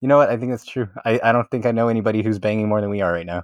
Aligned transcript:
You 0.00 0.08
know 0.08 0.16
what? 0.16 0.30
I 0.30 0.38
think 0.38 0.50
that's 0.50 0.64
true. 0.64 0.88
I, 1.04 1.20
I 1.22 1.32
don't 1.32 1.50
think 1.50 1.66
I 1.66 1.72
know 1.72 1.88
anybody 1.88 2.22
who's 2.22 2.38
banging 2.38 2.68
more 2.68 2.80
than 2.80 2.88
we 2.88 3.02
are 3.02 3.12
right 3.12 3.26
now. 3.26 3.42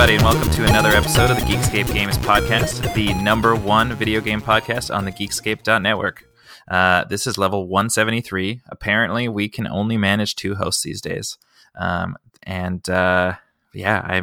Everybody, 0.00 0.14
and 0.14 0.36
welcome 0.36 0.52
to 0.52 0.64
another 0.64 0.90
episode 0.90 1.28
of 1.28 1.36
the 1.36 1.42
Geekscape 1.42 1.92
Games 1.92 2.16
Podcast, 2.18 2.94
the 2.94 3.12
number 3.14 3.56
one 3.56 3.92
video 3.94 4.20
game 4.20 4.40
podcast 4.40 4.94
on 4.94 5.04
the 5.04 5.10
Geekscape.network. 5.10 6.24
Uh, 6.70 7.02
this 7.06 7.26
is 7.26 7.36
level 7.36 7.66
173. 7.66 8.60
Apparently, 8.68 9.28
we 9.28 9.48
can 9.48 9.66
only 9.66 9.96
manage 9.96 10.36
two 10.36 10.54
hosts 10.54 10.84
these 10.84 11.00
days. 11.00 11.36
Um, 11.76 12.16
and 12.44 12.88
uh, 12.88 13.34
yeah, 13.74 14.00
I 14.04 14.22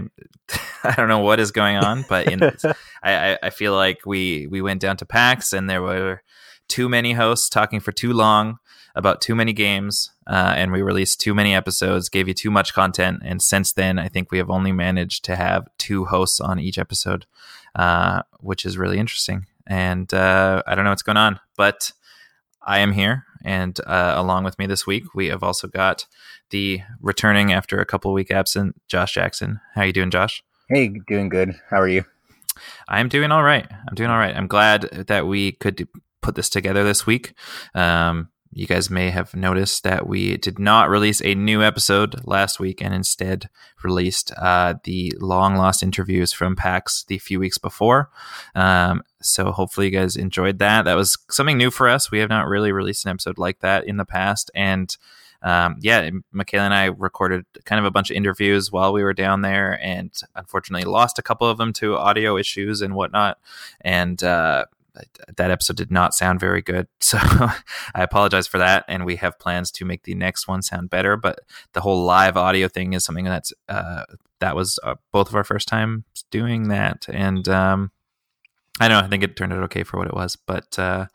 I 0.85 0.95
don't 0.95 1.09
know 1.09 1.19
what 1.19 1.41
is 1.41 1.51
going 1.51 1.75
on, 1.75 2.05
but 2.07 2.31
in, 2.31 2.41
I, 3.03 3.37
I 3.43 3.49
feel 3.49 3.75
like 3.75 4.05
we 4.05 4.47
we 4.47 4.61
went 4.61 4.79
down 4.79 4.95
to 4.95 5.05
PAX 5.05 5.51
and 5.51 5.69
there 5.69 5.81
were 5.81 6.21
too 6.69 6.87
many 6.87 7.11
hosts 7.11 7.49
talking 7.49 7.81
for 7.81 7.91
too 7.91 8.13
long 8.13 8.59
about 8.95 9.21
too 9.21 9.35
many 9.35 9.53
games, 9.53 10.11
uh, 10.27 10.53
and 10.55 10.71
we 10.71 10.81
released 10.81 11.19
too 11.19 11.33
many 11.33 11.53
episodes, 11.53 12.09
gave 12.09 12.27
you 12.27 12.33
too 12.33 12.49
much 12.49 12.73
content, 12.73 13.21
and 13.23 13.41
since 13.41 13.73
then, 13.73 13.99
I 13.99 14.07
think 14.07 14.31
we 14.31 14.37
have 14.37 14.49
only 14.49 14.71
managed 14.71 15.25
to 15.25 15.35
have 15.35 15.67
two 15.77 16.05
hosts 16.05 16.39
on 16.39 16.59
each 16.59 16.77
episode, 16.77 17.25
uh, 17.75 18.21
which 18.39 18.65
is 18.65 18.77
really 18.77 18.97
interesting. 18.97 19.45
And 19.67 20.13
uh, 20.13 20.63
I 20.65 20.75
don't 20.75 20.85
know 20.85 20.91
what's 20.91 21.01
going 21.01 21.17
on, 21.17 21.39
but 21.57 21.91
I 22.61 22.79
am 22.79 22.93
here, 22.93 23.25
and 23.43 23.79
uh, 23.85 24.13
along 24.15 24.45
with 24.45 24.57
me 24.57 24.65
this 24.65 24.87
week, 24.87 25.13
we 25.13 25.27
have 25.27 25.43
also 25.43 25.67
got 25.67 26.05
the 26.49 26.81
returning 27.01 27.51
after 27.51 27.79
a 27.79 27.85
couple 27.85 28.13
week 28.13 28.31
absent, 28.31 28.81
Josh 28.87 29.13
Jackson. 29.13 29.59
How 29.73 29.83
you 29.83 29.93
doing, 29.93 30.11
Josh? 30.11 30.43
Hey, 30.69 30.87
doing 31.07 31.29
good. 31.29 31.59
How 31.69 31.79
are 31.81 31.87
you? 31.87 32.05
I'm 32.87 33.09
doing 33.09 33.31
all 33.31 33.43
right. 33.43 33.67
I'm 33.69 33.95
doing 33.95 34.09
all 34.09 34.17
right. 34.17 34.35
I'm 34.35 34.47
glad 34.47 34.83
that 35.07 35.27
we 35.27 35.51
could 35.51 35.87
put 36.21 36.35
this 36.35 36.49
together 36.49 36.83
this 36.83 37.05
week. 37.05 37.33
Um, 37.73 38.29
you 38.55 38.65
guys 38.65 38.89
may 38.89 39.09
have 39.09 39.35
noticed 39.35 39.83
that 39.83 40.07
we 40.07 40.37
did 40.37 40.57
not 40.57 40.89
release 40.89 41.21
a 41.21 41.35
new 41.35 41.61
episode 41.61 42.15
last 42.25 42.57
week 42.57 42.81
and 42.81 42.93
instead 42.93 43.49
released 43.83 44.31
uh, 44.37 44.75
the 44.85 45.13
long 45.19 45.55
lost 45.55 45.83
interviews 45.83 46.31
from 46.31 46.55
PAX 46.55 47.03
the 47.03 47.19
few 47.19 47.37
weeks 47.37 47.57
before. 47.57 48.09
Um, 48.55 49.03
so 49.21 49.51
hopefully 49.51 49.87
you 49.87 49.91
guys 49.91 50.15
enjoyed 50.15 50.59
that. 50.59 50.85
That 50.85 50.95
was 50.95 51.17
something 51.29 51.57
new 51.57 51.69
for 51.69 51.89
us. 51.89 52.11
We 52.11 52.19
have 52.19 52.29
not 52.29 52.47
really 52.47 52.71
released 52.71 53.05
an 53.05 53.11
episode 53.11 53.37
like 53.37 53.59
that 53.59 53.85
in 53.85 53.97
the 53.97 54.05
past. 54.05 54.49
And 54.55 54.95
um, 55.41 55.75
yeah, 55.81 56.09
Michaela 56.31 56.63
and 56.63 56.73
I 56.73 56.85
recorded 56.85 57.45
kind 57.65 57.79
of 57.79 57.85
a 57.85 57.91
bunch 57.91 58.09
of 58.09 58.15
interviews 58.15 58.71
while 58.71 58.93
we 58.93 59.03
were 59.03 59.13
down 59.13 59.41
there, 59.41 59.79
and 59.83 60.11
unfortunately 60.33 60.89
lost 60.89 61.19
a 61.19 61.21
couple 61.21 61.47
of 61.47 61.57
them 61.57 61.71
to 61.73 61.97
audio 61.97 62.37
issues 62.37 62.81
and 62.81 62.95
whatnot. 62.95 63.37
And 63.81 64.23
uh, 64.23 64.65
that 65.37 65.51
episode 65.51 65.77
did 65.77 65.91
not 65.91 66.13
sound 66.13 66.39
very 66.39 66.61
good. 66.61 66.87
So 66.99 67.17
I 67.19 68.03
apologize 68.03 68.47
for 68.47 68.57
that. 68.57 68.83
And 68.87 69.05
we 69.05 69.15
have 69.17 69.37
plans 69.39 69.71
to 69.71 69.85
make 69.85 70.03
the 70.03 70.15
next 70.15 70.47
one 70.47 70.61
sound 70.61 70.89
better. 70.89 71.15
But 71.15 71.39
the 71.73 71.81
whole 71.81 72.03
live 72.03 72.35
audio 72.35 72.67
thing 72.67 72.93
is 72.93 73.05
something 73.05 73.25
that's, 73.25 73.53
uh, 73.69 74.05
that 74.39 74.55
was 74.55 74.79
uh, 74.83 74.95
both 75.11 75.29
of 75.29 75.35
our 75.35 75.43
first 75.43 75.67
times 75.67 76.03
doing 76.31 76.69
that. 76.69 77.05
And, 77.09 77.47
um, 77.47 77.91
I 78.79 78.87
know, 78.87 78.99
I 78.99 79.07
think 79.07 79.23
it 79.23 79.37
turned 79.37 79.53
out 79.53 79.63
okay 79.63 79.83
for 79.83 79.97
what 79.97 80.07
it 80.07 80.13
was. 80.13 80.35
But, 80.35 80.77
uh, 80.79 81.05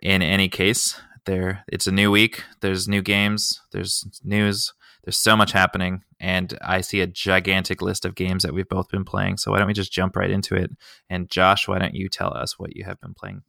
in 0.00 0.22
any 0.22 0.48
case, 0.48 1.00
there, 1.24 1.64
it's 1.68 1.86
a 1.86 1.92
new 1.92 2.10
week. 2.10 2.44
There's 2.60 2.88
new 2.88 3.02
games. 3.02 3.60
There's 3.72 4.04
news. 4.24 4.72
There's 5.04 5.18
so 5.18 5.36
much 5.36 5.52
happening, 5.52 6.02
and 6.18 6.58
I 6.62 6.80
see 6.80 7.00
a 7.00 7.06
gigantic 7.06 7.82
list 7.82 8.04
of 8.04 8.14
games 8.14 8.42
that 8.42 8.54
we've 8.54 8.68
both 8.68 8.88
been 8.88 9.04
playing. 9.04 9.36
So 9.36 9.50
why 9.50 9.58
don't 9.58 9.66
we 9.66 9.74
just 9.74 9.92
jump 9.92 10.16
right 10.16 10.30
into 10.30 10.54
it? 10.54 10.70
And 11.10 11.30
Josh, 11.30 11.68
why 11.68 11.78
don't 11.78 11.94
you 11.94 12.08
tell 12.08 12.34
us 12.34 12.58
what 12.58 12.74
you 12.74 12.84
have 12.84 13.00
been 13.00 13.14
playing? 13.14 13.42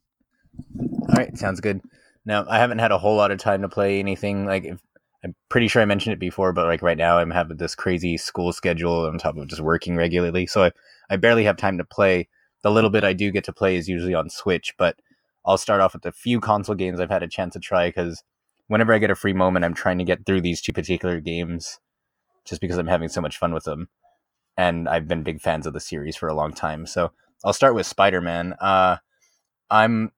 All 0.80 1.16
right, 1.16 1.38
sounds 1.38 1.62
good. 1.62 1.82
Now, 2.26 2.46
I 2.50 2.60
haven't 2.60 2.80
had 2.80 2.92
a 2.92 2.98
whole 2.98 3.16
lot 3.16 3.32
of 3.32 3.40
time 3.40 3.62
to 3.62 3.70
play 3.70 4.00
anything. 4.00 4.46
Like, 4.46 4.66
if, 4.66 4.80
I'm 5.24 5.36
pretty 5.50 5.68
sure 5.68 5.82
I 5.82 5.86
mentioned 5.86 6.14
it 6.14 6.20
before, 6.20 6.54
but 6.54 6.68
like 6.68 6.82
right 6.82 6.98
now, 6.98 7.18
I'm 7.18 7.32
having 7.32 7.58
this 7.58 7.76
crazy 7.76 8.18
school 8.18 8.54
schedule 8.54 9.06
on 9.06 9.18
top 9.18 9.38
of 9.38 9.48
just 9.48 9.62
working 9.62 9.96
regularly, 9.96 10.46
so 10.46 10.66
I 10.66 10.72
I 11.10 11.16
barely 11.16 11.46
have 11.46 11.58
time 11.58 11.78
to 11.78 11.86
play. 11.86 12.28
The 12.62 12.72
little 12.72 12.90
bit 12.90 13.04
I 13.04 13.14
do 13.14 13.32
get 13.32 13.44
to 13.46 13.54
play 13.54 13.78
is 13.78 13.88
usually 13.88 14.14
on 14.14 14.30
Switch, 14.30 14.74
but 14.78 14.98
I'll 15.46 15.58
start 15.58 15.82
off 15.82 15.94
with 15.94 16.06
a 16.06 16.12
few 16.12 16.40
console 16.40 16.76
games 16.76 17.00
I've 17.00 17.10
had 17.10 17.24
a 17.24 17.28
chance 17.28 17.54
to 17.54 17.60
try 17.60 17.90
because 17.90 18.24
whenever 18.68 18.94
I 18.94 19.00
get 19.00 19.10
a 19.10 19.16
free 19.16 19.34
moment, 19.34 19.66
I'm 19.66 19.74
trying 19.74 19.98
to 20.00 20.04
get 20.04 20.26
through 20.26 20.42
these 20.42 20.62
two 20.62 20.74
particular 20.74 21.20
games 21.20 21.80
just 22.48 22.62
because 22.62 22.78
I'm 22.78 22.88
having 22.88 23.10
so 23.10 23.22
much 23.22 23.38
fun 23.38 23.54
with 23.54 23.66
them. 23.66 23.90
And 24.58 24.90
I've 24.90 25.08
been 25.08 25.24
big 25.24 25.42
fans 25.42 25.68
of 25.68 25.74
the 25.74 25.80
series 25.80 26.16
for 26.16 26.28
a 26.28 26.34
long 26.34 26.54
time. 26.54 26.88
So 26.88 27.12
I'll 27.44 27.54
start 27.54 27.76
with 27.76 27.86
Spider 27.86 28.22
Man. 28.22 28.54
Uh, 28.60 28.98
I'm 29.70 30.12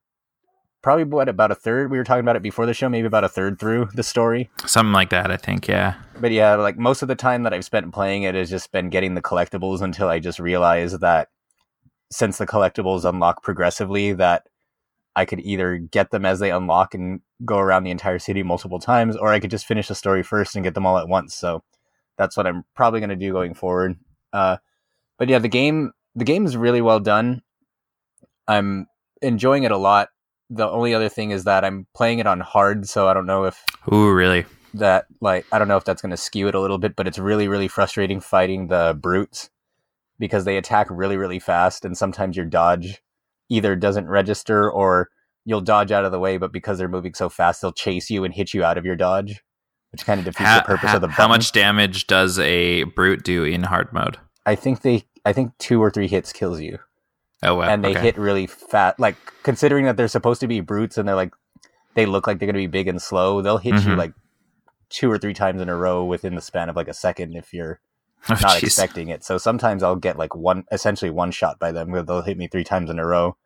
probably 0.82 1.04
what 1.04 1.28
about 1.28 1.50
a 1.50 1.54
third. 1.54 1.90
We 1.90 1.98
were 1.98 2.04
talking 2.04 2.24
about 2.24 2.36
it 2.36 2.42
before 2.42 2.66
the 2.66 2.74
show, 2.74 2.88
maybe 2.88 3.06
about 3.06 3.24
a 3.24 3.28
third 3.28 3.58
through 3.58 3.90
the 3.94 4.02
story. 4.02 4.50
Something 4.64 4.92
like 4.92 5.10
that, 5.10 5.30
I 5.30 5.36
think. 5.36 5.68
Yeah. 5.68 5.94
But 6.18 6.32
yeah, 6.32 6.54
like 6.54 6.78
most 6.78 7.02
of 7.02 7.08
the 7.08 7.14
time 7.14 7.42
that 7.42 7.52
I've 7.52 7.64
spent 7.64 7.92
playing 7.92 8.22
it 8.22 8.34
has 8.34 8.50
just 8.50 8.72
been 8.72 8.88
getting 8.88 9.14
the 9.14 9.22
collectibles 9.22 9.82
until 9.82 10.08
I 10.08 10.18
just 10.18 10.38
realized 10.38 11.00
that 11.00 11.28
since 12.10 12.38
the 12.38 12.46
collectibles 12.46 13.04
unlock 13.04 13.42
progressively, 13.42 14.12
that 14.14 14.46
I 15.14 15.24
could 15.24 15.40
either 15.40 15.76
get 15.76 16.10
them 16.10 16.24
as 16.24 16.38
they 16.38 16.50
unlock 16.50 16.94
and 16.94 17.20
go 17.44 17.58
around 17.58 17.84
the 17.84 17.90
entire 17.90 18.18
city 18.18 18.42
multiple 18.42 18.78
times, 18.78 19.16
or 19.16 19.28
I 19.28 19.40
could 19.40 19.50
just 19.50 19.66
finish 19.66 19.88
the 19.88 19.94
story 19.94 20.22
first 20.22 20.54
and 20.54 20.64
get 20.64 20.74
them 20.74 20.86
all 20.86 20.98
at 20.98 21.08
once. 21.08 21.34
So 21.34 21.62
that's 22.20 22.36
what 22.36 22.46
I'm 22.46 22.64
probably 22.76 23.00
going 23.00 23.08
to 23.08 23.16
do 23.16 23.32
going 23.32 23.54
forward. 23.54 23.96
Uh, 24.30 24.58
but 25.18 25.30
yeah, 25.30 25.38
the 25.38 25.48
game 25.48 25.92
the 26.14 26.26
game 26.26 26.44
is 26.44 26.54
really 26.54 26.82
well 26.82 27.00
done. 27.00 27.40
I'm 28.46 28.88
enjoying 29.22 29.64
it 29.64 29.70
a 29.70 29.78
lot. 29.78 30.10
The 30.50 30.68
only 30.68 30.92
other 30.92 31.08
thing 31.08 31.30
is 31.30 31.44
that 31.44 31.64
I'm 31.64 31.86
playing 31.94 32.18
it 32.18 32.26
on 32.26 32.40
hard, 32.40 32.86
so 32.86 33.08
I 33.08 33.14
don't 33.14 33.24
know 33.24 33.44
if 33.44 33.64
Ooh, 33.90 34.12
really? 34.12 34.44
that 34.74 35.06
like 35.22 35.46
I 35.50 35.58
don't 35.58 35.66
know 35.66 35.78
if 35.78 35.84
that's 35.84 36.02
going 36.02 36.10
to 36.10 36.18
skew 36.18 36.46
it 36.46 36.54
a 36.54 36.60
little 36.60 36.76
bit, 36.76 36.94
but 36.94 37.08
it's 37.08 37.18
really 37.18 37.48
really 37.48 37.68
frustrating 37.68 38.20
fighting 38.20 38.68
the 38.68 38.98
brutes 39.00 39.48
because 40.18 40.44
they 40.44 40.58
attack 40.58 40.88
really 40.90 41.16
really 41.16 41.38
fast 41.38 41.86
and 41.86 41.96
sometimes 41.96 42.36
your 42.36 42.44
dodge 42.44 43.00
either 43.48 43.74
doesn't 43.74 44.08
register 44.08 44.70
or 44.70 45.08
you'll 45.46 45.62
dodge 45.62 45.90
out 45.90 46.04
of 46.04 46.12
the 46.12 46.18
way, 46.18 46.36
but 46.36 46.52
because 46.52 46.76
they're 46.76 46.86
moving 46.86 47.14
so 47.14 47.30
fast, 47.30 47.62
they'll 47.62 47.72
chase 47.72 48.10
you 48.10 48.24
and 48.24 48.34
hit 48.34 48.52
you 48.52 48.62
out 48.62 48.76
of 48.76 48.84
your 48.84 48.94
dodge, 48.94 49.42
which 49.92 50.04
kind 50.06 50.18
of 50.20 50.24
defeats 50.24 50.48
How, 50.48 50.58
the 50.58 50.64
purpose 50.64 50.90
how, 50.90 50.96
of 50.96 51.00
the 51.02 51.08
how 51.08 51.28
much 51.28 51.52
damage 51.52 52.06
does 52.06 52.38
a 52.38 52.84
brute 52.84 53.24
do 53.24 53.44
in 53.44 53.64
hard 53.64 53.92
mode? 53.92 54.18
I 54.46 54.54
think 54.54 54.82
they, 54.82 55.04
I 55.24 55.32
think 55.32 55.56
two 55.58 55.82
or 55.82 55.90
three 55.90 56.08
hits 56.08 56.32
kills 56.32 56.60
you, 56.60 56.78
Oh, 57.42 57.56
wow. 57.56 57.68
and 57.68 57.84
they 57.84 57.90
okay. 57.90 58.00
hit 58.00 58.18
really 58.18 58.46
fat. 58.46 58.98
Like 58.98 59.16
considering 59.42 59.84
that 59.86 59.96
they're 59.96 60.08
supposed 60.08 60.40
to 60.40 60.46
be 60.46 60.60
brutes 60.60 60.96
and 60.98 61.08
they're 61.08 61.14
like, 61.16 61.32
they 61.94 62.06
look 62.06 62.26
like 62.26 62.38
they're 62.38 62.46
going 62.46 62.54
to 62.54 62.60
be 62.60 62.66
big 62.66 62.88
and 62.88 63.02
slow. 63.02 63.42
They'll 63.42 63.58
hit 63.58 63.74
you 63.74 63.80
Mhm. 63.92 63.96
like 63.96 64.12
two 64.88 65.10
or 65.10 65.18
three 65.18 65.34
times 65.34 65.60
in 65.60 65.68
a 65.68 65.76
row 65.76 66.04
within 66.04 66.34
the 66.34 66.40
span 66.40 66.68
of 66.68 66.76
like 66.76 66.88
a 66.88 66.94
second 66.94 67.34
if 67.36 67.52
you're 67.52 67.80
Oh, 68.28 68.34
not 68.34 68.58
jeez. 68.58 68.64
expecting 68.64 69.08
it. 69.08 69.24
So 69.24 69.38
sometimes 69.38 69.82
I'll 69.82 69.96
get 69.96 70.18
like 70.18 70.34
one, 70.36 70.64
essentially 70.70 71.10
one 71.10 71.30
shot 71.30 71.58
by 71.58 71.72
them 71.72 71.90
they'll 72.04 72.20
hit 72.22 72.36
me 72.36 72.48
three 72.48 72.64
times 72.64 72.90
in 72.90 72.98
a 72.98 73.06
row. 73.06 73.36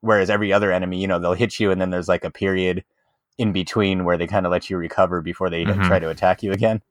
Whereas 0.00 0.30
every 0.30 0.52
other 0.52 0.72
enemy, 0.72 1.00
you 1.00 1.06
know, 1.06 1.18
they'll 1.18 1.34
hit 1.34 1.58
you 1.60 1.70
and 1.70 1.80
then 1.80 1.90
there's 1.90 2.08
like 2.08 2.24
a 2.24 2.30
period 2.30 2.84
in 3.38 3.52
between 3.52 4.04
where 4.04 4.16
they 4.16 4.26
kind 4.26 4.46
of 4.46 4.52
let 4.52 4.70
you 4.70 4.76
recover 4.76 5.20
before 5.20 5.50
they 5.50 5.64
Mhm. 5.64 5.86
try 5.86 5.98
to 5.98 6.08
attack 6.08 6.42
you 6.42 6.52
again. 6.52 6.82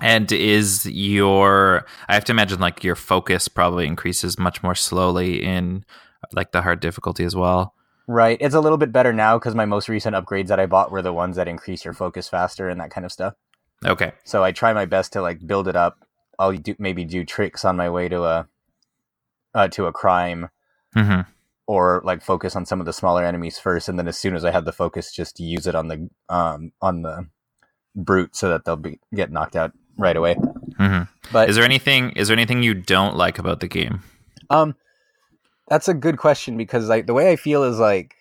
And 0.00 0.30
is 0.32 0.86
your 0.86 1.84
I 2.08 2.14
have 2.14 2.24
to 2.24 2.32
imagine 2.32 2.60
like 2.60 2.82
your 2.82 2.96
focus 2.96 3.48
probably 3.48 3.86
increases 3.86 4.38
much 4.38 4.62
more 4.62 4.74
slowly 4.74 5.42
in 5.42 5.84
like 6.32 6.52
the 6.52 6.62
hard 6.62 6.80
difficulty 6.80 7.24
as 7.24 7.36
well. 7.36 7.74
Right. 8.08 8.36
It's 8.40 8.54
a 8.54 8.60
little 8.60 8.78
bit 8.78 8.90
better 8.92 9.12
now 9.12 9.38
because 9.38 9.54
my 9.54 9.64
most 9.64 9.88
recent 9.88 10.16
upgrades 10.16 10.48
that 10.48 10.58
I 10.58 10.66
bought 10.66 10.90
were 10.90 11.02
the 11.02 11.12
ones 11.12 11.36
that 11.36 11.46
increase 11.46 11.84
your 11.84 11.94
focus 11.94 12.28
faster 12.28 12.68
and 12.68 12.80
that 12.80 12.90
kind 12.90 13.04
of 13.04 13.12
stuff. 13.12 13.34
Okay. 13.84 14.12
So 14.24 14.42
I 14.42 14.52
try 14.52 14.72
my 14.72 14.86
best 14.86 15.12
to 15.12 15.22
like 15.22 15.46
build 15.46 15.68
it 15.68 15.76
up. 15.76 16.04
I'll 16.38 16.52
do 16.52 16.74
maybe 16.78 17.04
do 17.04 17.24
tricks 17.24 17.64
on 17.64 17.76
my 17.76 17.90
way 17.90 18.08
to 18.08 18.24
a 18.24 18.48
uh, 19.54 19.68
to 19.68 19.86
a 19.86 19.92
crime 19.92 20.48
hmm 20.94 21.20
or 21.66 22.02
like 22.04 22.22
focus 22.22 22.56
on 22.56 22.66
some 22.66 22.80
of 22.80 22.86
the 22.86 22.92
smaller 22.92 23.24
enemies 23.24 23.58
first 23.58 23.88
and 23.88 23.98
then 23.98 24.08
as 24.08 24.18
soon 24.18 24.34
as 24.34 24.44
I 24.44 24.50
have 24.50 24.64
the 24.64 24.72
focus 24.72 25.12
just 25.12 25.38
use 25.40 25.66
it 25.66 25.74
on 25.74 25.88
the 25.88 26.08
um 26.28 26.72
on 26.80 27.02
the 27.02 27.26
brute 27.94 28.34
so 28.34 28.48
that 28.48 28.64
they'll 28.64 28.76
be 28.76 28.98
get 29.14 29.30
knocked 29.30 29.56
out 29.56 29.72
right 29.96 30.16
away. 30.16 30.34
hmm 30.34 31.02
But 31.32 31.48
Is 31.48 31.56
there 31.56 31.64
anything 31.64 32.10
is 32.12 32.28
there 32.28 32.36
anything 32.36 32.62
you 32.62 32.74
don't 32.74 33.16
like 33.16 33.38
about 33.38 33.60
the 33.60 33.68
game? 33.68 34.02
um 34.50 34.74
that's 35.68 35.88
a 35.88 35.94
good 35.94 36.18
question 36.18 36.56
because 36.56 36.88
like 36.88 37.06
the 37.06 37.14
way 37.14 37.30
I 37.30 37.36
feel 37.36 37.62
is 37.62 37.78
like 37.78 38.14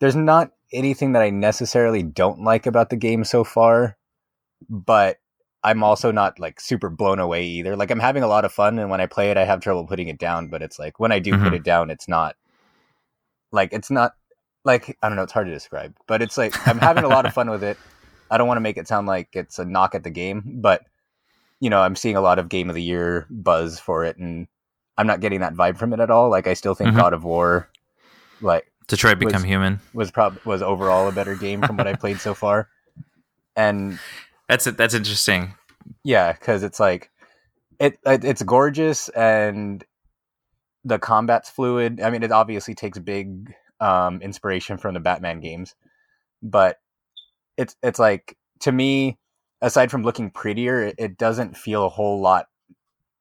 there's 0.00 0.16
not 0.16 0.52
anything 0.72 1.12
that 1.12 1.22
I 1.22 1.30
necessarily 1.30 2.02
don't 2.02 2.42
like 2.42 2.66
about 2.66 2.90
the 2.90 2.96
game 2.96 3.24
so 3.24 3.44
far, 3.44 3.96
but 4.68 5.18
I'm 5.64 5.82
also 5.82 6.12
not 6.12 6.38
like 6.38 6.60
super 6.60 6.88
blown 6.88 7.18
away 7.18 7.44
either. 7.44 7.74
Like 7.76 7.90
I'm 7.90 7.98
having 8.00 8.22
a 8.22 8.28
lot 8.28 8.44
of 8.44 8.52
fun, 8.52 8.78
and 8.78 8.90
when 8.90 9.00
I 9.00 9.06
play 9.06 9.30
it, 9.30 9.36
I 9.36 9.44
have 9.44 9.60
trouble 9.60 9.86
putting 9.86 10.08
it 10.08 10.18
down. 10.18 10.48
But 10.48 10.62
it's 10.62 10.78
like 10.78 11.00
when 11.00 11.10
I 11.12 11.18
do 11.18 11.32
Mhm. 11.32 11.42
put 11.42 11.54
it 11.54 11.64
down, 11.64 11.90
it's 11.90 12.06
not 12.08 12.36
like 13.50 13.72
it's 13.72 13.90
not 13.90 14.14
like 14.64 14.96
I 15.02 15.08
don't 15.08 15.16
know. 15.16 15.22
It's 15.24 15.32
hard 15.32 15.46
to 15.46 15.52
describe, 15.52 15.94
but 16.06 16.22
it's 16.22 16.38
like 16.38 16.54
I'm 16.68 16.78
having 16.78 17.04
a 17.04 17.08
lot 17.08 17.26
of 17.26 17.32
fun 17.38 17.50
with 17.50 17.62
it. 17.64 17.76
I 18.30 18.38
don't 18.38 18.46
want 18.46 18.56
to 18.58 18.62
make 18.62 18.76
it 18.76 18.86
sound 18.88 19.06
like 19.06 19.28
it's 19.32 19.58
a 19.58 19.64
knock 19.64 19.94
at 19.94 20.04
the 20.04 20.10
game, 20.10 20.42
but 20.60 20.82
you 21.60 21.70
know, 21.70 21.80
I'm 21.80 21.96
seeing 21.96 22.14
a 22.16 22.20
lot 22.20 22.38
of 22.38 22.48
game 22.48 22.68
of 22.68 22.74
the 22.76 22.82
year 22.82 23.26
buzz 23.30 23.80
for 23.80 24.04
it, 24.04 24.16
and 24.16 24.46
I'm 24.96 25.06
not 25.06 25.20
getting 25.20 25.40
that 25.40 25.54
vibe 25.54 25.76
from 25.78 25.92
it 25.92 25.98
at 26.00 26.10
all. 26.10 26.28
Like 26.30 26.46
I 26.46 26.54
still 26.54 26.74
think 26.74 26.90
Mhm. 26.90 26.96
God 26.96 27.12
of 27.14 27.24
War, 27.24 27.68
like 28.40 28.70
Detroit 28.86 29.18
was- 29.18 29.32
Become 29.32 29.44
Human. 29.44 29.80
was 29.92 30.10
prob 30.12 30.38
was 30.44 30.62
overall 30.62 31.08
a 31.08 31.12
better 31.12 31.34
game 31.34 31.62
from 31.62 31.76
what 31.76 31.88
I 31.88 31.94
played 31.94 32.20
so 32.20 32.32
far, 32.34 32.68
and 33.56 33.98
That's 34.48 34.66
it. 34.66 34.76
That's 34.76 34.94
interesting. 34.94 35.54
yeah, 36.04 36.32
because 36.32 36.62
it's 36.62 36.80
like 36.80 37.10
it, 37.78 37.98
it 38.06 38.24
it's 38.24 38.42
gorgeous 38.42 39.08
and 39.10 39.84
the 40.84 40.98
combat's 40.98 41.50
fluid. 41.50 42.00
I 42.00 42.10
mean, 42.10 42.22
it 42.22 42.32
obviously 42.32 42.74
takes 42.74 42.98
big 42.98 43.54
um, 43.80 44.20
inspiration 44.22 44.78
from 44.78 44.94
the 44.94 45.00
Batman 45.00 45.40
games, 45.40 45.74
but 46.42 46.78
it's 47.56 47.76
it's 47.82 47.98
like 47.98 48.36
to 48.60 48.72
me, 48.72 49.18
aside 49.60 49.90
from 49.90 50.02
looking 50.02 50.30
prettier, 50.30 50.82
it, 50.82 50.94
it 50.98 51.18
doesn't 51.18 51.56
feel 51.56 51.84
a 51.84 51.90
whole 51.90 52.20
lot 52.20 52.46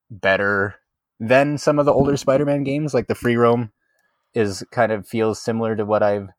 better 0.09 0.75
than 1.19 1.57
some 1.57 1.79
of 1.79 1.85
the 1.85 1.93
older 1.93 2.15
Spider-Man 2.15 2.63
games. 2.63 2.93
Like 2.93 3.07
the 3.07 3.15
free 3.15 3.35
roam 3.35 3.71
is 4.33 4.63
kind 4.71 4.91
of 4.91 5.07
feels 5.07 5.41
similar 5.41 5.75
to 5.75 5.85
what 5.85 6.03
I've 6.03 6.29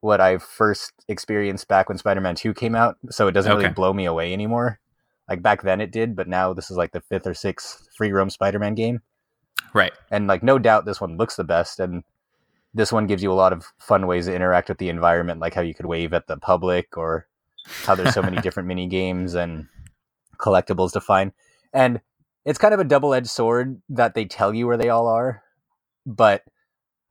what 0.00 0.20
I 0.20 0.38
first 0.38 0.92
experienced 1.08 1.68
back 1.68 1.88
when 1.88 1.98
Spider-Man 1.98 2.34
2 2.34 2.54
came 2.54 2.74
out, 2.74 2.96
so 3.10 3.28
it 3.28 3.32
doesn't 3.32 3.52
Okay. 3.52 3.62
really 3.62 3.74
blow 3.74 3.92
me 3.92 4.06
away 4.06 4.32
anymore. 4.32 4.80
Like 5.28 5.42
back 5.42 5.62
then 5.62 5.80
it 5.80 5.92
did, 5.92 6.16
but 6.16 6.26
now 6.28 6.52
this 6.52 6.70
is 6.70 6.76
like 6.76 6.92
the 6.92 7.00
fifth 7.00 7.26
or 7.26 7.34
sixth 7.34 7.88
free 7.96 8.10
roam 8.10 8.30
Spider-Man 8.30 8.74
game. 8.74 9.02
Right. 9.74 9.92
And 10.10 10.26
like 10.26 10.42
no 10.42 10.58
doubt 10.58 10.84
this 10.86 11.00
one 11.00 11.16
looks 11.16 11.36
the 11.36 11.44
best 11.44 11.78
and 11.78 12.02
this 12.74 12.92
one 12.92 13.06
gives 13.06 13.22
you 13.22 13.30
a 13.32 13.34
lot 13.34 13.52
of 13.52 13.66
fun 13.78 14.06
ways 14.06 14.26
to 14.26 14.34
interact 14.34 14.68
with 14.68 14.78
the 14.78 14.88
environment, 14.88 15.40
like 15.40 15.54
how 15.54 15.60
you 15.60 15.74
could 15.74 15.86
wave 15.86 16.12
at 16.12 16.26
the 16.26 16.36
public 16.36 16.96
or 16.96 17.26
how 17.86 17.94
there's 17.94 18.14
so 18.14 18.22
many 18.22 18.36
different 18.42 18.68
mini 18.68 18.86
games 18.86 19.34
and 19.34 19.66
collectibles 20.38 20.92
to 20.92 21.00
find. 21.00 21.32
And 21.72 22.00
it's 22.44 22.58
kind 22.58 22.72
of 22.72 22.80
a 22.80 22.84
double-edged 22.84 23.28
sword 23.28 23.82
that 23.90 24.14
they 24.14 24.24
tell 24.24 24.54
you 24.54 24.66
where 24.66 24.76
they 24.76 24.88
all 24.88 25.06
are, 25.06 25.42
but 26.06 26.42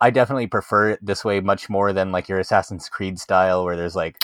I 0.02 0.10
definitely 0.10 0.48
prefer 0.48 0.92
it 0.92 1.00
this 1.06 1.24
way 1.26 1.40
much 1.42 1.70
more 1.70 1.92
than 1.94 2.12
like 2.12 2.30
your 2.30 2.40
Assassin's 2.40 2.88
Creed 2.90 3.20
style 3.20 3.66
where 3.66 3.76
there's 3.76 3.96
like 3.96 4.18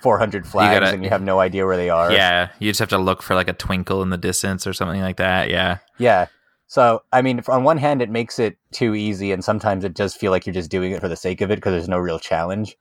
400 0.00 0.46
flags 0.46 0.80
gotta- 0.80 0.94
and 0.94 1.02
you 1.02 1.10
have 1.10 1.22
no 1.22 1.40
idea 1.40 1.66
where 1.66 1.76
they 1.76 1.90
are. 1.90 2.12
Yeah. 2.12 2.50
You 2.60 2.70
just 2.70 2.80
have 2.80 2.88
to 2.90 2.98
look 2.98 3.22
for 3.22 3.34
like 3.34 3.48
a 3.48 3.52
twinkle 3.52 4.02
in 4.02 4.10
the 4.10 4.16
distance 4.18 4.66
or 4.66 4.72
something 4.72 5.00
like 5.00 5.16
that. 5.16 5.50
Yeah. 5.50 5.78
Yeah. 5.98 6.26
So, 6.68 7.02
I 7.12 7.22
mean, 7.22 7.40
on 7.48 7.62
one 7.64 7.78
hand, 7.78 8.02
it 8.02 8.10
makes 8.10 8.38
it 8.40 8.58
too 8.72 8.94
easy, 8.96 9.30
and 9.30 9.44
sometimes 9.44 9.84
it 9.84 9.94
does 9.94 10.14
feel 10.16 10.32
like 10.32 10.46
you're 10.46 10.52
just 10.52 10.70
doing 10.70 10.90
it 10.90 11.00
for 11.00 11.08
the 11.08 11.14
sake 11.16 11.40
of 11.40 11.50
it 11.52 11.56
because 11.56 11.72
there's 11.72 11.88
no 11.88 11.98
real 11.98 12.18
challenge. 12.18 12.76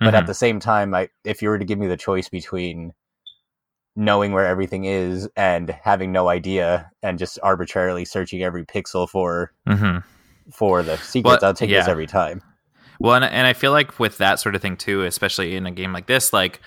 But 0.00 0.14
at 0.14 0.24
Mhm. 0.24 0.26
the 0.26 0.34
same 0.34 0.60
time, 0.60 0.94
I, 0.94 1.08
if 1.24 1.40
you 1.40 1.48
were 1.48 1.58
to 1.58 1.64
give 1.64 1.78
me 1.78 1.86
the 1.86 1.96
choice 1.96 2.28
between 2.28 2.92
knowing 3.96 4.32
where 4.32 4.46
everything 4.46 4.84
is 4.84 5.28
and 5.36 5.70
having 5.82 6.12
no 6.12 6.28
idea 6.28 6.90
and 7.02 7.18
just 7.18 7.38
arbitrarily 7.42 8.04
searching 8.04 8.42
every 8.42 8.64
pixel 8.64 9.08
for 9.08 9.52
Mhm. 9.68 10.02
For 10.50 10.82
the 10.82 10.96
secrets, 10.98 11.42
Well, 11.42 11.48
I'll 11.50 11.54
take 11.54 11.70
this 11.70 11.88
every 11.88 12.06
time. 12.06 12.42
Well, 13.00 13.14
and, 13.14 13.24
and 13.24 13.46
I 13.46 13.52
feel 13.52 13.72
like 13.72 13.98
with 13.98 14.18
that 14.18 14.38
sort 14.40 14.54
of 14.54 14.62
thing 14.62 14.76
too, 14.76 15.02
especially 15.02 15.56
in 15.56 15.66
a 15.66 15.70
game 15.72 15.92
like 15.92 16.06
this, 16.06 16.32
like, 16.32 16.60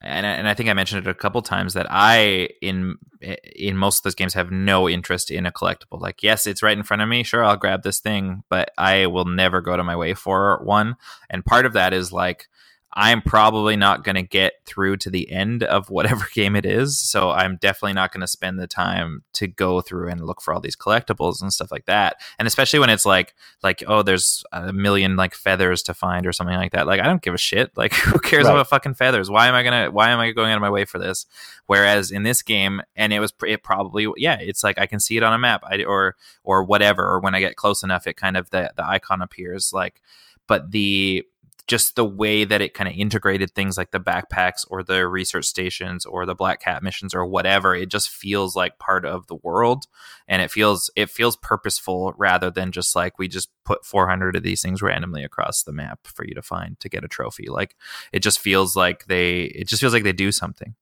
and 0.00 0.26
I- 0.26 0.30
and 0.30 0.46
I 0.48 0.54
think 0.54 0.68
I 0.68 0.74
mentioned 0.74 1.06
it 1.06 1.10
a 1.10 1.14
couple 1.14 1.40
times 1.42 1.74
that 1.74 1.86
I 1.90 2.50
in 2.60 2.96
in 3.20 3.76
most 3.76 3.98
of 3.98 4.02
those 4.04 4.14
games 4.14 4.34
have 4.34 4.50
no 4.50 4.88
interest 4.88 5.30
in 5.30 5.44
a 5.46 5.50
collectible. 5.50 6.00
Like, 6.00 6.22
yes, 6.22 6.46
it's 6.46 6.62
right 6.62 6.76
in 6.76 6.84
front 6.84 7.02
of 7.02 7.08
me. 7.08 7.22
Sure, 7.24 7.44
I'll 7.44 7.56
grab 7.56 7.82
this 7.82 7.98
thing, 8.00 8.44
but 8.48 8.70
I 8.78 9.06
will 9.06 9.24
never 9.24 9.60
go 9.60 9.76
to 9.76 9.82
my 9.82 9.96
way 9.96 10.14
for 10.14 10.60
one. 10.62 10.96
And 11.30 11.44
part 11.44 11.66
of 11.66 11.72
that 11.72 11.92
is 11.92 12.12
like. 12.12 12.48
I'm 12.94 13.20
probably 13.22 13.76
not 13.76 14.02
going 14.02 14.16
to 14.16 14.22
get 14.22 14.54
through 14.64 14.96
to 14.98 15.10
the 15.10 15.30
end 15.30 15.62
of 15.62 15.90
whatever 15.90 16.26
game 16.34 16.56
it 16.56 16.64
is. 16.64 16.98
So 16.98 17.30
I'm 17.30 17.56
definitely 17.56 17.92
not 17.92 18.12
going 18.12 18.22
to 18.22 18.26
spend 18.26 18.58
the 18.58 18.66
time 18.66 19.22
to 19.34 19.46
go 19.46 19.80
through 19.80 20.08
and 20.08 20.24
look 20.24 20.40
for 20.40 20.54
all 20.54 20.60
these 20.60 20.74
collectibles 20.74 21.42
and 21.42 21.52
stuff 21.52 21.70
like 21.70 21.84
that. 21.84 22.16
And 22.38 22.48
especially 22.48 22.78
when 22.78 22.90
it's 22.90 23.04
like, 23.06 23.34
like 23.62 23.84
oh 23.86 24.02
there's 24.02 24.42
a 24.52 24.72
million 24.72 25.16
like 25.16 25.34
feathers 25.34 25.82
to 25.82 25.94
find 25.94 26.26
or 26.26 26.32
something 26.32 26.56
like 26.56 26.72
that 26.72 26.86
like 26.86 27.00
i 27.00 27.04
don't 27.04 27.22
give 27.22 27.34
a 27.34 27.38
shit 27.38 27.76
like 27.76 27.92
who 27.94 28.18
cares 28.20 28.44
Right. 28.44 28.52
about 28.52 28.68
fucking 28.68 28.94
feathers 28.94 29.30
why 29.30 29.48
am 29.48 29.54
i 29.54 29.62
gonna 29.62 29.90
why 29.90 30.10
am 30.10 30.20
i 30.20 30.30
going 30.30 30.50
out 30.52 30.56
of 30.56 30.62
my 30.62 30.70
way 30.70 30.84
for 30.84 30.98
this 30.98 31.26
whereas 31.66 32.10
in 32.10 32.22
this 32.22 32.42
game 32.42 32.80
and 32.94 33.12
it 33.12 33.18
was 33.20 33.32
it 33.46 33.62
probably 33.62 34.06
yeah 34.16 34.38
it's 34.40 34.62
like 34.62 34.78
i 34.78 34.86
can 34.86 35.00
see 35.00 35.16
it 35.16 35.22
on 35.22 35.32
a 35.32 35.38
map 35.38 35.62
I, 35.66 35.82
or 35.84 36.16
or 36.44 36.62
whatever 36.64 37.04
or 37.04 37.20
when 37.20 37.34
i 37.34 37.40
get 37.40 37.56
close 37.56 37.82
enough 37.82 38.06
it 38.06 38.16
kind 38.16 38.36
of 38.36 38.50
the 38.50 38.72
the 38.76 38.86
icon 38.88 39.20
appears 39.22 39.72
like 39.72 40.00
but 40.46 40.70
the 40.70 41.26
just 41.68 41.96
the 41.96 42.04
way 42.04 42.44
that 42.44 42.62
it 42.62 42.72
kind 42.72 42.88
of 42.88 42.96
integrated 42.96 43.54
things 43.54 43.76
like 43.76 43.90
the 43.90 44.00
backpacks 44.00 44.64
or 44.68 44.82
the 44.82 45.06
research 45.06 45.44
stations 45.44 46.06
or 46.06 46.24
the 46.24 46.34
black 46.34 46.60
cat 46.60 46.82
missions 46.82 47.14
or 47.14 47.26
whatever 47.26 47.74
it 47.74 47.90
just 47.90 48.08
feels 48.08 48.56
like 48.56 48.78
part 48.78 49.04
of 49.04 49.26
the 49.26 49.36
world. 49.36 49.84
And 50.26 50.40
it 50.40 50.50
feels 50.50 50.90
it 50.96 51.10
feels 51.10 51.36
purposeful 51.36 52.14
rather 52.16 52.50
than 52.50 52.72
just 52.72 52.96
like 52.96 53.18
we 53.18 53.28
just 53.28 53.50
put 53.64 53.84
400 53.84 54.34
of 54.34 54.42
these 54.42 54.62
things 54.62 54.80
randomly 54.80 55.22
across 55.22 55.62
the 55.62 55.72
map 55.72 56.00
for 56.06 56.24
you 56.24 56.34
to 56.34 56.42
find 56.42 56.80
to 56.80 56.88
get 56.88 57.04
a 57.04 57.08
trophy. 57.08 57.48
Like 57.48 57.76
it 58.12 58.20
just 58.20 58.38
feels 58.38 58.74
like 58.74 59.04
they 59.04 59.42
it 59.42 59.68
just 59.68 59.80
feels 59.80 59.92
like 59.92 60.04
they 60.04 60.12
do 60.12 60.32
something. 60.32 60.74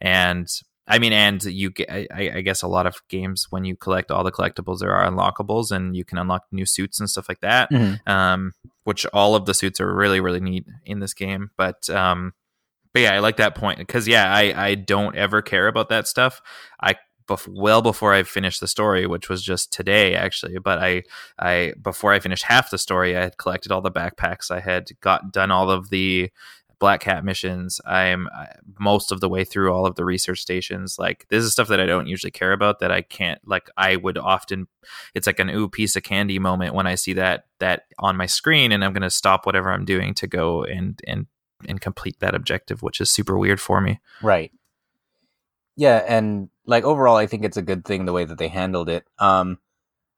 And 0.00 0.48
I 0.88 0.98
mean, 0.98 1.12
and 1.12 1.42
you 1.44 1.70
get, 1.70 1.90
I, 1.90 2.32
I 2.34 2.40
guess 2.40 2.62
a 2.62 2.68
lot 2.68 2.86
of 2.86 2.96
games 3.08 3.46
when 3.50 3.64
you 3.64 3.76
collect 3.76 4.10
all 4.10 4.24
the 4.24 4.32
collectibles, 4.32 4.80
there 4.80 4.92
are 4.92 5.08
unlockables, 5.08 5.70
and 5.70 5.96
you 5.96 6.04
can 6.04 6.18
unlock 6.18 6.46
new 6.50 6.66
suits 6.66 6.98
and 6.98 7.08
stuff 7.08 7.28
like 7.28 7.40
that. 7.40 7.70
Um, 8.06 8.52
which 8.84 9.06
all 9.12 9.36
of 9.36 9.46
the 9.46 9.54
suits 9.54 9.80
are 9.80 9.94
really, 9.94 10.18
really 10.20 10.40
neat 10.40 10.66
in 10.84 10.98
this 10.98 11.14
game. 11.14 11.50
But, 11.56 11.88
um, 11.88 12.34
but 12.92 13.02
yeah, 13.02 13.14
I 13.14 13.20
like 13.20 13.36
that 13.36 13.54
point 13.54 13.78
because 13.78 14.08
yeah, 14.08 14.32
I, 14.34 14.70
I 14.70 14.74
don't 14.74 15.16
ever 15.16 15.40
care 15.40 15.68
about 15.68 15.88
that 15.90 16.08
stuff. 16.08 16.42
I 16.80 16.96
bef- 17.28 17.48
well 17.48 17.80
before 17.80 18.12
I 18.12 18.22
finished 18.22 18.60
the 18.60 18.68
story, 18.68 19.06
which 19.06 19.28
was 19.28 19.42
just 19.42 19.72
today 19.72 20.14
actually. 20.14 20.58
But 20.58 20.78
I, 20.78 21.04
I 21.38 21.74
before 21.80 22.12
I 22.12 22.18
finished 22.18 22.44
half 22.44 22.70
the 22.70 22.78
story, 22.78 23.16
I 23.16 23.22
had 23.22 23.38
collected 23.38 23.72
all 23.72 23.80
the 23.80 23.90
backpacks. 23.90 24.50
I 24.50 24.60
had 24.60 24.88
got 25.00 25.32
done 25.32 25.50
all 25.50 25.70
of 25.70 25.90
the 25.90 26.30
Black 26.82 27.00
Cat 27.00 27.24
missions. 27.24 27.80
I'm 27.86 28.28
most 28.76 29.12
of 29.12 29.20
the 29.20 29.28
way 29.28 29.44
through 29.44 29.72
all 29.72 29.86
of 29.86 29.94
the 29.94 30.04
research 30.04 30.40
stations. 30.40 30.98
Like 30.98 31.26
this 31.28 31.44
is 31.44 31.52
stuff 31.52 31.68
that 31.68 31.78
I 31.78 31.86
don't 31.86 32.08
usually 32.08 32.32
care 32.32 32.50
about. 32.50 32.80
That 32.80 32.90
I 32.90 33.02
can't 33.02 33.40
like. 33.46 33.70
I 33.76 33.94
would 33.94 34.18
often. 34.18 34.66
It's 35.14 35.28
like 35.28 35.38
an 35.38 35.48
ooh 35.48 35.68
piece 35.68 35.94
of 35.94 36.02
candy 36.02 36.40
moment 36.40 36.74
when 36.74 36.88
I 36.88 36.96
see 36.96 37.12
that 37.12 37.44
that 37.60 37.84
on 38.00 38.16
my 38.16 38.26
screen, 38.26 38.72
and 38.72 38.84
I'm 38.84 38.92
going 38.92 39.02
to 39.02 39.10
stop 39.10 39.46
whatever 39.46 39.70
I'm 39.70 39.84
doing 39.84 40.12
to 40.14 40.26
go 40.26 40.64
and 40.64 41.00
and 41.06 41.26
and 41.68 41.80
complete 41.80 42.18
that 42.18 42.34
objective, 42.34 42.82
which 42.82 43.00
is 43.00 43.12
super 43.12 43.38
weird 43.38 43.60
for 43.60 43.80
me. 43.80 44.00
Right. 44.20 44.50
Yeah, 45.76 46.04
and 46.08 46.48
like 46.66 46.82
overall, 46.82 47.14
I 47.14 47.28
think 47.28 47.44
it's 47.44 47.56
a 47.56 47.62
good 47.62 47.84
thing 47.84 48.06
the 48.06 48.12
way 48.12 48.24
that 48.24 48.38
they 48.38 48.48
handled 48.48 48.88
it. 48.88 49.04
Um, 49.20 49.60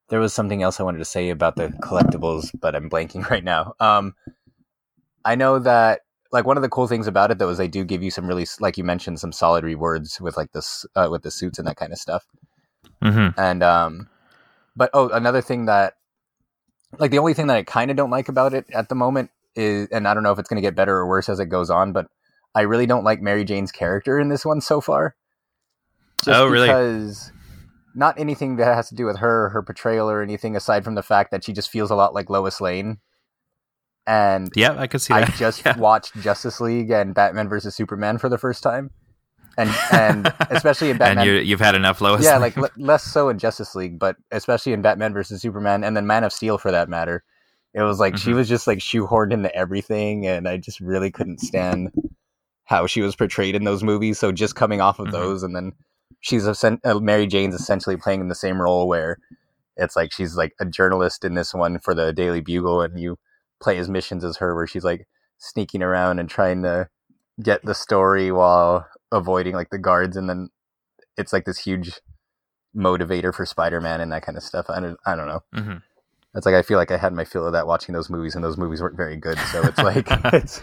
there 0.08 0.18
was 0.18 0.32
something 0.32 0.62
else 0.62 0.80
I 0.80 0.84
wanted 0.84 1.00
to 1.00 1.04
say 1.04 1.28
about 1.28 1.56
the 1.56 1.68
collectibles, 1.68 2.58
but 2.58 2.74
I'm 2.74 2.88
blanking 2.88 3.28
right 3.30 3.44
now. 3.44 3.74
Um, 3.80 4.14
I 5.26 5.34
know 5.34 5.58
that 5.58 6.00
like 6.34 6.44
one 6.44 6.56
of 6.56 6.62
the 6.64 6.68
cool 6.68 6.88
things 6.88 7.06
about 7.06 7.30
it 7.30 7.38
though 7.38 7.48
is 7.48 7.58
they 7.58 7.68
do 7.68 7.84
give 7.84 8.02
you 8.02 8.10
some 8.10 8.26
really, 8.26 8.44
like 8.58 8.76
you 8.76 8.82
mentioned, 8.82 9.20
some 9.20 9.30
solid 9.30 9.62
rewards 9.62 10.20
with 10.20 10.36
like 10.36 10.50
this 10.50 10.84
uh, 10.96 11.08
with 11.10 11.22
the 11.22 11.30
suits 11.30 11.60
and 11.60 11.68
that 11.68 11.76
kind 11.76 11.92
of 11.92 11.98
stuff. 11.98 12.26
Mm-hmm. 13.02 13.38
And 13.40 13.62
um, 13.62 14.08
but 14.74 14.90
oh, 14.92 15.08
another 15.10 15.40
thing 15.40 15.66
that 15.66 15.94
like 16.98 17.12
the 17.12 17.20
only 17.20 17.34
thing 17.34 17.46
that 17.46 17.56
I 17.56 17.62
kind 17.62 17.88
of 17.90 17.96
don't 17.96 18.10
like 18.10 18.28
about 18.28 18.52
it 18.52 18.66
at 18.74 18.88
the 18.88 18.96
moment 18.96 19.30
is, 19.54 19.88
and 19.90 20.08
I 20.08 20.12
don't 20.12 20.24
know 20.24 20.32
if 20.32 20.38
it's 20.40 20.48
going 20.48 20.60
to 20.60 20.66
get 20.66 20.74
better 20.74 20.96
or 20.96 21.06
worse 21.06 21.28
as 21.28 21.38
it 21.38 21.46
goes 21.46 21.70
on, 21.70 21.92
but 21.92 22.08
I 22.52 22.62
really 22.62 22.86
don't 22.86 23.04
like 23.04 23.22
Mary 23.22 23.44
Jane's 23.44 23.70
character 23.70 24.18
in 24.18 24.28
this 24.28 24.44
one 24.44 24.60
so 24.60 24.80
far. 24.80 25.14
Just 26.24 26.36
Oh, 26.36 26.46
really? 26.48 26.66
Because 26.66 27.30
not 27.94 28.18
anything 28.18 28.56
that 28.56 28.74
has 28.74 28.88
to 28.88 28.96
do 28.96 29.06
with 29.06 29.18
her, 29.18 29.50
her 29.50 29.62
portrayal, 29.62 30.10
or 30.10 30.20
anything 30.20 30.56
aside 30.56 30.82
from 30.82 30.96
the 30.96 31.02
fact 31.02 31.30
that 31.30 31.44
she 31.44 31.52
just 31.52 31.70
feels 31.70 31.92
a 31.92 31.94
lot 31.94 32.12
like 32.12 32.28
Lois 32.28 32.60
Lane. 32.60 32.98
And 34.06 34.50
Yeah, 34.54 34.74
I 34.78 34.86
could 34.86 35.00
see 35.00 35.14
I 35.14 35.20
that. 35.20 35.34
just 35.36 35.64
Yeah. 35.64 35.76
watched 35.78 36.14
Justice 36.20 36.60
League 36.60 36.90
and 36.90 37.14
Batman 37.14 37.48
versus 37.48 37.74
Superman 37.74 38.18
for 38.18 38.28
the 38.28 38.36
first 38.38 38.62
time, 38.62 38.90
and 39.56 39.70
and 39.92 40.32
especially 40.50 40.90
in 40.90 40.98
Batman 40.98 41.26
and 41.26 41.36
you, 41.36 41.42
you've 41.42 41.60
had 41.60 41.74
enough, 41.74 42.00
Lois. 42.00 42.22
yeah, 42.24 42.36
like 42.38 42.56
le- 42.58 42.70
less 42.76 43.02
so 43.04 43.28
in 43.28 43.38
Justice 43.38 43.74
League, 43.74 43.98
but 43.98 44.16
especially 44.30 44.72
in 44.72 44.82
Batman 44.82 45.12
versus 45.14 45.40
Superman, 45.40 45.84
and 45.84 45.96
then 45.96 46.06
Man 46.06 46.24
of 46.24 46.32
Steel 46.32 46.58
for 46.58 46.70
that 46.70 46.88
matter. 46.88 47.24
It 47.72 47.82
was 47.82 47.98
like 47.98 48.16
she 48.16 48.30
Mhm. 48.30 48.34
was 48.36 48.48
just 48.48 48.66
like 48.66 48.78
shoehorned 48.78 49.32
into 49.32 49.52
everything, 49.54 50.26
and 50.26 50.46
I 50.46 50.58
just 50.58 50.80
really 50.80 51.10
couldn't 51.10 51.40
stand 51.40 51.90
how 52.64 52.86
she 52.86 53.00
was 53.00 53.16
portrayed 53.16 53.54
in 53.56 53.64
those 53.64 53.82
movies. 53.82 54.18
So 54.18 54.32
just 54.32 54.54
coming 54.54 54.80
off 54.80 54.98
of 54.98 55.08
Mhm. 55.08 55.12
those, 55.12 55.42
and 55.42 55.56
then 55.56 55.72
she's 56.20 56.46
a, 56.46 56.78
uh, 56.84 57.00
Mary 57.00 57.26
Jane's 57.26 57.54
essentially 57.54 57.96
playing 57.96 58.20
in 58.20 58.28
the 58.28 58.34
same 58.34 58.60
role 58.62 58.86
where 58.86 59.18
it's 59.76 59.96
like 59.96 60.12
she's 60.12 60.36
like 60.36 60.54
a 60.60 60.64
journalist 60.64 61.24
in 61.24 61.34
this 61.34 61.52
one 61.52 61.78
for 61.80 61.94
the 61.94 62.12
Daily 62.12 62.40
Bugle, 62.40 62.80
and 62.82 62.98
you 63.00 63.18
play 63.64 63.78
as 63.78 63.88
missions 63.88 64.24
as 64.24 64.36
her, 64.36 64.54
where 64.54 64.66
she's 64.66 64.84
like 64.84 65.06
sneaking 65.38 65.82
around 65.82 66.18
and 66.18 66.28
trying 66.28 66.62
to 66.62 66.88
get 67.42 67.64
the 67.64 67.74
story 67.74 68.30
while 68.30 68.86
avoiding 69.10 69.54
like 69.54 69.70
the 69.70 69.78
guards, 69.78 70.16
and 70.16 70.28
then 70.28 70.50
it's 71.16 71.32
like 71.32 71.44
this 71.44 71.58
huge 71.58 72.00
motivator 72.76 73.32
for 73.34 73.46
Spider-Man 73.46 74.00
and 74.00 74.12
that 74.12 74.24
kind 74.24 74.36
of 74.36 74.44
stuff. 74.44 74.66
I 74.68 74.80
don't 74.80 74.98
I 75.06 75.16
don't 75.16 75.28
know. 75.28 75.40
hmm 75.52 75.76
It's 76.34 76.46
like 76.46 76.54
I 76.54 76.62
feel 76.62 76.78
like 76.78 76.90
I 76.90 76.96
had 76.96 77.12
my 77.12 77.24
fill 77.24 77.46
of 77.46 77.52
that 77.52 77.66
watching 77.66 77.94
those 77.94 78.10
movies, 78.10 78.34
and 78.34 78.44
those 78.44 78.58
movies 78.58 78.80
weren't 78.82 78.96
very 78.96 79.16
good. 79.16 79.38
So 79.38 79.62
it's 79.64 79.78
like 79.78 80.06
it's 80.32 80.60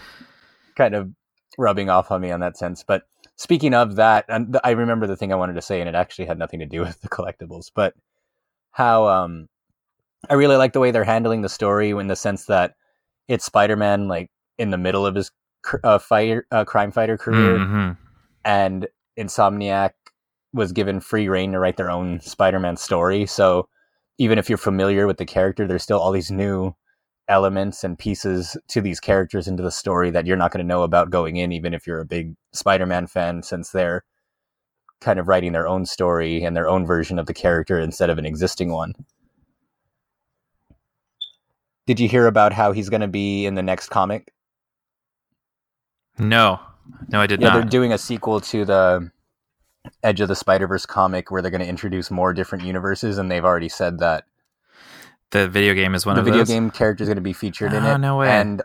kind 0.75 0.95
of 0.95 1.09
rubbing 1.57 1.89
off 1.89 2.11
on 2.11 2.21
me 2.21 2.31
on 2.31 2.39
that 2.41 2.57
sense. 2.57 2.83
But 2.83 3.03
speaking 3.35 3.73
of 3.73 3.95
that, 3.95 4.25
and 4.29 4.57
I 4.63 4.71
remember 4.71 5.07
the 5.07 5.17
thing 5.17 5.33
I 5.33 5.37
wanted 5.37 5.53
to 5.53 5.61
say, 5.61 5.79
and 5.79 5.89
it 5.89 5.95
actually 5.95 6.25
had 6.25 6.37
nothing 6.37 6.59
to 6.59 6.65
do 6.65 6.81
with 6.85 7.01
the 7.01 7.09
collectibles, 7.09 7.71
but 7.73 7.93
how 8.71 9.07
um, 9.07 9.47
I 10.29 10.35
really 10.35 10.55
like 10.55 10.73
the 10.73 10.79
way 10.79 10.91
they're 10.91 11.03
handling 11.03 11.41
the 11.41 11.49
story 11.49 11.89
in 11.91 12.07
the 12.07 12.15
sense 12.15 12.45
that 12.45 12.75
it's 13.31 13.45
Spider-Man 13.45 14.09
like 14.09 14.29
in 14.57 14.71
the 14.71 14.77
middle 14.77 15.05
of 15.05 15.15
his 15.15 15.31
uh, 15.83 15.97
fighter 15.99 16.45
uh, 16.51 16.65
crime 16.65 16.91
fighter 16.91 17.17
career, 17.17 17.57
hmm 17.57 17.91
and 18.43 18.87
Insomniac 19.19 19.91
was 20.51 20.71
given 20.71 20.99
free 20.99 21.29
reign 21.29 21.51
to 21.51 21.59
write 21.59 21.77
their 21.77 21.91
own 21.91 22.19
Spider-Man 22.21 22.75
story. 22.75 23.27
So 23.27 23.69
even 24.17 24.39
if 24.39 24.49
you're 24.49 24.57
familiar 24.57 25.05
with 25.05 25.17
the 25.17 25.25
character, 25.25 25.67
there's 25.67 25.83
still 25.83 25.99
all 25.99 26.11
these 26.11 26.31
new 26.31 26.73
elements 27.27 27.83
and 27.83 27.99
pieces 27.99 28.57
to 28.69 28.81
these 28.81 28.99
characters 28.99 29.47
into 29.47 29.61
the 29.61 29.71
story 29.71 30.09
that 30.09 30.25
you're 30.25 30.37
not 30.37 30.51
going 30.51 30.65
to 30.65 30.67
know 30.67 30.81
about 30.81 31.11
going 31.11 31.37
in, 31.37 31.51
even 31.51 31.73
if 31.73 31.85
you're 31.85 32.01
a 32.01 32.05
big 32.05 32.33
Spider-Man 32.51 33.05
fan, 33.05 33.43
since 33.43 33.69
they're 33.69 34.03
kind 34.99 35.19
of 35.19 35.27
writing 35.27 35.51
their 35.51 35.67
own 35.67 35.85
story 35.85 36.43
and 36.43 36.57
their 36.57 36.67
own 36.67 36.85
version 36.85 37.19
of 37.19 37.27
the 37.27 37.33
character 37.33 37.79
instead 37.79 38.09
of 38.09 38.17
an 38.17 38.25
existing 38.25 38.71
one. 38.71 38.93
Did 41.87 41.99
you 41.99 42.07
hear 42.07 42.27
about 42.27 42.53
how 42.53 42.71
he's 42.71 42.89
going 42.89 43.01
to 43.01 43.07
be 43.07 43.45
in 43.45 43.55
the 43.55 43.63
next 43.63 43.89
comic? 43.89 44.31
No, 46.17 46.59
no, 47.09 47.19
I 47.21 47.27
did 47.27 47.41
yeah, 47.41 47.49
not. 47.49 47.53
they're 47.55 47.63
doing 47.69 47.93
a 47.93 47.97
sequel 47.97 48.39
to 48.41 48.65
the 48.65 49.11
Edge 50.03 50.21
of 50.21 50.27
the 50.27 50.35
Spider 50.35 50.67
Verse 50.67 50.85
comic 50.85 51.31
where 51.31 51.41
they're 51.41 51.51
going 51.51 51.61
to 51.61 51.67
introduce 51.67 52.11
more 52.11 52.33
different 52.33 52.63
universes, 52.63 53.17
and 53.17 53.31
they've 53.31 53.45
already 53.45 53.69
said 53.69 53.99
that 53.99 54.25
the 55.31 55.47
video 55.47 55.73
game 55.73 55.95
is 55.95 56.05
one 56.05 56.15
the 56.15 56.19
of 56.21 56.25
the 56.25 56.31
video 56.31 56.41
those. 56.41 56.49
game 56.49 56.69
character 56.69 57.03
is 57.03 57.07
going 57.07 57.15
to 57.15 57.21
be 57.21 57.33
featured 57.33 57.73
in 57.73 57.83
Oh, 57.83 57.95
it. 57.95 57.97
no 57.97 58.17
way. 58.17 58.29
And 58.29 58.61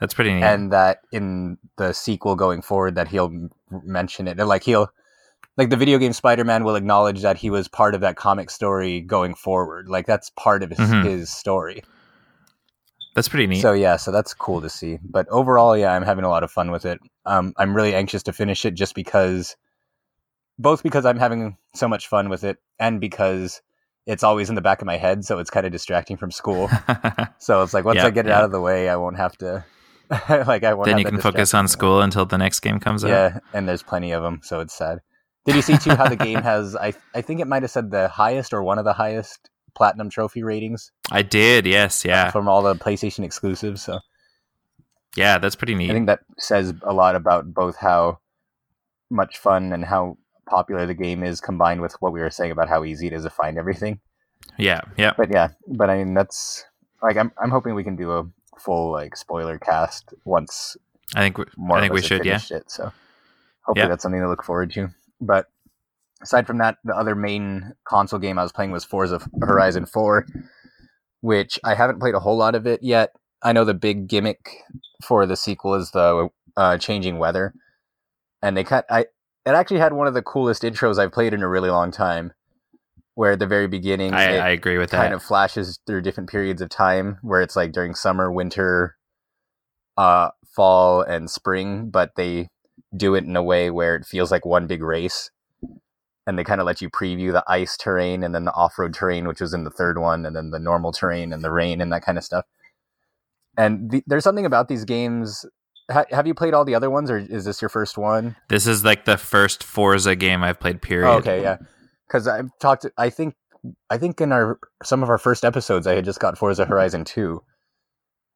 That's 0.00 0.12
pretty 0.12 0.34
neat. 0.34 0.42
and 0.42 0.72
that 0.72 0.98
in 1.12 1.56
the 1.76 1.92
sequel 1.94 2.34
going 2.36 2.60
forward, 2.60 2.96
that 2.96 3.08
he'll 3.08 3.48
mention 3.84 4.28
it. 4.28 4.38
And, 4.38 4.48
Like 4.48 4.64
he'll 4.64 4.90
like 5.56 5.70
the 5.70 5.76
video 5.76 5.96
game 5.98 6.12
Spider 6.12 6.44
Man 6.44 6.64
will 6.64 6.76
acknowledge 6.76 7.22
that 7.22 7.38
he 7.38 7.50
was 7.50 7.68
part 7.68 7.94
of 7.94 8.00
that 8.02 8.16
comic 8.16 8.50
story 8.50 9.00
going 9.00 9.34
forward. 9.34 9.88
Like 9.88 10.06
that's 10.06 10.30
part 10.30 10.62
of 10.62 10.70
his, 10.70 10.78
Mhm. 10.80 11.04
his 11.04 11.30
story. 11.30 11.82
That's 13.18 13.28
pretty 13.28 13.48
neat. 13.48 13.62
So 13.62 13.72
yeah, 13.72 13.96
so 13.96 14.12
that's 14.12 14.32
cool 14.32 14.60
to 14.60 14.68
see. 14.68 15.00
But 15.02 15.26
overall, 15.28 15.76
yeah, 15.76 15.92
I'm 15.92 16.04
having 16.04 16.24
a 16.24 16.28
lot 16.28 16.44
of 16.44 16.52
fun 16.52 16.70
with 16.70 16.84
it. 16.84 17.00
Um, 17.26 17.52
I'm 17.56 17.74
really 17.74 17.92
anxious 17.92 18.22
to 18.22 18.32
finish 18.32 18.64
it 18.64 18.74
just 18.74 18.94
because, 18.94 19.56
both 20.56 20.84
because 20.84 21.04
I'm 21.04 21.18
having 21.18 21.56
so 21.74 21.88
much 21.88 22.06
fun 22.06 22.28
with 22.28 22.44
it, 22.44 22.58
and 22.78 23.00
because 23.00 23.60
it's 24.06 24.22
always 24.22 24.50
in 24.50 24.54
the 24.54 24.60
back 24.60 24.82
of 24.82 24.86
my 24.86 24.98
head, 24.98 25.24
so 25.24 25.40
it's 25.40 25.50
kind 25.50 25.66
of 25.66 25.72
distracting 25.72 26.16
from 26.16 26.30
school. 26.30 26.70
So 27.40 27.62
it's 27.62 27.74
like 27.74 27.84
once 27.84 27.96
Yeah, 27.96 28.06
I 28.06 28.10
get 28.10 28.26
it 28.26 28.28
yeah. 28.28 28.38
out 28.38 28.44
of 28.44 28.52
the 28.52 28.60
way, 28.60 28.88
I 28.88 28.94
won't 28.94 29.16
have 29.16 29.36
to. 29.38 29.64
like 30.28 30.62
I 30.62 30.74
won't. 30.74 30.86
then 30.86 30.98
you 30.98 31.04
can 31.04 31.20
focus 31.20 31.54
on 31.54 31.66
school 31.66 32.00
until 32.02 32.24
the 32.24 32.38
next 32.38 32.60
game 32.60 32.78
comes 32.78 33.04
out. 33.04 33.10
Yeah, 33.10 33.38
and 33.52 33.68
there's 33.68 33.82
plenty 33.82 34.12
of 34.12 34.22
them, 34.22 34.42
so 34.44 34.60
it's 34.60 34.74
sad. 34.74 35.00
Did 35.44 35.56
you 35.56 35.62
see 35.62 35.76
too 35.76 35.90
how 35.96 36.08
the 36.08 36.14
game 36.14 36.40
has? 36.52 36.76
I 36.76 36.94
I 37.16 37.22
think 37.22 37.40
it 37.40 37.48
might 37.48 37.62
have 37.62 37.70
said 37.72 37.90
the 37.90 38.06
highest 38.06 38.52
or 38.52 38.62
one 38.62 38.78
of 38.78 38.84
the 38.84 38.92
highest 38.92 39.50
platinum 39.78 40.10
trophy 40.10 40.42
ratings 40.42 40.90
I 41.10 41.22
did. 41.22 41.64
Yes. 41.66 42.04
Yeah. 42.04 42.30
from 42.30 42.48
all 42.48 42.62
the 42.62 42.74
PlayStation 42.74 43.24
exclusives. 43.24 43.80
So 43.82 44.00
Yeah. 45.16 45.38
That's 45.38 45.56
pretty 45.56 45.74
neat. 45.74 45.90
I 45.90 45.94
think 45.94 46.06
that 46.08 46.20
says 46.36 46.74
a 46.82 46.92
lot 46.92 47.14
about 47.16 47.54
both 47.54 47.76
how 47.76 48.18
much 49.10 49.38
fun 49.38 49.72
and 49.72 49.84
how 49.84 50.18
popular 50.48 50.84
the 50.86 50.94
game 50.94 51.22
is, 51.22 51.40
combined 51.40 51.80
with 51.80 51.94
what 52.00 52.12
we 52.12 52.20
were 52.20 52.30
saying 52.30 52.50
about 52.52 52.68
how 52.68 52.84
easy 52.84 53.06
it 53.06 53.12
is 53.12 53.24
to 53.24 53.30
find 53.30 53.56
everything. 53.58 54.00
yeah. 54.58 54.80
Yeah. 54.96 55.12
But 55.16 55.30
yeah, 55.30 55.48
but 55.80 55.88
I 55.90 55.98
mean 55.98 56.14
that's 56.14 56.64
like 57.02 57.16
I'm 57.16 57.30
I'm 57.42 57.50
hoping 57.50 57.74
we 57.74 57.84
can 57.84 57.96
do 57.96 58.10
a 58.12 58.24
full 58.58 58.90
like 58.92 59.16
spoiler 59.16 59.58
cast 59.58 60.12
once 60.24 60.76
I 61.14 61.20
think. 61.22 61.38
we- 61.38 61.44
more 61.56 61.78
I 61.78 61.80
think 61.82 61.92
we 61.94 62.02
should. 62.02 62.24
Yeah. 62.24 62.40
it. 62.50 62.70
So 62.70 62.84
hopefully 63.64 63.84
Yeah. 63.84 63.88
that's 63.88 64.02
something 64.02 64.20
to 64.20 64.28
look 64.28 64.42
forward 64.44 64.72
to. 64.72 64.88
But 65.20 65.46
aside 66.22 66.46
from 66.46 66.58
that, 66.58 66.76
the 66.84 66.94
other 66.94 67.14
main 67.14 67.72
console 67.84 68.18
game 68.18 68.38
I 68.38 68.42
was 68.42 68.52
playing 68.52 68.70
was 68.70 68.84
Forza 68.84 69.20
Horizon 69.40 69.86
4, 69.86 70.26
which 71.20 71.58
I 71.64 71.74
haven't 71.74 72.00
played 72.00 72.14
a 72.14 72.20
whole 72.20 72.36
lot 72.36 72.54
of 72.54 72.66
it 72.66 72.82
yet. 72.82 73.10
I 73.42 73.52
know 73.52 73.64
the 73.64 73.74
big 73.74 74.08
gimmick 74.08 74.50
for 75.04 75.26
the 75.26 75.36
sequel 75.36 75.74
is 75.74 75.90
the 75.92 76.28
uh, 76.56 76.78
changing 76.78 77.18
weather, 77.18 77.54
and 78.42 78.56
they 78.56 78.64
cut. 78.64 78.84
I 78.90 79.06
it 79.46 79.54
actually 79.54 79.78
had 79.78 79.92
one 79.92 80.06
of 80.06 80.14
the 80.14 80.22
coolest 80.22 80.62
intros 80.62 80.98
I've 80.98 81.12
played 81.12 81.32
in 81.32 81.42
a 81.42 81.48
really 81.48 81.70
long 81.70 81.90
time. 81.90 82.32
Where 83.14 83.32
at 83.32 83.40
the 83.40 83.46
very 83.46 83.66
beginning, 83.66 84.14
I, 84.14 84.24
it 84.24 84.38
I 84.38 84.48
agree 84.50 84.78
with 84.78 84.90
kind 84.90 85.12
that. 85.12 85.16
of 85.16 85.22
flashes 85.24 85.80
through 85.86 86.02
different 86.02 86.30
periods 86.30 86.62
of 86.62 86.68
time 86.68 87.18
where 87.22 87.42
it's 87.42 87.56
like 87.56 87.72
during 87.72 87.96
summer, 87.96 88.30
winter, 88.30 88.96
uh, 89.96 90.30
fall, 90.54 91.02
and 91.02 91.28
spring, 91.28 91.90
but 91.90 92.10
they 92.16 92.48
do 92.96 93.16
it 93.16 93.24
in 93.24 93.34
a 93.34 93.42
way 93.42 93.70
where 93.70 93.96
it 93.96 94.06
feels 94.06 94.30
like 94.30 94.46
one 94.46 94.68
big 94.68 94.82
race. 94.82 95.30
And 96.28 96.38
they 96.38 96.44
kind 96.44 96.60
of 96.60 96.66
let 96.66 96.82
you 96.82 96.90
preview 96.90 97.32
the 97.32 97.42
ice 97.48 97.74
terrain 97.78 98.22
and 98.22 98.34
then 98.34 98.44
the 98.44 98.52
off 98.52 98.78
road 98.78 98.92
terrain, 98.92 99.26
which 99.26 99.40
was 99.40 99.54
in 99.54 99.64
the 99.64 99.70
third 99.70 99.96
one, 99.96 100.26
and 100.26 100.36
then 100.36 100.50
the 100.50 100.58
normal 100.58 100.92
terrain 100.92 101.32
and 101.32 101.42
the 101.42 101.50
rain 101.50 101.80
and 101.80 101.90
that 101.90 102.02
kind 102.02 102.18
of 102.18 102.24
stuff. 102.24 102.44
And 103.56 103.90
the, 103.90 104.02
there's 104.06 104.24
something 104.24 104.44
about 104.44 104.68
these 104.68 104.84
games. 104.84 105.46
Ha- 105.90 106.04
have 106.10 106.26
you 106.26 106.34
played 106.34 106.52
all 106.52 106.66
the 106.66 106.74
other 106.74 106.90
ones, 106.90 107.10
or 107.10 107.16
is 107.16 107.46
this 107.46 107.62
your 107.62 107.70
first 107.70 107.96
one? 107.96 108.36
This 108.50 108.66
is 108.66 108.84
like 108.84 109.06
the 109.06 109.16
first 109.16 109.64
Forza 109.64 110.14
game 110.16 110.42
I've 110.44 110.60
played. 110.60 110.82
Period. 110.82 111.08
Oh, 111.08 111.14
okay, 111.16 111.40
yeah. 111.40 111.56
Because 112.06 112.28
I've 112.28 112.50
talked. 112.60 112.84
I 112.98 113.08
think. 113.08 113.34
I 113.88 113.96
think 113.98 114.20
in 114.20 114.30
our 114.30 114.58
some 114.84 115.02
of 115.02 115.08
our 115.08 115.18
first 115.18 115.44
episodes, 115.46 115.86
I 115.86 115.94
had 115.94 116.04
just 116.04 116.20
got 116.20 116.36
Forza 116.36 116.66
Horizon 116.66 117.04
two, 117.04 117.42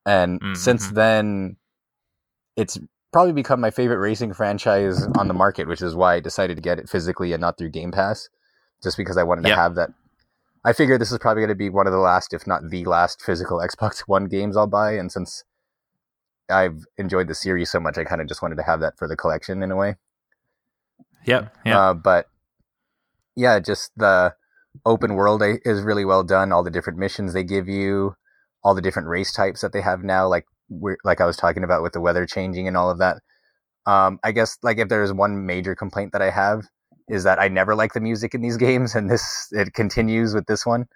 and 0.06 0.40
Mhm. 0.40 0.56
since 0.56 0.88
then, 0.90 1.56
it's 2.56 2.78
probably 3.12 3.32
become 3.32 3.60
my 3.60 3.70
favorite 3.70 3.98
racing 3.98 4.32
franchise 4.32 5.06
on 5.18 5.28
the 5.28 5.34
market, 5.34 5.68
which 5.68 5.82
is 5.82 5.94
why 5.94 6.14
I 6.14 6.20
decided 6.20 6.56
to 6.56 6.62
get 6.62 6.78
it 6.78 6.88
physically 6.88 7.32
and 7.32 7.40
not 7.40 7.58
through 7.58 7.70
Game 7.70 7.92
Pass, 7.92 8.28
just 8.82 8.96
because 8.96 9.16
I 9.16 9.22
wanted 9.22 9.46
Yep. 9.46 9.54
to 9.54 9.60
have 9.60 9.74
that. 9.76 9.90
I 10.64 10.72
figured 10.72 11.00
this 11.00 11.12
is 11.12 11.18
probably 11.18 11.40
going 11.42 11.48
to 11.48 11.54
be 11.54 11.68
one 11.68 11.86
of 11.86 11.92
the 11.92 11.98
last, 11.98 12.32
if 12.32 12.46
not 12.46 12.70
the 12.70 12.84
last, 12.84 13.20
physical 13.20 13.58
Xbox 13.66 14.00
One 14.00 14.26
games 14.26 14.56
I'll 14.56 14.66
buy, 14.66 14.92
and 14.92 15.10
since 15.12 15.44
I've 16.48 16.84
enjoyed 16.96 17.28
the 17.28 17.34
series 17.34 17.70
so 17.70 17.80
much, 17.80 17.98
I 17.98 18.04
kind 18.04 18.20
of 18.20 18.28
just 18.28 18.42
wanted 18.42 18.56
to 18.56 18.62
have 18.62 18.80
that 18.80 18.96
for 18.98 19.06
the 19.08 19.16
collection 19.16 19.62
in 19.62 19.70
a 19.70 19.76
way. 19.76 19.96
Yep. 21.26 21.54
Yeah. 21.64 21.80
Uh, 21.90 21.94
but 21.94 22.26
yeah, 23.36 23.60
just 23.60 23.92
the 23.96 24.34
open 24.84 25.14
world 25.14 25.42
is 25.42 25.82
really 25.82 26.04
well 26.04 26.24
done. 26.24 26.52
All 26.52 26.62
the 26.62 26.70
different 26.70 26.98
missions 26.98 27.32
they 27.32 27.44
give 27.44 27.68
you, 27.68 28.16
all 28.64 28.74
the 28.74 28.82
different 28.82 29.08
race 29.08 29.32
types 29.32 29.60
that 29.60 29.72
they 29.72 29.82
have 29.82 30.02
now, 30.02 30.26
like 30.26 30.46
like 31.04 31.20
I 31.20 31.26
was 31.26 31.36
talking 31.36 31.64
about 31.64 31.82
with 31.82 31.92
the 31.92 32.00
weather 32.00 32.26
changing 32.26 32.66
and 32.68 32.76
all 32.76 32.90
of 32.90 32.98
that. 32.98 33.18
Um, 33.86 34.18
I 34.22 34.32
guess 34.32 34.58
like 34.62 34.78
if 34.78 34.88
there's 34.88 35.12
one 35.12 35.44
major 35.46 35.74
complaint 35.74 36.12
that 36.12 36.22
I 36.22 36.30
have 36.30 36.62
is 37.08 37.24
that 37.24 37.40
I 37.40 37.48
never 37.48 37.74
like 37.74 37.92
the 37.94 38.00
music 38.00 38.34
in 38.34 38.40
these 38.42 38.56
games, 38.68 38.94
and 38.94 39.10
this 39.10 39.48
it 39.52 39.72
continues 39.74 40.34
with 40.34 40.46
this 40.46 40.64
one. 40.64 40.86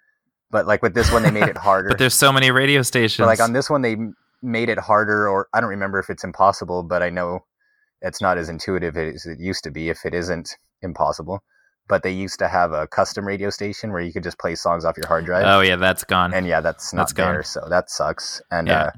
But 0.50 0.66
like 0.66 0.82
with 0.82 0.94
this 0.94 1.10
one, 1.12 1.22
they 1.22 1.30
made 1.32 1.48
it 1.48 1.56
harder. 1.68 1.88
but 1.88 1.98
there's 1.98 2.14
so 2.14 2.32
many 2.32 2.50
radio 2.50 2.82
stations. 2.82 3.24
But 3.24 3.26
like 3.26 3.40
on 3.40 3.52
this 3.52 3.68
one, 3.68 3.82
they 3.82 3.96
made 4.42 4.68
it 4.68 4.78
harder, 4.78 5.28
or 5.28 5.48
I 5.52 5.60
don't 5.60 5.70
remember 5.70 5.98
if 5.98 6.08
it's 6.10 6.22
impossible, 6.24 6.84
but 6.84 7.02
I 7.02 7.10
know 7.10 7.40
it's 8.02 8.20
not 8.22 8.38
as 8.38 8.48
intuitive 8.48 8.96
as 8.96 9.26
it 9.26 9.40
used 9.40 9.64
to 9.64 9.70
be. 9.72 9.88
If 9.88 10.04
it 10.04 10.14
isn't 10.14 10.56
impossible, 10.82 11.40
but 11.88 12.04
they 12.04 12.12
used 12.12 12.38
to 12.38 12.46
have 12.46 12.72
a 12.72 12.86
custom 12.86 13.26
radio 13.26 13.50
station 13.50 13.90
where 13.90 14.00
you 14.00 14.12
could 14.12 14.22
just 14.22 14.38
play 14.38 14.54
songs 14.54 14.84
off 14.84 14.96
your 14.96 15.08
hard 15.08 15.24
drive, 15.24 15.44
oh 15.46 15.60
yeah, 15.60 15.74
that's 15.76 16.04
gone. 16.04 16.32
and 16.32 16.46
yeah, 16.46 16.60
that's 16.60 16.92
not 16.94 17.00
That's 17.02 17.12
gone. 17.14 17.32
there, 17.32 17.42
so 17.42 17.66
that 17.68 17.90
sucks. 17.90 18.40
And 18.52 18.68
Yeah. 18.68 18.82
uh, 18.82 18.90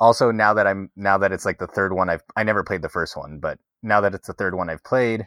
also 0.00 0.32
now 0.32 0.54
that 0.54 0.66
I'm 0.66 0.90
now 0.96 1.18
that 1.18 1.32
it's 1.32 1.44
like 1.44 1.58
the 1.58 1.66
third 1.66 1.92
one, 1.92 2.08
I've 2.10 2.22
I 2.36 2.42
never 2.42 2.64
played 2.64 2.82
the 2.82 2.88
first 2.88 3.16
one, 3.16 3.38
but 3.38 3.58
now 3.82 4.00
that 4.00 4.14
it's 4.14 4.26
the 4.26 4.34
third 4.34 4.54
one 4.54 4.70
I've 4.70 4.84
played, 4.84 5.26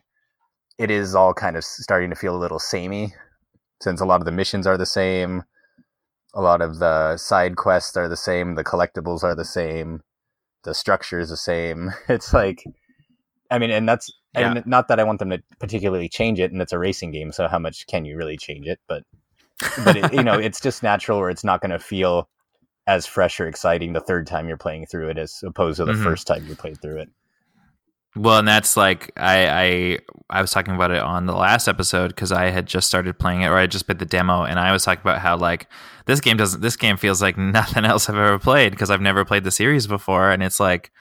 it 0.77 0.91
is 0.91 1.15
all 1.15 1.33
kind 1.33 1.55
of 1.55 1.63
starting 1.63 2.09
to 2.09 2.15
feel 2.15 2.35
a 2.35 2.37
little 2.37 2.59
samey, 2.59 3.13
since 3.81 4.01
a 4.01 4.05
lot 4.05 4.21
of 4.21 4.25
the 4.25 4.31
missions 4.31 4.67
are 4.67 4.77
the 4.77 4.85
same 4.85 5.43
a 6.33 6.41
lot 6.41 6.61
of 6.61 6.79
the 6.79 7.17
side 7.17 7.55
quests 7.55 7.95
are 7.95 8.09
the 8.09 8.17
same 8.17 8.55
the 8.55 8.63
collectibles 8.63 9.23
are 9.23 9.35
the 9.35 9.45
same 9.45 10.01
the 10.63 10.73
structure 10.73 11.19
is 11.19 11.29
the 11.29 11.37
same. 11.37 11.91
It's 12.09 12.33
like 12.33 12.63
i 13.51 13.59
mean 13.59 13.69
and 13.69 13.87
that's 13.87 14.11
and 14.33 14.65
not 14.65 14.87
that 14.87 14.99
i 14.99 15.03
want 15.03 15.19
them 15.19 15.29
to 15.29 15.43
particularly 15.59 16.09
change 16.09 16.39
it 16.39 16.51
and 16.51 16.61
it's 16.61 16.73
a 16.73 16.79
racing 16.79 17.11
game 17.11 17.31
so 17.31 17.47
how 17.47 17.59
much 17.59 17.85
can 17.87 18.05
you 18.05 18.17
really 18.17 18.37
change 18.37 18.65
it? 18.67 18.79
But 18.87 19.03
but 19.83 19.95
it, 19.95 20.13
you 20.13 20.23
know 20.23 20.33
it's 20.47 20.59
just 20.59 20.81
natural 20.81 21.19
or 21.19 21.29
it's 21.29 21.43
not 21.43 21.61
going 21.61 21.71
to 21.71 21.79
feel 21.79 22.29
as 22.87 23.05
fresh 23.05 23.39
or 23.39 23.47
exciting 23.47 23.93
the 23.93 24.01
third 24.01 24.27
time 24.27 24.47
you're 24.47 24.57
playing 24.57 24.85
through 24.85 25.09
it 25.09 25.17
as 25.17 25.41
opposed 25.45 25.77
to 25.77 25.85
the 25.85 25.93
Mhm. 25.93 26.03
first 26.03 26.27
time 26.27 26.45
you 26.47 26.55
played 26.55 26.81
through 26.81 26.99
it 26.99 27.09
Well, 28.15 28.37
and 28.37 28.47
that's 28.47 28.77
like 28.77 29.11
I 29.17 29.47
I 29.49 29.99
I 30.37 30.41
was 30.41 30.51
talking 30.51 30.75
about 30.75 30.91
it 30.91 31.01
on 31.01 31.25
the 31.25 31.33
last 31.33 31.67
episode 31.67 32.09
because 32.09 32.31
I 32.31 32.51
had 32.51 32.67
just 32.67 32.85
started 32.87 33.17
playing 33.17 33.41
it, 33.41 33.47
or 33.47 33.57
I 33.57 33.65
just 33.65 33.87
played 33.87 33.97
the 33.97 34.05
demo, 34.05 34.43
and 34.43 34.59
I 34.59 34.71
was 34.71 34.83
talking 34.83 35.01
about 35.01 35.17
how 35.19 35.35
like 35.35 35.67
this 36.05 36.21
game 36.21 36.37
doesn't. 36.37 36.61
This 36.61 36.75
game 36.75 36.95
feels 36.97 37.23
like 37.23 37.37
nothing 37.39 37.85
else 37.85 38.07
I've 38.09 38.15
ever 38.15 38.37
played 38.37 38.69
because 38.71 38.91
I've 38.91 39.01
never 39.01 39.25
played 39.25 39.43
the 39.45 39.49
series 39.51 39.87
before, 39.87 40.29
and 40.29 40.43
it's 40.43 40.59
like 40.59 40.91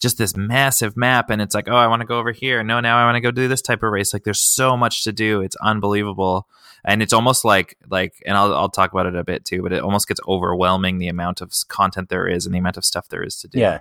just 0.00 0.18
this 0.18 0.36
massive 0.36 0.96
map 0.96 1.30
and 1.30 1.40
it's 1.40 1.54
like, 1.54 1.68
oh, 1.70 1.76
I 1.76 1.86
want 1.86 2.00
to 2.02 2.06
go 2.06 2.18
over 2.18 2.30
here. 2.32 2.62
No, 2.64 2.80
now 2.80 2.98
I 2.98 3.04
want 3.04 3.14
to 3.16 3.20
go 3.20 3.30
do 3.30 3.46
this 3.48 3.62
type 3.62 3.82
of 3.84 3.90
race. 3.92 4.12
Like 4.12 4.24
there's 4.24 4.42
so 4.42 4.76
much 4.76 5.04
to 5.04 5.12
do. 5.12 5.40
It's 5.42 5.56
unbelievable. 5.62 6.48
And 6.86 7.02
it's 7.02 7.12
almost 7.12 7.44
like 7.44 7.76
like 7.90 8.14
and 8.24 8.36
I'll 8.36 8.54
I'll 8.54 8.68
talk 8.68 8.92
about 8.92 9.06
it 9.06 9.16
a 9.16 9.24
bit 9.24 9.44
too, 9.44 9.60
but 9.60 9.72
it 9.72 9.82
almost 9.82 10.06
gets 10.06 10.20
overwhelming 10.28 10.98
the 10.98 11.08
amount 11.08 11.40
of 11.40 11.52
content 11.68 12.08
there 12.08 12.28
is 12.28 12.46
and 12.46 12.54
the 12.54 12.60
amount 12.60 12.76
of 12.76 12.84
stuff 12.84 13.08
there 13.08 13.24
is 13.24 13.36
to 13.40 13.48
do. 13.48 13.58
Yeah. 13.58 13.80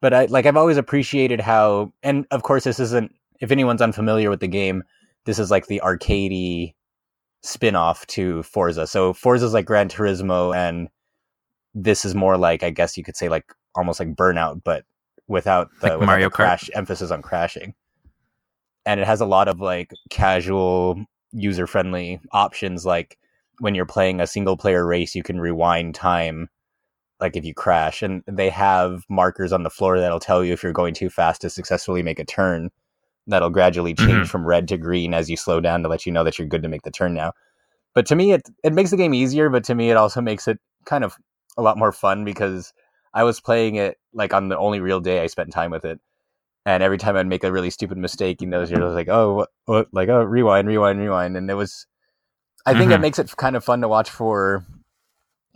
But 0.00 0.12
I 0.12 0.24
like 0.24 0.44
I've 0.44 0.56
always 0.56 0.76
appreciated 0.76 1.40
how 1.40 1.92
and 2.02 2.26
of 2.32 2.42
course 2.42 2.64
this 2.64 2.80
isn't 2.80 3.14
if 3.40 3.52
anyone's 3.52 3.80
unfamiliar 3.80 4.28
with 4.28 4.40
the 4.40 4.48
game, 4.48 4.82
this 5.24 5.38
is 5.38 5.52
like 5.52 5.66
the 5.66 5.80
arcadey 5.84 6.74
spin-off 7.42 8.06
to 8.08 8.42
Forza. 8.42 8.88
So 8.88 9.12
Forza's 9.12 9.54
like 9.54 9.64
Gran 9.64 9.88
Turismo 9.88 10.54
and 10.54 10.88
this 11.74 12.04
is 12.04 12.14
more 12.14 12.36
like 12.36 12.64
I 12.64 12.70
guess 12.70 12.98
you 12.98 13.04
could 13.04 13.16
say 13.16 13.28
like 13.28 13.52
almost 13.76 14.00
like 14.00 14.16
Burnout, 14.16 14.62
but 14.64 14.84
without 15.28 15.70
the, 15.80 15.90
Like 15.90 16.00
without 16.00 16.06
Mario 16.06 16.26
the 16.26 16.34
crash 16.34 16.68
emphasis 16.74 17.12
on 17.12 17.22
crashing. 17.22 17.74
And 18.84 18.98
it 18.98 19.06
has 19.06 19.20
a 19.20 19.26
lot 19.26 19.46
of 19.46 19.60
like 19.60 19.92
casual 20.10 21.06
user 21.32 21.66
friendly 21.66 22.20
options 22.32 22.84
like 22.86 23.18
when 23.60 23.74
you're 23.74 23.86
playing 23.86 24.20
a 24.20 24.26
single 24.26 24.56
player 24.56 24.86
race 24.86 25.14
you 25.14 25.22
can 25.22 25.40
rewind 25.40 25.94
time 25.94 26.48
like 27.20 27.36
if 27.36 27.44
you 27.44 27.54
crash 27.54 28.02
and 28.02 28.22
they 28.26 28.50
have 28.50 29.04
markers 29.08 29.52
on 29.52 29.62
the 29.62 29.70
floor 29.70 29.98
that'll 30.00 30.18
tell 30.20 30.44
you 30.44 30.52
if 30.52 30.62
you're 30.62 30.72
going 30.72 30.94
too 30.94 31.08
fast 31.08 31.40
to 31.40 31.48
successfully 31.50 32.02
make 32.02 32.18
a 32.18 32.24
turn. 32.24 32.70
That'll 33.28 33.50
gradually 33.50 33.94
change 33.94 34.26
Mhm. 34.26 34.28
from 34.28 34.44
red 34.44 34.66
to 34.68 34.76
green 34.76 35.14
as 35.14 35.30
you 35.30 35.36
slow 35.36 35.60
down 35.60 35.84
to 35.84 35.88
let 35.88 36.04
you 36.04 36.10
know 36.10 36.24
that 36.24 36.38
you're 36.38 36.48
good 36.48 36.62
to 36.64 36.68
make 36.68 36.82
the 36.82 36.90
turn 36.90 37.14
now. 37.14 37.32
But 37.94 38.06
to 38.06 38.16
me 38.16 38.32
it 38.32 38.48
it 38.64 38.72
makes 38.72 38.90
the 38.90 38.96
game 38.96 39.14
easier 39.14 39.48
but 39.50 39.62
to 39.64 39.74
me 39.76 39.90
it 39.90 39.96
also 39.96 40.20
makes 40.20 40.48
it 40.48 40.58
kind 40.84 41.04
of 41.04 41.16
a 41.56 41.62
lot 41.62 41.78
more 41.78 41.92
fun 41.92 42.24
because 42.24 42.72
i 43.14 43.22
was 43.22 43.40
playing 43.40 43.76
it 43.76 43.98
like 44.14 44.32
on 44.34 44.48
the 44.48 44.56
only 44.58 44.80
real 44.80 44.98
day 45.00 45.20
i 45.20 45.26
spent 45.28 45.52
time 45.52 45.70
with 45.70 45.84
it 45.84 46.00
and 46.66 46.82
every 46.82 46.98
time 46.98 47.16
i'd 47.16 47.26
make 47.26 47.44
a 47.44 47.52
really 47.52 47.70
stupid 47.70 47.98
mistake 47.98 48.40
you 48.40 48.46
know 48.46 48.62
you're 48.62 48.88
like 48.90 49.08
oh 49.08 49.34
what, 49.34 49.48
what 49.66 49.88
like 49.92 50.08
oh 50.08 50.22
rewind 50.22 50.68
rewind 50.68 50.98
rewind 50.98 51.36
and 51.36 51.50
it 51.50 51.54
was 51.54 51.86
i 52.66 52.72
think 52.74 52.90
it 52.92 52.98
Mhm. 52.98 53.00
makes 53.00 53.18
it 53.18 53.34
kind 53.36 53.56
of 53.56 53.64
fun 53.64 53.80
to 53.80 53.88
watch 53.88 54.10
for 54.10 54.64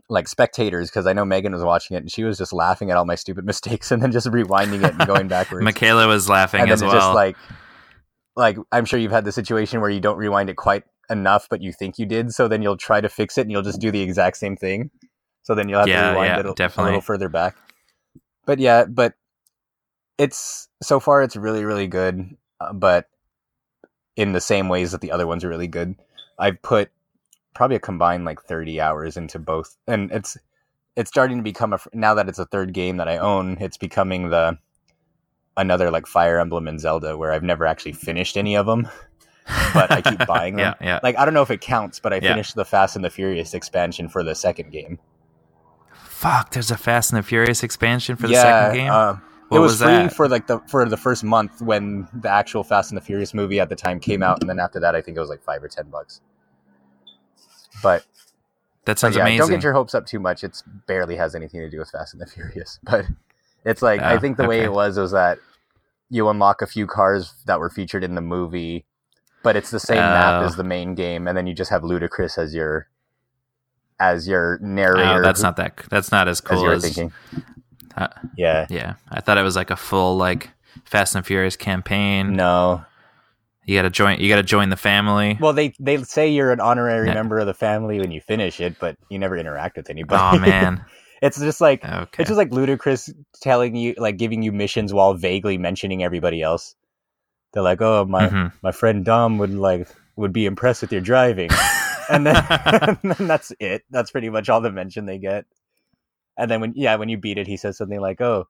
like 0.09 0.29
spectators 0.29 0.89
because 0.91 1.07
i 1.07 1.13
know 1.13 1.25
megan 1.25 1.53
was 1.53 1.63
watching 1.65 1.97
it 1.97 2.01
and 2.01 2.11
she 2.13 2.25
was 2.25 2.39
just 2.39 2.53
laughing 2.53 2.91
at 2.91 2.97
all 2.97 3.05
my 3.05 3.15
stupid 3.15 3.45
mistakes 3.53 3.91
and 3.91 4.03
then 4.03 4.13
just 4.13 4.27
rewinding 4.29 4.85
it 4.85 4.95
and 4.95 5.07
going 5.07 5.29
backwards 5.29 5.65
Michaela 5.65 6.07
was 6.07 6.29
laughing 6.29 6.61
and 6.61 6.69
then 6.69 6.75
as 6.75 6.83
it's 6.83 6.93
well. 6.93 7.01
just 7.01 7.15
like 7.15 7.37
like 8.37 8.57
i'm 8.73 8.85
sure 8.85 8.99
you've 8.99 9.13
had 9.13 9.25
the 9.25 9.33
situation 9.33 9.81
where 9.81 9.91
you 9.91 10.01
don't 10.01 10.19
rewind 10.19 10.51
it 10.51 10.57
quite 10.57 10.85
enough 11.11 11.47
but 11.49 11.63
you 11.63 11.73
think 11.73 11.99
you 11.99 12.07
did 12.07 12.33
so 12.33 12.49
then 12.49 12.63
you'll 12.63 12.77
try 12.77 13.01
to 13.01 13.09
fix 13.09 13.39
it 13.39 13.43
and 13.43 13.51
you'll 13.53 13.63
just 13.63 13.81
do 13.81 13.91
the 13.91 14.01
exact 14.01 14.37
same 14.37 14.57
thing 14.57 14.91
so 15.43 15.55
then 15.55 15.69
you'll 15.69 15.79
have 15.79 15.89
Yeah, 15.89 16.03
to 16.03 16.11
rewind 16.11 16.31
yeah, 16.35 16.41
it 16.41 16.47
a, 16.47 16.81
a 16.81 16.83
little 16.83 17.01
further 17.01 17.29
back 17.29 17.55
but 18.45 18.59
yeah 18.59 18.85
but 18.85 19.15
it's 20.19 20.69
so 20.83 20.99
far 21.01 21.23
it's 21.23 21.37
really 21.37 21.65
really 21.65 21.87
good 21.87 22.37
uh, 22.61 22.73
but 22.73 23.09
in 24.17 24.33
the 24.33 24.41
same 24.41 24.69
ways 24.69 24.93
that 24.93 25.01
the 25.01 25.11
other 25.13 25.27
ones 25.27 25.45
are 25.45 25.49
really 25.49 25.67
good 25.69 25.95
i've 26.39 26.61
put 26.63 26.91
probably 27.55 27.77
a 27.77 27.81
combined 27.81 28.25
like 28.25 28.41
30 28.43 28.81
hours 28.81 29.17
into 29.17 29.39
both 29.39 29.77
and 29.87 30.11
it's 30.13 30.37
it's 30.97 31.11
starting 31.11 31.37
to 31.39 31.43
become 31.43 31.73
a 31.75 31.79
fr- 31.79 31.89
now 31.93 32.15
that 32.15 32.29
it's 32.29 32.39
a 32.39 32.47
third 32.47 32.73
game 32.73 32.97
that 32.97 33.09
i 33.09 33.19
own 33.19 33.57
it's 33.61 33.77
becoming 33.77 34.31
the 34.31 34.57
another 35.57 35.91
like 35.91 36.07
fire 36.07 36.39
emblem 36.39 36.67
and 36.69 36.81
zelda 36.81 37.17
where 37.17 37.33
i've 37.33 37.43
never 37.43 37.67
actually 37.67 37.93
finished 37.93 38.37
any 38.37 38.57
of 38.57 38.67
them 38.67 38.89
but 39.75 39.91
I 39.93 40.01
keep 40.03 40.27
buying 40.27 40.57
them. 40.57 40.75
yeah, 40.81 40.87
yeah. 40.87 41.01
like 41.03 41.17
i 41.19 41.25
don't 41.25 41.35
know 41.35 41.43
if 41.43 41.51
it 41.51 41.61
counts 41.61 42.01
but 42.01 42.13
i 42.13 42.17
Yeah. 42.17 42.33
finished 42.33 42.55
the 42.57 42.65
fast 42.65 42.97
and 42.97 43.05
the 43.05 43.11
furious 43.11 43.55
expansion 43.55 44.09
for 44.09 44.23
the 44.23 44.35
second 44.35 44.71
game 44.71 44.99
Fuck, 45.93 46.53
there's 46.53 46.71
a 46.71 46.79
Fast 46.79 47.13
and 47.13 47.19
the 47.19 47.23
Furious 47.23 47.63
expansion 47.63 48.17
for 48.17 48.27
the 48.27 48.35
second 48.37 48.75
game. 48.79 48.91
uh, 48.91 49.17
what 49.49 49.59
it 49.59 49.61
was, 49.61 49.73
was, 49.73 49.83
free 49.83 49.89
that? 49.93 50.13
for 50.13 50.29
like 50.29 50.47
the 50.47 50.59
for 50.69 50.85
the 50.89 50.97
first 50.97 51.23
month 51.25 51.61
when 51.63 52.09
the 52.15 52.29
actual 52.31 52.65
fast 52.65 52.91
and 52.91 52.97
the 52.97 53.01
furious 53.05 53.33
movie 53.35 53.61
at 53.61 53.69
the 53.69 53.77
time 53.77 54.01
came 54.01 54.23
out 54.23 54.41
and 54.41 54.49
then 54.51 54.59
after 54.59 54.81
that 54.81 54.95
i 54.95 55.01
think 55.01 55.17
it 55.17 55.21
was 55.21 55.29
like 55.29 55.43
five 55.43 55.63
or 55.63 55.69
ten 55.69 55.89
bucks 55.89 56.21
but 57.83 58.05
that 58.87 58.99
sounds 58.99 59.17
yeah, 59.17 59.23
amazing. 59.23 59.39
don't 59.39 59.51
get 59.51 59.63
your 59.63 59.73
hopes 59.73 59.95
up 59.97 60.07
too 60.07 60.21
much. 60.21 60.45
It 60.45 60.63
barely 60.87 61.17
has 61.17 61.35
anything 61.35 61.61
to 61.61 61.69
do 61.69 61.79
with 61.81 61.91
Fast 61.91 62.15
and 62.15 62.23
the 62.23 62.27
Furious, 62.27 62.79
but 62.85 63.05
it's 63.65 63.83
like 63.83 64.01
I 64.01 64.15
Oh, 64.15 64.19
think 64.21 64.37
the 64.37 64.47
way 64.47 64.61
it 64.63 64.73
was 64.73 64.97
was 64.97 65.11
that 65.11 65.39
you 66.09 66.29
unlock 66.29 66.63
a 66.63 66.67
few 66.69 66.87
cars 66.87 67.35
that 67.47 67.59
were 67.59 67.69
featured 67.69 68.05
in 68.05 68.15
the 68.15 68.21
movie, 68.21 68.85
but 69.43 69.57
it's 69.57 69.71
the 69.73 69.81
same 69.81 69.97
map 69.99 70.43
Oh. 70.43 70.47
as 70.47 70.55
the 70.57 70.63
main 70.65 70.95
game, 70.95 71.27
and 71.27 71.37
then 71.37 71.49
you 71.49 71.53
just 71.55 71.71
have 71.71 71.83
Ludacris 71.83 72.39
as 72.39 72.55
your 72.55 72.87
as 73.99 74.29
your 74.29 74.59
narrator. 74.63 75.19
Oh, 75.19 75.23
that's 75.23 75.41
who- 75.41 75.47
not 75.49 75.57
that. 75.57 75.83
That's 75.91 76.13
not 76.13 76.29
as 76.29 76.37
as 76.37 76.41
cool 76.43 76.61
you 76.63 76.69
were 76.69 76.75
as. 76.75 76.99
Uh, 77.97 78.09
Yeah, 78.37 78.67
yeah, 78.69 78.95
I 79.11 79.21
thought 79.21 79.39
it 79.39 79.43
was 79.43 79.57
like 79.57 79.71
a 79.71 79.77
full 79.77 80.17
like 80.17 80.51
Fast 80.85 81.15
and 81.15 81.25
Furious 81.25 81.57
campaign. 81.57 82.35
no. 82.35 82.85
You 83.65 83.75
gotta 83.77 83.91
join. 83.91 84.21
You 84.21 84.29
gotta 84.29 84.45
join 84.45 84.69
the 84.69 84.77
family. 84.77 85.37
Well, 85.41 85.53
they 85.53 85.75
they 85.81 86.01
say 86.05 86.29
you're 86.29 86.53
an 86.53 86.61
honorary 86.61 87.09
Yeah. 87.09 87.15
member 87.15 87.41
of 87.41 87.47
the 87.47 87.55
family 87.55 87.99
when 87.99 88.13
you 88.13 88.21
finish 88.21 88.61
it, 88.61 88.79
but 88.79 88.97
you 89.11 89.19
never 89.19 89.37
interact 89.37 89.77
with 89.77 89.91
anybody. 89.91 90.23
oh 90.23 90.39
man. 90.39 90.85
it's 91.23 91.41
just 91.41 91.61
like 91.61 91.85
Okay. 91.85 92.23
It's 92.23 92.29
just 92.29 92.39
like 92.39 92.51
Ludacris 92.51 93.13
telling 93.43 93.75
you, 93.75 93.95
like, 93.99 94.19
giving 94.19 94.43
you 94.45 94.53
missions 94.53 94.93
while 94.95 95.15
vaguely 95.15 95.59
mentioning 95.59 96.05
everybody 96.05 96.43
else. 96.43 96.77
They're 97.55 97.63
like, 97.65 97.83
"Oh, 97.83 98.05
my 98.05 98.29
Mhm. 98.29 98.53
my 98.63 98.71
friend 98.71 99.05
Dom 99.05 99.39
would 99.39 99.53
like 99.53 99.89
would 100.15 100.33
be 100.33 100.47
impressed 100.47 100.83
with 100.83 100.93
your 100.93 101.01
driving," 101.01 101.51
and 102.09 102.25
then, 102.25 102.37
and 102.49 102.99
then 103.03 103.27
that's 103.27 103.53
it. 103.59 103.83
That's 103.91 104.13
pretty 104.13 104.29
much 104.31 104.49
all 104.49 104.61
the 104.61 104.71
mention 104.71 105.07
they 105.07 105.19
get. 105.19 105.45
And 106.39 106.51
then 106.51 106.61
when 106.61 106.73
yeah, 106.77 106.97
when 106.97 107.09
you 107.09 107.17
beat 107.19 107.39
it, 107.39 107.47
he 107.47 107.57
says 107.57 107.77
something 107.77 108.01
like, 108.01 108.21
"Oh, 108.21 108.47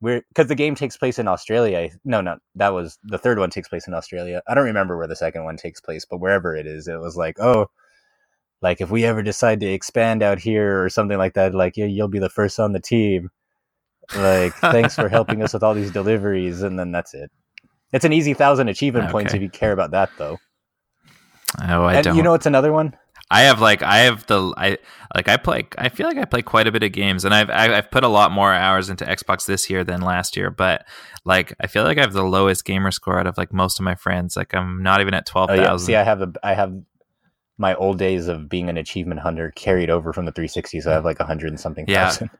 we're 0.00 0.22
because 0.28 0.48
the 0.48 0.54
game 0.54 0.74
takes 0.74 0.96
place 0.96 1.18
in 1.18 1.28
Australia." 1.28 1.90
No, 2.04 2.20
no, 2.20 2.38
that 2.54 2.72
was 2.72 2.98
the 3.04 3.18
third 3.18 3.38
one 3.38 3.50
takes 3.50 3.68
place 3.68 3.86
in 3.86 3.94
Australia. 3.94 4.42
I 4.48 4.54
don't 4.54 4.64
remember 4.64 4.96
where 4.96 5.08
the 5.08 5.16
second 5.16 5.44
one 5.44 5.56
takes 5.56 5.80
place, 5.80 6.04
but 6.04 6.18
wherever 6.20 6.54
it 6.54 6.66
is, 6.66 6.88
it 6.88 7.00
was 7.00 7.16
like, 7.16 7.38
"Oh." 7.40 7.66
Like 8.62 8.82
if 8.82 8.90
we 8.90 9.06
ever 9.06 9.22
decide 9.22 9.60
to 9.60 9.66
expand 9.66 10.22
out 10.22 10.38
here 10.38 10.84
or 10.84 10.90
something 10.90 11.16
like 11.16 11.32
that, 11.32 11.54
like 11.54 11.78
yeah, 11.78 11.86
you'll 11.86 12.08
be 12.08 12.18
the 12.18 12.28
first 12.28 12.60
on 12.60 12.72
the 12.72 12.78
team 12.78 13.30
like 14.16 14.54
thanks 14.54 14.94
for 14.94 15.08
helping 15.08 15.42
us 15.42 15.52
with 15.52 15.62
all 15.62 15.74
these 15.74 15.90
deliveries 15.90 16.62
and 16.62 16.78
then 16.78 16.90
that's 16.92 17.14
it 17.14 17.30
it's 17.92 18.04
an 18.04 18.12
easy 18.12 18.34
thousand 18.34 18.68
achievement 18.68 19.10
points 19.10 19.34
if 19.34 19.42
you 19.42 19.48
care 19.48 19.72
about 19.72 19.92
that 19.92 20.10
though 20.18 20.38
oh, 21.62 21.84
I 21.84 21.94
and 21.96 22.04
don't. 22.04 22.16
you 22.16 22.22
know 22.22 22.34
it's 22.34 22.46
another 22.46 22.72
one 22.72 22.96
I 23.32 23.42
have 23.42 23.60
like 23.60 23.82
I 23.82 23.98
have 23.98 24.26
the 24.26 24.52
I 24.56 24.78
like 25.14 25.28
I 25.28 25.36
play 25.36 25.66
I 25.78 25.88
feel 25.88 26.06
like 26.08 26.18
I 26.18 26.24
play 26.24 26.42
quite 26.42 26.66
a 26.66 26.72
bit 26.72 26.82
of 26.82 26.90
games 26.92 27.24
and 27.24 27.32
I've 27.32 27.48
I've 27.50 27.90
put 27.90 28.02
a 28.02 28.08
lot 28.08 28.32
more 28.32 28.52
hours 28.52 28.90
into 28.90 29.04
Xbox 29.04 29.46
this 29.46 29.70
year 29.70 29.84
than 29.84 30.00
last 30.00 30.36
year 30.36 30.50
but 30.50 30.84
like 31.24 31.52
I 31.60 31.66
feel 31.68 31.84
like 31.84 31.98
I 31.98 32.00
have 32.00 32.12
the 32.12 32.24
lowest 32.24 32.64
gamer 32.64 32.90
score 32.90 33.20
out 33.20 33.26
of 33.28 33.38
like 33.38 33.52
most 33.52 33.78
of 33.78 33.84
my 33.84 33.94
friends 33.94 34.36
like 34.36 34.52
I'm 34.54 34.82
not 34.82 35.00
even 35.00 35.14
at 35.14 35.26
twelve 35.26 35.50
oh 35.50 35.54
yeah 35.54 35.76
see 35.76 35.94
i 35.94 36.02
have 36.02 36.22
a 36.22 36.32
i 36.42 36.54
have 36.54 36.74
my 37.56 37.74
old 37.74 37.98
days 37.98 38.26
of 38.26 38.48
being 38.48 38.68
an 38.68 38.76
achievement 38.78 39.20
hunter 39.20 39.52
carried 39.54 39.90
over 39.90 40.12
from 40.12 40.24
the 40.24 40.32
360 40.32 40.80
so 40.80 40.90
i 40.90 40.94
have 40.94 41.04
like 41.04 41.20
a 41.20 41.24
hundred 41.26 41.48
and 41.48 41.60
something 41.60 41.84
Yeah. 41.86 42.06
thousand 42.06 42.30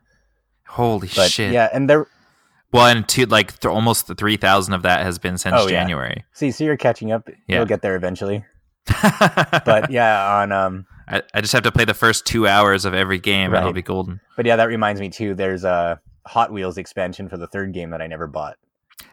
Holy 0.66 1.08
but 1.14 1.30
shit! 1.30 1.52
yeah 1.52 1.68
and 1.72 1.88
there 1.90 2.06
Well, 2.72 2.86
and 2.86 3.06
two 3.08 3.26
like 3.26 3.58
th- 3.60 3.70
almost 3.72 4.06
the 4.06 4.14
three 4.14 4.36
thousand 4.38 4.74
of 4.74 4.82
that 4.82 5.02
has 5.02 5.18
been 5.18 5.36
since 5.38 5.54
Oh, 5.56 5.64
yeah. 5.68 5.80
January. 5.80 6.24
see 6.32 6.50
so 6.50 6.64
you're 6.64 6.76
catching 6.76 7.12
up 7.12 7.28
Yeah. 7.46 7.56
you'll 7.58 7.66
get 7.66 7.82
there 7.82 7.96
eventually 7.96 8.44
but 9.64 9.90
yeah 9.90 10.40
on 10.40 10.52
um 10.52 10.86
I, 11.08 11.22
I 11.34 11.40
just 11.40 11.52
have 11.52 11.62
to 11.64 11.72
play 11.72 11.84
the 11.84 11.94
first 11.94 12.26
two 12.26 12.46
hours 12.46 12.84
of 12.84 12.94
every 12.94 13.18
game 13.18 13.52
and 13.52 13.60
it'll 13.60 13.72
be 13.72 13.82
golden. 13.82 14.20
but 14.36 14.46
yeah 14.46 14.56
that 14.56 14.68
reminds 14.68 15.00
me 15.00 15.08
too 15.08 15.34
there's 15.34 15.64
a 15.64 16.00
hot 16.26 16.52
wheels 16.52 16.78
expansion 16.78 17.28
for 17.28 17.36
the 17.36 17.46
third 17.46 17.72
game 17.72 17.90
that 17.90 18.00
i 18.02 18.06
never 18.06 18.26
bought 18.26 18.56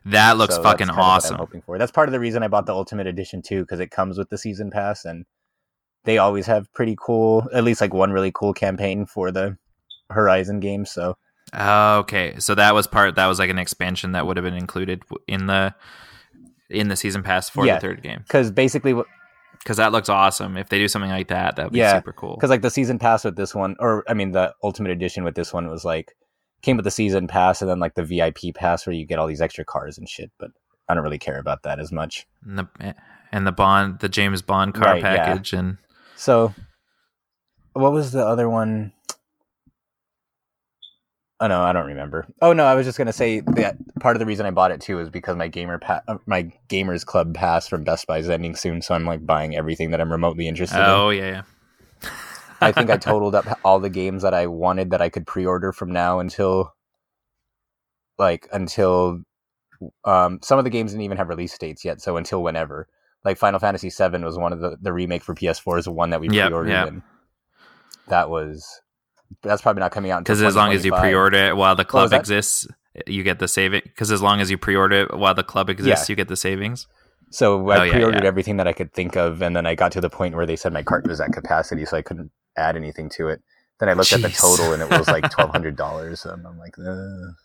That 0.05 0.37
looks 0.37 0.55
So 0.55 0.63
fucking 0.63 0.87
what 0.87 0.95
I'm 0.97 1.01
awesome. 1.01 1.37
hoping 1.37 1.61
for. 1.61 1.77
That's 1.77 1.91
part 1.91 2.07
of 2.09 2.13
the 2.13 2.19
reason 2.19 2.43
I 2.43 2.47
bought 2.49 2.65
the 2.65 2.73
Ultimate 2.73 3.07
Edition 3.07 3.41
too, 3.41 3.61
because 3.61 3.79
it 3.79 3.89
comes 3.91 4.17
with 4.17 4.29
the 4.29 4.37
season 4.37 4.69
pass, 4.69 5.05
and 5.05 5.25
they 6.03 6.17
always 6.17 6.45
have 6.45 6.71
pretty 6.73 6.95
cool, 6.99 7.47
at 7.53 7.63
least 7.63 7.79
like 7.81 7.93
one 7.93 8.11
really 8.11 8.31
cool 8.33 8.53
campaign 8.53 9.05
for 9.05 9.31
the 9.31 9.57
Horizon 10.09 10.59
games. 10.59 10.91
So 10.91 11.15
Oh, 11.53 11.99
okay, 11.99 12.35
so 12.39 12.53
that 12.55 12.73
was 12.75 12.85
part. 12.87 13.15
That 13.15 13.27
was 13.27 13.39
like 13.39 13.49
an 13.49 13.57
expansion 13.59 14.11
that 14.11 14.27
would 14.27 14.35
have 14.37 14.43
been 14.43 14.53
included 14.53 15.03
in 15.27 15.47
the 15.47 15.73
in 16.69 16.89
the 16.89 16.95
season 16.97 17.23
pass 17.23 17.49
for 17.49 17.65
Yeah. 17.65 17.75
the 17.75 17.79
third 17.81 18.03
game 18.03 18.19
because 18.27 18.51
basically, 18.51 18.93
what 18.93 19.07
because 19.67 19.77
that 19.77 19.91
looks 19.91 20.07
awesome. 20.07 20.55
If 20.55 20.69
they 20.69 20.77
do 20.77 20.87
something 20.87 21.11
like 21.11 21.27
that, 21.27 21.57
that 21.57 21.65
would 21.65 21.73
be 21.73 21.79
Yeah, 21.79 21.97
super 21.97 22.13
cool. 22.13 22.35
because 22.35 22.49
like 22.49 22.61
the 22.61 22.69
season 22.69 22.99
pass 22.99 23.25
with 23.25 23.35
this 23.35 23.53
one, 23.53 23.75
or 23.79 24.05
I 24.07 24.13
mean 24.13 24.31
the 24.31 24.53
Ultimate 24.63 24.91
Edition 24.93 25.25
with 25.25 25.35
this 25.35 25.51
one 25.51 25.67
was 25.67 25.83
like 25.83 26.15
came 26.61 26.77
with 26.77 26.85
the 26.85 26.91
season 26.91 27.27
pass 27.27 27.61
and 27.61 27.69
then 27.69 27.77
like 27.79 27.95
the 27.95 28.03
VIP 28.03 28.55
pass 28.55 28.87
where 28.87 28.93
you 28.95 29.05
get 29.05 29.19
all 29.19 29.27
these 29.27 29.41
extra 29.41 29.65
cars 29.65 29.97
and 29.97 30.07
shit. 30.07 30.31
But 30.39 30.51
I 30.87 30.93
don't 30.93 31.03
really 31.03 31.19
care 31.19 31.37
about 31.37 31.63
that 31.63 31.79
as 31.81 31.91
much. 31.91 32.25
And 32.45 32.59
the 32.59 32.67
eh, 32.79 32.93
and 33.33 33.45
the 33.45 33.51
Bond, 33.51 33.99
the 33.99 34.07
James 34.07 34.41
Bond 34.41 34.73
car 34.73 34.93
Right, 34.93 35.03
yeah. 35.03 35.25
package, 35.25 35.51
and 35.51 35.77
So, 36.15 36.53
what 37.73 37.91
was 37.91 38.13
the 38.13 38.25
other 38.25 38.49
one? 38.49 38.93
Oh 41.39 41.47
no, 41.47 41.61
I 41.61 41.71
don't 41.71 41.85
remember. 41.85 42.27
Oh 42.41 42.53
no, 42.53 42.65
I 42.65 42.73
was 42.73 42.85
just 42.85 42.97
gonna 42.97 43.13
say 43.13 43.41
that 43.41 43.77
part 43.99 44.15
of 44.15 44.19
the 44.19 44.25
reason 44.25 44.45
I 44.45 44.51
bought 44.51 44.71
it 44.71 44.81
too 44.81 44.99
is 44.99 45.09
because 45.09 45.35
my 45.35 45.47
gamer 45.47 45.77
pa- 45.77 46.01
uh, 46.07 46.17
my 46.25 46.51
gamers 46.67 47.05
club 47.05 47.35
pass 47.35 47.67
from 47.67 47.83
Best 47.83 48.07
Buy 48.07 48.17
is 48.17 48.29
ending 48.29 48.55
soon, 48.55 48.81
so 48.81 48.95
I'm 48.95 49.05
like 49.05 49.25
buying 49.25 49.55
everything 49.55 49.91
that 49.91 50.01
I'm 50.01 50.11
remotely 50.11 50.47
interested 50.47 50.77
in. 50.77 50.83
oh 50.83 51.09
yeah, 51.11 51.43
yeah. 52.01 52.09
I 52.61 52.71
think 52.71 52.89
I 52.89 52.97
totaled 52.97 53.35
up 53.35 53.59
all 53.63 53.79
the 53.79 53.89
games 53.89 54.23
that 54.23 54.33
I 54.33 54.47
wanted 54.47 54.89
that 54.91 55.01
I 55.01 55.09
could 55.09 55.27
pre-order 55.27 55.71
from 55.71 55.91
now 55.91 56.19
until 56.19 56.73
like 58.17 58.47
until 58.51 59.21
um, 60.05 60.39
some 60.41 60.57
of 60.57 60.63
the 60.63 60.71
games 60.71 60.91
didn't 60.91 61.03
even 61.03 61.17
have 61.17 61.29
release 61.29 61.55
dates 61.55 61.85
yet, 61.85 62.01
so 62.01 62.17
until 62.17 62.41
whenever. 62.41 62.87
Like 63.23 63.37
Final 63.37 63.59
Fantasy 63.59 63.89
VII 63.89 64.23
was 64.23 64.37
one 64.37 64.53
of 64.53 64.59
the 64.59 64.77
the 64.81 64.93
remake 64.93 65.21
for 65.21 65.35
PS4 65.35 65.79
is 65.79 65.85
the 65.85 65.91
one 65.91 66.09
that 66.11 66.19
we 66.21 66.29
Yep, 66.29 66.47
pre-ordered, 66.47 66.69
yep. 66.71 66.87
and 66.87 67.01
that 68.07 68.29
was 68.29 68.81
that's 69.41 69.61
probably 69.61 69.81
not 69.81 69.91
coming 69.91 70.11
out 70.11 70.23
Because 70.23 70.41
as 70.41 70.55
long 70.55 70.71
as 70.71 70.85
you 70.85 70.91
pre-order 70.91 71.37
it 71.37 71.57
while 71.57 71.75
the 71.75 71.85
club 71.85 72.13
exists, 72.13 72.67
you 73.05 73.23
get 73.23 73.39
the 73.39 73.47
saving. 73.47 73.81
Because 73.85 74.11
as 74.11 74.21
long 74.21 74.41
as 74.41 74.49
you 74.49 74.57
pre-order 74.57 75.01
it 75.03 75.17
while 75.17 75.33
the 75.33 75.43
club 75.43 75.69
exists, 75.69 76.09
you 76.09 76.15
get 76.15 76.27
the 76.27 76.35
savings. 76.35 76.87
So 77.29 77.69
I 77.71 77.79
Oh, 77.79 77.83
pre-ordered 77.83 78.23
yeah. 78.23 78.27
everything 78.27 78.57
that 78.57 78.67
I 78.67 78.73
could 78.73 78.93
think 78.93 79.17
of, 79.17 79.41
and 79.41 79.55
then 79.55 79.65
I 79.65 79.75
got 79.75 79.91
to 79.93 80.01
the 80.01 80.09
point 80.09 80.35
where 80.35 80.45
they 80.45 80.55
said 80.55 80.71
my 80.73 80.83
cart 80.83 81.05
was 81.07 81.19
at 81.19 81.33
capacity, 81.33 81.85
so 81.85 81.97
I 81.97 82.01
couldn't 82.01 82.31
add 82.55 82.75
anything 82.77 83.09
to 83.11 83.27
it. 83.27 83.41
Then 83.79 83.89
I 83.89 83.93
looked 83.93 84.13
at 84.13 84.21
the 84.21 84.29
total, 84.29 84.73
and 84.73 84.81
it 84.81 84.89
was 84.89 85.07
like 85.07 85.29
twelve 85.29 85.51
hundred 85.51 85.75
dollars, 85.75 86.25
and 86.25 86.47
I'm 86.47 86.57
like, 86.57 86.73
Ugh. 86.79 87.35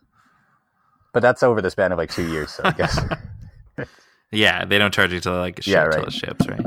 but 1.13 1.21
that's 1.21 1.43
over 1.43 1.61
the 1.61 1.71
span 1.71 1.91
of 1.93 1.99
like 1.99 2.11
two 2.11 2.31
years, 2.31 2.53
so 2.53 2.65
I 2.65 2.73
guess. 2.73 2.99
Yeah, 4.31 4.65
they 4.65 4.79
don't 4.79 4.95
charge 4.95 5.13
you 5.13 5.21
till 5.21 5.35
like 5.35 5.63
ship 5.63 5.75
Yeah, 5.75 5.91
till 5.91 6.05
it 6.05 6.13
ships, 6.13 6.49
right? 6.49 6.65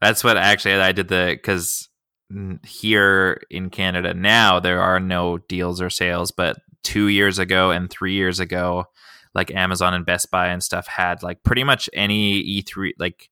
That's 0.00 0.22
what 0.22 0.36
actually 0.36 0.74
I 0.74 0.92
did 0.92 1.08
the 1.08 1.30
because 1.32 1.88
here 2.66 3.40
in 3.50 3.70
Canada 3.70 4.12
now 4.12 4.58
there 4.58 4.82
are 4.82 4.98
no 5.00 5.38
deals 5.38 5.80
or 5.80 5.90
sales, 5.90 6.30
but 6.30 6.56
two 6.82 7.08
years 7.08 7.38
ago 7.38 7.70
and 7.70 7.90
three 7.90 8.14
years 8.14 8.40
ago, 8.40 8.86
like 9.34 9.50
Amazon 9.54 9.94
and 9.94 10.06
Best 10.06 10.30
Buy 10.30 10.48
and 10.48 10.62
stuff 10.62 10.86
had 10.86 11.22
like 11.22 11.42
pretty 11.42 11.64
much 11.64 11.90
any 11.92 12.42
E3 12.42 12.92
like 12.98 13.28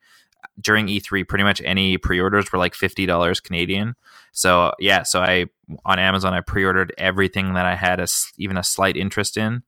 during 0.61 0.87
E3, 0.87 1.26
pretty 1.26 1.44
much 1.44 1.62
any 1.64 1.98
pre-orders 1.98 2.52
were 2.52 2.59
like 2.59 2.74
fifty 2.74 3.07
dollars 3.07 3.40
Canadian. 3.40 3.94
So 4.33 4.72
yeah, 4.78 5.02
so 5.02 5.20
I 5.20 5.46
on 5.85 5.98
Amazon 5.98 6.35
I 6.35 6.40
pre-ordered 6.40 6.92
everything 6.98 7.54
that 7.54 7.66
I 7.66 7.74
had 7.74 8.00
a 8.00 8.07
even 8.38 8.57
a 8.57 8.62
slight 8.62 8.96
interest 8.96 9.37
in, 9.37 9.62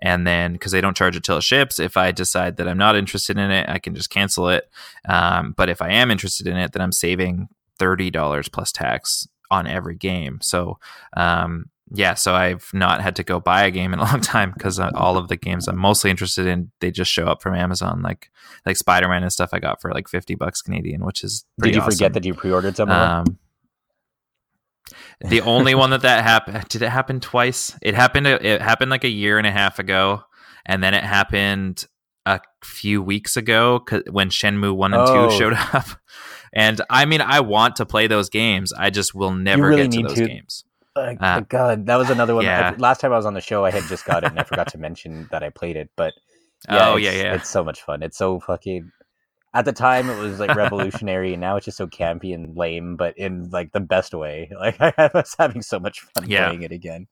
and 0.00 0.26
then 0.26 0.52
because 0.52 0.72
they 0.72 0.80
don't 0.80 0.96
charge 0.96 1.16
it 1.16 1.24
till 1.24 1.38
it 1.38 1.42
ships, 1.42 1.78
if 1.78 1.96
I 1.96 2.12
decide 2.12 2.56
that 2.56 2.68
I'm 2.68 2.78
not 2.78 2.96
interested 2.96 3.38
in 3.38 3.50
it, 3.50 3.68
I 3.68 3.78
can 3.78 3.94
just 3.94 4.10
cancel 4.10 4.48
it. 4.48 4.70
Um, 5.06 5.52
but 5.56 5.68
if 5.68 5.82
I 5.82 5.90
am 5.90 6.10
interested 6.10 6.46
in 6.46 6.56
it, 6.56 6.72
then 6.72 6.82
I'm 6.82 6.92
saving 6.92 7.48
thirty 7.80 8.10
dollars 8.10 8.48
plus 8.48 8.70
tax 8.70 9.26
on 9.50 9.66
every 9.66 9.96
game. 9.96 10.38
So 10.40 10.78
um, 11.16 11.64
yeah, 11.92 12.14
so 12.14 12.34
I've 12.36 12.70
not 12.72 13.00
had 13.00 13.16
to 13.16 13.24
go 13.24 13.40
buy 13.40 13.64
a 13.64 13.70
game 13.72 13.92
in 13.92 13.98
a 13.98 14.04
long 14.10 14.20
time 14.20 14.52
because 14.56 14.78
all 14.78 15.16
of 15.18 15.26
the 15.26 15.36
games 15.36 15.66
I'm 15.66 15.76
mostly 15.78 16.08
interested 16.10 16.46
in 16.46 16.70
they 16.80 16.92
just 16.92 17.10
show 17.10 17.26
up 17.26 17.42
from 17.42 17.56
Amazon, 17.56 18.02
like 18.02 18.30
like 18.64 18.76
Spider 18.76 19.08
Man 19.08 19.24
and 19.24 19.32
stuff. 19.32 19.50
I 19.52 19.58
got 19.58 19.80
for 19.80 19.90
like 19.92 20.08
fifty 20.08 20.36
bucks 20.36 20.62
Canadian, 20.62 21.04
which 21.04 21.24
is 21.24 21.44
Did 21.60 21.74
you 21.74 21.82
forget 21.82 22.12
that 22.12 22.24
you 22.24 22.34
pre-ordered 22.34 22.76
some? 22.76 22.90
Um, 22.90 23.38
the 25.20 25.40
only 25.42 25.74
one 25.74 25.90
that 25.90 26.02
that 26.02 26.22
happened 26.24 26.66
did 26.68 26.82
it 26.82 26.88
happen 26.88 27.20
twice? 27.20 27.76
It 27.82 27.94
happened. 27.94 28.26
It 28.26 28.60
happened 28.62 28.90
like 28.90 29.04
a 29.04 29.08
year 29.10 29.38
and 29.38 29.46
a 29.46 29.50
half 29.52 29.78
ago, 29.78 30.22
and 30.66 30.82
then 30.82 30.94
it 30.94 31.04
happened 31.04 31.84
a 32.26 32.40
few 32.64 33.02
weeks 33.02 33.36
ago 33.36 33.84
when 34.10 34.30
Shenmue 34.30 34.74
one 34.74 34.92
and 34.94 35.02
Oh. 35.02 35.28
two 35.30 35.36
showed 35.36 35.52
up. 35.72 35.86
And 36.52 36.80
I 36.90 37.04
mean, 37.04 37.20
I 37.20 37.40
want 37.40 37.76
to 37.76 37.86
play 37.86 38.06
those 38.06 38.28
games. 38.28 38.72
I 38.72 38.90
just 38.90 39.14
will 39.14 39.32
never 39.32 39.68
really 39.68 39.88
get 39.88 39.92
to 39.92 40.02
those 40.02 40.18
to. 40.18 40.26
games. 40.26 40.64
Like, 40.96 41.18
uh, 41.20 41.40
God, 41.40 41.86
that 41.86 41.96
was 41.96 42.10
another 42.10 42.34
one. 42.34 42.44
yeah. 42.44 42.74
Last 42.78 43.00
time 43.00 43.12
I 43.12 43.16
was 43.16 43.26
on 43.26 43.34
the 43.34 43.40
show, 43.40 43.64
I 43.64 43.70
had 43.70 43.84
just 43.84 44.04
got 44.04 44.24
it, 44.24 44.30
and 44.30 44.40
I 44.40 44.42
forgot 44.42 44.68
to 44.72 44.78
mention 44.78 45.28
that 45.30 45.42
I 45.42 45.50
played 45.50 45.76
it. 45.76 45.90
But 45.96 46.14
yeah, 46.68 46.90
oh 46.90 46.96
it's, 46.96 47.04
yeah, 47.04 47.12
yeah. 47.12 47.34
it's 47.34 47.48
so 47.48 47.62
much 47.62 47.82
fun. 47.82 48.02
It's 48.02 48.18
so 48.18 48.40
fucking. 48.40 48.90
At 49.52 49.64
the 49.64 49.72
time, 49.72 50.08
it 50.10 50.18
was 50.20 50.38
like 50.38 50.54
revolutionary, 50.54 51.32
and 51.32 51.40
now 51.40 51.56
it's 51.56 51.64
just 51.64 51.78
so 51.78 51.86
campy 51.86 52.34
and 52.34 52.56
lame, 52.56 52.96
but 52.96 53.16
in 53.16 53.50
like 53.50 53.72
the 53.72 53.80
best 53.80 54.14
way. 54.14 54.50
Like 54.58 54.80
I 54.80 55.10
was 55.14 55.34
having 55.38 55.62
so 55.62 55.78
much 55.78 56.00
fun 56.00 56.28
Yeah. 56.28 56.48
playing 56.48 56.62
it 56.62 56.72
again. 56.72 57.06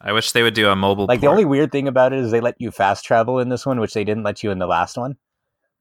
I 0.00 0.12
wish 0.12 0.30
they 0.32 0.42
would 0.44 0.54
do 0.54 0.68
a 0.68 0.76
mobile. 0.76 1.06
Like 1.06 1.20
the 1.20 1.26
only 1.26 1.44
weird 1.44 1.72
thing 1.72 1.88
about 1.88 2.12
it 2.12 2.20
is 2.20 2.30
they 2.30 2.40
let 2.40 2.54
you 2.60 2.70
fast 2.70 3.04
travel 3.04 3.40
in 3.40 3.48
this 3.48 3.66
one, 3.66 3.80
which 3.80 3.94
they 3.94 4.04
didn't 4.04 4.22
let 4.22 4.44
you 4.44 4.50
in 4.52 4.58
the 4.58 4.66
last 4.66 4.96
one. 4.96 5.16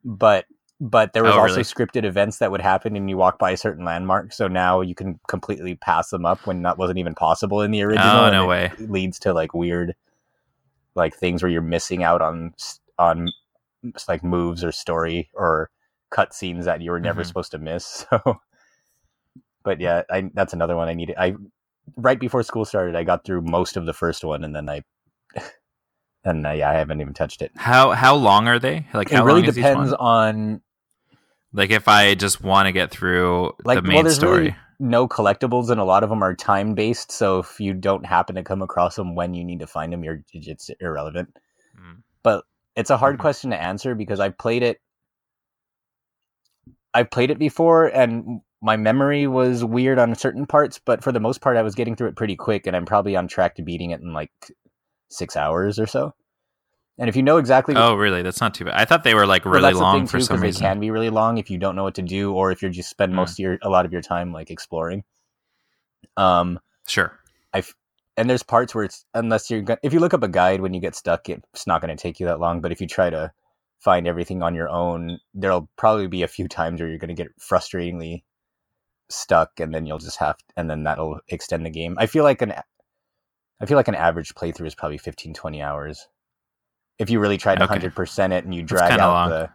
But 0.03 0.45
but 0.79 1.13
there 1.13 1.23
was 1.23 1.33
Oh, 1.33 1.39
also 1.39 1.61
really? 1.61 1.63
scripted 1.63 2.03
events 2.05 2.37
that 2.37 2.51
would 2.51 2.61
happen, 2.61 2.95
and 2.95 3.09
you 3.09 3.17
walk 3.17 3.39
by 3.39 3.51
a 3.51 3.57
certain 3.57 3.83
landmark. 3.85 4.31
So 4.33 4.47
now 4.47 4.81
you 4.81 4.95
can 4.95 5.19
completely 5.27 5.75
pass 5.75 6.09
them 6.09 6.25
up 6.25 6.45
when 6.45 6.61
that 6.63 6.77
wasn't 6.77 6.99
even 6.99 7.15
possible 7.15 7.61
in 7.61 7.71
the 7.71 7.81
original. 7.83 8.09
Oh 8.09 8.31
no 8.31 8.45
it 8.45 8.49
way! 8.49 8.71
leads 8.79 9.19
to 9.19 9.33
like 9.33 9.53
weird, 9.53 9.95
like 10.95 11.15
things 11.15 11.41
where 11.41 11.51
you're 11.51 11.61
missing 11.61 12.03
out 12.03 12.21
on 12.21 12.53
on 12.99 13.31
like 14.07 14.23
moves 14.23 14.63
or 14.63 14.71
story 14.71 15.29
or 15.33 15.69
cutscenes 16.11 16.65
that 16.65 16.81
you 16.81 16.91
were 16.91 16.99
never 16.99 17.23
Mhm. 17.23 17.27
supposed 17.27 17.51
to 17.51 17.57
miss. 17.59 18.05
So, 18.25 18.39
but 19.63 19.81
yeah, 19.81 20.03
I, 20.09 20.29
that's 20.33 20.53
another 20.53 20.75
one 20.75 20.87
I 20.87 20.93
needed. 20.93 21.15
I 21.17 21.35
right 21.97 22.19
before 22.19 22.43
school 22.43 22.65
started, 22.65 22.95
I 22.95 23.03
got 23.03 23.25
through 23.25 23.41
most 23.41 23.77
of 23.77 23.85
the 23.85 23.93
first 23.93 24.23
one, 24.23 24.43
and 24.43 24.55
then 24.55 24.69
I. 24.69 24.83
And 26.23 26.45
uh, 26.45 26.51
yeah, 26.51 26.69
I 26.69 26.73
haven't 26.73 26.99
even 26.99 27.13
touched 27.13 27.41
it. 27.41 27.51
How 27.55 27.91
how 27.91 28.15
long 28.15 28.49
are 28.49 28.59
they? 28.59 28.85
Like 28.93 29.13
It 29.13 29.21
really 29.23 29.43
depends 29.43 29.93
on 29.93 30.61
Like 31.53 31.71
if 31.71 31.87
I 31.87 32.15
just 32.15 32.41
want 32.41 32.67
to 32.67 32.71
get 32.71 32.91
through 32.91 33.53
like 33.63 33.77
the 33.77 33.81
main 33.81 34.03
well, 34.05 34.13
story. 34.13 34.37
really 34.39 34.55
no 34.79 35.07
collectibles, 35.07 35.69
and 35.69 35.79
a 35.79 35.85
lot 35.85 36.03
of 36.03 36.09
them 36.09 36.23
are 36.23 36.35
time 36.35 36.75
based. 36.75 37.11
So 37.11 37.39
if 37.39 37.59
you 37.59 37.73
don't 37.73 38.05
happen 38.05 38.35
to 38.35 38.43
come 38.43 38.61
across 38.61 38.95
them 38.95 39.15
when 39.15 39.33
you 39.33 39.43
need 39.43 39.59
to 39.59 39.67
find 39.67 39.91
them, 39.91 40.03
you're 40.03 40.21
it's 40.33 40.69
irrelevant. 40.79 41.29
Mm. 41.79 42.03
it's 42.75 42.91
a 42.91 42.97
hard 42.97 43.17
Mhm. 43.17 43.21
question 43.21 43.49
to 43.49 43.59
answer 43.61 43.95
because 43.95 44.19
I 44.19 44.29
played 44.29 44.61
it. 44.61 44.79
I've 46.93 47.09
played 47.09 47.31
it 47.31 47.39
before, 47.39 47.87
and 47.87 48.41
my 48.61 48.77
memory 48.77 49.27
was 49.27 49.63
weird 49.63 49.99
on 49.99 50.13
certain 50.15 50.45
parts, 50.45 50.79
but 50.79 51.03
for 51.03 51.11
the 51.11 51.19
most 51.19 51.41
part, 51.41 51.57
I 51.57 51.63
was 51.63 51.75
getting 51.75 51.95
through 51.95 52.09
it 52.09 52.15
pretty 52.15 52.35
quick, 52.35 52.67
and 52.67 52.75
I'm 52.75 52.85
probably 52.85 53.15
on 53.15 53.27
track 53.27 53.55
to 53.55 53.63
beating 53.63 53.91
it 53.91 54.01
in 54.01 54.13
like 54.13 54.31
six 55.09 55.35
hours 55.35 55.79
or 55.79 55.87
so. 55.87 56.13
And 56.99 57.07
if 57.09 57.15
you 57.15 57.21
know 57.23 57.37
exactly, 57.37 57.75
Oh, 57.75 57.93
really? 57.95 58.23
That's 58.23 58.41
not 58.41 58.53
too 58.55 58.65
bad. 58.65 58.73
I 58.73 58.85
thought 58.85 59.03
they 59.03 59.13
were 59.13 59.27
like 59.27 59.45
well, 59.45 59.53
really 59.53 59.73
the 59.73 59.79
long 59.79 60.07
for 60.07 60.17
too, 60.17 60.23
some 60.23 60.41
reason. 60.41 60.63
they 60.63 60.67
can 60.69 60.79
be 60.79 60.89
really 60.89 61.09
long 61.11 61.37
if 61.37 61.49
you 61.51 61.57
don't 61.59 61.75
know 61.75 61.83
what 61.83 61.93
to 61.95 62.01
do, 62.01 62.33
or 62.33 62.51
if 62.51 62.61
you're 62.61 62.71
just 62.71 62.89
spend 62.89 63.11
Mm. 63.13 63.17
most 63.17 63.33
of 63.33 63.39
your 63.39 63.57
a 63.61 63.69
lot 63.69 63.85
of 63.85 63.93
your 63.93 64.01
time 64.01 64.33
like 64.33 64.49
exploring. 64.49 65.03
Um, 66.15 66.59
Sure. 66.87 67.19
I 67.53 67.63
and 68.15 68.29
there's 68.29 68.43
parts 68.43 68.73
where 68.73 68.83
it's 68.85 69.05
unless 69.13 69.49
you're 69.51 69.63
if 69.83 69.93
you 69.93 69.99
look 69.99 70.13
up 70.13 70.23
a 70.23 70.27
guide 70.27 70.61
when 70.61 70.73
you 70.73 70.79
get 70.81 70.95
stuck 70.95 71.29
it's 71.29 71.67
not 71.67 71.81
going 71.81 71.95
to 71.95 72.01
take 72.01 72.19
you 72.19 72.25
that 72.25 72.39
long 72.39 72.61
but 72.61 72.71
if 72.71 72.81
you 72.81 72.87
try 72.87 73.09
to 73.09 73.31
find 73.79 74.07
everything 74.07 74.41
on 74.41 74.55
your 74.55 74.67
own 74.69 75.19
there'll 75.35 75.69
probably 75.77 76.07
be 76.07 76.23
a 76.23 76.27
few 76.27 76.47
times 76.47 76.79
where 76.79 76.89
you're 76.89 76.97
going 76.97 77.15
to 77.15 77.21
get 77.23 77.27
frustratingly 77.39 78.23
stuck 79.09 79.59
and 79.59 79.73
then 79.73 79.85
you'll 79.85 79.99
just 79.99 80.17
have 80.17 80.35
and 80.55 80.69
then 80.69 80.83
that'll 80.83 81.19
extend 81.27 81.63
the 81.65 81.69
game 81.69 81.95
i 81.99 82.05
feel 82.07 82.23
like 82.23 82.41
an 82.41 82.53
i 83.61 83.65
feel 83.65 83.77
like 83.77 83.87
an 83.87 83.95
average 83.95 84.33
playthrough 84.33 84.65
is 84.67 84.75
probably 84.75 84.97
15 84.97 85.33
20 85.35 85.61
hours 85.61 86.07
if 86.99 87.09
you 87.09 87.19
really 87.19 87.37
to 87.37 87.63
Okay. 87.63 87.79
100% 87.79 88.33
it 88.33 88.43
and 88.45 88.53
you 88.53 88.63
drag 88.63 88.91
out 88.93 89.11
long. 89.13 89.29
the 89.29 89.49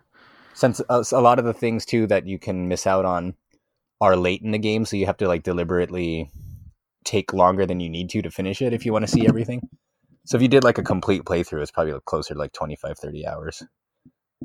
since 0.54 0.80
uh, 0.88 1.02
a 1.12 1.20
lot 1.20 1.38
of 1.38 1.44
the 1.44 1.54
things 1.54 1.84
too 1.86 2.06
that 2.06 2.26
you 2.26 2.38
can 2.38 2.68
miss 2.68 2.86
out 2.86 3.04
on 3.04 3.34
are 4.00 4.16
late 4.16 4.42
in 4.42 4.50
the 4.50 4.58
game 4.58 4.84
so 4.84 4.96
you 4.96 5.06
have 5.06 5.16
to 5.16 5.26
like 5.28 5.42
deliberately 5.42 6.30
take 7.04 7.32
longer 7.32 7.64
than 7.66 7.80
you 7.80 7.88
need 7.88 8.10
to 8.10 8.22
to 8.22 8.30
finish 8.30 8.60
it 8.62 8.72
if 8.72 8.84
you 8.84 8.92
want 8.92 9.04
to 9.04 9.10
see 9.10 9.26
everything 9.26 9.60
so 10.26 10.36
if 10.36 10.42
you 10.42 10.48
did 10.48 10.62
like 10.62 10.78
a 10.78 10.82
complete 10.82 11.24
playthrough 11.24 11.62
it's 11.62 11.70
probably 11.70 11.94
closer 12.04 12.34
to 12.34 12.38
like 12.38 12.52
25 12.52 12.98
30 12.98 13.26
hours 13.26 13.62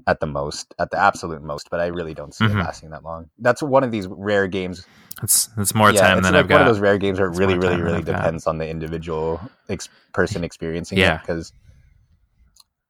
at 0.08 0.20
the 0.22 0.26
most 0.28 0.74
at 0.80 0.90
the 0.92 0.98
absolute 0.98 1.42
most 1.44 1.70
but 1.70 1.80
i 1.80 1.88
really 1.88 2.14
don't 2.14 2.34
see 2.34 2.46
Mhm. 2.46 2.52
it 2.62 2.64
lasting 2.64 2.90
that 2.92 3.04
long 3.04 3.30
that's 3.40 3.62
one 3.62 3.84
of 3.84 3.92
these 3.92 4.08
rare 4.08 4.48
games 4.48 4.86
It's 5.22 5.50
it's 5.58 5.76
more 5.76 5.92
yeah, 5.92 6.00
time 6.02 6.20
it's 6.20 6.28
than 6.28 6.34
like 6.36 6.46
I've 6.46 6.50
one 6.50 6.62
got. 6.62 6.68
of 6.68 6.74
those 6.74 6.80
rare 6.80 6.98
games 6.98 7.20
where 7.20 7.28
it 7.28 7.36
really 7.38 7.58
really 7.58 7.82
really 7.82 7.98
I've 7.98 8.06
got. 8.06 8.16
depends 8.24 8.48
on 8.48 8.58
the 8.60 8.68
individual 8.70 9.42
ex- 9.70 9.90
person 10.14 10.44
experiencing 10.44 11.00
Yeah. 11.00 11.16
it 11.16 11.22
because 11.22 11.52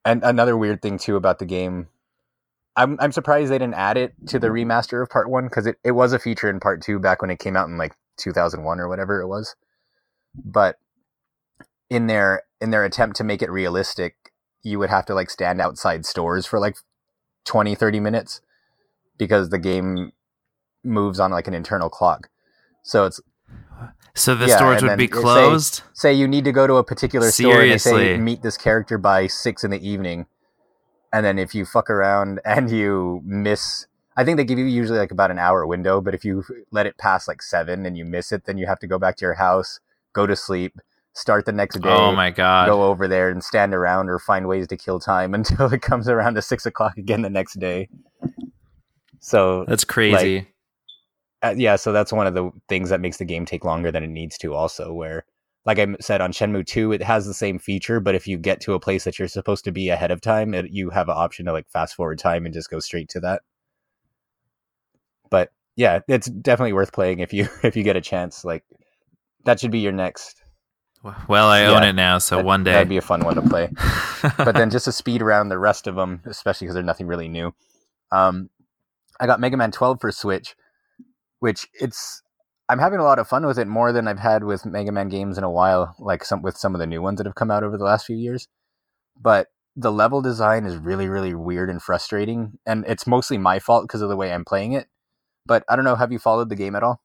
and 0.08 0.24
another 0.24 0.58
weird 0.58 0.82
thing 0.82 0.98
too 0.98 1.16
about 1.16 1.40
the 1.40 1.46
game 1.46 1.88
I'm 2.78 2.96
I'm 3.00 3.12
surprised 3.12 3.52
they 3.52 3.58
didn't 3.58 3.74
add 3.74 3.98
it 3.98 4.14
to 4.28 4.40
the 4.40 4.48
remaster 4.48 5.02
of 5.02 5.10
part 5.10 5.30
1 5.30 5.46
because 5.46 5.66
it, 5.66 5.78
it 5.84 5.92
was 5.92 6.14
a 6.14 6.20
feature 6.20 6.50
in 6.50 6.60
part 6.60 6.82
2 6.82 7.00
back 7.00 7.22
when 7.22 7.32
it 7.32 7.40
came 7.40 7.58
out 7.58 7.68
in 7.68 7.78
like 7.78 7.94
2001 8.18 8.80
or 8.80 8.88
whatever 8.88 9.20
it 9.20 9.28
was. 9.28 9.56
But 10.36 10.78
in 11.90 12.08
their 12.08 12.44
in 12.62 12.70
their 12.70 12.86
attempt 12.86 13.18
to 13.18 13.24
make 13.24 13.42
it 13.42 13.50
realistic 13.50 14.16
you 14.62 14.78
would 14.78 14.90
have 14.90 15.06
to 15.06 15.16
like 15.16 15.30
stand 15.30 15.60
outside 15.60 16.06
stores 16.06 16.46
for 16.46 16.60
like 16.60 16.76
20 17.46 17.74
30 17.76 18.00
minutes 18.00 18.42
because 19.18 19.50
the 19.50 19.60
game 19.60 20.12
moves 20.84 21.20
on 21.20 21.32
like 21.32 21.48
an 21.48 21.54
internal 21.54 21.90
clock. 21.90 22.30
So 22.84 23.06
it's 23.06 23.20
so 24.16 24.34
the 24.36 24.48
Yeah, 24.48 24.58
stores 24.58 24.82
would 24.82 24.98
be 24.98 25.08
then 25.08 25.16
say- 25.16 25.22
closed. 25.22 25.82
say 25.94 26.14
you 26.14 26.28
need 26.28 26.44
to 26.46 26.52
go 26.52 26.66
to 26.68 26.76
a 26.76 26.84
particular 26.84 27.30
store 27.32 27.62
and 27.62 27.72
they 27.72 27.78
say 27.78 27.92
Seriously? 27.92 28.18
meet 28.18 28.42
this 28.42 28.58
character 28.58 28.98
by 28.98 29.28
six 29.28 29.64
in 29.64 29.72
the 29.72 29.88
evening 29.88 30.26
and 31.14 31.26
then 31.26 31.38
if 31.40 31.54
you 31.56 31.66
fuck 31.66 31.90
around 31.90 32.40
and 32.46 32.70
you 32.72 33.22
miss 33.26 33.86
i 34.18 34.24
think 34.26 34.38
they 34.38 34.44
give 34.44 34.58
you 34.60 34.66
usually 34.66 35.00
like 35.00 35.12
about 35.12 35.32
an 35.32 35.40
hour 35.40 35.66
window 35.68 36.02
but 36.02 36.14
if 36.16 36.26
you 36.26 36.44
let 36.72 36.86
it 36.86 36.98
pass 36.98 37.28
like 37.28 37.42
seven 37.42 37.86
and 37.86 37.98
you 37.98 38.04
miss 38.06 38.32
it 38.32 38.46
then 38.46 38.58
you 38.58 38.66
have 38.68 38.80
to 38.80 38.88
go 38.88 38.98
back 39.00 39.16
to 39.18 39.26
your 39.26 39.36
house 39.36 39.80
go 40.14 40.26
to 40.26 40.36
sleep 40.36 40.80
start 41.14 41.46
the 41.46 41.52
next 41.52 41.80
day 41.82 41.90
oh 41.90 42.12
my 42.12 42.30
god! 42.32 42.68
go 42.68 42.84
over 42.84 43.08
there 43.08 43.30
and 43.30 43.44
stand 43.44 43.74
around 43.74 44.10
or 44.10 44.20
find 44.20 44.48
ways 44.48 44.68
to 44.68 44.76
kill 44.78 45.00
time 45.00 45.34
until 45.40 45.72
it 45.72 45.82
comes 45.82 46.10
around 46.10 46.34
to 46.36 46.42
six 46.42 46.66
o'clock 46.66 46.98
again 46.98 47.22
the 47.22 47.30
next 47.30 47.60
day 47.60 47.88
so 49.20 49.66
That's 49.68 49.84
crazy. 49.84 50.48
Uh, 51.44 51.54
yeah, 51.56 51.76
so 51.76 51.92
that's 51.92 52.12
one 52.12 52.28
of 52.28 52.34
the 52.34 52.52
things 52.68 52.90
that 52.90 53.02
makes 53.02 53.18
the 53.18 53.26
game 53.26 53.46
take 53.46 53.64
longer 53.64 53.92
than 53.92 54.04
it 54.04 54.10
needs 54.10 54.38
to. 54.40 54.54
Also, 54.54 54.94
where 54.94 55.26
like 55.68 55.80
I 55.80 55.96
said 56.00 56.22
on 56.22 56.32
Shenmue 56.32 56.66
2, 56.66 56.94
it 56.94 57.04
has 57.04 57.26
the 57.26 57.34
same 57.34 57.60
feature, 57.60 58.00
but 58.00 58.16
if 58.16 58.26
you 58.26 58.38
get 58.38 58.62
to 58.62 58.74
a 58.74 58.80
place 58.80 59.04
that 59.04 59.20
you're 59.20 59.28
supposed 59.28 59.66
to 59.66 59.72
be 59.72 59.90
ahead 59.90 60.12
of 60.12 60.22
time, 60.22 60.54
it, 60.54 60.72
you 60.72 60.90
have 60.90 61.10
an 61.10 61.18
option 61.18 61.46
to 61.46 61.52
like 61.52 61.70
fast 61.70 61.94
forward 61.94 62.20
time 62.20 62.46
and 62.46 62.54
just 62.54 62.70
go 62.70 62.80
straight 62.80 63.10
to 63.10 63.20
that. 63.20 63.42
But 65.30 65.52
yeah, 65.76 66.00
it's 66.08 66.28
definitely 66.28 66.72
worth 66.72 66.94
playing 66.94 67.20
if 67.20 67.34
you 67.34 67.50
if 67.64 67.76
you 67.76 67.84
get 67.84 67.98
a 67.98 68.02
chance. 68.02 68.46
Like 68.46 68.64
that 69.44 69.60
should 69.60 69.72
be 69.72 69.80
your 69.80 69.92
next. 69.92 70.42
Well, 71.28 71.48
I 71.48 71.66
own 71.66 71.84
yeah, 71.84 71.90
it 71.90 71.94
now, 71.94 72.18
so 72.18 72.38
that, 72.38 72.46
one 72.46 72.64
day 72.64 72.72
that'd 72.72 72.90
be 72.90 72.98
a 72.98 73.02
fun 73.02 73.24
one 73.24 73.36
to 73.36 73.42
play. 73.42 73.70
but 74.38 74.56
then 74.56 74.70
just 74.70 74.86
to 74.86 74.92
speed 74.92 75.22
around 75.22 75.50
the 75.50 75.60
rest 75.60 75.86
of 75.86 75.96
them, 75.96 76.22
especially 76.26 76.66
because 76.66 76.74
they're 76.74 76.84
nothing 76.84 77.08
really 77.08 77.28
new. 77.28 77.54
Um, 78.12 78.50
I 79.20 79.26
got 79.28 79.40
Mega 79.40 79.58
Man 79.58 79.72
12 79.72 80.02
for 80.02 80.12
Switch, 80.12 80.56
which 81.40 81.68
it's 81.74 82.22
I'm 82.70 82.80
having 82.80 83.00
a 83.00 83.04
lot 83.04 83.20
of 83.20 83.28
fun 83.28 83.46
with 83.46 83.58
it 83.58 83.68
more 83.68 83.94
than 83.94 84.08
I've 84.08 84.20
had 84.20 84.44
with 84.44 84.66
Mega 84.66 84.92
Man 84.92 85.08
games 85.08 85.38
in 85.38 85.44
a 85.44 85.52
while, 85.52 85.96
like 86.00 86.24
some 86.26 86.42
with 86.42 86.58
some 86.58 86.76
of 86.76 86.80
the 86.80 86.88
new 86.88 87.02
ones 87.02 87.18
that 87.18 87.26
have 87.26 87.36
come 87.36 87.52
out 87.52 87.64
over 87.64 87.78
the 87.78 87.86
last 87.86 88.06
few 88.06 88.18
years. 88.18 88.48
But 89.20 89.48
the 89.76 89.92
level 89.92 90.22
design 90.22 90.66
is 90.66 90.76
really, 90.76 91.08
really 91.08 91.34
weird 91.34 91.70
and 91.70 91.82
frustrating, 91.82 92.60
and 92.66 92.84
it's 92.88 93.08
mostly 93.08 93.38
my 93.38 93.60
fault 93.60 93.86
because 93.88 94.02
of 94.02 94.10
the 94.10 94.18
way 94.18 94.34
I'm 94.34 94.44
playing 94.44 94.74
it. 94.74 94.88
But 95.46 95.64
I 95.70 95.76
don't 95.76 95.86
know. 95.86 95.96
Have 95.96 96.12
you 96.12 96.20
followed 96.20 96.50
the 96.50 96.56
game 96.56 96.76
at 96.76 96.84
all? 96.84 97.02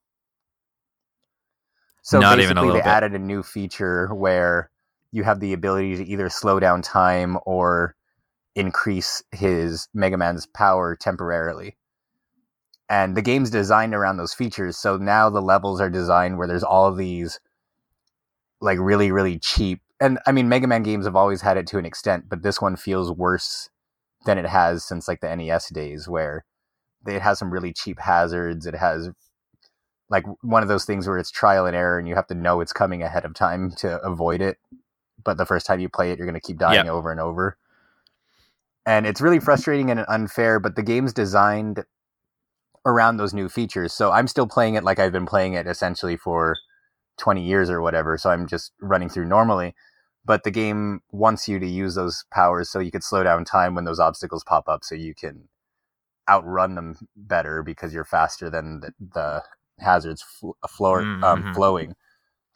So 2.02 2.18
Not 2.18 2.38
basically, 2.38 2.68
they 2.68 2.78
bit. 2.78 2.86
added 2.86 3.12
a 3.12 3.18
new 3.18 3.44
feature 3.44 4.12
where 4.12 4.70
you 5.12 5.22
have 5.22 5.38
the 5.38 5.52
ability 5.52 5.96
to 5.96 6.04
either 6.04 6.28
slow 6.28 6.58
down 6.58 6.82
time 6.82 7.38
or 7.46 7.94
increase 8.56 9.22
his 9.30 9.88
Mega 9.94 10.16
Man's 10.16 10.46
power 10.46 10.96
temporarily 10.96 11.76
and 12.92 13.16
the 13.16 13.22
game's 13.22 13.50
designed 13.50 13.94
around 13.94 14.18
those 14.18 14.34
features. 14.34 14.76
So 14.76 14.96
now 14.96 15.30
the 15.30 15.42
levels 15.42 15.80
are 15.80 15.90
designed 15.90 16.38
where 16.38 16.46
there's 16.46 16.62
all 16.62 16.94
these 16.94 17.40
like 18.60 18.78
really 18.78 19.10
really 19.10 19.40
cheap 19.40 19.80
and 20.00 20.20
i 20.24 20.30
mean 20.30 20.48
mega 20.48 20.68
man 20.68 20.84
games 20.84 21.04
have 21.04 21.16
always 21.16 21.40
had 21.40 21.56
it 21.56 21.66
to 21.66 21.78
an 21.78 21.84
extent 21.84 22.28
but 22.28 22.44
this 22.44 22.60
one 22.60 22.76
feels 22.76 23.10
worse 23.10 23.68
than 24.24 24.38
it 24.38 24.46
has 24.46 24.84
since 24.84 25.08
like 25.08 25.20
the 25.20 25.34
nes 25.34 25.68
days 25.70 26.08
where 26.08 26.44
it 27.06 27.22
has 27.22 27.38
some 27.38 27.52
really 27.52 27.72
cheap 27.72 27.98
hazards. 27.98 28.66
It 28.66 28.74
has 28.74 29.10
like 30.08 30.24
one 30.42 30.62
of 30.62 30.68
those 30.68 30.84
things 30.84 31.06
where 31.06 31.18
it's 31.18 31.30
trial 31.30 31.66
and 31.66 31.74
error 31.74 31.98
and 31.98 32.06
you 32.06 32.14
have 32.14 32.26
to 32.28 32.34
know 32.34 32.60
it's 32.60 32.72
coming 32.72 33.02
ahead 33.02 33.24
of 33.24 33.34
time 33.34 33.72
to 33.78 33.98
avoid 34.02 34.42
it 34.42 34.58
but 35.24 35.38
the 35.38 35.46
first 35.46 35.66
time 35.66 35.80
you 35.80 35.88
play 35.88 36.10
it 36.10 36.18
you're 36.18 36.26
going 36.26 36.38
to 36.38 36.46
keep 36.46 36.58
dying 36.58 36.86
yep. 36.86 36.92
over 36.92 37.10
and 37.10 37.20
over. 37.20 37.56
And 38.84 39.06
it's 39.06 39.20
really 39.20 39.40
frustrating 39.40 39.90
and 39.90 40.04
unfair 40.08 40.60
but 40.60 40.76
the 40.76 40.82
game's 40.82 41.12
designed 41.12 41.84
around 42.84 43.16
those 43.16 43.34
new 43.34 43.48
features. 43.48 43.92
So 43.92 44.10
I'm 44.10 44.26
still 44.26 44.46
playing 44.46 44.74
it 44.74 44.84
like 44.84 44.98
I've 44.98 45.12
been 45.12 45.26
playing 45.26 45.54
it 45.54 45.66
essentially 45.66 46.16
for 46.16 46.56
20 47.18 47.42
years 47.42 47.70
or 47.70 47.80
whatever. 47.80 48.18
So 48.18 48.30
I'm 48.30 48.46
just 48.46 48.72
running 48.80 49.08
through 49.08 49.26
normally. 49.26 49.74
But 50.24 50.44
the 50.44 50.50
game 50.50 51.00
wants 51.10 51.48
you 51.48 51.58
to 51.58 51.66
use 51.66 51.96
those 51.96 52.24
powers 52.30 52.70
so 52.70 52.78
you 52.78 52.92
could 52.92 53.02
slow 53.02 53.24
down 53.24 53.44
time 53.44 53.74
when 53.74 53.84
those 53.84 53.98
obstacles 53.98 54.44
pop 54.44 54.68
up 54.68 54.84
so 54.84 54.94
you 54.94 55.14
can 55.14 55.48
outrun 56.28 56.76
them 56.76 57.08
better 57.16 57.62
because 57.62 57.92
you're 57.92 58.04
faster 58.04 58.48
than 58.48 58.80
the, 58.80 58.92
the 59.00 59.42
hazards 59.80 60.22
fl- 60.22 60.52
floor, 60.68 61.00
um, 61.00 61.06
mm-hmm. 61.06 61.24
um, 61.24 61.54
flowing. 61.54 61.94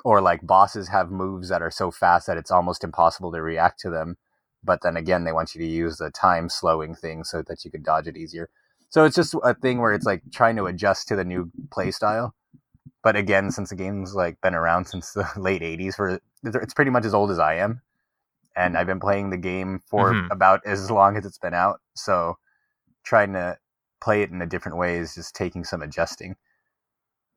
Or 0.04 0.20
like 0.20 0.46
bosses 0.46 0.88
have 0.88 1.10
moves 1.10 1.48
that 1.48 1.62
are 1.62 1.70
so 1.72 1.90
fast 1.90 2.28
that 2.28 2.36
it's 2.36 2.52
almost 2.52 2.84
impossible 2.84 3.32
to 3.32 3.42
react 3.42 3.80
to 3.80 3.90
them. 3.90 4.16
But 4.62 4.82
then 4.82 4.96
again, 4.96 5.24
they 5.24 5.32
want 5.32 5.54
you 5.54 5.60
to 5.60 5.66
use 5.66 5.96
the 5.96 6.10
time 6.10 6.48
slowing 6.48 6.94
thing 6.94 7.24
so 7.24 7.42
that 7.42 7.64
you 7.64 7.70
could 7.72 7.82
dodge 7.82 8.06
it 8.06 8.16
easier. 8.16 8.48
So 8.90 9.04
it's 9.04 9.16
just 9.16 9.34
a 9.42 9.54
thing 9.54 9.80
where 9.80 9.92
it's 9.92 10.06
like 10.06 10.22
trying 10.32 10.56
to 10.56 10.66
adjust 10.66 11.08
to 11.08 11.16
the 11.16 11.24
new 11.24 11.50
play 11.70 11.90
style. 11.90 12.34
But 13.02 13.16
again, 13.16 13.50
since 13.50 13.70
the 13.70 13.76
game's 13.76 14.14
like 14.14 14.40
been 14.40 14.54
around 14.54 14.86
since 14.86 15.12
the 15.12 15.28
late 15.36 15.62
'80s, 15.62 15.94
for 15.94 16.20
it's 16.44 16.74
pretty 16.74 16.90
much 16.90 17.04
as 17.04 17.14
old 17.14 17.30
as 17.30 17.38
I 17.38 17.54
am, 17.54 17.82
and 18.56 18.76
I've 18.76 18.86
been 18.86 19.00
playing 19.00 19.30
the 19.30 19.36
game 19.36 19.80
for 19.86 20.12
mm-hmm. 20.12 20.32
about 20.32 20.60
as 20.64 20.90
long 20.90 21.16
as 21.16 21.26
it's 21.26 21.38
been 21.38 21.54
out. 21.54 21.80
So 21.94 22.38
trying 23.04 23.32
to 23.34 23.58
play 24.02 24.22
it 24.22 24.30
in 24.30 24.42
a 24.42 24.46
different 24.46 24.78
way 24.78 24.98
is 24.98 25.14
just 25.14 25.34
taking 25.34 25.64
some 25.64 25.82
adjusting. 25.82 26.36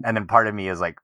And 0.04 0.16
then 0.16 0.28
part 0.28 0.48
of 0.48 0.56
me 0.56 0.70
is 0.70 0.80
like, 0.80 0.98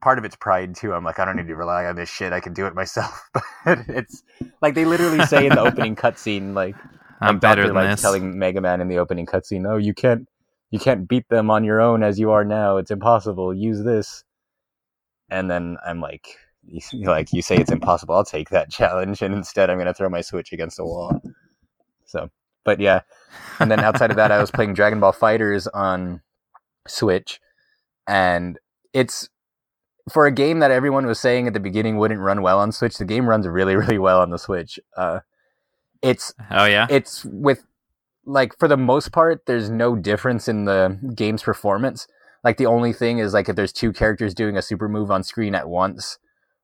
part 0.00 0.18
of 0.18 0.24
it's 0.24 0.36
pride 0.36 0.74
too. 0.74 0.92
I'm 0.92 1.04
like, 1.04 1.18
I 1.18 1.24
don't 1.24 1.36
need 1.36 1.46
to 1.48 1.56
rely 1.56 1.86
on 1.86 1.96
this 1.96 2.10
shit. 2.10 2.32
I 2.32 2.40
can 2.40 2.52
do 2.52 2.66
it 2.66 2.74
myself. 2.74 3.30
But 3.64 3.78
it's 3.86 4.24
like 4.60 4.74
they 4.74 4.84
literally 4.84 5.24
say 5.26 5.46
in 5.46 5.50
the 5.50 5.60
opening 5.68 5.94
cutscene, 5.94 6.52
like 6.52 6.74
I'm 7.22 7.38
better 7.38 7.66
than 7.66 7.74
this. 7.74 8.02
telling 8.02 8.38
Mega 8.38 8.60
Man 8.60 8.80
in 8.80 8.88
the 8.88 8.98
opening 8.98 9.26
cutscene, 9.26 9.66
"Oh, 9.66 9.76
you 9.76 9.94
can't, 9.94 10.28
you 10.70 10.78
can't 10.78 11.08
beat 11.08 11.28
them 11.28 11.50
on 11.50 11.64
your 11.64 11.80
own 11.80 12.02
as 12.02 12.18
you 12.18 12.30
are 12.30 12.44
now. 12.44 12.76
It's 12.76 12.90
impossible. 12.90 13.54
Use 13.54 13.82
this." 13.84 14.24
And 15.30 15.50
then 15.50 15.76
I'm 15.86 16.00
like, 16.00 16.36
like 16.92 17.32
you 17.32 17.42
say 17.42 17.56
it's 17.56 17.72
impossible. 17.72 18.14
I'll 18.14 18.24
take 18.24 18.50
that 18.50 18.70
challenge, 18.78 19.22
and 19.22 19.34
instead 19.34 19.70
I'm 19.70 19.76
going 19.76 19.86
to 19.86 19.94
throw 19.94 20.08
my 20.08 20.20
Switch 20.20 20.52
against 20.52 20.76
the 20.76 20.84
wall. 20.84 21.20
So, 22.06 22.30
but 22.64 22.80
yeah, 22.80 23.00
and 23.58 23.70
then 23.70 23.80
outside 23.80 24.10
of 24.10 24.16
that, 24.16 24.30
I 24.30 24.40
was 24.40 24.50
playing 24.52 24.74
Dragon 24.74 25.00
Ball 25.00 25.12
FighterZ 25.12 25.68
on 25.74 26.22
Switch, 26.86 27.40
and 28.06 28.58
it's 28.92 29.28
for 30.10 30.26
a 30.26 30.32
game 30.32 30.58
that 30.58 30.70
everyone 30.70 31.06
was 31.06 31.20
saying 31.20 31.46
at 31.46 31.54
the 31.54 31.60
beginning 31.60 31.96
wouldn't 31.96 32.20
run 32.20 32.42
well 32.42 32.58
on 32.58 32.72
Switch. 32.72 32.96
The 32.98 33.04
game 33.04 33.28
runs 33.28 33.46
really, 33.46 33.76
really 33.76 33.98
well 33.98 34.20
on 34.20 34.30
the 34.30 34.38
Switch. 34.38 34.78
Uh, 34.96 35.20
it's 36.02 36.34
oh 36.50 36.64
yeah, 36.64 36.86
it's 36.90 37.24
with 37.24 37.64
like 38.24 38.56
for 38.58 38.68
the 38.68 38.76
most 38.76 39.12
part, 39.12 39.46
there's 39.46 39.70
no 39.70 39.96
difference 39.96 40.48
in 40.48 40.64
the 40.64 40.98
game's 41.14 41.42
performance. 41.42 42.06
Like 42.44 42.56
the 42.56 42.66
only 42.66 42.92
thing 42.92 43.18
is 43.18 43.32
like 43.32 43.48
if 43.48 43.56
there's 43.56 43.72
two 43.72 43.92
characters 43.92 44.34
doing 44.34 44.56
a 44.56 44.62
super 44.62 44.88
move 44.88 45.10
on 45.10 45.22
screen 45.22 45.54
at 45.54 45.68
once, 45.68 46.18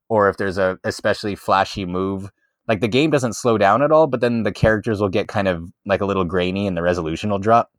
or 0.08 0.28
if 0.28 0.36
there's 0.36 0.58
a 0.58 0.78
especially 0.84 1.34
flashy 1.34 1.84
move, 1.84 2.30
like 2.66 2.80
the 2.80 2.88
game 2.88 3.10
doesn't 3.10 3.34
slow 3.34 3.58
down 3.58 3.82
at 3.82 3.92
all, 3.92 4.06
but 4.06 4.20
then 4.20 4.42
the 4.42 4.52
characters 4.52 5.00
will 5.00 5.08
get 5.08 5.28
kind 5.28 5.48
of 5.48 5.70
like 5.86 6.00
a 6.00 6.06
little 6.06 6.24
grainy 6.24 6.66
and 6.66 6.76
the 6.76 6.82
resolution 6.82 7.30
will 7.30 7.38
drop. 7.38 7.70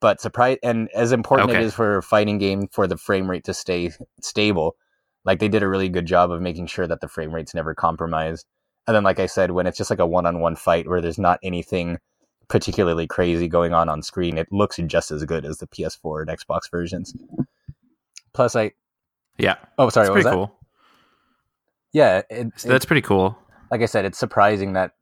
But 0.00 0.20
surprise 0.20 0.58
and 0.62 0.88
as 0.94 1.12
important 1.12 1.50
okay. 1.50 1.60
it 1.60 1.64
is 1.64 1.74
for 1.74 1.98
a 1.98 2.02
fighting 2.02 2.38
game 2.38 2.68
for 2.72 2.86
the 2.86 2.96
frame 2.96 3.30
rate 3.30 3.44
to 3.44 3.54
stay 3.54 3.92
stable, 4.20 4.76
like 5.24 5.38
they 5.38 5.48
did 5.48 5.62
a 5.62 5.68
really 5.68 5.88
good 5.88 6.06
job 6.06 6.30
of 6.30 6.40
making 6.40 6.66
sure 6.66 6.86
that 6.86 7.00
the 7.00 7.08
frame 7.08 7.32
rate's 7.32 7.54
never 7.54 7.74
compromised. 7.74 8.46
And 8.86 8.94
then, 8.94 9.04
like 9.04 9.20
I 9.20 9.26
said, 9.26 9.52
when 9.52 9.66
it's 9.66 9.78
just 9.78 9.90
like 9.90 9.98
a 9.98 10.06
one 10.06 10.26
on 10.26 10.40
one 10.40 10.56
fight 10.56 10.88
where 10.88 11.00
there's 11.00 11.18
not 11.18 11.38
anything 11.42 11.98
particularly 12.48 13.06
crazy 13.06 13.46
going 13.48 13.72
on 13.72 13.88
on 13.88 14.02
screen, 14.02 14.36
it 14.36 14.50
looks 14.50 14.78
just 14.86 15.10
as 15.10 15.24
good 15.24 15.44
as 15.44 15.58
the 15.58 15.66
PS4 15.66 16.22
and 16.22 16.30
Xbox 16.30 16.70
versions. 16.70 17.14
Plus, 18.32 18.56
I. 18.56 18.72
Yeah. 19.38 19.56
Oh, 19.78 19.88
sorry. 19.88 20.06
That's 20.06 20.22
pretty 20.22 20.30
cool. 20.30 20.54
Yeah. 21.92 22.22
It, 22.30 22.48
so 22.56 22.68
that's 22.68 22.84
it, 22.84 22.88
pretty 22.88 23.02
cool. 23.02 23.38
Like 23.70 23.82
I 23.82 23.86
said, 23.86 24.04
it's 24.04 24.18
surprising 24.18 24.72
that. 24.74 24.92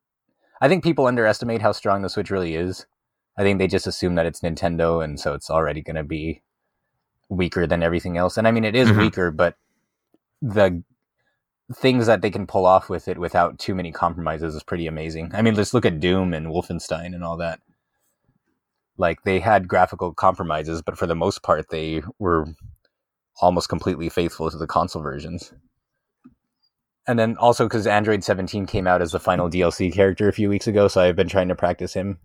I 0.61 0.69
think 0.69 0.83
people 0.83 1.07
underestimate 1.07 1.62
how 1.62 1.73
strong 1.73 2.03
the 2.03 2.09
Switch 2.09 2.31
really 2.31 2.57
is. 2.57 2.85
I 3.38 3.43
think 3.43 3.59
they 3.59 3.69
just 3.69 3.87
assume 3.87 4.17
that 4.17 4.27
it's 4.27 4.41
Nintendo, 4.41 5.03
and 5.03 5.21
so 5.21 5.33
it's 5.33 5.49
already 5.49 5.81
going 5.81 5.95
to 5.97 6.03
be 6.03 6.43
weaker 7.29 7.67
than 7.67 7.85
everything 7.85 8.17
else. 8.17 8.37
And 8.37 8.49
I 8.49 8.51
mean, 8.51 8.64
it 8.64 8.75
is 8.75 8.88
mm-hmm. 8.88 8.99
weaker, 8.99 9.31
but 9.31 9.57
the 10.43 10.83
things 11.74 12.07
that 12.07 12.22
they 12.22 12.31
can 12.31 12.46
pull 12.46 12.64
off 12.64 12.88
with 12.88 13.09
it 13.09 13.18
without 13.18 13.59
too 13.59 13.74
many 13.74 13.92
compromises 13.92 14.54
is 14.54 14.62
pretty 14.62 14.87
amazing. 14.87 15.31
I 15.35 15.42
mean, 15.42 15.54
let's 15.54 15.74
look 15.74 15.85
at 15.85 16.00
Doom 16.00 16.33
and 16.33 16.46
Wolfenstein 16.46 17.14
and 17.14 17.22
all 17.22 17.37
that. 17.38 17.61
Like 18.96 19.22
they 19.24 19.38
had 19.38 19.68
graphical 19.68 20.14
compromises, 20.14 20.83
but 20.83 20.96
for 20.96 21.07
the 21.07 21.14
most 21.14 21.42
part, 21.42 21.68
they 21.70 22.02
were 22.18 22.46
almost 23.40 23.68
completely 23.68 24.09
faithful 24.09 24.50
to 24.50 24.57
the 24.57 24.66
console 24.66 25.02
versions. 25.02 25.52
And 27.07 27.18
then 27.18 27.37
also 27.37 27.64
because 27.66 27.87
Android 27.87 28.24
17 28.24 28.66
came 28.66 28.87
out 28.87 29.00
as 29.00 29.12
the 29.12 29.20
final 29.20 29.48
DLC 29.48 29.92
character 29.92 30.28
a 30.28 30.33
few 30.33 30.48
weeks 30.48 30.66
ago, 30.66 30.88
so 30.88 31.00
I've 31.00 31.16
been 31.16 31.28
trying 31.28 31.48
to 31.48 31.54
practice 31.54 31.94
him. 31.94 32.18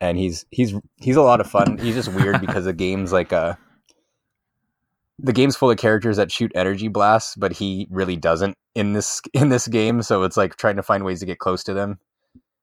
And 0.00 0.18
he's 0.18 0.44
he's 0.50 0.74
he's 0.96 1.16
a 1.16 1.22
lot 1.22 1.40
of 1.40 1.50
fun. 1.50 1.78
He's 1.78 1.94
just 1.94 2.12
weird 2.12 2.40
because 2.40 2.66
the 2.66 2.72
game's 2.72 3.12
like 3.12 3.32
a 3.32 3.58
the 5.18 5.32
game's 5.32 5.56
full 5.56 5.70
of 5.70 5.78
characters 5.78 6.16
that 6.16 6.32
shoot 6.32 6.52
energy 6.54 6.88
blasts, 6.88 7.36
but 7.36 7.52
he 7.52 7.86
really 7.90 8.16
doesn't 8.16 8.56
in 8.74 8.92
this 8.92 9.20
in 9.34 9.48
this 9.48 9.68
game. 9.68 10.02
So 10.02 10.22
it's 10.22 10.36
like 10.36 10.56
trying 10.56 10.76
to 10.76 10.82
find 10.82 11.04
ways 11.04 11.20
to 11.20 11.26
get 11.26 11.38
close 11.38 11.64
to 11.64 11.74
them. 11.74 11.98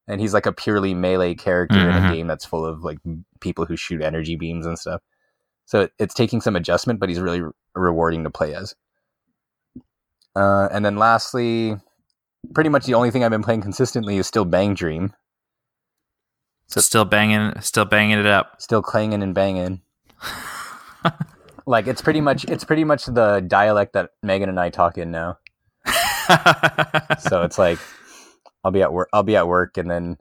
And 0.07 0.19
he's 0.19 0.33
like 0.33 0.45
a 0.45 0.51
purely 0.51 0.93
melee 0.93 1.35
character 1.35 1.77
mm-hmm. 1.77 1.89
in 1.89 1.95
a 1.95 1.99
mm-hmm. 1.99 2.13
game 2.13 2.27
that's 2.27 2.43
full 2.43 2.65
of 2.65 2.83
like 2.83 2.97
people 3.39 3.65
who 3.65 3.77
shoot 3.77 4.01
energy 4.01 4.35
beams 4.35 4.65
and 4.65 4.77
stuff. 4.77 5.01
So 5.65 5.81
it, 5.81 5.93
it's 5.99 6.13
taking 6.13 6.41
some 6.41 6.55
adjustment, 6.55 6.99
but 6.99 7.07
he's 7.07 7.19
really 7.19 7.41
re- 7.41 7.51
rewarding 7.75 8.23
to 8.23 8.29
play 8.29 8.53
as. 8.53 8.75
Uh, 10.35 10.67
and 10.71 10.83
then 10.83 10.97
lastly, 10.97 11.77
pretty 12.53 12.69
much 12.69 12.85
the 12.85 12.93
only 12.93 13.11
thing 13.11 13.23
I've 13.23 13.31
been 13.31 13.43
playing 13.43 13.61
consistently 13.61 14.17
is 14.17 14.27
still 14.27 14.43
Bang 14.43 14.73
Dream. 14.73 15.13
So 16.67 16.81
still 16.81 17.05
banging, 17.05 17.53
still 17.61 17.85
banging 17.85 18.19
it 18.19 18.25
up, 18.25 18.61
still 18.61 18.81
clanging 18.81 19.23
and 19.23 19.35
banging. 19.35 19.81
Like 21.71 21.87
it's 21.87 22.01
pretty 22.01 22.19
much 22.19 22.43
it's 22.43 22.65
pretty 22.65 22.83
much 22.83 23.05
the 23.05 23.39
dialect 23.39 23.93
that 23.93 24.09
Megan 24.21 24.49
and 24.49 24.59
I 24.59 24.69
talk 24.69 24.97
in 24.97 25.09
now. 25.09 25.37
so 27.19 27.43
it's 27.43 27.57
like 27.57 27.79
I'll 28.61 28.71
be 28.71 28.81
at 28.81 28.91
work 28.91 29.07
I'll 29.13 29.23
be 29.23 29.37
at 29.37 29.47
work 29.47 29.77
and 29.77 29.89
then 29.89 30.17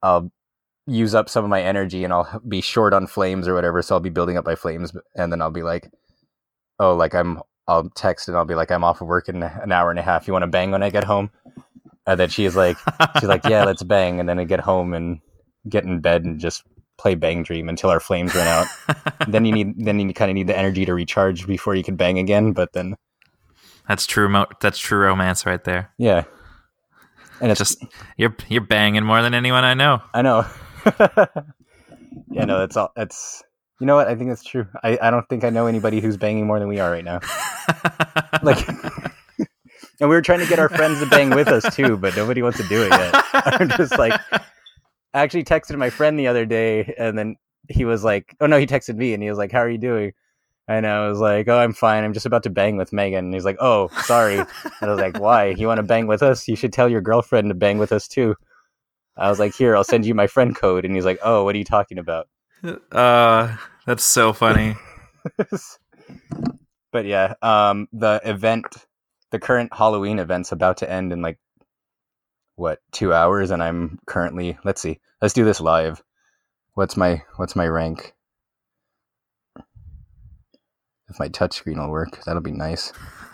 I'll 0.00 0.30
use 0.86 1.12
up 1.12 1.28
some 1.28 1.42
of 1.42 1.50
my 1.50 1.60
energy 1.60 2.04
and 2.04 2.12
I'll 2.12 2.40
be 2.46 2.60
short 2.60 2.94
on 2.94 3.08
flames 3.08 3.48
or 3.48 3.54
whatever, 3.54 3.82
so 3.82 3.96
I'll 3.96 4.00
be 4.00 4.10
building 4.10 4.36
up 4.36 4.46
my 4.46 4.54
flames 4.54 4.92
and 5.16 5.32
then 5.32 5.42
I'll 5.42 5.50
be 5.50 5.64
like 5.64 5.90
oh 6.78 6.94
like 6.94 7.16
I'm 7.16 7.42
I'll 7.66 7.90
text 7.90 8.28
and 8.28 8.36
I'll 8.36 8.44
be 8.44 8.54
like, 8.54 8.70
I'm 8.70 8.84
off 8.84 9.00
of 9.00 9.08
work 9.08 9.28
in 9.28 9.42
an 9.42 9.72
hour 9.72 9.90
and 9.90 9.98
a 9.98 10.02
half. 10.02 10.28
You 10.28 10.32
want 10.32 10.44
to 10.44 10.48
bang 10.48 10.70
when 10.70 10.84
I 10.84 10.90
get 10.90 11.02
home? 11.02 11.30
And 12.06 12.20
then 12.20 12.28
she's 12.28 12.54
like, 12.54 12.76
she's 13.18 13.28
like, 13.28 13.44
yeah, 13.44 13.64
let's 13.64 13.82
bang. 13.82 14.20
And 14.20 14.28
then 14.28 14.38
I 14.38 14.44
get 14.44 14.60
home 14.60 14.92
and 14.92 15.20
get 15.68 15.84
in 15.84 16.00
bed 16.00 16.24
and 16.24 16.38
just 16.38 16.62
play 17.04 17.14
Bang 17.14 17.42
Dream 17.42 17.68
until 17.68 17.90
our 17.90 18.00
flames 18.00 18.34
run 18.34 18.46
out. 18.46 18.66
then 19.28 19.44
you 19.44 19.52
need, 19.52 19.84
then 19.84 20.00
you 20.00 20.14
kind 20.14 20.30
of 20.30 20.34
need 20.34 20.46
the 20.46 20.56
energy 20.56 20.86
to 20.86 20.94
recharge 20.94 21.46
before 21.46 21.74
you 21.74 21.84
can 21.84 21.96
bang 21.96 22.18
again. 22.18 22.52
But 22.52 22.72
then 22.72 22.96
that's 23.86 24.06
true. 24.06 24.26
Mo- 24.26 24.46
that's 24.62 24.78
true 24.78 25.00
romance 25.00 25.44
right 25.44 25.62
there. 25.62 25.92
Yeah, 25.98 26.24
and 27.42 27.50
it's 27.50 27.58
just 27.58 27.84
you're 28.16 28.34
you're 28.48 28.62
banging 28.62 29.04
more 29.04 29.20
than 29.20 29.34
anyone 29.34 29.64
I 29.64 29.74
know. 29.74 30.00
I 30.14 30.22
know. 30.22 30.46
yeah, 32.30 32.46
no, 32.46 32.58
that's 32.58 32.78
all. 32.78 32.90
That's 32.96 33.42
you 33.80 33.86
know 33.86 33.96
what? 33.96 34.08
I 34.08 34.14
think 34.14 34.30
that's 34.30 34.42
true. 34.42 34.66
I, 34.82 34.98
I 35.02 35.10
don't 35.10 35.28
think 35.28 35.44
I 35.44 35.50
know 35.50 35.66
anybody 35.66 36.00
who's 36.00 36.16
banging 36.16 36.46
more 36.46 36.58
than 36.58 36.68
we 36.68 36.80
are 36.80 36.90
right 36.90 37.04
now. 37.04 37.20
like, 38.42 38.66
and 40.00 40.08
we 40.08 40.16
were 40.16 40.22
trying 40.22 40.38
to 40.38 40.46
get 40.46 40.58
our 40.58 40.70
friends 40.70 41.00
to 41.00 41.06
bang 41.06 41.28
with 41.30 41.48
us 41.48 41.74
too, 41.76 41.98
but 41.98 42.16
nobody 42.16 42.40
wants 42.40 42.56
to 42.58 42.64
do 42.68 42.82
it 42.82 42.90
yet. 42.90 43.24
I'm 43.34 43.68
just 43.68 43.98
like, 43.98 44.18
I 45.14 45.22
actually 45.22 45.44
texted 45.44 45.76
my 45.78 45.90
friend 45.90 46.18
the 46.18 46.26
other 46.26 46.44
day, 46.44 46.92
and 46.98 47.16
then 47.16 47.36
he 47.68 47.84
was 47.84 48.02
like, 48.02 48.36
"Oh 48.40 48.46
no," 48.46 48.58
he 48.58 48.66
texted 48.66 48.96
me, 48.96 49.14
and 49.14 49.22
he 49.22 49.28
was 49.28 49.38
like, 49.38 49.52
"How 49.52 49.60
are 49.60 49.70
you 49.70 49.78
doing?" 49.78 50.12
And 50.66 50.86
I 50.86 51.08
was 51.08 51.20
like, 51.20 51.46
"Oh, 51.48 51.58
I'm 51.58 51.72
fine. 51.72 52.04
I'm 52.04 52.12
just 52.12 52.26
about 52.26 52.42
to 52.42 52.50
bang 52.50 52.76
with 52.76 52.92
Megan." 52.92 53.26
And 53.26 53.34
he's 53.34 53.44
like, 53.44 53.58
"Oh, 53.60 53.88
sorry." 54.02 54.38
and 54.38 54.48
I 54.82 54.88
was 54.88 54.98
like, 54.98 55.18
"Why? 55.18 55.46
You 55.56 55.68
want 55.68 55.78
to 55.78 55.84
bang 55.84 56.08
with 56.08 56.22
us? 56.22 56.48
You 56.48 56.56
should 56.56 56.72
tell 56.72 56.88
your 56.88 57.00
girlfriend 57.00 57.48
to 57.50 57.54
bang 57.54 57.78
with 57.78 57.92
us 57.92 58.08
too." 58.08 58.34
I 59.16 59.30
was 59.30 59.38
like, 59.38 59.54
"Here, 59.54 59.76
I'll 59.76 59.84
send 59.84 60.04
you 60.04 60.14
my 60.14 60.26
friend 60.26 60.54
code." 60.56 60.84
And 60.84 60.94
he's 60.94 61.04
like, 61.04 61.20
"Oh, 61.22 61.44
what 61.44 61.54
are 61.54 61.58
you 61.58 61.64
talking 61.64 61.98
about?" 61.98 62.28
Uh, 62.90 63.56
that's 63.86 64.02
so 64.02 64.32
funny. 64.32 64.74
but 66.92 67.04
yeah, 67.04 67.34
um, 67.42 67.88
the 67.92 68.20
event, 68.24 68.66
the 69.30 69.38
current 69.38 69.72
Halloween 69.72 70.18
event's 70.18 70.50
about 70.50 70.78
to 70.78 70.90
end 70.90 71.12
in 71.12 71.22
like 71.22 71.38
what 72.56 72.80
two 72.92 73.12
hours, 73.12 73.50
and 73.50 73.62
I'm 73.62 73.98
currently. 74.06 74.58
Let's 74.64 74.80
see. 74.80 75.00
Let's 75.20 75.34
do 75.34 75.44
this 75.44 75.60
live. 75.60 76.02
What's 76.74 76.96
my 76.96 77.22
What's 77.36 77.56
my 77.56 77.66
rank? 77.66 78.14
If 81.08 81.18
my 81.18 81.28
touchscreen 81.28 81.78
will 81.78 81.90
work, 81.90 82.24
that'll 82.24 82.42
be 82.42 82.52
nice. 82.52 82.92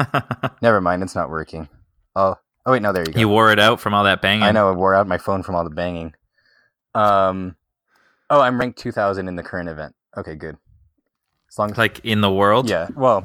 Never 0.62 0.80
mind, 0.80 1.02
it's 1.02 1.14
not 1.14 1.30
working. 1.30 1.68
Oh, 2.16 2.36
oh 2.66 2.72
wait, 2.72 2.82
no, 2.82 2.92
there 2.92 3.04
you 3.06 3.12
go. 3.12 3.20
You 3.20 3.28
wore 3.28 3.52
it 3.52 3.58
out 3.58 3.80
from 3.80 3.94
all 3.94 4.04
that 4.04 4.20
banging. 4.20 4.42
I 4.42 4.50
know, 4.50 4.68
I 4.68 4.72
wore 4.72 4.94
out 4.94 5.06
my 5.06 5.18
phone 5.18 5.42
from 5.42 5.54
all 5.54 5.64
the 5.64 5.70
banging. 5.70 6.14
Um, 6.94 7.56
oh, 8.28 8.40
I'm 8.40 8.58
ranked 8.58 8.78
2,000 8.80 9.28
in 9.28 9.36
the 9.36 9.42
current 9.42 9.68
event. 9.68 9.94
Okay, 10.16 10.34
good. 10.34 10.56
As 11.48 11.58
long 11.58 11.70
as 11.70 11.78
like 11.78 12.00
in 12.04 12.20
the 12.20 12.30
world. 12.30 12.68
Yeah. 12.68 12.88
Well, 12.94 13.24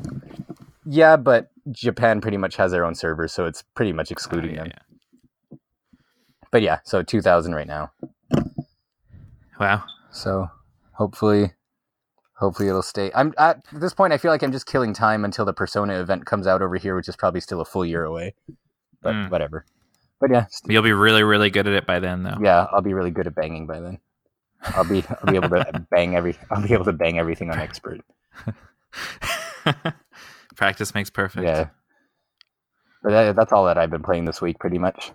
yeah, 0.86 1.17
but 1.17 1.51
Japan 1.71 2.21
pretty 2.21 2.38
much 2.38 2.55
has 2.55 2.71
their 2.71 2.86
own 2.86 2.95
servers, 2.95 3.34
so 3.34 3.45
it's 3.45 3.63
pretty 3.75 3.93
much 3.93 4.12
excluding 4.12 4.51
oh, 4.51 4.53
yeah, 4.53 4.60
them. 4.63 4.71
Yeah. 4.73 4.94
But 6.56 6.62
yeah, 6.62 6.80
so 6.86 7.04
2,000 7.04 7.54
right 7.54 7.68
now. 7.68 7.91
Wow. 9.60 9.84
So 10.10 10.50
hopefully 10.94 11.52
hopefully 12.36 12.70
it'll 12.70 12.82
stay. 12.82 13.12
I'm 13.13 13.34
at 13.38 13.65
this 13.74 13.94
point. 13.94 14.13
I 14.13 14.18
feel 14.18 14.32
like 14.32 14.41
I'm 14.41 14.54
just 14.54 14.65
killing 14.65 14.94
time 14.94 15.26
until 15.26 15.44
the 15.44 15.52
Persona 15.52 16.00
event 16.00 16.26
comes 16.26 16.48
out 16.48 16.62
over 16.62 16.78
here, 16.78 16.96
which 16.96 17.10
is 17.10 17.18
probably 17.18 17.41
still 17.41 17.60
a 17.60 17.65
full 17.65 17.86
year 17.86 18.06
away. 18.06 18.36
But 19.02 19.15
mm. 19.15 19.30
whatever. 19.30 19.65
But 20.22 20.32
yeah, 20.32 20.46
you'll 20.65 20.82
be 20.82 20.94
really, 20.94 21.24
really 21.24 21.50
good 21.50 21.68
at 21.68 21.74
it 21.74 21.86
by 21.86 22.00
then, 22.00 22.24
though. 22.24 22.38
Yeah, 22.41 22.68
I'll 22.72 22.82
be 22.82 22.94
really 22.94 23.12
good 23.12 23.28
at 23.28 23.36
banging 23.36 23.68
by 23.68 23.82
then. 23.82 24.00
I'll 24.62 24.86
be 24.86 25.04
I'll 25.10 25.30
be 25.30 25.36
able 25.36 25.50
to 25.50 25.86
bang 25.91 26.15
every 26.15 26.38
I'll 26.50 26.65
be 26.65 26.72
able 26.72 26.86
to 26.86 26.94
bang 26.94 27.20
everything 27.20 27.52
on 27.52 27.60
expert. 27.60 28.00
Practice 30.56 30.96
makes 30.96 31.10
perfect. 31.10 31.46
Yeah. 31.46 31.68
But 33.04 33.10
that, 33.10 33.36
that's 33.36 33.52
all 33.52 33.65
that 33.65 33.78
I've 33.78 33.91
been 33.91 34.04
playing 34.04 34.24
this 34.24 34.41
week, 34.41 34.58
pretty 34.58 34.78
much. 34.78 35.12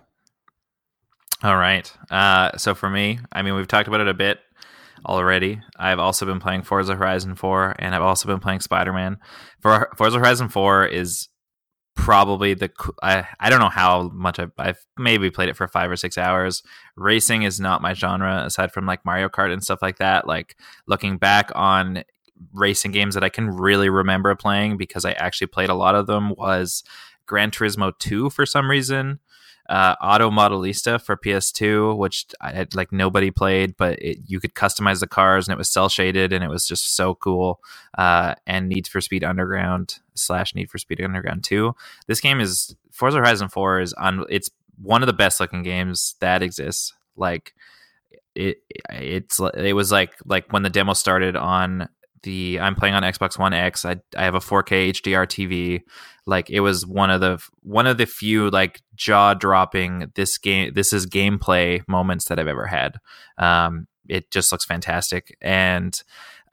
All 1.43 1.57
right. 1.57 1.91
Uh, 2.11 2.55
so 2.57 2.75
for 2.75 2.89
me, 2.89 3.19
I 3.31 3.41
mean, 3.41 3.55
we've 3.55 3.67
talked 3.67 3.87
about 3.87 4.01
it 4.01 4.07
a 4.07 4.13
bit 4.13 4.39
already. 5.07 5.59
I've 5.75 5.97
also 5.97 6.25
been 6.25 6.39
playing 6.39 6.61
Forza 6.61 6.95
Horizon 6.95 7.35
4 7.35 7.77
and 7.79 7.95
I've 7.95 8.03
also 8.03 8.27
been 8.27 8.39
playing 8.39 8.59
Spider-Man. 8.59 9.17
For 9.59 9.89
Forza 9.97 10.19
Horizon 10.19 10.49
4 10.49 10.85
is 10.85 11.29
probably 11.95 12.53
the 12.53 12.69
I, 13.01 13.27
I 13.39 13.49
don't 13.49 13.59
know 13.59 13.69
how 13.69 14.09
much 14.13 14.39
I've, 14.39 14.51
I've 14.57 14.77
maybe 14.97 15.31
played 15.31 15.49
it 15.49 15.57
for 15.57 15.67
5 15.67 15.89
or 15.89 15.95
6 15.95 16.17
hours. 16.19 16.61
Racing 16.95 17.41
is 17.41 17.59
not 17.59 17.81
my 17.81 17.93
genre 17.93 18.43
aside 18.45 18.71
from 18.71 18.85
like 18.85 19.03
Mario 19.03 19.27
Kart 19.27 19.51
and 19.51 19.63
stuff 19.63 19.81
like 19.81 19.97
that. 19.97 20.27
Like 20.27 20.55
looking 20.87 21.17
back 21.17 21.51
on 21.55 22.03
racing 22.53 22.91
games 22.91 23.15
that 23.15 23.23
I 23.23 23.29
can 23.29 23.49
really 23.49 23.89
remember 23.89 24.35
playing 24.35 24.77
because 24.77 25.05
I 25.05 25.13
actually 25.13 25.47
played 25.47 25.69
a 25.69 25.75
lot 25.75 25.95
of 25.95 26.05
them 26.05 26.35
was 26.37 26.83
Gran 27.25 27.49
Turismo 27.49 27.97
2 27.97 28.29
for 28.29 28.45
some 28.45 28.69
reason 28.69 29.19
uh, 29.71 29.95
Auto 30.01 30.29
Modelista 30.29 31.01
for 31.01 31.15
PS2, 31.15 31.97
which 31.97 32.25
I 32.41 32.51
had 32.51 32.75
like 32.75 32.91
nobody 32.91 33.31
played, 33.31 33.77
but 33.77 33.97
it, 34.01 34.17
you 34.27 34.41
could 34.41 34.53
customize 34.53 34.99
the 34.99 35.07
cars 35.07 35.47
and 35.47 35.53
it 35.53 35.57
was 35.57 35.69
cel 35.69 35.87
shaded 35.87 36.33
and 36.33 36.43
it 36.43 36.49
was 36.49 36.67
just 36.67 36.93
so 36.93 37.15
cool. 37.15 37.61
Uh, 37.97 38.35
and 38.45 38.67
Need 38.67 38.89
for 38.89 38.99
Speed 38.99 39.23
Underground 39.23 39.99
slash 40.13 40.53
Need 40.53 40.69
for 40.69 40.77
Speed 40.77 40.99
Underground 40.99 41.45
2. 41.45 41.73
This 42.07 42.19
game 42.19 42.41
is 42.41 42.75
Forza 42.91 43.19
Horizon 43.19 43.47
4 43.47 43.79
is 43.79 43.93
on. 43.93 44.25
It's 44.29 44.49
one 44.81 45.03
of 45.03 45.07
the 45.07 45.13
best 45.13 45.39
looking 45.39 45.63
games 45.63 46.15
that 46.19 46.43
exists. 46.43 46.93
Like 47.15 47.53
it, 48.35 48.57
it's 48.89 49.39
it 49.55 49.73
was 49.73 49.89
like 49.89 50.15
like 50.25 50.51
when 50.51 50.63
the 50.63 50.69
demo 50.69 50.91
started 50.91 51.37
on 51.37 51.87
the 52.23 52.59
I'm 52.59 52.75
playing 52.75 52.95
on 52.95 53.03
Xbox 53.03 53.37
One 53.37 53.53
X. 53.53 53.85
I 53.85 53.97
I 54.15 54.23
have 54.23 54.35
a 54.35 54.39
4K 54.39 54.89
HDR 54.91 55.25
TV. 55.25 55.81
Like 56.25 56.49
it 56.49 56.59
was 56.59 56.85
one 56.85 57.09
of 57.09 57.21
the 57.21 57.43
one 57.63 57.87
of 57.87 57.97
the 57.97 58.05
few 58.05 58.49
like 58.49 58.81
jaw 58.95 59.33
dropping 59.33 60.11
this 60.15 60.37
game 60.37 60.73
this 60.73 60.93
is 60.93 61.07
gameplay 61.07 61.81
moments 61.87 62.25
that 62.25 62.39
I've 62.39 62.47
ever 62.47 62.67
had. 62.67 62.99
Um, 63.37 63.87
it 64.07 64.29
just 64.31 64.51
looks 64.51 64.65
fantastic 64.65 65.37
and 65.41 66.01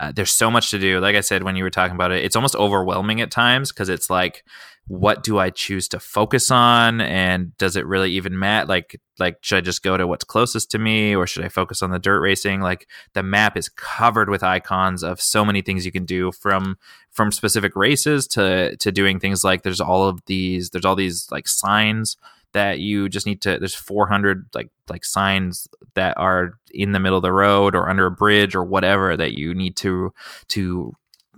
uh, 0.00 0.12
there's 0.12 0.32
so 0.32 0.50
much 0.50 0.70
to 0.70 0.78
do. 0.78 1.00
Like 1.00 1.16
I 1.16 1.20
said 1.20 1.42
when 1.42 1.56
you 1.56 1.64
were 1.64 1.70
talking 1.70 1.94
about 1.94 2.12
it, 2.12 2.24
it's 2.24 2.36
almost 2.36 2.54
overwhelming 2.54 3.20
at 3.20 3.30
times 3.30 3.72
because 3.72 3.88
it's 3.88 4.08
like 4.08 4.44
what 4.88 5.22
do 5.22 5.38
I 5.38 5.50
choose 5.50 5.86
to 5.88 6.00
focus 6.00 6.50
on? 6.50 7.02
And 7.02 7.56
does 7.58 7.76
it 7.76 7.86
really 7.86 8.10
even 8.12 8.38
matter 8.38 8.66
like 8.66 9.00
like 9.18 9.36
should 9.42 9.58
I 9.58 9.60
just 9.60 9.82
go 9.82 9.96
to 9.96 10.06
what's 10.06 10.24
closest 10.24 10.70
to 10.70 10.78
me 10.78 11.14
or 11.14 11.26
should 11.26 11.44
I 11.44 11.48
focus 11.48 11.82
on 11.82 11.90
the 11.90 11.98
dirt 11.98 12.20
racing? 12.20 12.62
Like 12.62 12.88
the 13.12 13.22
map 13.22 13.56
is 13.56 13.68
covered 13.68 14.30
with 14.30 14.42
icons 14.42 15.02
of 15.04 15.20
so 15.20 15.44
many 15.44 15.60
things 15.60 15.84
you 15.84 15.92
can 15.92 16.06
do 16.06 16.32
from 16.32 16.78
from 17.10 17.30
specific 17.32 17.76
races 17.76 18.26
to 18.28 18.76
to 18.78 18.90
doing 18.90 19.20
things 19.20 19.44
like 19.44 19.62
there's 19.62 19.80
all 19.80 20.08
of 20.08 20.24
these 20.26 20.70
there's 20.70 20.86
all 20.86 20.96
these 20.96 21.28
like 21.30 21.48
signs 21.48 22.16
that 22.52 22.80
you 22.80 23.10
just 23.10 23.26
need 23.26 23.42
to 23.42 23.58
there's 23.58 23.74
400 23.74 24.46
like 24.54 24.70
like 24.88 25.04
signs 25.04 25.68
that 25.94 26.16
are 26.16 26.54
in 26.72 26.92
the 26.92 27.00
middle 27.00 27.18
of 27.18 27.22
the 27.22 27.32
road 27.32 27.74
or 27.74 27.90
under 27.90 28.06
a 28.06 28.10
bridge 28.10 28.54
or 28.54 28.64
whatever 28.64 29.16
that 29.18 29.36
you 29.36 29.54
need 29.54 29.76
to 29.76 30.14
to 30.48 30.94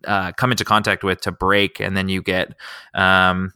uh, 0.06 0.32
come 0.32 0.50
into 0.50 0.64
contact 0.64 1.04
with 1.04 1.20
to 1.22 1.32
break, 1.32 1.80
and 1.80 1.96
then 1.96 2.08
you 2.08 2.22
get 2.22 2.54
um, 2.94 3.52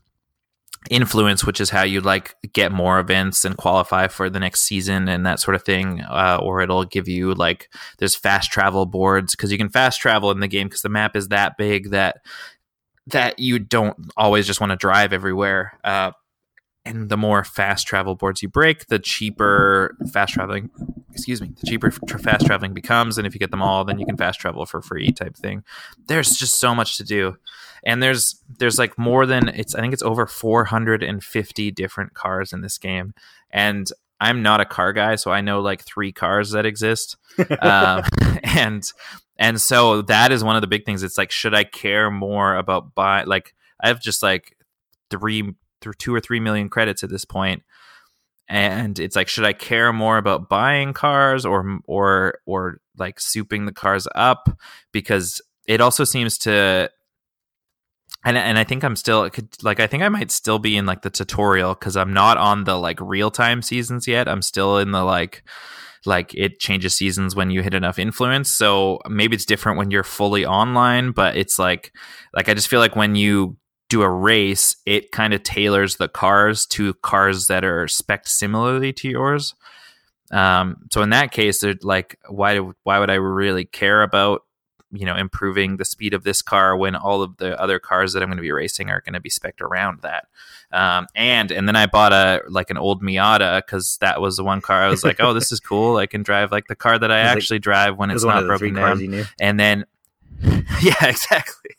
influence, 0.90 1.44
which 1.44 1.60
is 1.60 1.70
how 1.70 1.82
you 1.82 2.00
like 2.00 2.34
get 2.52 2.72
more 2.72 2.98
events 2.98 3.44
and 3.44 3.56
qualify 3.56 4.08
for 4.08 4.28
the 4.28 4.40
next 4.40 4.62
season 4.62 5.08
and 5.08 5.24
that 5.26 5.40
sort 5.40 5.54
of 5.54 5.62
thing. 5.62 6.00
Uh, 6.02 6.38
or 6.42 6.60
it'll 6.60 6.84
give 6.84 7.08
you 7.08 7.34
like 7.34 7.70
there's 7.98 8.16
fast 8.16 8.50
travel 8.50 8.86
boards 8.86 9.34
because 9.34 9.50
you 9.50 9.58
can 9.58 9.70
fast 9.70 10.00
travel 10.00 10.30
in 10.30 10.40
the 10.40 10.48
game 10.48 10.66
because 10.66 10.82
the 10.82 10.88
map 10.88 11.16
is 11.16 11.28
that 11.28 11.56
big 11.56 11.90
that 11.90 12.18
that 13.06 13.38
you 13.38 13.58
don't 13.58 13.96
always 14.16 14.46
just 14.46 14.60
want 14.60 14.70
to 14.70 14.76
drive 14.76 15.12
everywhere. 15.12 15.78
Uh, 15.84 16.12
and 16.86 17.08
the 17.08 17.16
more 17.16 17.44
fast 17.44 17.86
travel 17.86 18.14
boards 18.14 18.42
you 18.42 18.48
break, 18.48 18.86
the 18.86 18.98
cheaper 18.98 19.96
fast 20.12 20.34
traveling, 20.34 20.70
excuse 21.12 21.40
me, 21.40 21.50
the 21.60 21.66
cheaper 21.66 21.90
fast 21.90 22.46
traveling 22.46 22.74
becomes. 22.74 23.16
And 23.16 23.26
if 23.26 23.34
you 23.34 23.40
get 23.40 23.50
them 23.50 23.62
all, 23.62 23.84
then 23.84 23.98
you 23.98 24.06
can 24.06 24.16
fast 24.16 24.38
travel 24.38 24.66
for 24.66 24.82
free 24.82 25.10
type 25.10 25.36
thing. 25.36 25.64
There's 26.08 26.36
just 26.36 26.60
so 26.60 26.74
much 26.74 26.96
to 26.98 27.04
do. 27.04 27.36
And 27.86 28.02
there's 28.02 28.42
there's 28.58 28.78
like 28.78 28.98
more 28.98 29.26
than 29.26 29.48
it's 29.48 29.74
I 29.74 29.80
think 29.80 29.92
it's 29.92 30.02
over 30.02 30.26
450 30.26 31.70
different 31.70 32.14
cars 32.14 32.52
in 32.52 32.60
this 32.60 32.78
game. 32.78 33.14
And 33.50 33.90
I'm 34.20 34.42
not 34.42 34.60
a 34.60 34.64
car 34.64 34.92
guy, 34.92 35.16
so 35.16 35.30
I 35.30 35.40
know 35.40 35.60
like 35.60 35.84
three 35.84 36.12
cars 36.12 36.50
that 36.52 36.66
exist. 36.66 37.16
um, 37.60 38.02
and 38.42 38.90
and 39.38 39.60
so 39.60 40.02
that 40.02 40.32
is 40.32 40.44
one 40.44 40.56
of 40.56 40.62
the 40.62 40.68
big 40.68 40.84
things. 40.84 41.02
It's 41.02 41.18
like, 41.18 41.30
should 41.30 41.54
I 41.54 41.64
care 41.64 42.10
more 42.10 42.56
about 42.56 42.94
buy 42.94 43.24
like 43.24 43.54
I 43.80 43.88
have 43.88 44.00
just 44.00 44.22
like 44.22 44.56
three 45.10 45.54
through 45.84 45.92
two 45.94 46.14
or 46.14 46.20
three 46.20 46.40
million 46.40 46.68
credits 46.68 47.04
at 47.04 47.10
this 47.10 47.24
point 47.24 47.62
and 48.48 48.98
it's 48.98 49.14
like 49.14 49.28
should 49.28 49.44
i 49.44 49.52
care 49.52 49.92
more 49.92 50.18
about 50.18 50.48
buying 50.48 50.92
cars 50.92 51.46
or 51.46 51.78
or 51.86 52.38
or 52.46 52.80
like 52.98 53.18
souping 53.18 53.66
the 53.66 53.72
cars 53.72 54.08
up 54.14 54.48
because 54.92 55.40
it 55.66 55.80
also 55.80 56.04
seems 56.04 56.38
to 56.38 56.90
and 58.24 58.38
and 58.38 58.58
I 58.58 58.64
think 58.64 58.84
I'm 58.84 58.96
still 58.96 59.28
could, 59.28 59.48
like 59.62 59.80
I 59.80 59.86
think 59.86 60.02
I 60.02 60.08
might 60.08 60.30
still 60.30 60.58
be 60.58 60.76
in 60.76 60.86
like 60.86 61.02
the 61.02 61.10
tutorial 61.10 61.74
because 61.74 61.96
I'm 61.96 62.12
not 62.12 62.38
on 62.38 62.64
the 62.64 62.76
like 62.76 62.98
real 63.00 63.30
time 63.30 63.60
seasons 63.60 64.08
yet. 64.08 64.28
I'm 64.28 64.42
still 64.42 64.78
in 64.78 64.92
the 64.92 65.04
like 65.04 65.44
like 66.06 66.34
it 66.34 66.58
changes 66.58 66.94
seasons 66.94 67.36
when 67.36 67.50
you 67.50 67.62
hit 67.62 67.74
enough 67.74 67.98
influence. 67.98 68.50
So 68.50 69.00
maybe 69.08 69.36
it's 69.36 69.44
different 69.44 69.78
when 69.78 69.90
you're 69.90 70.04
fully 70.04 70.46
online, 70.46 71.12
but 71.12 71.36
it's 71.36 71.58
like 71.58 71.92
like 72.32 72.48
I 72.48 72.54
just 72.54 72.68
feel 72.68 72.80
like 72.80 72.96
when 72.96 73.14
you 73.14 73.56
do 73.94 74.02
a 74.02 74.10
race, 74.10 74.76
it 74.84 75.12
kind 75.12 75.32
of 75.32 75.44
tailors 75.44 75.96
the 75.96 76.08
cars 76.08 76.66
to 76.66 76.94
cars 76.94 77.46
that 77.46 77.64
are 77.64 77.86
spec 77.86 78.26
similarly 78.26 78.92
to 78.92 79.08
yours. 79.08 79.54
Um, 80.32 80.88
so 80.90 81.02
in 81.02 81.10
that 81.10 81.30
case, 81.30 81.60
they're 81.60 81.76
like, 81.82 82.18
why 82.28 82.58
why 82.82 82.98
would 82.98 83.10
I 83.10 83.14
really 83.14 83.64
care 83.64 84.02
about 84.02 84.42
you 84.90 85.06
know 85.06 85.14
improving 85.14 85.76
the 85.76 85.84
speed 85.84 86.12
of 86.12 86.24
this 86.24 86.42
car 86.42 86.76
when 86.76 86.96
all 86.96 87.22
of 87.22 87.36
the 87.36 87.60
other 87.60 87.78
cars 87.78 88.14
that 88.14 88.22
I'm 88.22 88.30
going 88.30 88.38
to 88.38 88.42
be 88.42 88.50
racing 88.50 88.90
are 88.90 89.00
going 89.00 89.14
to 89.14 89.20
be 89.20 89.30
spec'd 89.30 89.60
around 89.60 90.02
that. 90.02 90.26
Um, 90.72 91.06
and 91.14 91.52
and 91.52 91.68
then 91.68 91.76
I 91.76 91.86
bought 91.86 92.12
a 92.12 92.42
like 92.48 92.70
an 92.70 92.78
old 92.78 93.00
Miata 93.00 93.64
because 93.64 93.96
that 94.00 94.20
was 94.20 94.36
the 94.36 94.44
one 94.44 94.60
car 94.60 94.82
I 94.82 94.88
was 94.88 95.04
like, 95.04 95.20
oh, 95.20 95.34
this 95.34 95.52
is 95.52 95.60
cool. 95.60 95.98
I 95.98 96.06
can 96.06 96.24
drive 96.24 96.50
like 96.50 96.66
the 96.66 96.74
car 96.74 96.98
that 96.98 97.12
I 97.12 97.20
actually 97.32 97.58
like, 97.58 97.62
drive 97.62 97.96
when 97.96 98.10
it's 98.10 98.24
not 98.24 98.44
broken 98.44 98.74
down. 98.74 99.26
And 99.38 99.60
then 99.60 99.84
yeah, 100.82 101.06
exactly. 101.06 101.70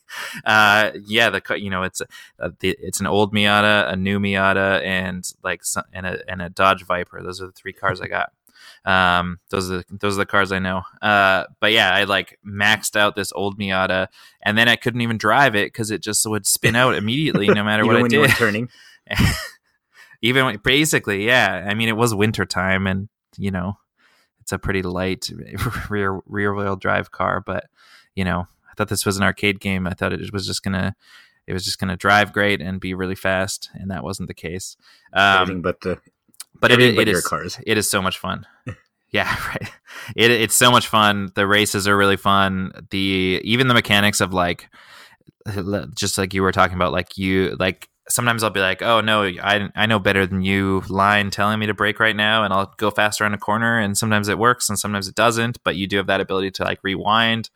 Uh, 0.46 0.92
yeah, 1.06 1.30
the 1.30 1.42
you 1.58 1.70
know 1.70 1.84
it's 1.84 2.02
a, 2.40 2.52
the, 2.60 2.76
it's 2.80 3.00
an 3.00 3.08
old 3.08 3.34
Miata, 3.34 3.92
a 3.92 3.96
new 3.96 4.20
Miata, 4.20 4.84
and 4.84 5.28
like 5.44 5.62
and 5.94 6.06
a 6.06 6.20
and 6.28 6.42
a 6.42 6.50
Dodge 6.50 6.84
Viper. 6.86 7.22
Those 7.22 7.42
are 7.42 7.48
the 7.48 7.52
three 7.52 7.74
cars 7.74 8.02
I 8.02 8.08
got. 8.08 8.32
Um, 8.86 9.40
those 9.50 9.70
are 9.70 9.78
the, 9.78 9.86
those 9.92 10.16
are 10.16 10.20
the 10.20 10.26
cars 10.26 10.52
I 10.52 10.60
know. 10.60 10.84
Uh, 11.02 11.46
but 11.60 11.72
yeah, 11.72 11.94
I 11.94 12.06
like 12.06 12.40
maxed 12.46 12.96
out 12.96 13.16
this 13.16 13.32
old 13.34 13.60
Miata, 13.60 14.08
and 14.42 14.58
then 14.58 14.68
I 14.68 14.76
couldn't 14.76 15.02
even 15.02 15.18
drive 15.18 15.56
it 15.56 15.68
because 15.68 15.92
it 15.92 16.02
just 16.02 16.26
would 16.26 16.48
spin 16.48 16.76
out 16.76 16.96
immediately 16.96 17.48
no 17.48 17.64
matter 17.64 17.86
what 17.88 17.98
I 17.98 18.08
did. 18.08 18.30
turning. 18.32 18.70
even 20.22 20.46
when, 20.46 20.58
basically, 20.58 21.26
yeah. 21.26 21.66
I 21.68 21.74
mean, 21.74 21.90
it 21.90 21.98
was 21.98 22.16
winter 22.16 22.46
time, 22.46 22.88
and 22.88 23.10
you 23.38 23.52
know, 23.52 23.78
it's 24.40 24.52
a 24.52 24.60
pretty 24.60 24.82
light 24.82 25.30
rear 25.90 26.22
rear 26.26 26.54
wheel 26.54 26.76
drive 26.76 27.12
car, 27.12 27.42
but 27.42 27.66
you 28.16 28.24
know, 28.24 28.48
I 28.76 28.78
thought 28.78 28.90
this 28.90 29.06
was 29.06 29.16
an 29.16 29.24
arcade 29.24 29.62
game. 29.62 29.88
I 29.88 29.94
thought 29.94 30.12
it 30.12 30.34
was 30.34 30.46
just 30.46 30.64
gonna 30.64 30.96
it 31.48 31.54
was 31.54 31.64
just 31.64 31.80
gonna 31.80 31.96
drive 31.96 32.34
great 32.34 32.62
and 32.62 32.82
be 32.82 32.94
really 32.94 33.16
fast, 33.16 33.70
and 33.74 33.90
that 33.90 34.04
wasn't 34.04 34.28
the 34.28 34.34
case. 34.34 34.76
Um, 35.14 35.62
but 35.62 35.80
the 35.80 36.00
but 36.60 36.72
it, 36.72 36.82
it, 36.82 37.00
it 37.00 37.08
is 37.08 37.26
cars. 37.26 37.58
It 37.66 37.78
is 37.78 37.90
so 37.90 38.02
much 38.02 38.18
fun. 38.18 38.46
yeah, 39.12 39.34
right. 39.48 39.72
It, 40.16 40.32
it's 40.32 40.56
so 40.56 40.72
much 40.72 40.88
fun. 40.88 41.32
The 41.36 41.48
races 41.48 41.88
are 41.88 41.96
really 41.96 42.18
fun. 42.18 42.72
The 42.90 43.40
even 43.44 43.70
the 43.70 43.74
mechanics 43.74 44.20
of 44.20 44.34
like 44.34 44.70
just 45.96 46.18
like 46.18 46.34
you 46.34 46.42
were 46.42 46.52
talking 46.52 46.76
about, 46.76 46.92
like 46.92 47.18
you 47.18 47.56
like 47.58 47.88
sometimes 48.10 48.44
I'll 48.44 48.50
be 48.50 48.60
like, 48.60 48.82
"Oh 48.82 49.02
no, 49.02 49.24
I 49.24 49.70
I 49.76 49.86
know 49.86 50.00
better 50.00 50.26
than 50.26 50.42
you." 50.42 50.84
Line 50.90 51.32
telling 51.32 51.60
me 51.60 51.66
to 51.66 51.74
brake 51.74 52.00
right 52.00 52.16
now, 52.16 52.44
and 52.44 52.54
I'll 52.54 52.74
go 52.78 52.92
faster 52.92 53.26
on 53.26 53.34
a 53.34 53.38
corner. 53.38 53.80
And 53.80 53.98
sometimes 53.98 54.28
it 54.28 54.38
works, 54.38 54.70
and 54.70 54.78
sometimes 54.78 55.08
it 55.08 55.16
doesn't. 55.16 55.64
But 55.64 55.76
you 55.76 55.88
do 55.88 55.98
have 55.98 56.08
that 56.08 56.22
ability 56.22 56.52
to 56.52 56.64
like 56.64 56.80
rewind. 56.84 57.50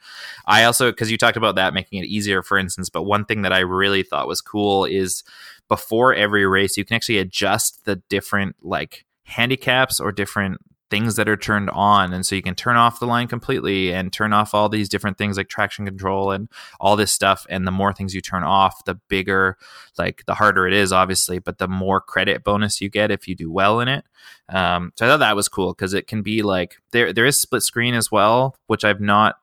I 0.45 0.63
also 0.63 0.91
because 0.91 1.11
you 1.11 1.17
talked 1.17 1.37
about 1.37 1.55
that 1.55 1.73
making 1.73 2.03
it 2.03 2.07
easier, 2.07 2.41
for 2.41 2.57
instance. 2.57 2.89
But 2.89 3.03
one 3.03 3.25
thing 3.25 3.43
that 3.43 3.53
I 3.53 3.59
really 3.59 4.03
thought 4.03 4.27
was 4.27 4.41
cool 4.41 4.85
is 4.85 5.23
before 5.67 6.13
every 6.13 6.45
race, 6.45 6.77
you 6.77 6.85
can 6.85 6.95
actually 6.95 7.19
adjust 7.19 7.85
the 7.85 7.97
different 8.09 8.55
like 8.61 9.05
handicaps 9.23 9.99
or 9.99 10.11
different 10.11 10.59
things 10.89 11.15
that 11.15 11.29
are 11.29 11.37
turned 11.37 11.69
on 11.69 12.13
and 12.13 12.25
so 12.25 12.35
you 12.35 12.41
can 12.41 12.55
turn 12.55 12.75
off 12.75 12.99
the 12.99 13.05
line 13.05 13.27
completely 13.27 13.93
and 13.93 14.11
turn 14.11 14.33
off 14.33 14.53
all 14.53 14.69
these 14.69 14.89
different 14.89 15.17
things 15.17 15.37
like 15.37 15.47
traction 15.47 15.85
control 15.85 16.31
and 16.31 16.49
all 16.79 16.95
this 16.95 17.11
stuff 17.11 17.45
and 17.49 17.67
the 17.67 17.71
more 17.71 17.93
things 17.93 18.15
you 18.15 18.21
turn 18.21 18.43
off 18.43 18.83
the 18.85 18.95
bigger 19.07 19.57
like 19.97 20.23
the 20.25 20.35
harder 20.35 20.67
it 20.67 20.73
is 20.73 20.91
obviously 20.91 21.39
but 21.39 21.57
the 21.57 21.67
more 21.67 22.01
credit 22.01 22.43
bonus 22.43 22.81
you 22.81 22.89
get 22.89 23.11
if 23.11 23.27
you 23.27 23.35
do 23.35 23.51
well 23.51 23.79
in 23.79 23.87
it 23.87 24.05
um, 24.49 24.91
so 24.95 25.05
i 25.05 25.09
thought 25.09 25.17
that 25.17 25.35
was 25.35 25.47
cool 25.47 25.73
because 25.73 25.93
it 25.93 26.07
can 26.07 26.21
be 26.21 26.41
like 26.41 26.77
there 26.91 27.13
there 27.13 27.25
is 27.25 27.39
split 27.39 27.63
screen 27.63 27.93
as 27.93 28.11
well 28.11 28.55
which 28.67 28.83
i've 28.83 29.01
not 29.01 29.35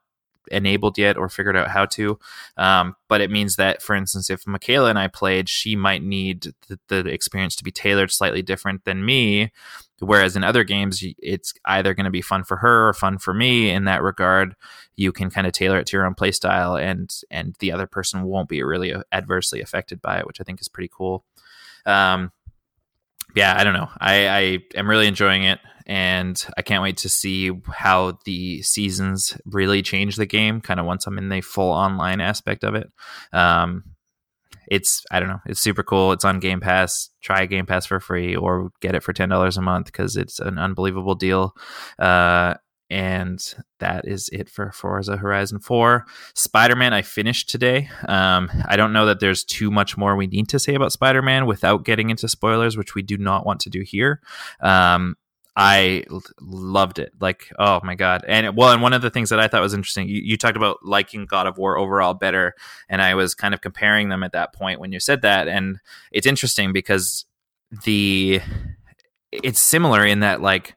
enabled 0.51 0.99
yet 0.99 1.17
or 1.17 1.29
figured 1.29 1.57
out 1.57 1.69
how 1.69 1.87
to. 1.87 2.19
Um, 2.57 2.97
but 3.09 3.21
it 3.21 3.31
means 3.31 3.57
that, 3.57 3.83
for 3.83 3.95
instance, 3.95 4.31
if 4.31 4.47
Michaela 4.47 4.91
and 4.91 4.99
I 4.99 5.09
played, 5.09 5.49
she 5.49 5.77
might 5.77 6.03
need 6.03 6.53
the, 6.69 6.79
the, 6.89 6.99
experience 7.11 7.57
to 7.57 7.65
be 7.65 7.71
tailored 7.71 8.11
slightly 8.11 8.43
different 8.43 8.85
than 8.85 9.05
me. 9.05 9.53
Whereas 10.01 10.37
in 10.37 10.45
other 10.45 10.63
games, 10.63 11.03
it's 11.19 11.55
either 11.65 11.95
going 11.95 12.05
to 12.05 12.11
be 12.11 12.21
fun 12.21 12.45
for 12.45 12.59
her 12.59 12.89
or 12.89 12.93
fun 12.93 13.19
for 13.19 13.33
me. 13.33 13.71
In 13.71 13.85
that 13.85 14.03
regard, 14.03 14.55
you 14.95 15.11
can 15.11 15.31
kind 15.31 15.47
of 15.47 15.55
tailor 15.55 15.79
it 15.79 15.87
to 15.87 15.97
your 15.97 16.07
own 16.07 16.15
playstyle, 16.15 16.81
and 16.81 17.11
and 17.31 17.57
the 17.61 17.73
other 17.73 17.87
person 17.87 18.25
won't 18.25 18.49
be 18.49 18.63
really 18.63 18.95
adversely 19.11 19.63
affected 19.63 20.03
by 20.03 20.19
it, 20.19 20.27
which 20.27 20.41
I 20.41 20.45
think 20.45 20.61
is 20.61 20.69
pretty 20.69 20.91
cool. 20.93 21.25
Um, 21.87 22.33
yeah, 23.35 23.55
I 23.57 23.65
don't 23.65 23.75
know. 23.75 23.89
I, 23.99 24.29
I 24.29 24.59
am 24.75 24.89
really 24.89 25.07
enjoying 25.07 25.45
it, 25.45 25.61
and 25.87 26.43
I 26.57 26.63
can't 26.63 26.83
wait 26.83 26.99
to 26.99 27.09
see 27.09 27.53
how 27.67 28.19
the 28.25 28.63
seasons 28.63 29.39
really 29.47 29.83
change 29.83 30.17
the 30.17 30.27
game. 30.27 30.61
Kind 30.61 30.81
of 30.81 30.87
once 30.87 31.07
I'm 31.07 31.19
in 31.19 31.29
the 31.31 31.41
full 31.41 31.73
online 31.73 32.21
aspect 32.21 32.65
of 32.65 32.75
it. 32.75 32.91
Um, 33.33 33.96
it's 34.69 35.05
I 35.11 35.21
don't 35.21 35.29
know. 35.29 35.41
It's 35.47 35.61
super 35.61 35.83
cool. 35.83 36.13
It's 36.13 36.25
on 36.25 36.41
Game 36.41 36.61
Pass. 36.61 37.11
Try 37.23 37.47
Game 37.47 37.67
Pass 37.67 37.87
for 37.87 38.01
free 38.01 38.37
or 38.37 38.71
get 38.81 38.95
it 38.95 39.03
for 39.03 39.13
ten 39.13 39.29
dollars 39.29 39.57
a 39.57 39.63
month 39.63 39.87
because 39.87 40.17
it's 40.17 40.39
an 40.39 40.59
unbelievable 40.59 41.15
deal. 41.15 41.55
Uh, 41.99 42.55
and 42.89 43.55
that 43.81 44.07
is 44.07 44.29
it 44.33 44.49
for 44.49 44.71
Forza 44.71 45.17
Horizon 45.17 45.59
4. 45.59 46.05
Spider 46.35 46.77
Man, 46.77 46.95
I 46.95 47.03
finished 47.03 47.49
today. 47.49 47.91
Um, 48.07 48.51
I 48.69 48.77
don't 48.77 48.93
know 48.93 49.07
that 49.07 49.21
there's 49.21 49.45
too 49.45 49.71
much 49.71 49.97
more 49.97 50.15
we 50.15 50.29
need 50.29 50.49
to 50.51 50.59
say 50.59 50.75
about 50.75 50.93
Spider 50.93 51.23
Man 51.23 51.47
without 51.47 51.85
getting 51.85 52.11
into 52.11 52.29
spoilers, 52.29 52.77
which 52.77 52.95
we 52.95 53.03
do 53.03 53.17
not 53.19 53.45
want 53.45 53.61
to 53.61 53.71
do 53.71 53.83
here. 53.83 54.21
Um, 54.61 55.17
I 55.57 56.05
loved 56.41 56.99
it. 56.99 57.13
Like, 57.19 57.51
oh 57.59 57.81
my 57.83 57.95
god! 57.95 58.25
And 58.29 58.55
well, 58.57 58.73
and 58.73 58.83
one 58.83 58.93
of 58.93 59.01
the 59.01 59.09
things 59.09 59.31
that 59.31 59.41
I 59.41 59.49
thought 59.49 59.63
was 59.63 59.73
interesting, 59.73 60.07
you, 60.07 60.21
you, 60.23 60.37
talked 60.37 60.57
about 60.57 60.85
liking 60.85 61.25
God 61.25 61.47
of 61.47 61.57
War 61.57 61.79
overall 61.79 62.13
better, 62.13 62.55
and 62.91 63.01
I 63.01 63.15
was 63.15 63.35
kind 63.35 63.55
of 63.55 63.63
comparing 63.63 64.11
them 64.11 64.23
at 64.23 64.33
that 64.33 64.53
point 64.53 64.81
when 64.81 64.93
you 64.93 65.01
said 65.01 65.23
that, 65.23 65.49
and 65.49 65.79
it's 66.13 66.27
interesting 66.27 66.75
because 66.75 67.25
the 67.85 68.41
it's 69.33 69.59
similar 69.59 70.05
in 70.05 70.21
that 70.21 70.43
like 70.43 70.77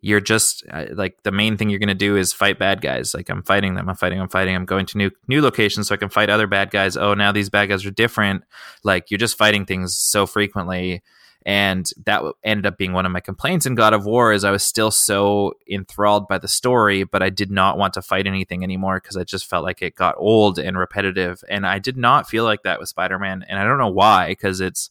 you're 0.00 0.20
just 0.20 0.64
uh, 0.72 0.86
like 0.92 1.22
the 1.22 1.32
main 1.32 1.56
thing 1.56 1.70
you're 1.70 1.78
going 1.78 1.88
to 1.88 1.94
do 1.94 2.16
is 2.16 2.32
fight 2.32 2.58
bad 2.58 2.80
guys. 2.80 3.14
Like 3.14 3.28
I'm 3.28 3.44
fighting 3.44 3.74
them, 3.74 3.88
I'm 3.88 3.96
fighting, 3.96 4.20
I'm 4.20 4.28
fighting. 4.28 4.56
I'm 4.56 4.64
going 4.64 4.86
to 4.86 4.98
new 4.98 5.10
new 5.28 5.40
locations 5.40 5.86
so 5.86 5.94
I 5.94 5.98
can 5.98 6.08
fight 6.08 6.30
other 6.30 6.48
bad 6.48 6.70
guys. 6.70 6.96
Oh, 6.96 7.14
now 7.14 7.30
these 7.30 7.48
bad 7.48 7.68
guys 7.68 7.86
are 7.86 7.92
different. 7.92 8.42
Like 8.82 9.10
you're 9.10 9.18
just 9.18 9.38
fighting 9.38 9.66
things 9.66 9.96
so 9.96 10.26
frequently 10.26 11.02
and 11.46 11.88
that 12.06 12.22
ended 12.42 12.66
up 12.66 12.76
being 12.76 12.92
one 12.92 13.06
of 13.06 13.12
my 13.12 13.20
complaints 13.20 13.66
in 13.66 13.76
God 13.76 13.94
of 13.94 14.04
War 14.04 14.32
is 14.32 14.42
I 14.42 14.50
was 14.50 14.64
still 14.64 14.90
so 14.90 15.54
enthralled 15.70 16.26
by 16.26 16.38
the 16.38 16.48
story, 16.48 17.04
but 17.04 17.22
I 17.22 17.30
did 17.30 17.52
not 17.52 17.78
want 17.78 17.94
to 17.94 18.02
fight 18.02 18.26
anything 18.26 18.64
anymore 18.64 19.00
because 19.00 19.16
I 19.16 19.22
just 19.22 19.48
felt 19.48 19.62
like 19.62 19.80
it 19.80 19.94
got 19.94 20.16
old 20.18 20.58
and 20.58 20.76
repetitive. 20.76 21.44
And 21.48 21.64
I 21.64 21.78
did 21.78 21.96
not 21.96 22.28
feel 22.28 22.42
like 22.42 22.64
that 22.64 22.80
with 22.80 22.88
Spider-Man, 22.88 23.46
and 23.48 23.60
I 23.60 23.64
don't 23.64 23.78
know 23.78 23.86
why 23.86 24.30
because 24.30 24.60
it's 24.60 24.90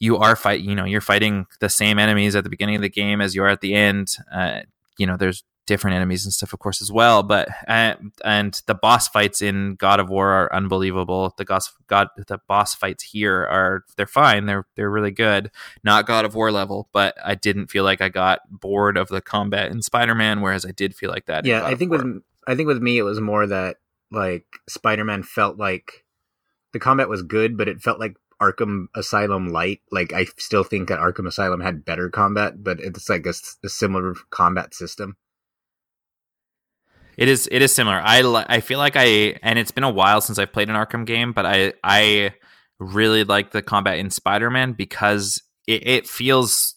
you 0.00 0.16
are 0.16 0.36
fight 0.36 0.60
you 0.60 0.74
know 0.74 0.84
you're 0.84 1.00
fighting 1.02 1.46
the 1.60 1.68
same 1.68 1.98
enemies 1.98 2.34
at 2.34 2.44
the 2.44 2.50
beginning 2.50 2.76
of 2.76 2.82
the 2.82 2.88
game 2.88 3.20
as 3.20 3.34
you 3.34 3.42
are 3.42 3.48
at 3.48 3.60
the 3.60 3.74
end. 3.74 4.16
Uh, 4.32 4.60
you 4.96 5.06
know, 5.06 5.18
there's 5.18 5.44
different 5.68 5.94
enemies 5.94 6.24
and 6.24 6.32
stuff, 6.32 6.54
of 6.54 6.58
course, 6.58 6.80
as 6.80 6.90
well. 6.90 7.22
But 7.22 7.48
uh, 7.68 7.94
and 8.24 8.60
the 8.66 8.74
boss 8.74 9.06
fights 9.06 9.42
in 9.42 9.76
God 9.76 10.00
of 10.00 10.08
War 10.08 10.30
are 10.30 10.52
unbelievable. 10.52 11.34
The 11.36 11.44
boss 11.44 11.72
God 11.86 12.08
the 12.16 12.40
boss 12.48 12.74
fights 12.74 13.04
here 13.04 13.46
are 13.46 13.84
they're 13.96 14.06
fine. 14.06 14.46
They're 14.46 14.66
they're 14.74 14.90
really 14.90 15.12
good. 15.12 15.50
Not 15.84 16.06
God 16.06 16.24
of 16.24 16.34
War 16.34 16.50
level, 16.50 16.88
but 16.92 17.14
I 17.22 17.34
didn't 17.34 17.68
feel 17.68 17.84
like 17.84 18.00
I 18.00 18.08
got 18.08 18.40
bored 18.50 18.96
of 18.96 19.08
the 19.08 19.20
combat 19.20 19.70
in 19.70 19.82
Spider 19.82 20.14
Man, 20.14 20.40
whereas 20.40 20.64
I 20.64 20.72
did 20.72 20.96
feel 20.96 21.10
like 21.10 21.26
that. 21.26 21.44
Yeah, 21.44 21.64
I 21.64 21.74
think 21.74 21.92
with 21.92 22.22
I 22.46 22.56
think 22.56 22.66
with 22.66 22.82
me 22.82 22.98
it 22.98 23.02
was 23.02 23.20
more 23.20 23.46
that 23.46 23.76
like 24.10 24.46
Spider 24.68 25.04
Man 25.04 25.22
felt 25.22 25.58
like 25.58 26.04
the 26.72 26.80
combat 26.80 27.08
was 27.08 27.22
good, 27.22 27.58
but 27.58 27.68
it 27.68 27.82
felt 27.82 28.00
like 28.00 28.16
Arkham 28.40 28.86
Asylum 28.94 29.48
Light. 29.48 29.82
Like 29.92 30.14
I 30.14 30.24
still 30.38 30.64
think 30.64 30.88
that 30.88 30.98
Arkham 30.98 31.26
Asylum 31.26 31.60
had 31.60 31.84
better 31.84 32.08
combat, 32.08 32.64
but 32.64 32.80
it's 32.80 33.10
like 33.10 33.26
a, 33.26 33.34
a 33.62 33.68
similar 33.68 34.14
combat 34.30 34.74
system. 34.74 35.16
It 37.18 37.28
is 37.28 37.48
it 37.50 37.62
is 37.62 37.74
similar. 37.74 38.00
I 38.02 38.22
I 38.48 38.60
feel 38.60 38.78
like 38.78 38.94
I 38.94 39.38
and 39.42 39.58
it's 39.58 39.72
been 39.72 39.82
a 39.82 39.90
while 39.90 40.20
since 40.20 40.38
I've 40.38 40.52
played 40.52 40.70
an 40.70 40.76
Arkham 40.76 41.04
game, 41.04 41.32
but 41.32 41.44
I 41.44 41.72
I 41.82 42.32
really 42.78 43.24
like 43.24 43.50
the 43.50 43.60
combat 43.60 43.98
in 43.98 44.08
Spider-Man 44.08 44.74
because 44.74 45.42
it, 45.66 45.84
it 45.84 46.08
feels 46.08 46.76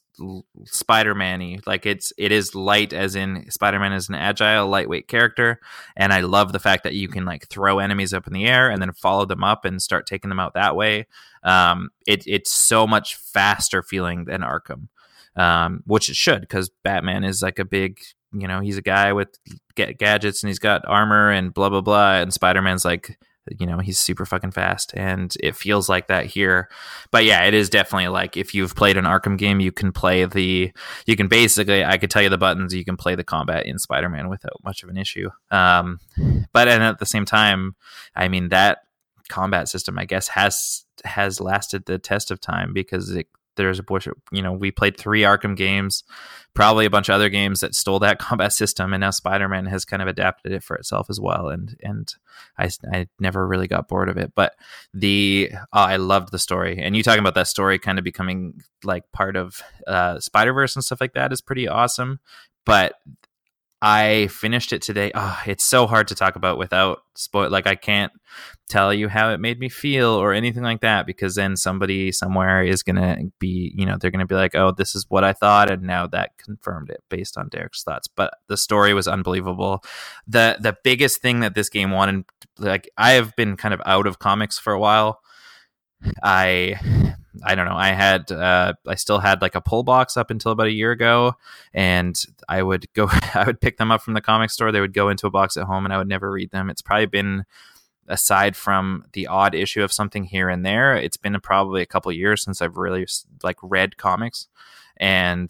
Spider-Man-y. 0.65 1.59
Like 1.67 1.85
it's 1.85 2.11
it 2.17 2.31
is 2.31 2.55
light 2.55 2.91
as 2.91 3.15
in 3.15 3.51
Spider-Man 3.51 3.93
is 3.93 4.09
an 4.09 4.15
agile, 4.15 4.67
lightweight 4.67 5.07
character, 5.07 5.59
and 5.95 6.11
I 6.11 6.21
love 6.21 6.53
the 6.53 6.59
fact 6.59 6.85
that 6.85 6.95
you 6.95 7.07
can 7.07 7.23
like 7.23 7.47
throw 7.47 7.77
enemies 7.77 8.11
up 8.11 8.25
in 8.25 8.33
the 8.33 8.47
air 8.47 8.71
and 8.71 8.81
then 8.81 8.93
follow 8.93 9.25
them 9.25 9.43
up 9.43 9.63
and 9.63 9.79
start 9.79 10.07
taking 10.07 10.29
them 10.29 10.39
out 10.39 10.55
that 10.55 10.75
way. 10.75 11.05
Um, 11.43 11.91
it 12.07 12.23
it's 12.25 12.51
so 12.51 12.87
much 12.87 13.15
faster 13.15 13.83
feeling 13.83 14.25
than 14.25 14.41
Arkham. 14.41 14.87
Um, 15.33 15.83
which 15.85 16.09
it 16.09 16.17
should 16.17 16.41
because 16.41 16.69
Batman 16.83 17.23
is 17.23 17.41
like 17.41 17.57
a 17.57 17.63
big 17.63 17.99
you 18.33 18.47
know 18.47 18.59
he's 18.59 18.77
a 18.77 18.81
guy 18.81 19.13
with 19.13 19.29
ga- 19.75 19.93
gadgets 19.93 20.43
and 20.43 20.49
he's 20.49 20.59
got 20.59 20.83
armor 20.87 21.31
and 21.31 21.53
blah 21.53 21.69
blah 21.69 21.81
blah 21.81 22.15
and 22.15 22.33
spider-man's 22.33 22.85
like 22.85 23.17
you 23.59 23.65
know 23.65 23.79
he's 23.79 23.99
super 23.99 24.25
fucking 24.25 24.51
fast 24.51 24.93
and 24.95 25.33
it 25.41 25.55
feels 25.55 25.89
like 25.89 26.07
that 26.07 26.27
here. 26.27 26.69
But 27.09 27.25
yeah 27.25 27.43
it 27.43 27.53
is 27.53 27.69
definitely 27.69 28.09
like 28.09 28.37
if 28.37 28.53
you've 28.53 28.75
played 28.75 28.97
an 28.97 29.05
arkham 29.05 29.37
game 29.37 29.59
you 29.59 29.71
can 29.71 29.91
play 29.91 30.25
the 30.25 30.71
you 31.05 31.15
can 31.15 31.27
basically 31.27 31.83
i 31.83 31.97
could 31.97 32.11
tell 32.11 32.21
you 32.21 32.29
the 32.29 32.37
buttons 32.37 32.73
you 32.73 32.85
can 32.85 32.97
play 32.97 33.15
the 33.15 33.23
combat 33.23 33.65
in 33.65 33.79
spider-man 33.79 34.29
without 34.29 34.63
much 34.63 34.83
of 34.83 34.89
an 34.89 34.97
issue. 34.97 35.29
Um 35.49 35.99
but 36.53 36.67
and 36.67 36.83
at 36.83 36.99
the 36.99 37.05
same 37.05 37.25
time 37.25 37.75
i 38.15 38.27
mean 38.27 38.49
that 38.49 38.79
combat 39.31 39.69
system, 39.69 39.97
I 39.97 40.05
guess, 40.05 40.27
has 40.27 40.85
has 41.03 41.39
lasted 41.41 41.85
the 41.85 41.97
test 41.97 42.29
of 42.29 42.39
time 42.39 42.73
because 42.73 43.09
it, 43.09 43.27
there's 43.55 43.79
a 43.79 43.83
bunch 43.83 44.07
of, 44.07 44.15
you 44.31 44.41
know, 44.41 44.53
we 44.53 44.71
played 44.71 44.97
three 44.97 45.21
Arkham 45.21 45.55
games, 45.55 46.03
probably 46.53 46.85
a 46.85 46.89
bunch 46.89 47.09
of 47.09 47.15
other 47.15 47.29
games 47.29 47.59
that 47.59 47.75
stole 47.75 47.99
that 47.99 48.19
combat 48.19 48.53
system, 48.53 48.93
and 48.93 49.01
now 49.01 49.11
Spider 49.11 49.49
Man 49.49 49.65
has 49.65 49.85
kind 49.85 50.01
of 50.01 50.07
adapted 50.07 50.51
it 50.51 50.63
for 50.63 50.75
itself 50.75 51.09
as 51.09 51.19
well. 51.19 51.49
And 51.49 51.75
and 51.81 52.13
I 52.57 52.69
I 52.93 53.07
never 53.19 53.45
really 53.47 53.67
got 53.67 53.87
bored 53.87 54.09
of 54.09 54.17
it, 54.17 54.33
but 54.35 54.53
the 54.93 55.49
oh, 55.53 55.65
I 55.71 55.97
loved 55.97 56.31
the 56.31 56.39
story. 56.39 56.79
And 56.81 56.95
you 56.95 57.03
talking 57.03 57.19
about 57.19 57.35
that 57.35 57.47
story 57.47 57.79
kind 57.79 57.97
of 57.97 58.03
becoming 58.03 58.61
like 58.83 59.11
part 59.11 59.35
of 59.35 59.61
uh, 59.87 60.19
Spider 60.19 60.53
Verse 60.53 60.75
and 60.75 60.83
stuff 60.83 61.01
like 61.01 61.13
that 61.13 61.31
is 61.31 61.41
pretty 61.41 61.67
awesome. 61.67 62.19
But 62.65 62.93
I 63.81 64.27
finished 64.27 64.73
it 64.73 64.81
today. 64.83 65.11
Oh, 65.15 65.41
it's 65.47 65.63
so 65.63 65.87
hard 65.87 66.07
to 66.09 66.15
talk 66.15 66.35
about 66.35 66.59
without 66.59 66.99
spoil. 67.15 67.49
Like 67.49 67.65
I 67.65 67.73
can't 67.73 68.11
tell 68.69 68.93
you 68.93 69.07
how 69.09 69.31
it 69.31 69.39
made 69.39 69.59
me 69.59 69.69
feel 69.69 70.09
or 70.09 70.33
anything 70.33 70.61
like 70.61 70.81
that 70.81 71.07
because 71.07 71.33
then 71.35 71.55
somebody 71.57 72.11
somewhere 72.11 72.61
is 72.63 72.83
gonna 72.83 73.17
be, 73.39 73.73
you 73.75 73.85
know, 73.87 73.97
they're 73.99 74.11
gonna 74.11 74.27
be 74.27 74.35
like, 74.35 74.53
"Oh, 74.55 74.71
this 74.71 74.93
is 74.93 75.07
what 75.09 75.23
I 75.23 75.33
thought," 75.33 75.71
and 75.71 75.81
now 75.81 76.05
that 76.07 76.37
confirmed 76.37 76.89
it 76.91 77.03
based 77.09 77.37
on 77.37 77.49
Derek's 77.49 77.83
thoughts. 77.83 78.07
But 78.07 78.33
the 78.47 78.57
story 78.57 78.93
was 78.93 79.07
unbelievable. 79.07 79.83
the 80.27 80.57
The 80.59 80.77
biggest 80.83 81.21
thing 81.21 81.39
that 81.39 81.55
this 81.55 81.69
game 81.69 81.91
wanted, 81.91 82.25
like, 82.59 82.89
I 82.97 83.11
have 83.13 83.35
been 83.35 83.57
kind 83.57 83.73
of 83.73 83.81
out 83.85 84.05
of 84.07 84.19
comics 84.19 84.59
for 84.59 84.73
a 84.73 84.79
while. 84.79 85.21
I 86.23 86.79
I 87.43 87.55
don't 87.55 87.65
know. 87.65 87.75
I 87.75 87.89
had 87.89 88.31
uh, 88.31 88.73
I 88.87 88.95
still 88.95 89.19
had 89.19 89.41
like 89.41 89.55
a 89.55 89.61
pull 89.61 89.83
box 89.83 90.17
up 90.17 90.31
until 90.31 90.51
about 90.51 90.67
a 90.67 90.71
year 90.71 90.91
ago, 90.91 91.35
and 91.73 92.19
I 92.49 92.61
would 92.61 92.91
go. 92.93 93.07
I 93.33 93.43
would 93.45 93.61
pick 93.61 93.77
them 93.77 93.91
up 93.91 94.01
from 94.01 94.13
the 94.13 94.21
comic 94.21 94.49
store. 94.49 94.71
They 94.71 94.81
would 94.81 94.93
go 94.93 95.09
into 95.09 95.27
a 95.27 95.31
box 95.31 95.57
at 95.57 95.65
home, 95.65 95.85
and 95.85 95.93
I 95.93 95.97
would 95.97 96.07
never 96.07 96.29
read 96.29 96.51
them. 96.51 96.69
It's 96.69 96.81
probably 96.81 97.05
been 97.05 97.45
aside 98.07 98.55
from 98.55 99.05
the 99.13 99.27
odd 99.27 99.55
issue 99.55 99.83
of 99.83 99.93
something 99.93 100.25
here 100.25 100.49
and 100.49 100.65
there. 100.65 100.95
It's 100.95 101.17
been 101.17 101.39
probably 101.39 101.81
a 101.81 101.85
couple 101.85 102.11
years 102.11 102.43
since 102.43 102.61
I've 102.61 102.77
really 102.77 103.07
like 103.43 103.57
read 103.63 103.97
comics, 103.97 104.47
and 104.97 105.49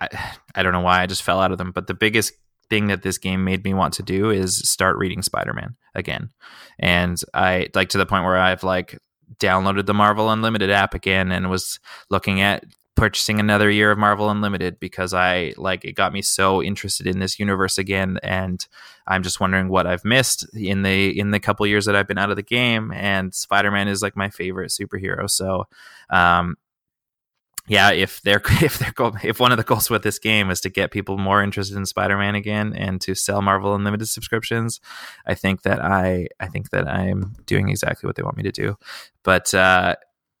I, 0.00 0.08
I 0.54 0.62
don't 0.62 0.72
know 0.72 0.80
why 0.80 1.02
I 1.02 1.06
just 1.06 1.22
fell 1.22 1.40
out 1.40 1.52
of 1.52 1.58
them. 1.58 1.72
But 1.72 1.86
the 1.86 1.94
biggest 1.94 2.32
thing 2.68 2.88
that 2.88 3.02
this 3.02 3.18
game 3.18 3.44
made 3.44 3.64
me 3.64 3.74
want 3.74 3.94
to 3.94 4.02
do 4.02 4.30
is 4.30 4.56
start 4.68 4.96
reading 4.96 5.22
Spider-Man 5.22 5.76
again. 5.94 6.30
And 6.78 7.20
I 7.32 7.68
like 7.74 7.90
to 7.90 7.98
the 7.98 8.06
point 8.06 8.24
where 8.24 8.36
I've 8.36 8.64
like 8.64 8.98
downloaded 9.38 9.86
the 9.86 9.94
Marvel 9.94 10.30
Unlimited 10.30 10.70
app 10.70 10.94
again 10.94 11.32
and 11.32 11.50
was 11.50 11.78
looking 12.10 12.40
at 12.40 12.64
purchasing 12.96 13.38
another 13.38 13.70
year 13.70 13.90
of 13.90 13.98
Marvel 13.98 14.30
Unlimited 14.30 14.80
because 14.80 15.12
I 15.12 15.52
like 15.58 15.84
it 15.84 15.92
got 15.92 16.14
me 16.14 16.22
so 16.22 16.62
interested 16.62 17.06
in 17.06 17.18
this 17.18 17.38
universe 17.38 17.76
again 17.76 18.18
and 18.22 18.66
I'm 19.06 19.22
just 19.22 19.38
wondering 19.38 19.68
what 19.68 19.86
I've 19.86 20.04
missed 20.04 20.46
in 20.54 20.82
the 20.82 21.16
in 21.18 21.30
the 21.30 21.38
couple 21.38 21.66
years 21.66 21.84
that 21.84 21.94
I've 21.94 22.08
been 22.08 22.18
out 22.18 22.30
of 22.30 22.36
the 22.36 22.42
game 22.42 22.90
and 22.92 23.34
Spider-Man 23.34 23.86
is 23.86 24.02
like 24.02 24.16
my 24.16 24.30
favorite 24.30 24.70
superhero. 24.70 25.28
So 25.30 25.64
um 26.08 26.56
yeah, 27.68 27.90
if 27.90 28.22
they're 28.22 28.42
if 28.62 28.94
goal 28.94 29.16
if 29.22 29.40
one 29.40 29.52
of 29.52 29.58
the 29.58 29.64
goals 29.64 29.90
with 29.90 30.02
this 30.02 30.18
game 30.18 30.50
is 30.50 30.60
to 30.62 30.70
get 30.70 30.90
people 30.90 31.18
more 31.18 31.42
interested 31.42 31.76
in 31.76 31.86
Spider-Man 31.86 32.34
again 32.34 32.72
and 32.74 33.00
to 33.02 33.14
sell 33.14 33.42
Marvel 33.42 33.74
Unlimited 33.74 34.08
subscriptions, 34.08 34.80
I 35.26 35.34
think 35.34 35.62
that 35.62 35.84
I 35.84 36.28
I 36.38 36.46
think 36.46 36.70
that 36.70 36.88
I'm 36.88 37.34
doing 37.46 37.68
exactly 37.68 38.06
what 38.06 38.16
they 38.16 38.22
want 38.22 38.36
me 38.36 38.44
to 38.44 38.52
do. 38.52 38.76
But 39.22 39.52
uh, 39.54 39.96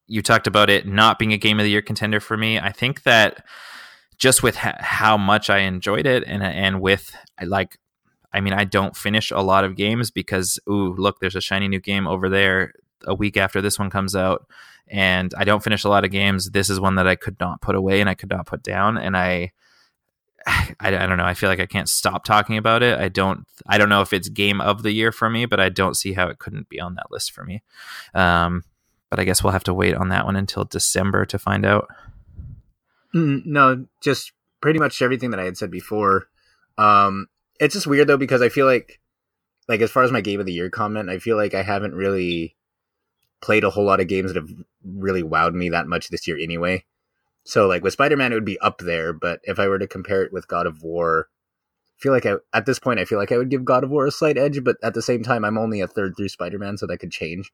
you 0.06 0.22
talked 0.22 0.46
about 0.46 0.70
it 0.70 0.86
not 0.86 1.18
being 1.18 1.32
a 1.32 1.38
game 1.38 1.58
of 1.58 1.64
the 1.64 1.70
year 1.70 1.82
contender 1.82 2.20
for 2.20 2.36
me. 2.36 2.58
I 2.58 2.70
think 2.70 3.02
that 3.02 3.44
just 4.18 4.42
with 4.42 4.56
ha- 4.56 4.78
how 4.78 5.16
much 5.16 5.50
I 5.50 5.58
enjoyed 5.58 6.06
it 6.06 6.24
and 6.26 6.42
and 6.42 6.80
with 6.80 7.14
like 7.44 7.78
I 8.32 8.40
mean 8.40 8.52
I 8.52 8.64
don't 8.64 8.96
finish 8.96 9.30
a 9.30 9.40
lot 9.40 9.64
of 9.64 9.76
games 9.76 10.10
because 10.10 10.58
ooh 10.68 10.94
look 10.94 11.20
there's 11.20 11.36
a 11.36 11.40
shiny 11.40 11.68
new 11.68 11.80
game 11.80 12.06
over 12.06 12.28
there 12.28 12.72
a 13.04 13.14
week 13.14 13.36
after 13.36 13.60
this 13.60 13.78
one 13.78 13.90
comes 13.90 14.16
out 14.16 14.46
and 14.88 15.34
I 15.36 15.44
don't 15.44 15.62
finish 15.62 15.84
a 15.84 15.88
lot 15.88 16.04
of 16.04 16.10
games. 16.10 16.50
This 16.50 16.70
is 16.70 16.78
one 16.78 16.94
that 16.96 17.08
I 17.08 17.16
could 17.16 17.38
not 17.40 17.60
put 17.60 17.74
away 17.74 18.00
and 18.00 18.08
I 18.08 18.14
could 18.14 18.30
not 18.30 18.46
put 18.46 18.62
down. 18.62 18.96
And 18.96 19.16
I, 19.16 19.52
I, 20.46 20.74
I 20.80 20.90
don't 20.90 21.18
know. 21.18 21.24
I 21.24 21.34
feel 21.34 21.48
like 21.48 21.60
I 21.60 21.66
can't 21.66 21.88
stop 21.88 22.24
talking 22.24 22.56
about 22.56 22.82
it. 22.82 22.98
I 22.98 23.08
don't. 23.08 23.46
I 23.66 23.78
don't 23.78 23.88
know 23.88 24.02
if 24.02 24.12
it's 24.12 24.28
game 24.28 24.60
of 24.60 24.82
the 24.82 24.92
year 24.92 25.12
for 25.12 25.28
me, 25.28 25.46
but 25.46 25.60
I 25.60 25.68
don't 25.68 25.96
see 25.96 26.12
how 26.12 26.28
it 26.28 26.38
couldn't 26.38 26.68
be 26.68 26.80
on 26.80 26.94
that 26.94 27.10
list 27.10 27.32
for 27.32 27.44
me. 27.44 27.62
Um, 28.14 28.64
but 29.10 29.20
I 29.20 29.24
guess 29.24 29.42
we'll 29.42 29.52
have 29.52 29.64
to 29.64 29.74
wait 29.74 29.94
on 29.94 30.08
that 30.10 30.24
one 30.24 30.36
until 30.36 30.64
December 30.64 31.24
to 31.26 31.38
find 31.38 31.64
out. 31.64 31.88
Mm, 33.14 33.46
no, 33.46 33.86
just 34.00 34.32
pretty 34.60 34.78
much 34.78 35.00
everything 35.00 35.30
that 35.30 35.40
I 35.40 35.44
had 35.44 35.56
said 35.56 35.70
before. 35.70 36.28
Um, 36.78 37.28
it's 37.58 37.74
just 37.74 37.86
weird 37.86 38.08
though 38.08 38.16
because 38.16 38.42
I 38.42 38.48
feel 38.48 38.66
like, 38.66 39.00
like 39.68 39.80
as 39.80 39.90
far 39.90 40.02
as 40.02 40.12
my 40.12 40.20
game 40.20 40.40
of 40.40 40.46
the 40.46 40.52
year 40.52 40.70
comment, 40.70 41.08
I 41.08 41.18
feel 41.18 41.36
like 41.36 41.54
I 41.54 41.62
haven't 41.62 41.94
really 41.94 42.56
played 43.40 43.64
a 43.64 43.70
whole 43.70 43.84
lot 43.84 44.00
of 44.00 44.08
games 44.08 44.32
that 44.32 44.40
have 44.40 44.50
really 44.84 45.22
wowed 45.22 45.54
me 45.54 45.68
that 45.70 45.86
much 45.86 46.08
this 46.08 46.26
year 46.26 46.38
anyway. 46.38 46.84
So 47.44 47.66
like 47.66 47.82
with 47.82 47.92
Spider-Man 47.92 48.32
it 48.32 48.34
would 48.34 48.44
be 48.44 48.58
up 48.60 48.78
there, 48.78 49.12
but 49.12 49.40
if 49.44 49.58
I 49.58 49.68
were 49.68 49.78
to 49.78 49.86
compare 49.86 50.22
it 50.22 50.32
with 50.32 50.48
God 50.48 50.66
of 50.66 50.82
War, 50.82 51.28
I 51.98 51.98
feel 51.98 52.12
like 52.12 52.26
I 52.26 52.34
at 52.52 52.66
this 52.66 52.78
point 52.78 53.00
I 53.00 53.04
feel 53.04 53.18
like 53.18 53.32
I 53.32 53.38
would 53.38 53.50
give 53.50 53.64
God 53.64 53.84
of 53.84 53.90
War 53.90 54.06
a 54.06 54.10
slight 54.10 54.38
edge, 54.38 54.64
but 54.64 54.76
at 54.82 54.94
the 54.94 55.02
same 55.02 55.22
time 55.22 55.44
I'm 55.44 55.58
only 55.58 55.80
a 55.80 55.86
third 55.86 56.14
through 56.16 56.28
Spider-Man 56.28 56.76
so 56.76 56.86
that 56.86 56.98
could 56.98 57.12
change. 57.12 57.52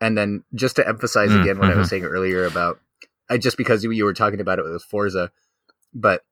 And 0.00 0.16
then 0.16 0.44
just 0.54 0.76
to 0.76 0.86
emphasize 0.86 1.30
mm, 1.30 1.40
again 1.40 1.58
what 1.58 1.66
I 1.66 1.74
was 1.74 1.86
mm-hmm. 1.86 1.90
saying 1.90 2.04
earlier 2.04 2.46
about 2.46 2.80
I 3.28 3.38
just 3.38 3.56
because 3.56 3.82
you 3.84 4.04
were 4.04 4.14
talking 4.14 4.40
about 4.40 4.58
it 4.58 4.64
with 4.64 4.82
Forza, 4.82 5.32
but 5.92 6.24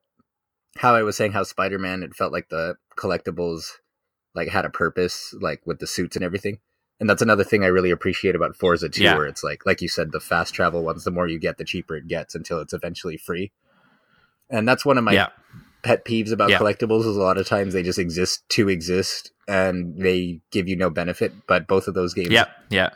how 0.77 0.95
I 0.95 1.03
was 1.03 1.17
saying 1.17 1.33
how 1.33 1.43
Spider-Man 1.43 2.03
it 2.03 2.15
felt 2.15 2.31
like 2.31 2.49
the 2.49 2.77
collectibles 2.95 3.71
like 4.33 4.47
had 4.47 4.65
a 4.65 4.69
purpose 4.69 5.33
like 5.41 5.61
with 5.65 5.79
the 5.79 5.87
suits 5.87 6.15
and 6.15 6.23
everything 6.23 6.59
and 6.99 7.09
that's 7.09 7.21
another 7.21 7.43
thing 7.43 7.63
I 7.63 7.67
really 7.67 7.91
appreciate 7.91 8.35
about 8.35 8.55
Forza 8.55 8.89
2, 8.89 9.03
yeah. 9.03 9.15
where 9.15 9.27
it's 9.27 9.43
like, 9.43 9.65
like 9.65 9.81
you 9.81 9.87
said, 9.87 10.11
the 10.11 10.19
fast 10.19 10.53
travel 10.53 10.83
ones, 10.83 11.03
the 11.03 11.11
more 11.11 11.27
you 11.27 11.39
get, 11.39 11.57
the 11.57 11.63
cheaper 11.63 11.95
it 11.95 12.07
gets 12.07 12.33
until 12.33 12.59
it's 12.59 12.73
eventually 12.73 13.17
free. 13.17 13.51
And 14.49 14.67
that's 14.67 14.85
one 14.85 14.97
of 14.97 15.03
my 15.03 15.11
yeah. 15.11 15.27
pet 15.83 16.05
peeves 16.05 16.31
about 16.31 16.49
yeah. 16.49 16.57
collectibles 16.57 17.01
is 17.01 17.17
a 17.17 17.21
lot 17.21 17.37
of 17.37 17.47
times 17.47 17.73
they 17.73 17.83
just 17.83 17.99
exist 17.99 18.47
to 18.49 18.69
exist 18.69 19.31
and 19.47 20.01
they 20.01 20.41
give 20.51 20.67
you 20.67 20.75
no 20.75 20.89
benefit. 20.89 21.33
But 21.47 21.67
both 21.67 21.87
of 21.87 21.93
those 21.93 22.13
games, 22.13 22.31
yeah, 22.31 22.45
yeah, 22.69 22.89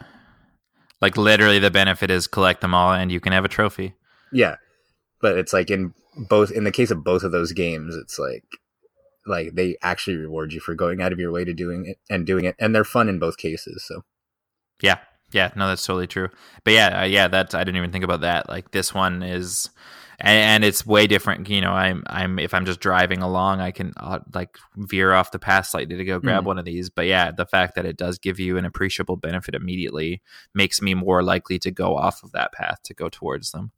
like 1.01 1.17
literally 1.17 1.59
the 1.59 1.71
benefit 1.71 2.09
is 2.09 2.27
collect 2.27 2.61
them 2.61 2.73
all 2.73 2.93
and 2.93 3.11
you 3.11 3.19
can 3.19 3.33
have 3.33 3.45
a 3.45 3.49
trophy. 3.49 3.93
Yeah, 4.31 4.55
but 5.21 5.37
it's 5.37 5.51
like 5.53 5.69
in 5.69 5.93
both 6.29 6.51
in 6.51 6.63
the 6.63 6.71
case 6.71 6.91
of 6.91 7.03
both 7.03 7.23
of 7.23 7.31
those 7.31 7.51
games, 7.51 7.95
it's 7.95 8.17
like 8.17 8.45
like 9.25 9.53
they 9.53 9.77
actually 9.81 10.17
reward 10.17 10.53
you 10.53 10.59
for 10.59 10.75
going 10.75 11.01
out 11.01 11.11
of 11.11 11.19
your 11.19 11.31
way 11.31 11.45
to 11.45 11.53
doing 11.53 11.85
it 11.85 11.97
and 12.09 12.25
doing 12.25 12.45
it 12.45 12.55
and 12.59 12.73
they're 12.73 12.83
fun 12.83 13.09
in 13.09 13.19
both 13.19 13.37
cases 13.37 13.83
so. 13.87 14.03
Yeah. 14.81 14.97
Yeah 15.31 15.51
no 15.55 15.67
that's 15.67 15.85
totally 15.85 16.07
true. 16.07 16.29
But 16.63 16.73
yeah 16.73 17.01
uh, 17.01 17.05
yeah 17.05 17.27
that 17.27 17.55
i 17.55 17.63
didn't 17.63 17.77
even 17.77 17.91
think 17.91 18.03
about 18.03 18.21
that. 18.21 18.49
Like 18.49 18.71
this 18.71 18.93
one 18.93 19.23
is 19.23 19.69
and, 20.19 20.37
and, 20.37 20.63
it's 20.63 20.85
way 20.85 21.07
different 21.07 21.49
you 21.49 21.61
know 21.61 21.71
i'm 21.71 22.03
i'm 22.07 22.37
if 22.37 22.53
i'm 22.53 22.65
just 22.65 22.79
driving 22.79 23.23
along 23.23 23.59
i 23.59 23.71
can 23.71 23.91
uh, 23.97 24.19
like 24.33 24.57
veer 24.77 25.13
off 25.13 25.31
the 25.31 25.39
path 25.39 25.65
slightly 25.65 25.97
to 25.97 26.05
go 26.05 26.19
grab 26.19 26.43
mm. 26.43 26.47
one 26.47 26.59
of 26.59 26.65
these. 26.65 26.89
But 26.89 27.07
yeah 27.07 27.31
the 27.31 27.45
fact 27.45 27.75
that 27.75 27.85
it 27.85 27.97
does 27.97 28.19
give 28.19 28.39
you 28.39 28.57
an 28.57 28.65
appreciable 28.65 29.17
benefit 29.17 29.55
immediately 29.55 30.21
makes 30.53 30.81
me 30.81 30.93
more 30.93 31.23
likely 31.23 31.59
to 31.59 31.71
go 31.71 31.97
off 31.97 32.23
of 32.23 32.31
that 32.33 32.53
path 32.53 32.83
to 32.83 32.93
go 32.93 33.09
towards 33.09 33.51
them 33.51 33.71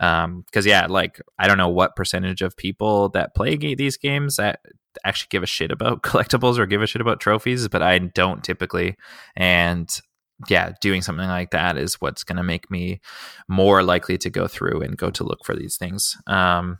um 0.00 0.42
because 0.46 0.66
yeah 0.66 0.86
like 0.86 1.20
i 1.38 1.46
don't 1.46 1.58
know 1.58 1.68
what 1.68 1.96
percentage 1.96 2.42
of 2.42 2.56
people 2.56 3.08
that 3.10 3.34
play 3.34 3.56
g- 3.56 3.74
these 3.74 3.96
games 3.96 4.36
that 4.36 4.60
actually 5.04 5.28
give 5.30 5.42
a 5.42 5.46
shit 5.46 5.70
about 5.70 6.02
collectibles 6.02 6.58
or 6.58 6.66
give 6.66 6.82
a 6.82 6.86
shit 6.86 7.00
about 7.00 7.20
trophies 7.20 7.68
but 7.68 7.82
i 7.82 7.98
don't 7.98 8.44
typically 8.44 8.96
and 9.36 10.00
yeah 10.48 10.72
doing 10.80 11.00
something 11.00 11.28
like 11.28 11.50
that 11.50 11.78
is 11.78 11.94
what's 12.00 12.24
going 12.24 12.36
to 12.36 12.42
make 12.42 12.70
me 12.70 13.00
more 13.48 13.82
likely 13.82 14.18
to 14.18 14.28
go 14.28 14.46
through 14.46 14.82
and 14.82 14.98
go 14.98 15.10
to 15.10 15.24
look 15.24 15.44
for 15.44 15.54
these 15.54 15.76
things 15.76 16.16
um 16.26 16.78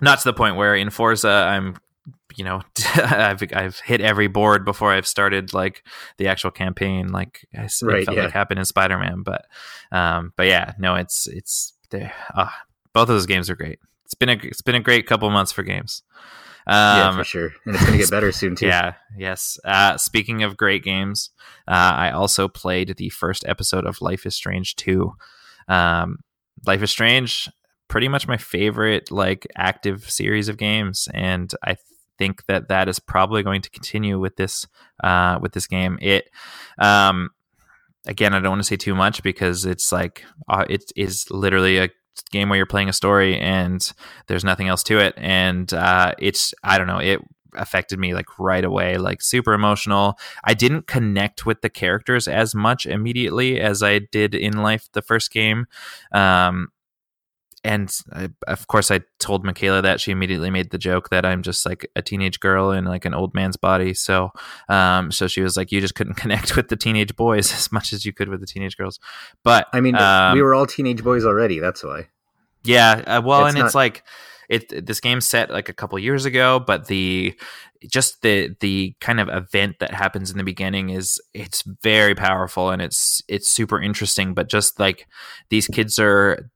not 0.00 0.18
to 0.18 0.24
the 0.24 0.32
point 0.32 0.56
where 0.56 0.74
in 0.74 0.90
forza 0.90 1.28
i'm 1.28 1.76
you 2.36 2.44
know 2.44 2.62
I've 2.94 3.42
I've 3.54 3.78
hit 3.80 4.00
every 4.00 4.26
board 4.26 4.64
before 4.64 4.92
I've 4.92 5.06
started 5.06 5.52
like 5.52 5.84
the 6.18 6.28
actual 6.28 6.50
campaign 6.50 7.08
like 7.08 7.46
I 7.54 7.68
right, 7.82 8.04
felt 8.04 8.16
yeah. 8.16 8.24
like 8.24 8.32
happened 8.32 8.58
in 8.58 8.64
Spider 8.64 8.98
Man 8.98 9.22
but 9.22 9.46
um 9.90 10.32
but 10.36 10.46
yeah 10.46 10.72
no 10.78 10.94
it's 10.94 11.26
it's 11.26 11.74
they 11.92 12.10
uh, 12.34 12.48
both 12.92 13.02
of 13.02 13.08
those 13.08 13.26
games 13.26 13.48
are 13.48 13.56
great. 13.56 13.78
It's 14.04 14.14
been 14.14 14.28
a 14.28 14.38
it's 14.42 14.62
been 14.62 14.74
a 14.74 14.80
great 14.80 15.06
couple 15.06 15.30
months 15.30 15.52
for 15.52 15.62
games. 15.62 16.02
Um, 16.66 16.74
yeah, 16.74 17.16
for 17.16 17.24
sure, 17.24 17.52
and 17.66 17.74
it's 17.74 17.84
going 17.84 17.92
to 17.92 17.98
get 17.98 18.10
better 18.10 18.30
soon 18.30 18.54
too. 18.54 18.66
Yeah, 18.66 18.94
yes. 19.16 19.58
Uh, 19.64 19.96
speaking 19.96 20.42
of 20.42 20.56
great 20.56 20.84
games, 20.84 21.30
uh, 21.66 21.94
I 21.96 22.10
also 22.10 22.46
played 22.48 22.96
the 22.96 23.08
first 23.08 23.44
episode 23.46 23.84
of 23.84 24.00
Life 24.00 24.26
is 24.26 24.34
Strange 24.34 24.76
two. 24.76 25.12
Um, 25.68 26.18
Life 26.66 26.82
is 26.82 26.90
Strange, 26.90 27.48
pretty 27.88 28.08
much 28.08 28.28
my 28.28 28.36
favorite 28.36 29.10
like 29.10 29.46
active 29.56 30.08
series 30.10 30.48
of 30.48 30.56
games, 30.56 31.08
and 31.12 31.52
I 31.64 31.76
think 32.18 32.46
that 32.46 32.68
that 32.68 32.88
is 32.88 33.00
probably 33.00 33.42
going 33.42 33.62
to 33.62 33.70
continue 33.70 34.20
with 34.20 34.36
this 34.36 34.66
uh, 35.02 35.38
with 35.40 35.52
this 35.52 35.66
game. 35.66 35.98
It 36.00 36.30
um, 36.78 37.30
again, 38.06 38.34
I 38.34 38.40
don't 38.40 38.50
want 38.50 38.60
to 38.60 38.66
say 38.66 38.76
too 38.76 38.94
much 38.94 39.22
because 39.22 39.64
it's 39.64 39.92
like 39.92 40.24
uh, 40.48 40.64
it 40.68 40.92
is 40.96 41.30
literally 41.30 41.78
a 41.78 41.88
game 42.30 42.48
where 42.48 42.56
you're 42.56 42.66
playing 42.66 42.88
a 42.88 42.92
story 42.92 43.38
and 43.38 43.92
there's 44.26 44.44
nothing 44.44 44.68
else 44.68 44.82
to 44.84 44.98
it, 44.98 45.14
and 45.16 45.72
uh, 45.72 46.14
it's 46.18 46.54
I 46.62 46.78
don't 46.78 46.86
know 46.86 46.98
it. 46.98 47.20
affected 47.54 47.98
me 47.98 48.14
like 48.14 48.38
right 48.38 48.64
away, 48.64 48.96
like 48.96 49.20
super 49.20 49.52
emotional. 49.52 50.18
I 50.44 50.54
didn't 50.54 50.86
connect 50.86 51.44
with 51.44 51.60
the 51.60 51.68
characters 51.68 52.26
as 52.26 52.54
much 52.54 52.86
immediately 52.86 53.60
as 53.60 53.82
I 53.82 53.98
did 53.98 54.34
in 54.34 54.62
life 54.62 54.88
the 54.92 55.02
first 55.02 55.30
game. 55.30 55.66
Um, 56.12 56.68
and 57.64 57.94
I, 58.12 58.28
of 58.48 58.66
course 58.66 58.90
I 58.90 59.00
told 59.18 59.44
Michaela 59.44 59.82
that 59.82 60.00
she 60.00 60.10
immediately 60.10 60.50
made 60.50 60.70
the 60.70 60.78
joke 60.78 61.10
that 61.10 61.24
I'm 61.24 61.42
just 61.42 61.64
like 61.64 61.88
a 61.94 62.02
teenage 62.02 62.40
girl 62.40 62.72
in 62.72 62.84
like 62.84 63.04
an 63.04 63.14
old 63.14 63.34
man's 63.34 63.56
body. 63.56 63.94
So, 63.94 64.32
um, 64.68 65.12
so 65.12 65.28
she 65.28 65.42
was 65.42 65.56
like, 65.56 65.70
you 65.70 65.80
just 65.80 65.94
couldn't 65.94 66.14
connect 66.16 66.56
with 66.56 66.68
the 66.68 66.76
teenage 66.76 67.14
boys 67.14 67.52
as 67.52 67.70
much 67.70 67.92
as 67.92 68.04
you 68.04 68.12
could 68.12 68.28
with 68.28 68.40
the 68.40 68.46
teenage 68.46 68.76
girls. 68.76 68.98
But 69.44 69.68
I 69.72 69.80
mean, 69.80 69.94
um, 69.96 70.34
we 70.34 70.42
were 70.42 70.54
all 70.54 70.66
teenage 70.66 71.04
boys 71.04 71.24
already. 71.24 71.60
That's 71.60 71.84
why. 71.84 72.08
Yeah. 72.64 73.02
Uh, 73.06 73.22
well, 73.24 73.46
it's 73.46 73.54
and 73.54 73.58
not- 73.58 73.66
it's 73.66 73.74
like, 73.74 74.04
it 74.48 74.84
this 74.84 75.00
game's 75.00 75.24
set 75.24 75.50
like 75.50 75.70
a 75.70 75.72
couple 75.72 75.98
years 75.98 76.26
ago, 76.26 76.60
but 76.60 76.86
the 76.86 77.34
just 77.88 78.20
the 78.20 78.54
the 78.60 78.94
kind 79.00 79.18
of 79.18 79.28
event 79.30 79.76
that 79.80 79.94
happens 79.94 80.30
in 80.30 80.36
the 80.36 80.44
beginning 80.44 80.90
is 80.90 81.18
it's 81.32 81.62
very 81.82 82.14
powerful 82.14 82.68
and 82.68 82.82
it's 82.82 83.22
it's 83.28 83.48
super 83.48 83.80
interesting. 83.80 84.34
But 84.34 84.50
just 84.50 84.78
like 84.78 85.06
these 85.48 85.66
kids 85.68 85.98
are 85.98 86.50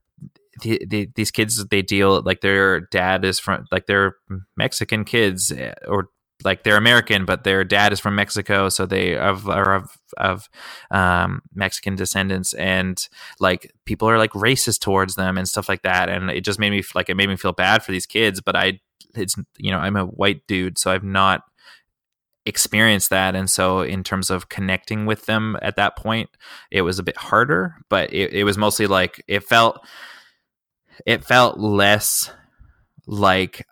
the, 0.61 0.85
the, 0.87 1.09
these 1.15 1.31
kids 1.31 1.65
they 1.67 1.81
deal 1.81 2.21
like 2.21 2.41
their 2.41 2.81
dad 2.81 3.25
is 3.25 3.39
from 3.39 3.65
like 3.71 3.85
they're 3.85 4.15
Mexican 4.55 5.03
kids 5.05 5.51
eh, 5.51 5.73
or 5.87 6.09
like 6.43 6.63
they're 6.63 6.77
American, 6.77 7.25
but 7.25 7.43
their 7.43 7.63
dad 7.63 7.91
is 7.93 7.99
from 7.99 8.15
Mexico, 8.15 8.69
so 8.69 8.85
they 8.85 9.11
have, 9.11 9.47
are 9.47 9.75
of 9.75 9.89
of 10.17 10.49
um, 10.91 11.41
Mexican 11.53 11.95
descendants, 11.95 12.53
and 12.53 13.07
like 13.39 13.71
people 13.85 14.09
are 14.09 14.17
like 14.17 14.31
racist 14.31 14.79
towards 14.79 15.15
them 15.15 15.37
and 15.37 15.47
stuff 15.47 15.67
like 15.67 15.81
that, 15.81 16.09
and 16.09 16.29
it 16.29 16.41
just 16.41 16.59
made 16.59 16.71
me 16.71 16.83
like 16.93 17.09
it 17.09 17.15
made 17.15 17.29
me 17.29 17.35
feel 17.37 17.53
bad 17.53 17.83
for 17.83 17.91
these 17.91 18.05
kids. 18.05 18.41
But 18.41 18.55
I, 18.55 18.79
it's 19.15 19.35
you 19.57 19.71
know 19.71 19.79
I'm 19.79 19.95
a 19.95 20.05
white 20.05 20.41
dude, 20.47 20.77
so 20.77 20.91
I've 20.91 21.03
not 21.03 21.41
experienced 22.45 23.09
that, 23.09 23.35
and 23.35 23.49
so 23.49 23.81
in 23.81 24.03
terms 24.03 24.29
of 24.29 24.49
connecting 24.49 25.05
with 25.05 25.25
them 25.25 25.57
at 25.61 25.75
that 25.77 25.97
point, 25.97 26.29
it 26.71 26.83
was 26.83 26.99
a 26.99 27.03
bit 27.03 27.17
harder. 27.17 27.75
But 27.89 28.13
it, 28.13 28.33
it 28.33 28.43
was 28.43 28.57
mostly 28.57 28.85
like 28.85 29.23
it 29.27 29.43
felt 29.43 29.85
it 31.05 31.23
felt 31.23 31.59
less 31.59 32.31
like 33.05 33.65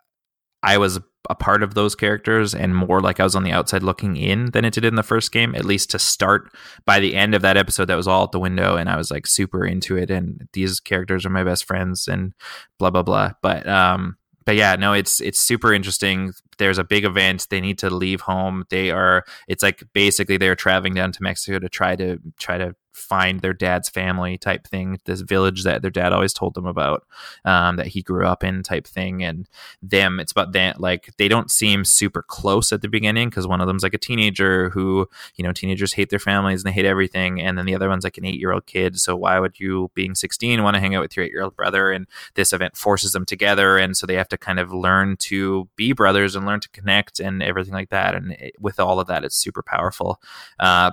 I 0.62 0.78
was 0.78 1.00
a 1.28 1.34
part 1.34 1.62
of 1.62 1.74
those 1.74 1.94
characters 1.94 2.54
and 2.54 2.74
more 2.74 3.00
like 3.00 3.20
I 3.20 3.24
was 3.24 3.34
on 3.34 3.42
the 3.42 3.52
outside 3.52 3.82
looking 3.82 4.16
in 4.16 4.50
than 4.52 4.64
it 4.64 4.74
did 4.74 4.84
in 4.84 4.94
the 4.94 5.02
first 5.02 5.32
game, 5.32 5.54
at 5.54 5.64
least 5.64 5.90
to 5.90 5.98
start. 5.98 6.52
By 6.84 7.00
the 7.00 7.14
end 7.14 7.34
of 7.34 7.42
that 7.42 7.56
episode, 7.56 7.86
that 7.86 7.96
was 7.96 8.08
all 8.08 8.22
out 8.22 8.32
the 8.32 8.40
window, 8.40 8.76
and 8.76 8.88
I 8.88 8.96
was 8.96 9.10
like 9.10 9.26
super 9.26 9.64
into 9.64 9.96
it. 9.96 10.10
And 10.10 10.48
these 10.52 10.80
characters 10.80 11.26
are 11.26 11.30
my 11.30 11.44
best 11.44 11.64
friends, 11.64 12.08
and 12.08 12.32
blah 12.78 12.90
blah 12.90 13.02
blah. 13.02 13.32
But 13.42 13.68
um, 13.68 14.16
but 14.44 14.56
yeah, 14.56 14.76
no, 14.76 14.92
it's 14.92 15.20
it's 15.20 15.40
super 15.40 15.74
interesting. 15.74 16.32
There's 16.58 16.78
a 16.78 16.84
big 16.84 17.04
event. 17.04 17.48
They 17.50 17.60
need 17.60 17.78
to 17.78 17.90
leave 17.90 18.22
home. 18.22 18.64
They 18.70 18.90
are. 18.90 19.24
It's 19.48 19.62
like 19.62 19.82
basically 19.92 20.36
they're 20.36 20.56
traveling 20.56 20.94
down 20.94 21.12
to 21.12 21.22
Mexico 21.22 21.58
to 21.58 21.68
try 21.68 21.96
to 21.96 22.18
try 22.38 22.58
to 22.58 22.74
find 22.96 23.40
their 23.40 23.52
dad's 23.52 23.88
family 23.88 24.38
type 24.38 24.66
thing, 24.66 24.98
this 25.04 25.20
village 25.20 25.64
that 25.64 25.82
their 25.82 25.90
dad 25.90 26.12
always 26.12 26.32
told 26.32 26.54
them 26.54 26.66
about, 26.66 27.06
um, 27.44 27.76
that 27.76 27.88
he 27.88 28.02
grew 28.02 28.26
up 28.26 28.42
in 28.42 28.62
type 28.62 28.86
thing. 28.86 29.22
And 29.22 29.48
them, 29.82 30.18
it's 30.18 30.32
about 30.32 30.52
that, 30.52 30.80
like, 30.80 31.10
they 31.18 31.28
don't 31.28 31.50
seem 31.50 31.84
super 31.84 32.22
close 32.22 32.72
at 32.72 32.80
the 32.80 32.88
beginning 32.88 33.28
because 33.28 33.46
one 33.46 33.60
of 33.60 33.66
them's 33.66 33.82
like 33.82 33.94
a 33.94 33.98
teenager 33.98 34.70
who, 34.70 35.08
you 35.36 35.44
know, 35.44 35.52
teenagers 35.52 35.92
hate 35.92 36.08
their 36.08 36.18
families 36.18 36.62
and 36.62 36.68
they 36.68 36.74
hate 36.74 36.86
everything. 36.86 37.40
And 37.40 37.58
then 37.58 37.66
the 37.66 37.74
other 37.74 37.88
one's 37.88 38.04
like 38.04 38.16
an 38.18 38.24
eight 38.24 38.40
year 38.40 38.52
old 38.52 38.66
kid. 38.66 38.98
So 38.98 39.14
why 39.14 39.38
would 39.38 39.60
you, 39.60 39.90
being 39.94 40.14
16, 40.14 40.62
want 40.62 40.74
to 40.74 40.80
hang 40.80 40.94
out 40.94 41.02
with 41.02 41.16
your 41.16 41.26
eight 41.26 41.32
year 41.32 41.42
old 41.42 41.56
brother? 41.56 41.92
And 41.92 42.06
this 42.34 42.52
event 42.52 42.76
forces 42.76 43.12
them 43.12 43.26
together. 43.26 43.76
And 43.76 43.96
so 43.96 44.06
they 44.06 44.14
have 44.14 44.28
to 44.28 44.38
kind 44.38 44.58
of 44.58 44.72
learn 44.72 45.16
to 45.18 45.68
be 45.76 45.92
brothers 45.92 46.34
and 46.34 46.46
learn 46.46 46.60
to 46.60 46.70
connect 46.70 47.20
and 47.20 47.42
everything 47.42 47.74
like 47.74 47.90
that. 47.90 48.14
And 48.14 48.32
it, 48.32 48.54
with 48.58 48.80
all 48.80 48.98
of 48.98 49.06
that, 49.08 49.22
it's 49.22 49.36
super 49.36 49.62
powerful. 49.62 50.20
Uh, 50.58 50.92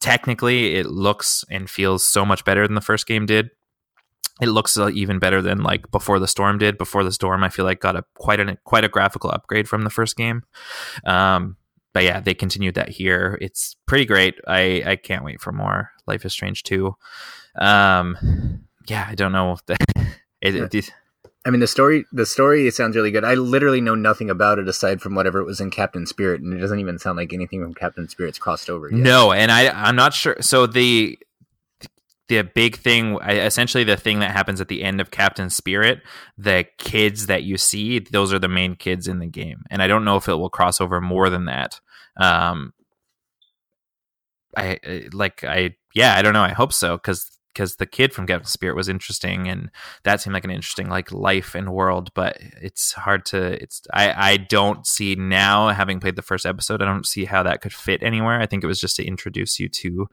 technically 0.00 0.76
it 0.76 0.86
looks 0.86 1.44
and 1.50 1.68
feels 1.68 2.04
so 2.04 2.24
much 2.24 2.44
better 2.44 2.66
than 2.66 2.74
the 2.74 2.80
first 2.80 3.06
game 3.06 3.26
did. 3.26 3.50
It 4.40 4.46
looks 4.48 4.78
uh, 4.78 4.90
even 4.90 5.18
better 5.18 5.42
than 5.42 5.62
like 5.62 5.90
before 5.90 6.18
the 6.18 6.28
storm 6.28 6.58
did. 6.58 6.78
Before 6.78 7.02
the 7.02 7.12
storm 7.12 7.42
i 7.42 7.48
feel 7.48 7.64
like 7.64 7.80
got 7.80 7.96
a 7.96 8.04
quite 8.14 8.40
a 8.40 8.56
quite 8.64 8.84
a 8.84 8.88
graphical 8.88 9.30
upgrade 9.30 9.68
from 9.68 9.82
the 9.82 9.90
first 9.90 10.16
game. 10.16 10.42
Um, 11.04 11.56
but 11.92 12.04
yeah 12.04 12.20
they 12.20 12.34
continued 12.34 12.74
that 12.74 12.88
here. 12.88 13.38
It's 13.40 13.76
pretty 13.86 14.04
great. 14.04 14.36
I 14.46 14.82
i 14.86 14.96
can't 14.96 15.24
wait 15.24 15.40
for 15.40 15.52
more. 15.52 15.90
Life 16.06 16.24
is 16.24 16.32
strange 16.32 16.62
2 16.62 16.94
um 17.60 18.64
yeah 18.88 19.06
i 19.08 19.14
don't 19.14 19.32
know 19.32 19.56
the, 19.66 19.76
it, 20.40 20.74
it, 20.74 20.90
I 21.48 21.50
mean, 21.50 21.60
the 21.60 21.66
story 21.66 22.04
the 22.12 22.26
story 22.26 22.70
sounds 22.70 22.94
really 22.94 23.10
good. 23.10 23.24
I 23.24 23.32
literally 23.32 23.80
know 23.80 23.94
nothing 23.94 24.28
about 24.28 24.58
it 24.58 24.68
aside 24.68 25.00
from 25.00 25.14
whatever 25.14 25.38
it 25.38 25.46
was 25.46 25.62
in 25.62 25.70
Captain 25.70 26.04
Spirit, 26.04 26.42
and 26.42 26.52
it 26.52 26.58
doesn't 26.58 26.78
even 26.78 26.98
sound 26.98 27.16
like 27.16 27.32
anything 27.32 27.62
from 27.62 27.72
Captain 27.72 28.06
Spirit's 28.06 28.38
crossed 28.38 28.68
over. 28.68 28.90
Yet. 28.90 28.98
No, 28.98 29.32
and 29.32 29.50
I 29.50 29.70
I'm 29.70 29.96
not 29.96 30.12
sure. 30.12 30.36
So 30.42 30.66
the 30.66 31.18
the 32.28 32.42
big 32.42 32.76
thing 32.76 33.18
essentially 33.22 33.82
the 33.82 33.96
thing 33.96 34.18
that 34.18 34.32
happens 34.32 34.60
at 34.60 34.68
the 34.68 34.82
end 34.82 35.00
of 35.00 35.10
captain 35.10 35.48
spirit 35.48 36.02
the 36.36 36.66
kids 36.76 37.24
that 37.24 37.42
you 37.42 37.56
see 37.56 37.98
those 38.00 38.34
are 38.34 38.38
the 38.38 38.46
main 38.48 38.76
kids 38.76 39.08
in 39.08 39.18
the 39.18 39.26
game 39.26 39.62
and 39.70 39.80
i 39.80 39.86
don't 39.86 40.04
know 40.04 40.16
if 40.16 40.28
it 40.28 40.34
will 40.34 40.50
cross 40.50 40.78
over 40.78 41.00
more 41.00 41.30
than 41.30 41.46
that 41.46 41.80
um 42.18 42.74
i 44.54 44.78
like 45.14 45.42
i 45.42 45.74
yeah 45.94 46.16
i 46.16 46.20
don't 46.20 46.34
know 46.34 46.42
i 46.42 46.52
hope 46.52 46.74
so 46.74 46.98
because 46.98 47.37
because 47.58 47.74
the 47.74 47.86
kid 47.86 48.14
from 48.14 48.24
Captain 48.24 48.48
Spirit 48.48 48.76
was 48.76 48.88
interesting 48.88 49.48
and 49.48 49.68
that 50.04 50.20
seemed 50.20 50.32
like 50.32 50.44
an 50.44 50.50
interesting 50.52 50.88
like 50.88 51.10
life 51.10 51.56
and 51.56 51.72
world 51.72 52.14
but 52.14 52.38
it's 52.62 52.92
hard 52.92 53.26
to 53.26 53.60
it's 53.60 53.82
I 53.92 54.32
I 54.32 54.36
don't 54.36 54.86
see 54.86 55.16
now 55.16 55.70
having 55.70 55.98
played 55.98 56.14
the 56.14 56.22
first 56.22 56.46
episode 56.46 56.80
I 56.80 56.84
don't 56.84 57.04
see 57.04 57.24
how 57.24 57.42
that 57.42 57.60
could 57.60 57.72
fit 57.72 58.00
anywhere. 58.00 58.40
I 58.40 58.46
think 58.46 58.62
it 58.62 58.68
was 58.68 58.80
just 58.80 58.94
to 58.96 59.04
introduce 59.04 59.58
you 59.58 59.68
to 59.70 60.08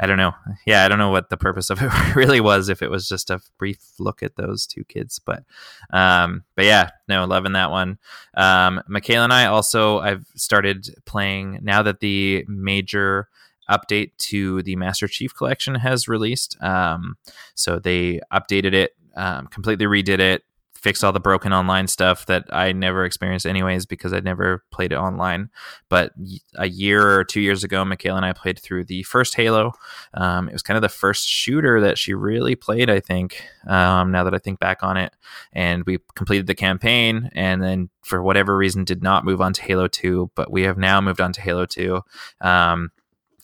I 0.00 0.06
don't 0.06 0.16
know. 0.16 0.32
Yeah 0.66 0.82
I 0.82 0.88
don't 0.88 0.96
know 0.96 1.10
what 1.10 1.28
the 1.28 1.36
purpose 1.36 1.68
of 1.68 1.78
it 1.82 2.16
really 2.16 2.40
was 2.40 2.70
if 2.70 2.80
it 2.80 2.90
was 2.90 3.06
just 3.06 3.28
a 3.28 3.42
brief 3.58 3.80
look 3.98 4.22
at 4.22 4.36
those 4.36 4.66
two 4.66 4.84
kids 4.84 5.18
but 5.18 5.44
um 5.90 6.44
but 6.56 6.64
yeah 6.64 6.88
no 7.06 7.26
loving 7.26 7.52
that 7.52 7.70
one. 7.70 7.98
Um 8.34 8.80
Michaela 8.88 9.24
and 9.24 9.32
I 9.32 9.44
also 9.44 9.98
I've 9.98 10.24
started 10.36 10.88
playing 11.04 11.58
now 11.60 11.82
that 11.82 12.00
the 12.00 12.46
major 12.48 13.28
update 13.70 14.12
to 14.18 14.62
the 14.62 14.76
Master 14.76 15.08
Chief 15.08 15.34
Collection 15.34 15.74
has 15.76 16.08
released. 16.08 16.60
Um, 16.62 17.16
so 17.54 17.78
they 17.78 18.20
updated 18.32 18.74
it, 18.74 18.92
um, 19.16 19.46
completely 19.48 19.86
redid 19.86 20.20
it, 20.20 20.44
fixed 20.78 21.02
all 21.02 21.12
the 21.12 21.20
broken 21.20 21.52
online 21.52 21.88
stuff 21.88 22.26
that 22.26 22.44
I 22.50 22.70
never 22.70 23.04
experienced 23.04 23.46
anyways 23.46 23.84
because 23.84 24.12
I'd 24.12 24.24
never 24.24 24.64
played 24.70 24.92
it 24.92 24.96
online. 24.96 25.50
But 25.88 26.12
a 26.54 26.68
year 26.68 27.18
or 27.18 27.24
two 27.24 27.40
years 27.40 27.64
ago, 27.64 27.84
Michaela 27.84 28.18
and 28.18 28.26
I 28.26 28.32
played 28.32 28.60
through 28.60 28.84
the 28.84 29.02
first 29.02 29.34
Halo. 29.34 29.72
Um, 30.14 30.48
it 30.48 30.52
was 30.52 30.62
kind 30.62 30.76
of 30.76 30.82
the 30.82 30.88
first 30.88 31.26
shooter 31.26 31.80
that 31.80 31.98
she 31.98 32.14
really 32.14 32.54
played, 32.54 32.88
I 32.88 33.00
think, 33.00 33.44
um, 33.66 34.12
now 34.12 34.22
that 34.22 34.34
I 34.34 34.38
think 34.38 34.60
back 34.60 34.84
on 34.84 34.96
it. 34.96 35.12
And 35.52 35.82
we 35.84 35.98
completed 36.14 36.46
the 36.46 36.54
campaign 36.54 37.28
and 37.34 37.60
then 37.60 37.90
for 38.04 38.22
whatever 38.22 38.56
reason 38.56 38.84
did 38.84 39.02
not 39.02 39.24
move 39.24 39.40
on 39.40 39.52
to 39.54 39.62
Halo 39.62 39.88
2, 39.88 40.30
but 40.36 40.52
we 40.52 40.62
have 40.62 40.78
now 40.78 41.00
moved 41.00 41.20
on 41.20 41.32
to 41.32 41.40
Halo 41.40 41.66
2. 41.66 42.00
Um, 42.40 42.90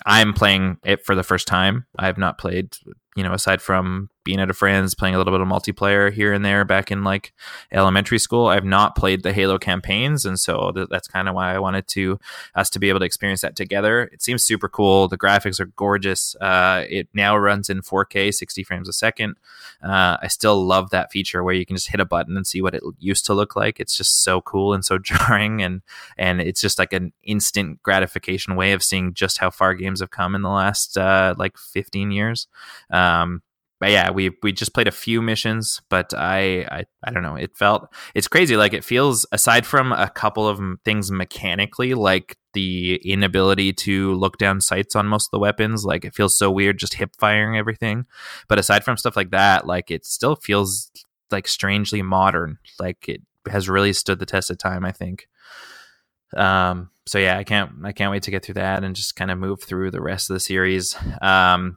I'm 0.07 0.33
playing 0.33 0.79
it 0.85 1.05
for 1.05 1.15
the 1.15 1.23
first 1.23 1.47
time. 1.47 1.87
I 1.99 2.07
have 2.07 2.19
not 2.19 2.39
played, 2.39 2.77
you 3.17 3.23
know, 3.23 3.33
aside 3.33 3.63
from 3.63 4.11
being 4.25 4.41
at 4.41 4.51
a 4.51 4.55
friend's, 4.55 4.95
playing 4.95 5.15
a 5.15 5.19
little 5.19 5.33
bit 5.33 5.41
of 5.41 5.49
multiplayer 5.49 6.13
here 6.13 6.33
and 6.33 6.45
there 6.45 6.65
back 6.65 6.91
in 6.91 7.05
like 7.05 7.33
elementary 7.71 8.19
school. 8.19 8.47
I've 8.47 8.65
not 8.65 8.97
played 8.97 9.23
the 9.23 9.33
Halo 9.33 9.59
campaigns, 9.59 10.25
and 10.25 10.41
so 10.41 10.73
th- 10.73 10.89
that's 10.91 11.07
kind 11.07 11.29
of 11.29 11.35
why 11.35 11.55
I 11.55 11.59
wanted 11.59 11.87
to 11.89 12.19
us 12.55 12.71
to 12.71 12.79
be 12.79 12.89
able 12.89 13.01
to 13.01 13.07
experience 13.07 13.43
that 13.43 13.57
together. 13.57 14.05
It 14.13 14.23
seems 14.23 14.43
super 14.43 14.69
cool. 14.69 15.09
The 15.09 15.19
graphics 15.19 15.61
are 15.61 15.67
gorgeous. 15.67 16.35
Uh, 16.41 16.85
it 16.89 17.09
now 17.15 17.37
runs 17.37 17.71
in 17.71 17.83
4K, 17.83 18.33
60 18.35 18.65
frames 18.65 18.89
a 18.89 18.93
second. 18.93 19.37
Uh, 19.83 20.17
I 20.23 20.29
still 20.29 20.65
love 20.65 20.91
that 20.91 21.13
feature 21.13 21.45
where 21.45 21.55
you 21.55 21.67
can 21.67 21.77
just 21.77 21.91
hit 21.91 22.01
a 22.01 22.05
button 22.05 22.37
and 22.37 22.47
see 22.47 22.63
what 22.63 22.75
it 22.75 22.83
used 22.99 23.27
to 23.27 23.35
look 23.35 23.55
like. 23.55 23.79
It's 23.79 23.97
just 23.97 24.23
so 24.23 24.41
cool 24.41 24.73
and 24.73 24.85
so 24.85 24.99
jarring, 25.05 25.63
and 25.63 25.83
and 26.17 26.41
it's 26.41 26.61
just 26.61 26.79
like 26.79 26.93
an 26.93 27.13
instant 27.23 27.83
gratification 27.83 28.57
way 28.57 28.73
of 28.73 28.83
seeing 28.83 29.15
just 29.15 29.39
how 29.39 29.51
far 29.51 29.75
games 29.75 30.01
have 30.01 30.11
come 30.11 30.35
in 30.35 30.43
the 30.43 30.49
last 30.49 30.97
uh, 30.97 31.35
like 31.39 31.59
15 31.59 32.11
years. 32.11 32.49
Um, 32.91 33.43
but 33.85 33.91
yeah, 33.91 34.11
we 34.11 34.31
we 34.43 34.51
just 34.51 34.73
played 34.73 34.89
a 34.89 34.93
few 34.93 35.21
missions, 35.21 35.83
but 35.91 36.15
I, 36.15 36.63
I 36.71 36.85
I 37.05 37.11
don't 37.11 37.23
know. 37.23 37.37
It 37.37 37.55
felt 37.55 37.93
it's 38.15 38.29
crazy. 38.29 38.57
Like 38.57 38.73
it 38.73 38.83
feels 38.83 39.27
aside 39.31 39.67
from 39.67 39.93
a 39.93 40.09
couple 40.09 40.49
of 40.49 40.59
things 40.87 41.11
mechanically, 41.11 41.93
like 41.93 42.39
the 42.55 42.97
inability 43.05 43.75
to 43.75 44.15
look 44.15 44.39
down 44.39 44.63
sights 44.63 44.97
on 44.97 45.07
most 45.07 45.27
of 45.27 45.33
the 45.33 45.39
weapons, 45.39 45.85
like 45.85 46.07
it 46.07 46.15
feels 46.15 46.35
so 46.35 46.51
weird 46.51 46.79
just 46.79 46.95
hip 46.95 47.11
firing 47.19 47.59
everything. 47.59 48.07
But 48.49 48.59
aside 48.59 48.85
from 48.85 48.97
stuff 48.97 49.17
like 49.17 49.33
that, 49.33 49.67
like 49.67 49.91
it 49.91 50.07
still 50.07 50.35
feels 50.35 50.91
like 51.31 51.47
strangely 51.47 52.01
modern. 52.01 52.57
Like 52.81 53.07
it 53.07 53.21
has 53.51 53.69
really 53.69 53.93
stood 53.93 54.19
the 54.19 54.25
test 54.25 54.51
of 54.51 54.57
time. 54.57 54.87
I 54.87 54.93
think. 54.93 55.29
Um. 56.35 56.89
So 57.05 57.19
yeah, 57.19 57.37
I 57.37 57.45
can't 57.45 57.71
I 57.85 57.93
can't 57.93 58.11
wait 58.11 58.23
to 58.23 58.31
get 58.31 58.47
through 58.47 58.55
that 58.55 58.83
and 58.83 58.97
just 58.97 59.15
kind 59.15 59.31
of 59.31 59.37
move 59.37 59.63
through 59.63 59.91
the 59.91 60.01
rest 60.01 60.31
of 60.31 60.35
the 60.35 60.41
series. 60.41 60.97
Um 61.21 61.77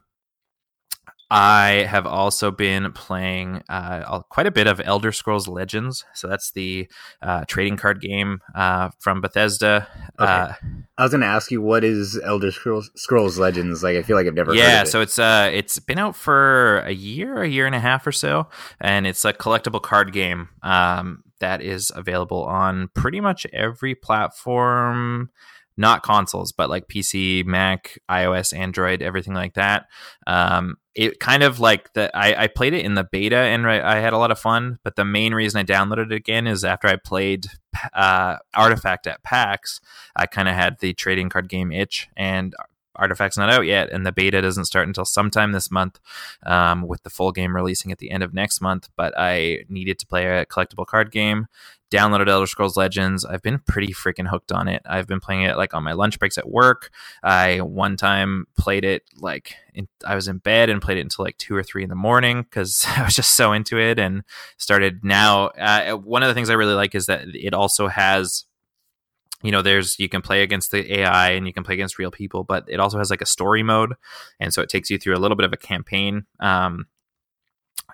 I 1.30 1.86
have 1.88 2.06
also 2.06 2.50
been 2.50 2.90
playing 2.92 3.62
uh, 3.68 4.20
quite 4.30 4.46
a 4.46 4.50
bit 4.50 4.66
of 4.66 4.80
Elder 4.82 5.12
Scrolls 5.12 5.46
Legends. 5.46 6.06
So 6.14 6.26
that's 6.26 6.52
the 6.52 6.88
uh, 7.20 7.44
trading 7.46 7.76
card 7.76 8.00
game 8.00 8.40
uh, 8.54 8.90
from 8.98 9.20
Bethesda. 9.20 9.86
Okay. 10.18 10.32
Uh, 10.32 10.52
I 10.96 11.02
was 11.02 11.10
going 11.10 11.20
to 11.20 11.26
ask 11.26 11.50
you 11.50 11.60
what 11.60 11.84
is 11.84 12.18
Elder 12.24 12.50
Scrolls, 12.50 12.90
Scrolls 12.96 13.38
Legends? 13.38 13.82
Like, 13.82 13.96
I 13.96 14.02
feel 14.02 14.16
like 14.16 14.26
I've 14.26 14.34
never. 14.34 14.54
yeah, 14.54 14.70
heard 14.70 14.82
of 14.82 14.88
it. 14.88 14.90
so 14.90 15.00
it's 15.02 15.18
uh, 15.18 15.50
it's 15.52 15.78
been 15.78 15.98
out 15.98 16.16
for 16.16 16.78
a 16.80 16.92
year, 16.92 17.42
a 17.42 17.48
year 17.48 17.66
and 17.66 17.74
a 17.74 17.80
half 17.80 18.06
or 18.06 18.12
so, 18.12 18.48
and 18.80 19.06
it's 19.06 19.24
a 19.24 19.34
collectible 19.34 19.82
card 19.82 20.12
game 20.12 20.48
um, 20.62 21.24
that 21.40 21.60
is 21.60 21.92
available 21.94 22.44
on 22.44 22.88
pretty 22.94 23.20
much 23.20 23.46
every 23.52 23.94
platform 23.94 25.30
not 25.78 26.02
consoles, 26.02 26.52
but 26.52 26.68
like 26.68 26.88
PC, 26.88 27.44
Mac, 27.46 27.98
iOS, 28.10 28.56
Android, 28.56 29.00
everything 29.00 29.34
like 29.34 29.54
that. 29.54 29.86
Um, 30.26 30.76
it 30.94 31.20
kind 31.20 31.44
of 31.44 31.60
like 31.60 31.92
the 31.92 32.14
I, 32.14 32.44
I, 32.44 32.46
played 32.48 32.74
it 32.74 32.84
in 32.84 32.94
the 32.94 33.04
beta 33.04 33.36
and 33.36 33.64
I 33.68 34.00
had 34.00 34.12
a 34.12 34.18
lot 34.18 34.32
of 34.32 34.38
fun. 34.38 34.80
But 34.82 34.96
the 34.96 35.04
main 35.04 35.32
reason 35.32 35.60
I 35.60 35.64
downloaded 35.64 36.06
it 36.06 36.12
again 36.12 36.48
is 36.48 36.64
after 36.64 36.88
I 36.88 36.96
played 36.96 37.46
uh, 37.94 38.36
Artifact 38.54 39.06
at 39.06 39.22
PAX, 39.22 39.80
I 40.16 40.26
kind 40.26 40.48
of 40.48 40.54
had 40.54 40.80
the 40.80 40.92
trading 40.94 41.28
card 41.28 41.48
game 41.48 41.70
itch, 41.70 42.08
and 42.16 42.54
Artifact's 42.98 43.38
not 43.38 43.50
out 43.50 43.66
yet, 43.66 43.90
and 43.90 44.04
the 44.04 44.12
beta 44.12 44.42
doesn't 44.42 44.66
start 44.66 44.86
until 44.86 45.04
sometime 45.04 45.52
this 45.52 45.70
month, 45.70 45.98
um, 46.44 46.86
with 46.86 47.02
the 47.02 47.10
full 47.10 47.32
game 47.32 47.54
releasing 47.54 47.92
at 47.92 47.98
the 47.98 48.10
end 48.10 48.22
of 48.22 48.34
next 48.34 48.60
month. 48.60 48.88
But 48.96 49.14
I 49.16 49.64
needed 49.68 49.98
to 50.00 50.06
play 50.06 50.26
a 50.26 50.46
collectible 50.46 50.86
card 50.86 51.10
game 51.10 51.46
downloaded 51.90 52.28
Elder 52.28 52.46
Scrolls 52.46 52.76
Legends. 52.76 53.24
I've 53.24 53.42
been 53.42 53.60
pretty 53.60 53.92
freaking 53.92 54.28
hooked 54.28 54.52
on 54.52 54.68
it. 54.68 54.82
I've 54.84 55.06
been 55.06 55.20
playing 55.20 55.42
it 55.42 55.56
like 55.56 55.74
on 55.74 55.82
my 55.82 55.92
lunch 55.92 56.18
breaks 56.18 56.36
at 56.36 56.48
work. 56.48 56.90
I 57.22 57.60
one 57.60 57.96
time 57.96 58.46
played 58.56 58.84
it 58.84 59.04
like 59.16 59.54
in, 59.74 59.88
I 60.06 60.14
was 60.14 60.28
in 60.28 60.38
bed 60.38 60.68
and 60.68 60.82
played 60.82 60.98
it 60.98 61.02
until 61.02 61.24
like 61.24 61.38
two 61.38 61.54
or 61.54 61.62
three 61.62 61.82
in 61.82 61.88
the 61.88 61.94
morning 61.94 62.42
because 62.42 62.84
I 62.96 63.04
was 63.04 63.14
just 63.14 63.36
so 63.36 63.52
into 63.52 63.78
it 63.78 63.98
and 63.98 64.22
started 64.58 65.04
now. 65.04 65.46
Uh, 65.48 65.92
one 65.92 66.22
of 66.22 66.28
the 66.28 66.34
things 66.34 66.50
I 66.50 66.54
really 66.54 66.74
like 66.74 66.94
is 66.94 67.06
that 67.06 67.24
it 67.34 67.54
also 67.54 67.88
has 67.88 68.44
you 69.42 69.52
know 69.52 69.62
there's 69.62 69.98
you 69.98 70.08
can 70.08 70.22
play 70.22 70.42
against 70.42 70.70
the 70.70 71.00
ai 71.00 71.30
and 71.30 71.46
you 71.46 71.52
can 71.52 71.62
play 71.62 71.74
against 71.74 71.98
real 71.98 72.10
people 72.10 72.42
but 72.44 72.64
it 72.68 72.80
also 72.80 72.98
has 72.98 73.10
like 73.10 73.22
a 73.22 73.26
story 73.26 73.62
mode. 73.62 73.94
And 74.40 74.52
so 74.52 74.62
it 74.62 74.68
takes 74.68 74.90
you 74.90 74.98
through 74.98 75.16
a 75.16 75.18
little 75.20 75.36
bit 75.36 75.44
of 75.44 75.52
a 75.52 75.56
campaign 75.56 76.24
um, 76.40 76.86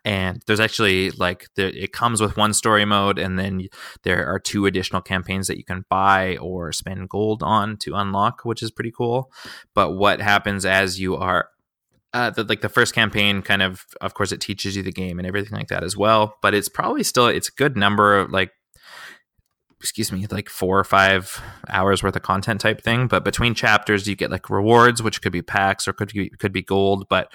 and 0.04 0.42
there's 0.46 0.60
actually 0.60 1.10
like 1.12 1.48
the, 1.56 1.66
it 1.82 1.92
comes 1.92 2.20
with 2.20 2.36
one 2.36 2.52
story 2.52 2.84
mode 2.84 3.18
and 3.18 3.38
then 3.38 3.68
there 4.02 4.26
are 4.26 4.38
two 4.38 4.66
additional 4.66 5.00
campaigns 5.00 5.46
that 5.46 5.56
you 5.56 5.64
can 5.64 5.84
buy 5.88 6.36
or 6.38 6.72
spend 6.72 7.08
gold 7.08 7.42
on 7.42 7.76
to 7.78 7.94
unlock 7.94 8.44
which 8.44 8.62
is 8.62 8.70
pretty 8.70 8.92
cool. 8.92 9.30
But 9.74 9.92
what 9.92 10.20
happens 10.20 10.64
as 10.64 11.00
you 11.00 11.16
are 11.16 11.48
uh, 12.12 12.30
the, 12.30 12.44
like 12.44 12.60
the 12.60 12.68
first 12.68 12.94
campaign 12.94 13.42
kind 13.42 13.60
of 13.60 13.84
of 14.00 14.14
course 14.14 14.30
it 14.30 14.40
teaches 14.40 14.76
you 14.76 14.82
the 14.82 14.92
game 14.92 15.18
and 15.18 15.26
everything 15.26 15.58
like 15.58 15.66
that 15.66 15.82
as 15.82 15.96
well 15.96 16.36
but 16.42 16.54
it's 16.54 16.68
probably 16.68 17.02
still 17.02 17.26
it's 17.26 17.48
a 17.48 17.52
good 17.52 17.76
number 17.76 18.16
of 18.16 18.30
like 18.30 18.52
excuse 19.84 20.10
me 20.10 20.26
like 20.30 20.48
four 20.48 20.78
or 20.78 20.84
five 20.84 21.42
hours 21.68 22.02
worth 22.02 22.16
of 22.16 22.22
content 22.22 22.58
type 22.58 22.80
thing. 22.80 23.06
But 23.06 23.22
between 23.22 23.54
chapters 23.54 24.08
you 24.08 24.16
get 24.16 24.30
like 24.30 24.48
rewards 24.48 25.02
which 25.02 25.20
could 25.20 25.30
be 25.30 25.42
packs 25.42 25.86
or 25.86 25.92
could 25.92 26.10
be 26.10 26.30
could 26.30 26.52
be 26.52 26.62
gold. 26.62 27.06
But 27.10 27.30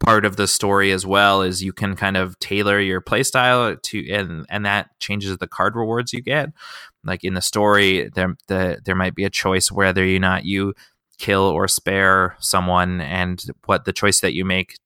part 0.00 0.24
of 0.24 0.34
the 0.34 0.48
story 0.48 0.90
as 0.90 1.06
well 1.06 1.42
is 1.42 1.62
you 1.62 1.72
can 1.72 1.94
kind 1.94 2.16
of 2.16 2.36
tailor 2.40 2.80
your 2.80 3.00
playstyle 3.00 3.80
to 3.82 4.12
and 4.12 4.44
and 4.48 4.66
that 4.66 4.90
changes 4.98 5.38
the 5.38 5.46
card 5.46 5.76
rewards 5.76 6.12
you 6.12 6.20
get. 6.20 6.50
Like 7.04 7.22
in 7.22 7.34
the 7.34 7.40
story 7.40 8.10
there 8.12 8.34
the, 8.48 8.80
there 8.84 8.96
might 8.96 9.14
be 9.14 9.24
a 9.24 9.30
choice 9.30 9.70
whether 9.70 10.04
or 10.04 10.18
not 10.18 10.44
you 10.44 10.74
kill 11.18 11.42
or 11.42 11.68
spare 11.68 12.36
someone 12.40 13.00
and 13.00 13.44
what 13.66 13.84
the 13.84 13.92
choice 13.92 14.18
that 14.22 14.34
you 14.34 14.44
make 14.44 14.76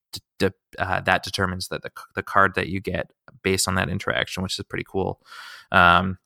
uh, 0.79 1.01
that 1.01 1.23
determines 1.23 1.69
that 1.69 1.81
the, 1.81 1.91
the 2.14 2.23
card 2.23 2.57
that 2.57 2.69
you 2.69 2.79
get 2.79 3.11
based 3.43 3.67
on 3.67 3.77
that 3.77 3.89
interaction 3.89 4.43
which 4.43 4.59
is 4.59 4.64
pretty 4.67 4.85
cool. 4.87 5.19
Um, 5.73 6.19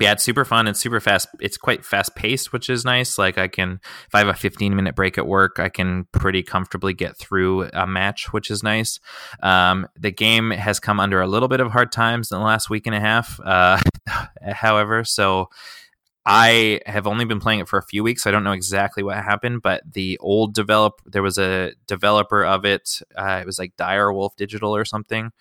yeah, 0.00 0.12
it's 0.12 0.22
super 0.22 0.44
fun. 0.44 0.68
It's 0.68 0.78
super 0.78 1.00
fast. 1.00 1.28
It's 1.40 1.56
quite 1.56 1.84
fast 1.84 2.14
paced, 2.14 2.52
which 2.52 2.70
is 2.70 2.84
nice. 2.84 3.18
Like 3.18 3.38
I 3.38 3.48
can, 3.48 3.80
if 4.06 4.14
I 4.14 4.18
have 4.18 4.28
a 4.28 4.34
15 4.34 4.76
minute 4.76 4.94
break 4.94 5.18
at 5.18 5.26
work, 5.26 5.58
I 5.58 5.68
can 5.68 6.06
pretty 6.12 6.42
comfortably 6.42 6.94
get 6.94 7.16
through 7.16 7.64
a 7.72 7.86
match, 7.86 8.32
which 8.32 8.50
is 8.50 8.62
nice. 8.62 9.00
Um, 9.42 9.88
the 9.98 10.10
game 10.12 10.50
has 10.50 10.78
come 10.78 11.00
under 11.00 11.20
a 11.20 11.26
little 11.26 11.48
bit 11.48 11.60
of 11.60 11.72
hard 11.72 11.90
times 11.90 12.30
in 12.30 12.38
the 12.38 12.44
last 12.44 12.70
week 12.70 12.86
and 12.86 12.94
a 12.94 13.00
half. 13.00 13.40
Uh, 13.40 13.78
however, 14.42 15.04
so 15.04 15.48
I 16.24 16.80
have 16.84 17.06
only 17.06 17.24
been 17.24 17.40
playing 17.40 17.60
it 17.60 17.68
for 17.68 17.78
a 17.78 17.82
few 17.82 18.04
weeks. 18.04 18.22
So 18.22 18.30
I 18.30 18.32
don't 18.32 18.44
know 18.44 18.52
exactly 18.52 19.02
what 19.02 19.16
happened, 19.16 19.62
but 19.62 19.82
the 19.90 20.18
old 20.18 20.54
develop 20.54 21.00
there 21.06 21.22
was 21.22 21.38
a 21.38 21.72
developer 21.86 22.44
of 22.44 22.64
it. 22.64 23.00
Uh, 23.16 23.38
it 23.40 23.46
was 23.46 23.58
like 23.58 23.76
Dire 23.76 24.12
Wolf 24.12 24.36
Digital 24.36 24.76
or 24.76 24.84
something 24.84 25.32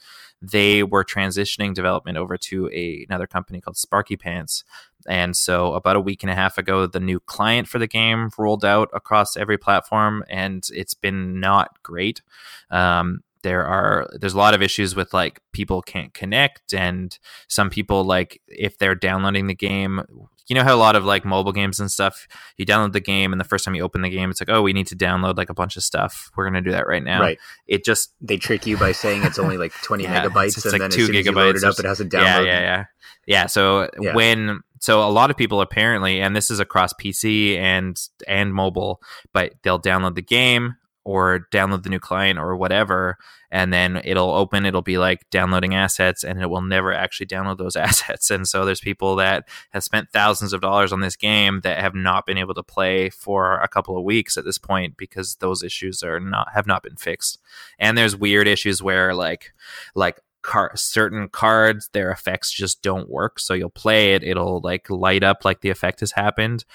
they 0.41 0.83
were 0.83 1.03
transitioning 1.03 1.73
development 1.73 2.17
over 2.17 2.37
to 2.37 2.69
a, 2.69 3.05
another 3.09 3.27
company 3.27 3.61
called 3.61 3.75
Sparkypants. 3.75 4.63
And 5.07 5.35
so, 5.35 5.73
about 5.73 5.95
a 5.95 6.01
week 6.01 6.23
and 6.23 6.31
a 6.31 6.35
half 6.35 6.57
ago, 6.57 6.85
the 6.85 6.99
new 6.99 7.19
client 7.19 7.67
for 7.67 7.79
the 7.79 7.87
game 7.87 8.29
rolled 8.37 8.65
out 8.65 8.89
across 8.93 9.37
every 9.37 9.57
platform, 9.57 10.23
and 10.29 10.67
it's 10.73 10.93
been 10.93 11.39
not 11.39 11.81
great. 11.81 12.21
Um, 12.69 13.23
there 13.43 13.65
are 13.65 14.09
there's 14.19 14.33
a 14.33 14.37
lot 14.37 14.53
of 14.53 14.61
issues 14.61 14.95
with 14.95 15.13
like 15.13 15.41
people 15.53 15.81
can't 15.81 16.13
connect 16.13 16.73
and 16.73 17.17
some 17.47 17.69
people 17.69 18.03
like 18.03 18.41
if 18.47 18.77
they're 18.77 18.95
downloading 18.95 19.47
the 19.47 19.55
game 19.55 20.01
you 20.47 20.55
know 20.55 20.63
how 20.63 20.73
a 20.73 20.77
lot 20.77 20.95
of 20.95 21.03
like 21.05 21.25
mobile 21.25 21.51
games 21.51 21.79
and 21.79 21.91
stuff, 21.91 22.27
you 22.57 22.65
download 22.65 22.93
the 22.93 22.99
game 22.99 23.31
and 23.31 23.39
the 23.39 23.45
first 23.45 23.65
time 23.65 23.75
you 23.75 23.83
open 23.83 24.01
the 24.01 24.09
game, 24.09 24.29
it's 24.31 24.41
like, 24.41 24.49
oh, 24.49 24.61
we 24.61 24.73
need 24.73 24.87
to 24.87 24.95
download 24.95 25.37
like 25.37 25.49
a 25.49 25.53
bunch 25.53 25.77
of 25.77 25.83
stuff. 25.83 26.31
We're 26.35 26.45
gonna 26.45 26.61
do 26.61 26.71
that 26.71 26.87
right 26.87 27.03
now. 27.03 27.19
Right. 27.21 27.39
It 27.67 27.83
just 27.83 28.13
they 28.21 28.37
trick 28.37 28.65
you 28.65 28.77
by 28.77 28.91
saying 28.91 29.23
it's 29.23 29.39
only 29.39 29.57
like 29.57 29.73
20 29.83 30.03
yeah, 30.05 30.23
megabytes, 30.23 30.63
and 30.63 30.71
like 30.73 30.81
then 30.81 30.89
two 30.91 31.01
as 31.01 31.07
soon 31.07 31.15
gigabytes. 31.15 31.19
as 31.19 31.25
you 31.25 31.31
load 31.33 31.55
it 31.57 31.63
up, 31.63 31.79
it 31.79 31.85
has 31.85 31.97
to 31.97 32.05
download. 32.05 32.21
Yeah, 32.23 32.39
yeah, 32.41 32.59
yeah. 32.59 32.85
Yeah. 33.25 33.45
So 33.47 33.89
Yeah. 33.99 34.13
when 34.15 34.61
so 34.79 35.03
a 35.03 35.09
lot 35.09 35.31
of 35.31 35.37
people 35.37 35.61
apparently, 35.61 36.21
and 36.21 36.35
this 36.35 36.49
is 36.51 36.59
across 36.59 36.93
PC 36.93 37.57
and 37.57 37.99
and 38.27 38.53
mobile, 38.53 39.01
but 39.33 39.53
they'll 39.63 39.79
download 39.81 40.15
the 40.15 40.21
game 40.21 40.75
or 41.03 41.47
download 41.51 41.83
the 41.83 41.89
new 41.89 41.99
client 41.99 42.37
or 42.39 42.55
whatever 42.55 43.17
and 43.49 43.71
then 43.71 44.01
it'll 44.03 44.31
open 44.31 44.65
it'll 44.65 44.81
be 44.81 44.97
like 44.97 45.29
downloading 45.29 45.73
assets 45.73 46.23
and 46.23 46.41
it 46.41 46.49
will 46.49 46.61
never 46.61 46.93
actually 46.93 47.27
download 47.27 47.57
those 47.57 47.75
assets. 47.87 48.29
And 48.29 48.47
so 48.47 48.65
there's 48.65 48.79
people 48.79 49.15
that 49.17 49.47
have 49.71 49.83
spent 49.83 50.11
thousands 50.11 50.53
of 50.53 50.61
dollars 50.61 50.91
on 50.91 51.01
this 51.01 51.15
game 51.15 51.61
that 51.61 51.79
have 51.79 51.95
not 51.95 52.25
been 52.25 52.37
able 52.37 52.53
to 52.55 52.63
play 52.63 53.09
for 53.09 53.59
a 53.59 53.67
couple 53.67 53.97
of 53.97 54.03
weeks 54.03 54.37
at 54.37 54.45
this 54.45 54.57
point 54.57 54.97
because 54.97 55.35
those 55.35 55.63
issues 55.63 56.03
are 56.03 56.19
not 56.19 56.49
have 56.53 56.67
not 56.67 56.83
been 56.83 56.95
fixed. 56.95 57.39
And 57.79 57.97
there's 57.97 58.15
weird 58.15 58.47
issues 58.47 58.81
where 58.81 59.13
like 59.13 59.53
like 59.95 60.19
car- 60.41 60.71
certain 60.75 61.29
cards 61.29 61.89
their 61.93 62.11
effects 62.11 62.51
just 62.51 62.81
don't 62.81 63.09
work. 63.09 63.39
So 63.39 63.53
you'll 63.53 63.69
play 63.69 64.13
it 64.13 64.23
it'll 64.23 64.61
like 64.61 64.89
light 64.89 65.23
up 65.23 65.45
like 65.45 65.61
the 65.61 65.69
effect 65.69 66.01
has 66.01 66.11
happened 66.11 66.65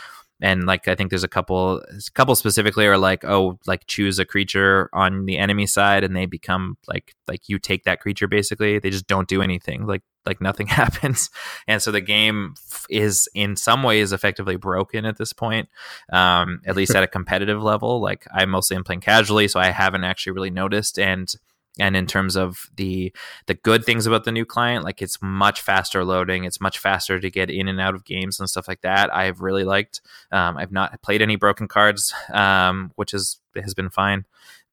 and 0.43 0.67
like 0.67 0.89
I 0.89 0.97
think 0.97 1.11
there's 1.11 1.23
a 1.23 1.29
couple 1.29 1.79
a 1.79 2.11
couple 2.15 2.35
specifically 2.35 2.87
are 2.87 2.99
like 2.99 3.25
oh 3.25 3.59
like 3.65 3.87
choose 3.87 4.19
a 4.19 4.25
creature 4.25 4.91
on 4.93 5.25
the 5.25 5.39
enemy 5.39 5.67
side 5.67 6.03
and 6.03 6.17
they 6.17 6.27
become 6.27 6.77
like 6.89 7.15
like 7.29 7.49
you 7.49 7.59
take 7.61 7.85
that 7.85 8.01
creature 8.01 8.27
basically. 8.27 8.79
They 8.81 8.91
just 8.91 9.07
don't 9.07 9.29
do 9.29 9.41
anything 9.41 9.87
like 9.87 10.03
like 10.27 10.41
nothing 10.41 10.67
happens. 10.83 11.31
And 11.69 11.81
so 11.81 11.93
the 11.93 12.01
game 12.01 12.55
f- 12.71 12.87
is 12.91 13.29
in 13.35 13.55
some 13.55 13.85
ways 13.85 14.13
effectively 14.13 14.57
broken 14.57 15.05
at 15.05 15.17
this 15.17 15.33
point 15.33 15.69
um 16.13 16.61
at 16.67 16.77
least 16.77 16.95
at 16.95 17.05
a 17.05 17.09
competitive 17.19 17.63
level. 17.63 18.01
Like 18.01 18.27
I 18.35 18.45
mostly 18.45 18.77
am 18.77 18.85
playing 18.85 19.01
casually 19.01 19.47
so 19.47 19.61
I 19.61 19.71
haven't 19.71 20.05
actually 20.05 20.33
really 20.33 20.51
noticed. 20.51 20.99
And 20.99 21.33
and 21.79 21.97
in 21.97 22.07
terms 22.07 22.37
of 22.37 22.67
the 22.77 23.13
the 23.47 23.55
good 23.55 23.85
things 23.85 24.07
about 24.07 24.25
the 24.25 24.33
new 24.33 24.45
client 24.45 24.85
like 24.85 25.01
it's 25.01 25.19
much 25.23 25.61
faster 25.61 26.05
loading 26.05 26.45
it's 26.45 26.61
much 26.61 26.79
faster 26.79 27.19
to 27.19 27.31
get 27.31 27.51
in 27.51 27.69
and 27.69 27.81
out 27.81 27.95
of 27.95 28.05
games 28.05 28.39
and 28.39 28.49
stuff 28.49 28.69
like 28.69 28.83
that. 28.83 29.15
I've 29.15 29.41
really 29.41 29.65
liked 29.65 30.01
um, 30.31 30.57
i've 30.57 30.73
not 30.73 31.01
played 31.03 31.23
any 31.23 31.37
broken 31.37 31.69
cards 31.69 32.13
um, 32.33 32.93
which 32.97 33.15
is 33.15 33.41
has 33.61 33.75
been 33.75 33.91
fine 33.91 34.25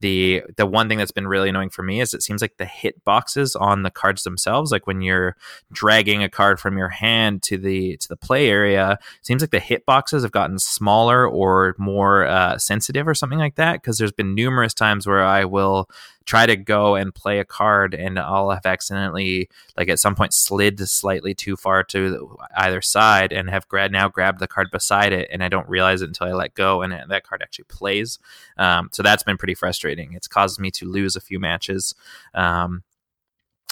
the 0.01 0.43
the 0.55 0.65
one 0.65 0.87
thing 0.87 0.97
that's 0.97 1.11
been 1.11 1.27
really 1.27 1.49
annoying 1.49 1.69
for 1.69 1.83
me 1.83 1.99
is 1.99 2.13
it 2.13 2.23
seems 2.23 2.41
like 2.41 2.57
the 2.57 2.65
hit 2.65 3.03
boxes 3.03 3.55
on 3.55 3.83
the 3.83 3.91
cards 3.91 4.23
themselves 4.23 4.71
like 4.71 4.87
when 4.87 5.01
you're 5.01 5.35
dragging 5.71 6.23
a 6.23 6.29
card 6.29 6.59
from 6.59 6.77
your 6.77 6.89
hand 6.89 7.43
to 7.43 7.57
the 7.57 7.97
to 7.97 8.07
the 8.07 8.15
play 8.15 8.49
area 8.49 8.97
seems 9.21 9.41
like 9.41 9.51
the 9.51 9.59
hit 9.59 9.85
boxes 9.85 10.23
have 10.23 10.31
gotten 10.31 10.57
smaller 10.57 11.27
or 11.27 11.75
more 11.77 12.25
uh, 12.25 12.57
sensitive 12.57 13.07
or 13.07 13.13
something 13.13 13.39
like 13.39 13.55
that 13.55 13.73
because 13.73 13.97
there's 13.97 14.11
been 14.11 14.33
numerous 14.33 14.73
times 14.73 15.05
where 15.05 15.23
i 15.23 15.43
will 15.43 15.89
try 16.29 16.45
to 16.45 16.55
go 16.55 16.93
and 16.93 17.15
play 17.15 17.39
a 17.39 17.43
card 17.43 17.95
and 17.95 18.19
I'll 18.19 18.51
have 18.51 18.67
accidentally 18.67 19.49
like 19.75 19.89
at 19.89 19.97
some 19.97 20.13
point 20.13 20.31
slid 20.31 20.79
slightly 20.87 21.33
too 21.33 21.55
far 21.55 21.83
to 21.85 22.37
either 22.55 22.81
side 22.81 23.33
and 23.33 23.49
have 23.49 23.67
grad 23.67 23.91
now 23.91 24.09
grabbed 24.09 24.37
the 24.37 24.47
card 24.47 24.69
beside 24.71 25.11
it 25.11 25.27
and 25.31 25.43
I 25.43 25.49
don't 25.49 25.67
realize 25.67 26.03
it 26.03 26.09
until 26.09 26.27
I 26.27 26.33
let 26.33 26.53
go 26.53 26.83
and 26.83 26.93
that 27.09 27.23
card 27.23 27.41
actually 27.41 27.65
plays. 27.65 28.19
Um, 28.59 28.68
so 28.91 29.03
that's 29.03 29.23
been 29.23 29.37
pretty 29.37 29.55
frustrating. 29.55 30.13
It's 30.13 30.27
caused 30.27 30.59
me 30.59 30.71
to 30.71 30.85
lose 30.85 31.15
a 31.15 31.21
few 31.21 31.39
matches. 31.39 31.95
Um, 32.33 32.83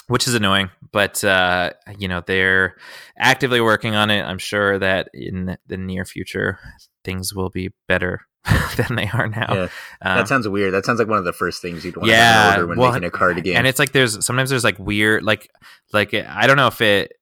which 0.06 0.26
is 0.26 0.32
annoying, 0.34 0.70
but 0.90 1.22
uh, 1.22 1.72
you 1.98 2.08
know 2.08 2.22
they're 2.26 2.76
actively 3.18 3.60
working 3.60 3.94
on 3.94 4.10
it. 4.10 4.22
I'm 4.22 4.38
sure 4.38 4.78
that 4.78 5.10
in 5.12 5.58
the 5.66 5.76
near 5.76 6.06
future 6.06 6.58
things 7.04 7.34
will 7.34 7.50
be 7.50 7.72
better 7.88 8.22
than 8.78 8.96
they 8.96 9.06
are 9.12 9.28
now. 9.28 9.52
Yeah, 9.52 9.62
Um, 10.00 10.16
that 10.16 10.26
sounds 10.28 10.48
weird. 10.48 10.72
That 10.72 10.86
sounds 10.86 10.98
like 10.98 11.08
one 11.08 11.18
of 11.18 11.26
the 11.26 11.34
first 11.34 11.60
things 11.60 11.84
you'd 11.84 11.98
want 11.98 12.08
Yeah, 12.08 12.42
to 12.42 12.50
order 12.52 12.66
when 12.68 12.78
well, 12.78 12.92
making 12.92 13.06
a 13.06 13.10
card 13.10 13.42
game. 13.44 13.54
and 13.58 13.66
it's 13.66 13.78
like 13.78 13.92
there's 13.92 14.24
sometimes 14.24 14.48
there's 14.48 14.64
like 14.64 14.78
weird 14.78 15.24
like 15.24 15.50
like 15.92 16.14
I 16.14 16.46
don't 16.46 16.56
know 16.56 16.68
if 16.68 16.80
it 16.80 17.12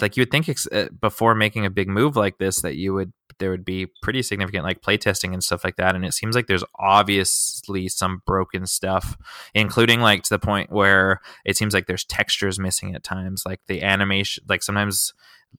like 0.00 0.16
you 0.16 0.22
would 0.22 0.30
think 0.30 0.48
ex- 0.48 0.66
uh, 0.68 0.88
before 1.00 1.34
making 1.34 1.64
a 1.64 1.70
big 1.70 1.88
move 1.88 2.16
like 2.16 2.38
this 2.38 2.60
that 2.62 2.76
you 2.76 2.92
would 2.92 3.12
there 3.38 3.50
would 3.50 3.64
be 3.64 3.86
pretty 4.02 4.22
significant 4.22 4.64
like 4.64 4.82
playtesting 4.82 5.32
and 5.32 5.42
stuff 5.42 5.64
like 5.64 5.76
that 5.76 5.94
and 5.94 6.04
it 6.04 6.12
seems 6.12 6.34
like 6.34 6.46
there's 6.46 6.64
obviously 6.78 7.88
some 7.88 8.20
broken 8.26 8.66
stuff 8.66 9.16
including 9.54 10.00
like 10.00 10.22
to 10.22 10.30
the 10.30 10.38
point 10.38 10.70
where 10.70 11.20
it 11.44 11.56
seems 11.56 11.72
like 11.72 11.86
there's 11.86 12.04
textures 12.04 12.58
missing 12.58 12.94
at 12.94 13.02
times 13.02 13.44
like 13.46 13.60
the 13.66 13.82
animation 13.82 14.44
like 14.48 14.62
sometimes 14.62 15.14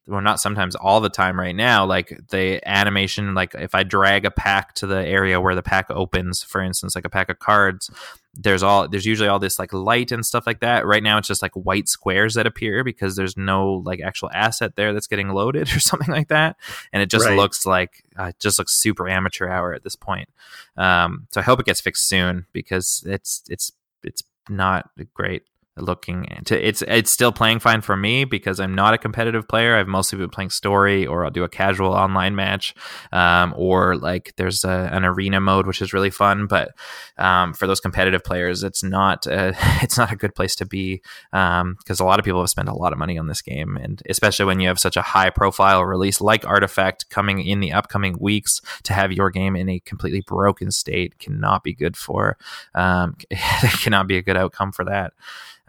well 0.07 0.21
not 0.21 0.39
sometimes 0.39 0.75
all 0.75 0.99
the 0.99 1.09
time 1.09 1.39
right 1.39 1.55
now 1.55 1.85
like 1.85 2.19
the 2.29 2.59
animation 2.67 3.33
like 3.33 3.53
if 3.55 3.75
i 3.75 3.83
drag 3.83 4.25
a 4.25 4.31
pack 4.31 4.73
to 4.73 4.87
the 4.87 5.05
area 5.05 5.39
where 5.39 5.55
the 5.55 5.61
pack 5.63 5.85
opens 5.89 6.41
for 6.43 6.61
instance 6.61 6.95
like 6.95 7.05
a 7.05 7.09
pack 7.09 7.29
of 7.29 7.39
cards 7.39 7.89
there's 8.33 8.63
all 8.63 8.87
there's 8.87 9.05
usually 9.05 9.27
all 9.27 9.39
this 9.39 9.59
like 9.59 9.73
light 9.73 10.09
and 10.13 10.25
stuff 10.25 10.47
like 10.47 10.61
that. 10.61 10.85
Right 10.85 11.03
now 11.03 11.17
it's 11.17 11.27
just 11.27 11.41
like 11.41 11.51
white 11.53 11.89
squares 11.89 12.35
that 12.35 12.47
appear 12.47 12.81
because 12.81 13.17
there's 13.17 13.35
no 13.35 13.83
like 13.85 13.99
actual 13.99 14.29
asset 14.33 14.77
there 14.77 14.93
that's 14.93 15.07
getting 15.07 15.27
loaded 15.27 15.67
or 15.75 15.81
something 15.81 16.07
like 16.13 16.29
that. 16.29 16.55
And 16.93 17.03
it 17.03 17.09
just 17.09 17.25
Right. 17.25 17.35
looks 17.35 17.65
like 17.65 18.05
uh, 18.17 18.27
it 18.27 18.39
just 18.39 18.57
looks 18.57 18.73
super 18.73 19.09
amateur 19.09 19.49
hour 19.49 19.73
at 19.73 19.83
this 19.83 19.97
point. 19.97 20.29
Um 20.77 21.27
so 21.31 21.41
i 21.41 21.43
hope 21.43 21.59
it 21.59 21.65
gets 21.65 21.81
fixed 21.81 22.07
soon 22.07 22.45
because 22.53 23.03
it's 23.05 23.43
it's 23.49 23.73
it's 24.01 24.23
not 24.47 24.89
great 25.13 25.43
looking 25.77 26.27
to 26.45 26.67
it's 26.67 26.81
it's 26.83 27.09
still 27.09 27.31
playing 27.31 27.59
fine 27.59 27.81
for 27.81 27.95
me 27.95 28.25
because 28.25 28.59
I'm 28.59 28.75
not 28.75 28.93
a 28.93 28.97
competitive 28.97 29.47
player. 29.47 29.75
I've 29.75 29.87
mostly 29.87 30.17
been 30.17 30.29
playing 30.29 30.49
story 30.49 31.07
or 31.07 31.23
I'll 31.23 31.31
do 31.31 31.43
a 31.43 31.49
casual 31.49 31.93
online 31.93 32.35
match 32.35 32.75
um, 33.11 33.53
or 33.55 33.95
like 33.95 34.33
there's 34.35 34.63
a, 34.63 34.89
an 34.91 35.05
arena 35.05 35.39
mode 35.39 35.67
which 35.67 35.81
is 35.81 35.93
really 35.93 36.09
fun. 36.09 36.47
But 36.47 36.71
um, 37.17 37.53
for 37.53 37.67
those 37.67 37.79
competitive 37.79 38.23
players, 38.23 38.63
it's 38.63 38.83
not 38.83 39.25
a, 39.27 39.55
it's 39.81 39.97
not 39.97 40.11
a 40.11 40.15
good 40.15 40.35
place 40.35 40.55
to 40.55 40.65
be 40.65 41.01
because 41.31 41.99
a 41.99 42.05
lot 42.05 42.19
of 42.19 42.25
people 42.25 42.41
have 42.41 42.49
spent 42.49 42.69
a 42.69 42.75
lot 42.75 42.91
of 42.91 42.99
money 42.99 43.17
on 43.17 43.27
this 43.27 43.41
game 43.41 43.77
and 43.77 44.01
especially 44.09 44.45
when 44.45 44.59
you 44.59 44.67
have 44.67 44.79
such 44.79 44.97
a 44.97 45.01
high 45.01 45.29
profile 45.29 45.83
release 45.85 46.19
like 46.19 46.45
Artifact 46.45 47.09
coming 47.09 47.39
in 47.39 47.59
the 47.61 47.71
upcoming 47.71 48.17
weeks 48.19 48.61
to 48.83 48.93
have 48.93 49.11
your 49.11 49.29
game 49.29 49.55
in 49.55 49.69
a 49.69 49.79
completely 49.79 50.21
broken 50.21 50.71
state 50.71 51.17
cannot 51.17 51.63
be 51.63 51.73
good 51.73 51.95
for 51.95 52.37
um, 52.75 53.15
it 53.29 53.39
cannot 53.81 54.07
be 54.07 54.17
a 54.17 54.21
good 54.21 54.37
outcome 54.37 54.71
for 54.71 54.85
that. 54.85 55.13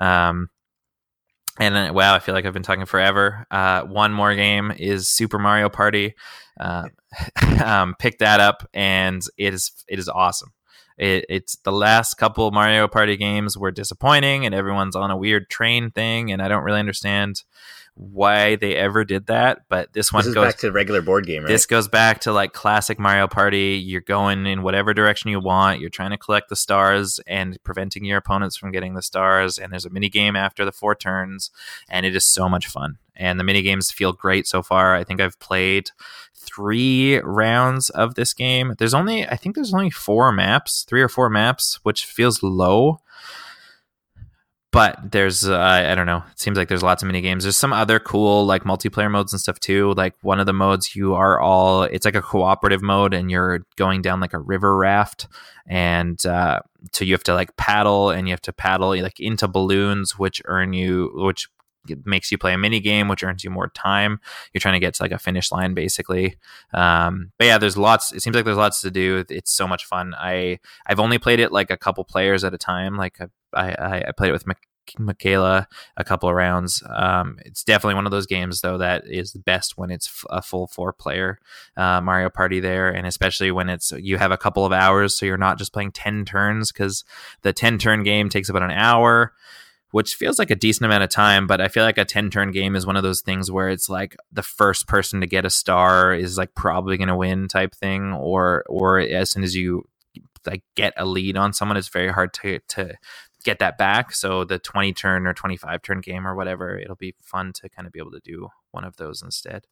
Um, 0.03 0.49
and 1.61 1.77
then, 1.77 1.95
wow, 1.95 2.15
I 2.15 2.19
feel 2.19 2.35
like 2.35 2.47
I've 2.47 2.55
been 2.55 2.63
talking 2.63 2.87
forever. 2.87 3.47
Uh, 3.51 3.83
one 3.83 4.13
more 4.13 4.35
game 4.35 4.73
is 4.77 5.09
Super 5.09 5.39
Mario 5.39 5.69
Party. 5.69 6.15
Uh, 6.59 6.85
um, 7.65 7.95
pick 7.99 8.19
that 8.19 8.41
up, 8.41 8.69
and 8.75 9.23
it 9.37 9.55
is 9.55 9.71
it 9.89 9.99
is 9.99 10.09
awesome. 10.09 10.53
It, 10.99 11.27
it's 11.29 11.57
the 11.59 11.73
last 11.73 12.15
couple 12.15 12.51
Mario 12.51 12.89
Party 12.89 13.17
games 13.17 13.57
were 13.57 13.71
disappointing, 13.71 14.47
and 14.47 14.55
everyone's 14.55 14.97
on 14.97 15.11
a 15.11 15.17
weird 15.17 15.51
train 15.51 15.91
thing, 15.91 16.33
and 16.33 16.43
I 16.43 16.49
don't 16.49 16.65
really 16.65 16.81
understand 16.81 17.43
why 17.95 18.57
they 18.57 18.75
ever 18.75 19.05
did 19.05 19.27
that. 19.27 19.61
But 19.69 19.93
this 19.93 20.13
one 20.13 20.21
this 20.21 20.29
is 20.29 20.35
goes 20.35 20.47
back 20.47 20.59
to 20.59 20.73
regular 20.73 21.03
board 21.03 21.27
game, 21.27 21.43
right? 21.43 21.49
this 21.49 21.67
goes 21.67 21.89
back 21.89 22.21
to 22.23 22.33
like 22.33 22.53
classic 22.53 22.99
Mario 22.99 23.29
Party. 23.29 23.83
You're 23.85 24.01
going 24.01 24.47
in 24.47 24.63
whatever 24.63 24.95
direction 24.95 25.31
you 25.31 25.41
want. 25.41 25.81
You're 25.81 25.91
trying 25.91 26.11
to 26.11 26.19
collect 26.19 26.49
the 26.49 26.57
stars 26.57 27.21
and 27.27 27.63
preventing 27.65 28.05
your 28.05 28.19
opponents 28.19 28.57
from 28.57 28.73
getting 28.73 28.95
the 28.95 29.03
stars. 29.03 29.59
And 29.59 29.73
there's 29.73 29.85
a 29.85 29.91
mini 29.91 30.09
game 30.09 30.37
after 30.37 30.65
the 30.65 30.73
four 30.73 30.95
turns, 30.95 31.51
and 31.89 32.07
it 32.07 32.17
is 32.17 32.25
so 32.25 32.49
much 32.49 32.67
fun. 32.67 32.99
And 33.15 33.39
the 33.39 33.45
mini 33.45 33.61
games 33.63 33.91
feel 33.91 34.13
great 34.13 34.47
so 34.47 34.63
far. 34.63 34.95
I 34.95 35.05
think 35.05 35.21
I've 35.21 35.39
played 35.39 35.91
three 36.35 37.19
rounds 37.19 37.91
of 37.91 38.15
this 38.15 38.33
game. 38.33 38.75
There's 38.79 38.95
only 38.95 39.29
I 39.29 39.37
think 39.37 39.55
there's 39.55 39.75
only 39.75 39.91
four 39.91 40.33
maps, 40.33 40.85
three 40.89 41.03
or 41.03 41.09
four 41.09 41.29
maps, 41.29 41.79
which 41.83 42.07
feels 42.07 42.43
low 42.43 43.01
but 44.73 44.99
there's 45.13 45.47
uh, 45.47 45.59
I 45.59 45.95
don't 45.95 46.07
know. 46.07 46.25
It 46.33 46.41
seems 46.41 46.57
like 46.57 46.69
there's 46.69 46.83
lots 46.83 47.03
of 47.03 47.07
mini 47.07 47.21
games. 47.21 47.45
There's 47.45 47.59
some 47.59 47.75
other 47.75 48.01
cool 48.01 48.47
like 48.47 48.65
multiplayer 48.65 49.11
modes 49.11 49.33
and 49.33 49.41
stuff 49.41 49.61
too. 49.61 49.93
Like 49.93 50.15
one 50.23 50.41
of 50.41 50.47
the 50.47 50.55
modes 50.55 50.97
you 50.97 51.15
are 51.15 51.39
all 51.39 51.83
it's 51.83 52.07
like 52.07 52.17
a 52.17 52.23
cooperative 52.23 52.83
mode 52.83 53.13
and 53.13 53.31
you're 53.31 53.67
going 53.77 54.01
down 54.01 54.19
like 54.19 54.33
a 54.33 54.39
river 54.39 54.77
raft 54.77 55.29
and 55.67 56.25
uh, 56.25 56.61
so 56.93 57.05
you 57.05 57.13
have 57.13 57.23
to 57.25 57.35
like 57.35 57.55
paddle 57.57 58.11
and 58.11 58.27
you 58.27 58.33
have 58.33 58.41
to 58.43 58.53
paddle 58.53 58.97
like 59.01 59.21
into 59.21 59.47
balloons 59.47 60.19
which 60.19 60.41
earn 60.47 60.73
you 60.73 61.13
which 61.15 61.49
makes 62.05 62.31
you 62.31 62.39
play 62.39 62.55
a 62.55 62.59
mini 62.59 62.81
game 62.81 63.09
which 63.09 63.25
earns 63.25 63.43
you 63.43 63.51
more 63.51 63.69
time 63.69 64.21
you're 64.53 64.61
trying 64.61 64.75
to 64.75 64.81
get 64.81 64.95
to 64.95 65.03
like 65.03 65.11
a 65.11 65.19
finish 65.19 65.51
line 65.51 65.75
basically 65.75 66.37
um, 66.73 67.33
but 67.39 67.45
yeah 67.45 67.59
there's 67.59 67.77
lots 67.77 68.13
it 68.13 68.23
seems 68.23 68.37
like 68.37 68.45
there's 68.45 68.57
lots 68.57 68.81
to 68.81 68.91
do 68.91 69.25
it's 69.29 69.53
so 69.53 69.67
much 69.67 69.85
fun 69.85 70.15
i 70.17 70.59
i've 70.87 71.01
only 71.01 71.19
played 71.19 71.41
it 71.41 71.51
like 71.51 71.71
a 71.71 71.77
couple 71.77 72.05
players 72.05 72.45
at 72.45 72.55
a 72.55 72.59
time 72.59 72.97
like 72.97 73.21
i 73.21 73.27
i, 73.55 74.05
I 74.07 74.13
played 74.17 74.31
it 74.31 74.33
with 74.33 74.47
Michaela 74.99 75.69
a 75.97 76.05
couple 76.05 76.29
of 76.29 76.35
rounds. 76.35 76.83
Um, 76.89 77.39
it's 77.45 77.65
definitely 77.65 77.95
one 77.95 78.07
of 78.07 78.13
those 78.13 78.27
games 78.27 78.61
though 78.61 78.79
that 78.79 79.05
is 79.07 79.33
best 79.33 79.79
when 79.79 79.91
it's 79.91 80.09
f- 80.09 80.25
a 80.31 80.43
full 80.43 80.67
four 80.67 80.93
player 80.93 81.39
uh, 81.77 82.01
Mario 82.01 82.31
Party 82.31 82.61
there, 82.61 82.91
and 82.91 83.07
especially 83.07 83.51
when 83.51 83.69
it's 83.69 83.93
you 83.93 84.19
have 84.19 84.33
a 84.33 84.39
couple 84.39 84.65
of 84.65 84.73
hours, 84.73 85.17
so 85.17 85.27
you're 85.27 85.39
not 85.39 85.59
just 85.59 85.73
playing 85.73 85.93
ten 85.93 86.25
turns 86.25 86.73
because 86.73 87.05
the 87.43 87.53
ten 87.53 87.79
turn 87.79 88.03
game 88.03 88.29
takes 88.29 88.49
about 88.49 88.63
an 88.63 88.71
hour. 88.71 89.33
Which 89.93 90.15
feels 90.15 90.39
like 90.39 90.51
a 90.51 90.57
decent 90.57 90.87
amount 90.87 91.05
of 91.05 91.11
time, 91.11 91.47
but 91.47 91.61
I 91.61 91.69
feel 91.69 91.85
like 91.85 91.99
a 91.99 92.07
10 92.07 92.31
turn 92.31 92.51
game 92.51 92.77
is 92.77 92.87
one 92.87 92.97
of 92.97 93.03
those 93.03 93.21
things 93.21 93.51
where 93.51 93.69
it's 93.69 93.91
like 93.91 94.17
the 94.33 94.43
first 94.43 94.89
person 94.89 95.21
to 95.21 95.27
get 95.27 95.45
a 95.45 95.51
star 95.51 96.15
is 96.15 96.39
like 96.39 96.55
probably 96.55 96.97
going 96.97 97.09
to 97.09 97.15
win 97.15 97.47
type 97.47 97.75
thing, 97.75 98.15
or 98.15 98.65
or 98.71 99.01
as 99.01 99.31
soon 99.31 99.43
as 99.43 99.55
you 99.55 99.85
like 100.47 100.63
get 100.77 100.95
a 100.97 101.05
lead 101.05 101.37
on 101.37 101.53
someone, 101.53 101.77
it's 101.77 101.89
very 101.89 102.11
hard 102.11 102.33
to 102.33 102.61
to 102.69 102.95
get 103.43 103.59
that 103.59 103.79
back. 103.79 104.13
So 104.13 104.45
the 104.45 104.59
20 104.59 104.93
turn 104.93 105.27
or 105.27 105.35
25 105.35 105.83
turn 105.83 106.01
game 106.01 106.27
or 106.27 106.35
whatever, 106.35 106.79
it'll 106.79 106.97
be 106.97 107.15
fun 107.21 107.53
to 107.55 107.69
kind 107.69 107.87
of 107.87 107.93
be 107.93 107.99
able 107.99 108.13
to 108.13 108.21
do 108.21 108.49
one 108.71 108.85
of 108.85 108.97
those 108.97 109.23
instead. 109.23 109.67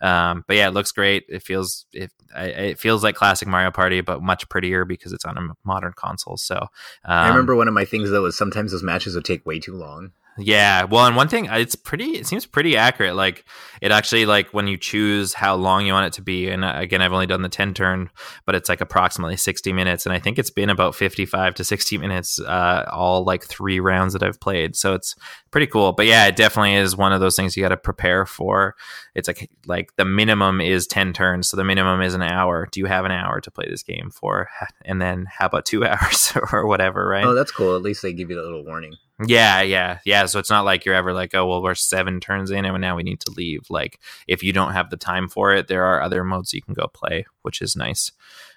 Um, 0.00 0.44
but 0.46 0.56
yeah, 0.56 0.68
it 0.68 0.72
looks 0.72 0.92
great. 0.92 1.24
It 1.28 1.42
feels 1.42 1.86
it, 1.92 2.10
it 2.34 2.78
feels 2.78 3.02
like 3.02 3.14
classic 3.14 3.48
Mario 3.48 3.70
Party, 3.70 4.00
but 4.00 4.22
much 4.22 4.48
prettier 4.48 4.84
because 4.84 5.12
it's 5.12 5.24
on 5.24 5.36
a 5.36 5.54
modern 5.64 5.92
console. 5.94 6.36
So 6.36 6.56
um, 6.56 6.68
I 7.04 7.28
remember 7.28 7.54
one 7.54 7.68
of 7.68 7.74
my 7.74 7.84
things 7.84 8.10
though 8.10 8.22
was 8.22 8.36
sometimes 8.36 8.72
those 8.72 8.82
matches 8.82 9.14
would 9.14 9.24
take 9.24 9.46
way 9.46 9.58
too 9.58 9.74
long. 9.74 10.12
Yeah, 10.38 10.84
well, 10.84 11.06
and 11.06 11.16
one 11.16 11.28
thing, 11.28 11.46
it's 11.50 11.74
pretty. 11.74 12.18
It 12.18 12.26
seems 12.26 12.44
pretty 12.44 12.76
accurate. 12.76 13.16
Like 13.16 13.44
it 13.80 13.90
actually, 13.90 14.26
like 14.26 14.52
when 14.52 14.66
you 14.66 14.76
choose 14.76 15.32
how 15.32 15.54
long 15.54 15.86
you 15.86 15.94
want 15.94 16.06
it 16.06 16.12
to 16.14 16.22
be. 16.22 16.50
And 16.50 16.64
uh, 16.64 16.74
again, 16.76 17.00
I've 17.00 17.12
only 17.12 17.26
done 17.26 17.40
the 17.40 17.48
ten 17.48 17.72
turn, 17.72 18.10
but 18.44 18.54
it's 18.54 18.68
like 18.68 18.82
approximately 18.82 19.36
sixty 19.38 19.72
minutes, 19.72 20.04
and 20.04 20.12
I 20.12 20.18
think 20.18 20.38
it's 20.38 20.50
been 20.50 20.68
about 20.68 20.94
fifty-five 20.94 21.54
to 21.54 21.64
sixty 21.64 21.96
minutes, 21.96 22.38
uh, 22.38 22.84
all 22.92 23.24
like 23.24 23.44
three 23.44 23.80
rounds 23.80 24.12
that 24.12 24.22
I've 24.22 24.38
played. 24.38 24.76
So 24.76 24.92
it's 24.92 25.14
pretty 25.50 25.66
cool. 25.68 25.92
But 25.92 26.04
yeah, 26.06 26.26
it 26.26 26.36
definitely 26.36 26.74
is 26.74 26.96
one 26.96 27.12
of 27.12 27.20
those 27.20 27.34
things 27.34 27.56
you 27.56 27.62
got 27.62 27.70
to 27.70 27.78
prepare 27.78 28.26
for. 28.26 28.74
It's 29.14 29.28
like 29.28 29.50
like 29.66 29.96
the 29.96 30.04
minimum 30.04 30.60
is 30.60 30.86
ten 30.86 31.14
turns, 31.14 31.48
so 31.48 31.56
the 31.56 31.64
minimum 31.64 32.02
is 32.02 32.12
an 32.12 32.22
hour. 32.22 32.68
Do 32.70 32.80
you 32.80 32.86
have 32.86 33.06
an 33.06 33.12
hour 33.12 33.40
to 33.40 33.50
play 33.50 33.66
this 33.70 33.82
game 33.82 34.10
for? 34.10 34.48
And 34.84 35.00
then 35.00 35.26
how 35.30 35.46
about 35.46 35.64
two 35.64 35.84
hours 35.86 36.34
or 36.52 36.66
whatever, 36.66 37.08
right? 37.08 37.24
Oh, 37.24 37.34
that's 37.34 37.52
cool. 37.52 37.74
At 37.74 37.82
least 37.82 38.02
they 38.02 38.12
give 38.12 38.28
you 38.28 38.36
that 38.36 38.44
little 38.44 38.64
warning. 38.64 38.96
Yeah, 39.24 39.62
yeah, 39.62 39.98
yeah. 40.04 40.26
So 40.26 40.38
it's 40.38 40.50
not 40.50 40.64
like 40.66 40.84
you're 40.84 40.94
ever 40.94 41.12
like, 41.14 41.34
oh, 41.34 41.46
well, 41.46 41.62
we're 41.62 41.74
seven 41.74 42.20
turns 42.20 42.50
in 42.50 42.64
and 42.66 42.80
now 42.80 42.96
we 42.96 43.02
need 43.02 43.20
to 43.20 43.30
leave. 43.30 43.62
Like, 43.70 43.98
if 44.28 44.42
you 44.42 44.52
don't 44.52 44.72
have 44.72 44.90
the 44.90 44.96
time 44.98 45.28
for 45.28 45.54
it, 45.54 45.68
there 45.68 45.84
are 45.84 46.02
other 46.02 46.22
modes 46.22 46.52
you 46.52 46.60
can 46.60 46.74
go 46.74 46.86
play, 46.86 47.24
which 47.42 47.62
is 47.62 47.76
nice. 47.76 48.12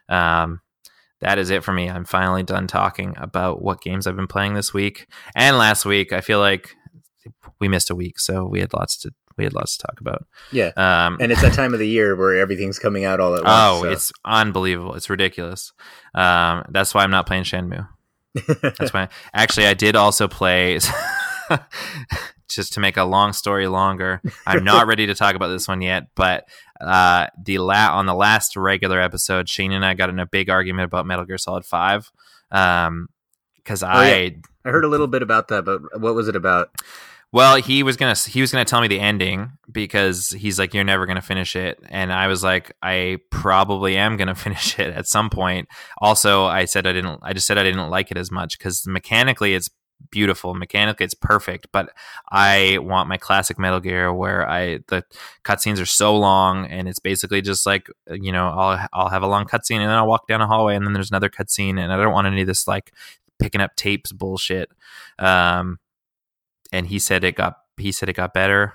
Um, 0.09 0.59
that 1.21 1.37
is 1.37 1.49
it 1.49 1.63
for 1.63 1.71
me. 1.71 1.89
I'm 1.89 2.05
finally 2.05 2.43
done 2.43 2.67
talking 2.67 3.13
about 3.17 3.61
what 3.61 3.81
games 3.81 4.05
I've 4.07 4.15
been 4.15 4.27
playing 4.27 4.53
this 4.53 4.73
week 4.73 5.07
and 5.35 5.57
last 5.57 5.85
week. 5.85 6.11
I 6.13 6.21
feel 6.21 6.39
like 6.39 6.75
we 7.59 7.67
missed 7.67 7.89
a 7.89 7.95
week, 7.95 8.19
so 8.19 8.45
we 8.45 8.59
had 8.59 8.73
lots 8.73 8.97
to 8.99 9.11
we 9.37 9.45
had 9.45 9.53
lots 9.53 9.77
to 9.77 9.87
talk 9.87 10.01
about. 10.01 10.25
Yeah, 10.51 10.71
Um, 10.75 11.17
and 11.21 11.31
it's 11.31 11.41
that 11.41 11.53
time 11.53 11.71
of 11.73 11.79
the 11.79 11.87
year 11.87 12.13
where 12.17 12.37
everything's 12.37 12.77
coming 12.77 13.05
out 13.05 13.21
all 13.21 13.35
at 13.35 13.43
once. 13.45 13.53
oh, 13.55 13.83
so- 13.83 13.89
it's 13.91 14.11
unbelievable. 14.25 14.95
It's 14.95 15.09
ridiculous. 15.09 15.71
Um, 16.13 16.65
that's 16.69 16.93
why 16.93 17.03
I'm 17.03 17.11
not 17.11 17.25
playing 17.25 17.43
Shenmue. 17.43 17.87
That's 18.33 18.93
why. 18.93 19.09
Actually, 19.33 19.67
I 19.67 19.73
did 19.73 19.95
also 19.95 20.27
play. 20.27 20.79
just 22.49 22.73
to 22.73 22.79
make 22.79 22.97
a 22.97 23.03
long 23.03 23.31
story 23.31 23.67
longer, 23.67 24.21
I'm 24.45 24.63
not 24.63 24.87
ready 24.87 25.05
to 25.07 25.15
talk 25.15 25.35
about 25.35 25.49
this 25.49 25.67
one 25.67 25.81
yet. 25.81 26.07
But 26.15 26.47
uh, 26.81 27.27
the 27.41 27.59
la- 27.59 27.97
on 27.97 28.05
the 28.05 28.15
last 28.15 28.55
regular 28.55 28.99
episode, 28.99 29.47
Shane 29.47 29.71
and 29.71 29.85
I 29.85 29.93
got 29.93 30.09
in 30.09 30.19
a 30.19 30.25
big 30.25 30.49
argument 30.49 30.85
about 30.85 31.05
Metal 31.05 31.25
Gear 31.25 31.37
Solid 31.37 31.65
Five. 31.65 32.11
Um, 32.51 33.07
because 33.55 33.83
I 33.83 34.13
yeah. 34.15 34.29
I 34.65 34.69
heard 34.69 34.83
a 34.83 34.87
little 34.87 35.07
bit 35.07 35.21
about 35.21 35.49
that, 35.49 35.63
but 35.63 36.01
what 36.01 36.15
was 36.15 36.27
it 36.27 36.35
about? 36.35 36.71
Well, 37.31 37.57
he 37.57 37.83
was 37.83 37.95
gonna 37.95 38.15
he 38.15 38.41
was 38.41 38.51
gonna 38.51 38.65
tell 38.65 38.81
me 38.81 38.87
the 38.87 38.99
ending 38.99 39.51
because 39.71 40.29
he's 40.29 40.57
like, 40.57 40.73
"You're 40.73 40.83
never 40.83 41.05
gonna 41.05 41.21
finish 41.21 41.55
it," 41.55 41.79
and 41.89 42.11
I 42.11 42.27
was 42.27 42.43
like, 42.43 42.71
"I 42.81 43.17
probably 43.29 43.97
am 43.97 44.17
gonna 44.17 44.35
finish 44.47 44.79
it 44.79 44.93
at 44.93 45.07
some 45.07 45.29
point." 45.29 45.67
Also, 45.99 46.45
I 46.45 46.65
said 46.65 46.87
I 46.87 46.93
didn't. 46.93 47.19
I 47.21 47.33
just 47.33 47.45
said 47.45 47.57
I 47.57 47.63
didn't 47.63 47.89
like 47.89 48.09
it 48.11 48.17
as 48.17 48.31
much 48.31 48.57
because 48.57 48.87
mechanically, 48.87 49.53
it's 49.53 49.69
beautiful 50.11 50.53
mechanically 50.53 51.03
it's 51.03 51.13
perfect 51.13 51.67
but 51.71 51.91
i 52.31 52.77
want 52.81 53.09
my 53.09 53.17
classic 53.17 53.59
metal 53.59 53.79
gear 53.79 54.13
where 54.13 54.47
i 54.49 54.79
the 54.87 55.03
cutscenes 55.43 55.79
are 55.79 55.85
so 55.85 56.17
long 56.17 56.65
and 56.67 56.87
it's 56.87 56.99
basically 56.99 57.41
just 57.41 57.65
like 57.65 57.89
you 58.09 58.31
know 58.31 58.47
i'll 58.47 58.87
i'll 58.93 59.09
have 59.09 59.23
a 59.23 59.27
long 59.27 59.45
cutscene 59.45 59.75
and 59.75 59.89
then 59.89 59.97
i'll 59.97 60.07
walk 60.07 60.25
down 60.27 60.41
a 60.41 60.47
hallway 60.47 60.75
and 60.75 60.85
then 60.85 60.93
there's 60.93 61.11
another 61.11 61.29
cutscene 61.29 61.77
and 61.79 61.91
i 61.91 61.97
don't 61.97 62.13
want 62.13 62.27
any 62.27 62.41
of 62.41 62.47
this 62.47 62.67
like 62.67 62.93
picking 63.39 63.61
up 63.61 63.75
tapes 63.75 64.11
bullshit 64.11 64.69
um 65.19 65.77
and 66.71 66.87
he 66.87 66.99
said 66.99 67.23
it 67.23 67.35
got 67.35 67.55
he 67.77 67.91
said 67.91 68.09
it 68.09 68.13
got 68.13 68.33
better 68.33 68.73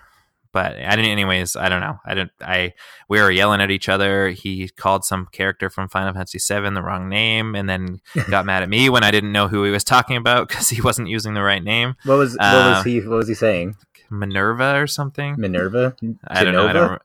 but 0.54 0.76
I 0.80 0.94
didn't. 0.94 1.10
Anyways, 1.10 1.56
I 1.56 1.68
don't 1.68 1.80
know. 1.80 1.98
I 2.06 2.14
didn't. 2.14 2.30
I 2.40 2.74
we 3.08 3.20
were 3.20 3.30
yelling 3.30 3.60
at 3.60 3.72
each 3.72 3.88
other. 3.88 4.28
He 4.28 4.68
called 4.68 5.04
some 5.04 5.26
character 5.32 5.68
from 5.68 5.88
Final 5.88 6.14
Fantasy 6.14 6.38
VII 6.38 6.70
the 6.70 6.80
wrong 6.82 7.08
name, 7.08 7.56
and 7.56 7.68
then 7.68 8.00
got 8.30 8.46
mad 8.46 8.62
at 8.62 8.68
me 8.68 8.88
when 8.88 9.02
I 9.02 9.10
didn't 9.10 9.32
know 9.32 9.48
who 9.48 9.64
he 9.64 9.72
was 9.72 9.82
talking 9.82 10.16
about 10.16 10.48
because 10.48 10.68
he 10.68 10.80
wasn't 10.80 11.08
using 11.08 11.34
the 11.34 11.42
right 11.42 11.62
name. 11.62 11.96
What 12.04 12.18
was 12.18 12.34
what 12.34 12.44
Uh, 12.44 12.74
was 12.76 12.84
he 12.84 13.00
what 13.00 13.16
was 13.16 13.28
he 13.28 13.34
saying? 13.34 13.74
Minerva 14.10 14.76
or 14.76 14.86
something. 14.86 15.34
Minerva? 15.36 15.96
I 16.28 16.44
don't 16.44 16.54
know. 16.54 16.68
I 16.68 16.72
don't. 16.72 17.02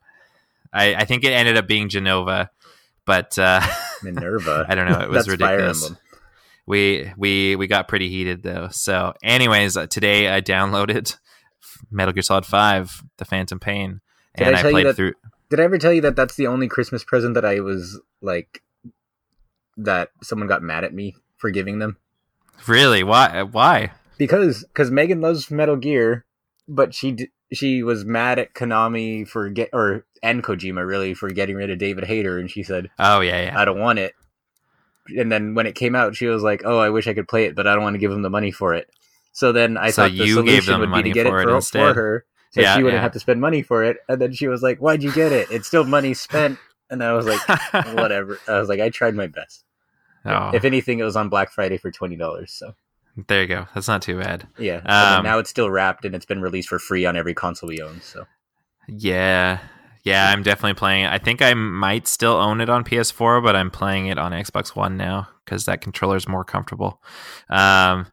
I, 0.72 0.94
I 0.94 1.04
think 1.04 1.24
it 1.24 1.32
ended 1.32 1.56
up 1.56 1.66
being 1.66 1.88
Jenova, 1.88 2.50
but 3.04 3.36
uh, 3.36 3.60
Minerva. 4.04 4.64
I 4.68 4.76
don't 4.76 4.88
know. 4.88 5.00
It 5.00 5.10
was 5.10 5.26
ridiculous. 5.28 5.90
We 6.70 7.12
we 7.16 7.56
we 7.56 7.66
got 7.66 7.88
pretty 7.88 8.08
heated 8.08 8.44
though. 8.44 8.68
So, 8.70 9.12
anyways, 9.24 9.76
uh, 9.76 9.88
today 9.88 10.28
I 10.32 10.40
downloaded 10.40 11.16
Metal 11.90 12.12
Gear 12.14 12.22
Solid 12.22 12.46
Five: 12.46 13.02
The 13.18 13.24
Phantom 13.24 13.58
Pain, 13.58 14.00
Did 14.36 14.46
and 14.46 14.56
I 14.56 14.60
I, 14.60 14.70
played 14.70 14.86
that- 14.86 14.94
through. 14.94 15.14
Did 15.48 15.58
I 15.58 15.64
ever 15.64 15.78
tell 15.78 15.92
you 15.92 16.02
that 16.02 16.14
that's 16.14 16.36
the 16.36 16.46
only 16.46 16.68
Christmas 16.68 17.02
present 17.02 17.34
that 17.34 17.44
I 17.44 17.58
was 17.58 18.00
like 18.22 18.62
that 19.76 20.10
someone 20.22 20.46
got 20.46 20.62
mad 20.62 20.84
at 20.84 20.94
me 20.94 21.16
for 21.38 21.50
giving 21.50 21.80
them? 21.80 21.96
Really? 22.68 23.02
Why? 23.02 23.42
Why? 23.42 23.90
Because 24.16 24.62
because 24.62 24.92
Megan 24.92 25.20
loves 25.20 25.50
Metal 25.50 25.74
Gear, 25.76 26.24
but 26.68 26.94
she 26.94 27.10
d- 27.10 27.30
she 27.52 27.82
was 27.82 28.04
mad 28.04 28.38
at 28.38 28.54
Konami 28.54 29.26
for 29.26 29.48
get 29.50 29.70
or 29.72 30.06
and 30.22 30.44
Kojima 30.44 30.86
really 30.86 31.14
for 31.14 31.30
getting 31.30 31.56
rid 31.56 31.70
of 31.70 31.78
David 31.78 32.04
Hayter, 32.04 32.38
and 32.38 32.48
she 32.48 32.62
said 32.62 32.90
Oh 32.96 33.18
yeah, 33.22 33.46
yeah. 33.46 33.60
I 33.60 33.64
don't 33.64 33.80
want 33.80 33.98
it. 33.98 34.14
And 35.16 35.30
then 35.30 35.54
when 35.54 35.66
it 35.66 35.74
came 35.74 35.94
out, 35.94 36.16
she 36.16 36.26
was 36.26 36.42
like, 36.42 36.62
"Oh, 36.64 36.78
I 36.78 36.90
wish 36.90 37.06
I 37.06 37.14
could 37.14 37.28
play 37.28 37.44
it, 37.44 37.54
but 37.54 37.66
I 37.66 37.74
don't 37.74 37.82
want 37.82 37.94
to 37.94 37.98
give 37.98 38.10
them 38.10 38.22
the 38.22 38.30
money 38.30 38.50
for 38.50 38.74
it." 38.74 38.88
So 39.32 39.52
then 39.52 39.76
I 39.76 39.90
So 39.90 40.02
thought 40.02 40.10
the 40.12 40.24
you 40.24 40.34
solution 40.34 40.44
gave 40.46 40.66
them 40.66 40.80
would 40.80 40.92
be 41.04 41.10
to 41.10 41.14
get 41.14 41.26
for 41.26 41.40
it 41.40 41.44
for, 41.44 41.60
for 41.60 41.94
her, 41.94 42.24
so 42.50 42.60
Yeah, 42.60 42.76
she 42.76 42.82
wouldn't 42.82 42.98
yeah. 42.98 43.02
have 43.02 43.12
to 43.12 43.20
spend 43.20 43.40
money 43.40 43.62
for 43.62 43.84
it. 43.84 43.98
And 44.08 44.20
then 44.20 44.32
she 44.32 44.48
was 44.48 44.62
like, 44.62 44.78
"Why'd 44.78 45.02
you 45.02 45.12
get 45.12 45.32
it? 45.32 45.50
It's 45.50 45.66
still 45.68 45.84
money 45.84 46.14
spent." 46.14 46.58
And 46.90 47.02
I 47.04 47.12
was 47.12 47.26
like, 47.26 47.40
"Whatever." 47.94 48.38
I 48.48 48.58
was 48.58 48.68
like, 48.68 48.80
"I 48.80 48.90
tried 48.90 49.14
my 49.14 49.26
best." 49.28 49.64
oh, 50.26 50.50
If 50.52 50.64
anything, 50.64 50.98
it 50.98 51.04
was 51.04 51.16
on 51.16 51.28
Black 51.28 51.50
Friday 51.52 51.78
for 51.78 51.90
twenty 51.90 52.16
dollars. 52.16 52.50
So 52.52 52.74
there 53.28 53.42
you 53.42 53.46
go. 53.48 53.66
That's 53.74 53.88
not 53.88 54.02
too 54.02 54.18
bad. 54.18 54.46
yeah, 54.58 54.76
Um, 54.86 55.24
now 55.24 55.38
it's 55.38 55.50
still 55.50 55.70
wrapped 55.70 56.04
and 56.04 56.14
it's 56.14 56.26
been 56.26 56.40
released 56.42 56.68
for 56.68 56.78
free 56.78 57.04
on 57.06 57.16
every 57.16 57.34
console 57.34 57.68
we 57.68 57.80
own. 57.80 58.00
So 58.02 58.26
Yeah. 58.88 59.58
Yeah, 60.02 60.30
I'm 60.30 60.42
definitely 60.42 60.74
playing 60.74 61.04
it. 61.04 61.12
I 61.12 61.18
think 61.18 61.42
I 61.42 61.52
might 61.54 62.08
still 62.08 62.32
own 62.32 62.60
it 62.60 62.70
on 62.70 62.84
PS4, 62.84 63.42
but 63.42 63.54
I'm 63.54 63.70
playing 63.70 64.06
it 64.06 64.18
on 64.18 64.32
Xbox 64.32 64.74
One 64.74 64.96
now 64.96 65.28
because 65.44 65.66
that 65.66 65.82
controller 65.82 66.16
is 66.16 66.28
more 66.28 66.44
comfortable. 66.44 67.02
Um, 67.50 68.06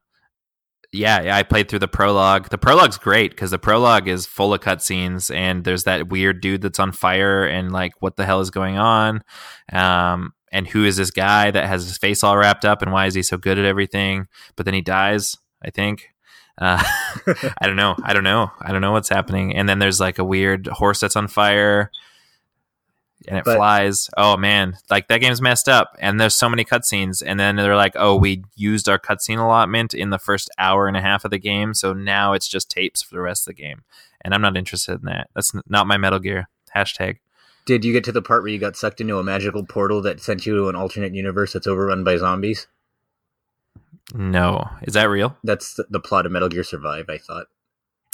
yeah, 0.92 1.22
yeah, 1.22 1.38
I 1.38 1.44
played 1.44 1.70
through 1.70 1.80
the 1.80 1.88
prologue. 1.88 2.50
The 2.50 2.58
prologue's 2.58 2.98
great 2.98 3.32
because 3.32 3.52
the 3.52 3.60
prologue 3.60 4.08
is 4.08 4.26
full 4.26 4.54
of 4.54 4.62
cutscenes, 4.62 5.34
and 5.34 5.64
there's 5.64 5.84
that 5.84 6.10
weird 6.10 6.42
dude 6.42 6.62
that's 6.62 6.80
on 6.80 6.92
fire, 6.92 7.46
and 7.46 7.72
like, 7.72 7.94
what 8.00 8.16
the 8.16 8.26
hell 8.26 8.42
is 8.42 8.52
going 8.52 8.78
on? 8.78 9.22
Um, 9.72 10.34
and 10.52 10.68
who 10.68 10.86
is 10.86 10.98
this 10.98 11.12
guy 11.12 11.52
that 11.52 11.68
has 11.68 11.86
his 11.86 11.98
face 11.98 12.24
all 12.24 12.38
wrapped 12.38 12.66
up, 12.66 12.82
and 12.82 12.92
why 12.92 13.06
is 13.06 13.14
he 13.14 13.24
so 13.24 13.38
good 13.38 13.60
at 13.60 13.66
everything? 13.66 14.28
But 14.56 14.66
then 14.66 14.74
he 14.74 14.82
dies, 14.82 15.36
I 15.64 15.70
think. 15.70 16.10
Uh, 16.58 16.84
I 17.62 17.68
don't 17.68 17.76
know. 17.76 17.96
I 18.04 18.14
don't 18.14 18.24
know. 18.24 18.52
I 18.60 18.72
don't 18.72 18.82
know 18.82 18.92
what's 18.92 19.10
happening. 19.10 19.56
And 19.56 19.68
then 19.70 19.80
there's 19.80 20.00
like 20.00 20.18
a 20.20 20.24
weird 20.24 20.68
horse 20.68 21.00
that's 21.00 21.16
on 21.16 21.28
fire 21.28 21.92
and 23.28 23.38
it 23.38 23.46
But- 23.46 23.58
flies. 23.58 24.10
Oh 24.18 24.38
man, 24.38 24.76
like 24.90 25.08
that 25.08 25.20
game's 25.22 25.42
messed 25.42 25.68
up. 25.70 25.96
And 26.00 26.20
there's 26.20 26.36
so 26.36 26.50
many 26.50 26.64
cutscenes. 26.66 27.22
And 27.26 27.40
then 27.40 27.56
they're 27.58 27.76
like, 27.76 27.94
oh, 27.96 28.16
we 28.16 28.44
used 28.56 28.88
our 28.90 29.00
cutscene 29.00 29.40
allotment 29.40 29.94
in 29.94 30.10
the 30.10 30.20
first 30.20 30.50
hour 30.58 30.88
and 30.88 30.98
a 30.98 31.02
half 31.02 31.26
of 31.26 31.32
the 31.32 31.40
game. 31.40 31.74
So 31.74 31.94
now 31.94 32.34
it's 32.34 32.48
just 32.48 32.70
tapes 32.72 33.02
for 33.02 33.16
the 33.16 33.22
rest 33.22 33.48
of 33.48 33.56
the 33.56 33.62
game. 33.62 33.84
And 34.22 34.34
I'm 34.34 34.42
not 34.42 34.58
interested 34.58 35.00
in 35.00 35.06
that. 35.06 35.30
That's 35.36 35.52
not 35.68 35.88
my 35.88 35.98
Metal 35.98 36.20
Gear. 36.20 36.50
Hashtag. 36.76 37.18
did 37.66 37.84
you 37.86 37.92
get 37.94 38.04
to 38.06 38.12
the 38.12 38.22
part 38.22 38.44
where 38.44 38.52
you 38.52 38.60
got 38.60 38.76
sucked 38.76 39.02
into 39.02 39.18
a 39.18 39.24
magical 39.24 39.66
portal 39.66 40.02
that 40.04 40.22
sent 40.22 40.46
you 40.46 40.56
to 40.56 40.70
an 40.70 40.76
alternate 40.76 41.14
universe 41.16 41.54
that's 41.54 41.66
overrun 41.68 42.04
by 42.04 42.18
zombies? 42.18 42.68
No. 44.14 44.70
Is 44.84 44.94
that 44.94 45.06
real? 45.06 45.38
That's 45.44 45.74
the, 45.74 45.86
the 45.90 46.00
plot 46.00 46.26
of 46.26 46.32
Metal 46.32 46.50
Gear 46.50 46.64
Survive. 46.64 47.06
I 47.10 47.18
thought. 47.18 47.48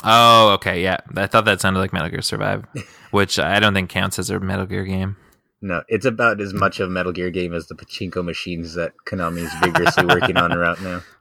Oh, 0.04 0.52
okay. 0.54 0.84
Yeah. 0.84 0.98
I 1.16 1.28
thought 1.28 1.46
that 1.46 1.62
sounded 1.62 1.80
like 1.80 1.94
Metal 1.94 2.10
Gear 2.10 2.22
Survive, 2.22 2.66
which 3.12 3.40
I 3.40 3.60
don't 3.60 3.74
think 3.74 3.90
counts 3.90 4.20
as 4.20 4.30
a 4.30 4.40
Metal 4.40 4.66
Gear 4.66 4.84
game. 4.84 5.18
No, 5.62 5.82
it's 5.88 6.06
about 6.06 6.42
as 6.42 6.54
much 6.54 6.82
of 6.82 6.90
a 6.90 6.92
Metal 6.92 7.14
Gear 7.14 7.32
game 7.32 7.54
as 7.54 7.68
the 7.68 7.76
pachinko 7.76 8.24
machines 8.24 8.74
that 8.74 8.94
Konami 9.06 9.44
is 9.44 9.54
vigorously 9.62 10.06
working 10.06 10.38
on 10.38 10.52
right 10.52 10.80
now. 10.82 11.02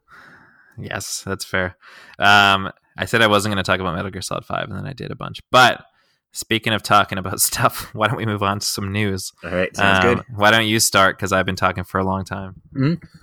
Yes, 0.78 1.22
that's 1.26 1.44
fair. 1.44 1.76
Um, 2.18 2.72
I 2.96 3.04
said 3.04 3.20
I 3.20 3.26
wasn't 3.26 3.52
going 3.52 3.62
to 3.62 3.70
talk 3.70 3.78
about 3.78 3.94
Metal 3.94 4.10
Gear 4.10 4.22
Solid 4.22 4.46
5, 4.46 4.70
and 4.70 4.78
then 4.78 4.86
I 4.86 4.94
did 4.94 5.10
a 5.10 5.14
bunch. 5.14 5.40
But 5.50 5.84
speaking 6.32 6.72
of 6.72 6.82
talking 6.82 7.18
about 7.18 7.40
stuff, 7.50 7.94
why 7.94 8.08
don't 8.08 8.16
we 8.16 8.26
move 8.26 8.42
on 8.42 8.58
to 8.58 8.66
some 8.66 8.90
news? 8.92 9.32
All 9.44 9.50
right, 9.50 9.74
sounds 9.76 10.04
Um, 10.04 10.14
good. 10.16 10.24
Why 10.34 10.50
don't 10.50 10.66
you 10.66 10.80
start? 10.80 11.16
Because 11.16 11.32
I've 11.32 11.46
been 11.46 11.56
talking 11.56 11.84
for 11.84 11.98
a 12.00 12.04
long 12.04 12.24
time. 12.24 12.60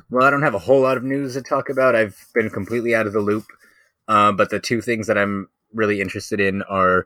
Well, 0.09 0.25
I 0.25 0.29
don't 0.29 0.41
have 0.43 0.55
a 0.55 0.59
whole 0.59 0.81
lot 0.81 0.97
of 0.97 1.03
news 1.03 1.33
to 1.33 1.41
talk 1.41 1.69
about. 1.69 1.95
I've 1.95 2.17
been 2.33 2.49
completely 2.49 2.95
out 2.95 3.07
of 3.07 3.13
the 3.13 3.19
loop. 3.19 3.45
Uh, 4.07 4.31
but 4.31 4.49
the 4.49 4.59
two 4.59 4.81
things 4.81 5.05
that 5.07 5.17
I'm 5.17 5.49
really 5.73 6.01
interested 6.01 6.39
in 6.39 6.63
are 6.63 7.05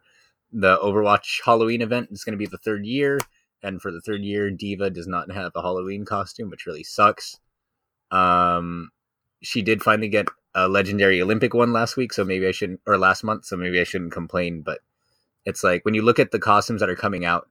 the 0.53 0.77
Overwatch 0.77 1.41
Halloween 1.43 1.81
event. 1.81 2.07
It's 2.11 2.23
going 2.23 2.31
to 2.33 2.37
be 2.37 2.45
the 2.45 2.57
third 2.57 2.85
year, 2.85 3.19
and 3.61 3.81
for 3.81 3.91
the 3.91 3.99
third 3.99 4.21
year, 4.21 4.49
D.Va 4.51 4.89
does 4.91 5.07
not 5.07 5.29
have 5.31 5.51
a 5.55 5.61
Halloween 5.61 6.05
costume, 6.05 6.49
which 6.49 6.65
really 6.65 6.83
sucks. 6.83 7.37
Um, 8.11 8.91
she 9.41 9.61
did 9.61 9.83
finally 9.83 10.07
get 10.07 10.27
a 10.55 10.67
legendary 10.69 11.21
Olympic 11.21 11.53
one 11.53 11.73
last 11.73 11.97
week, 11.97 12.13
so 12.13 12.23
maybe 12.23 12.47
I 12.47 12.51
shouldn't, 12.51 12.81
or 12.85 12.97
last 12.97 13.23
month, 13.23 13.45
so 13.45 13.57
maybe 13.57 13.81
I 13.81 13.83
shouldn't 13.83 14.11
complain. 14.13 14.61
But 14.61 14.79
it's 15.45 15.63
like 15.63 15.83
when 15.85 15.93
you 15.93 16.01
look 16.01 16.19
at 16.19 16.31
the 16.31 16.39
costumes 16.39 16.81
that 16.81 16.89
are 16.89 16.95
coming 16.95 17.25
out, 17.25 17.49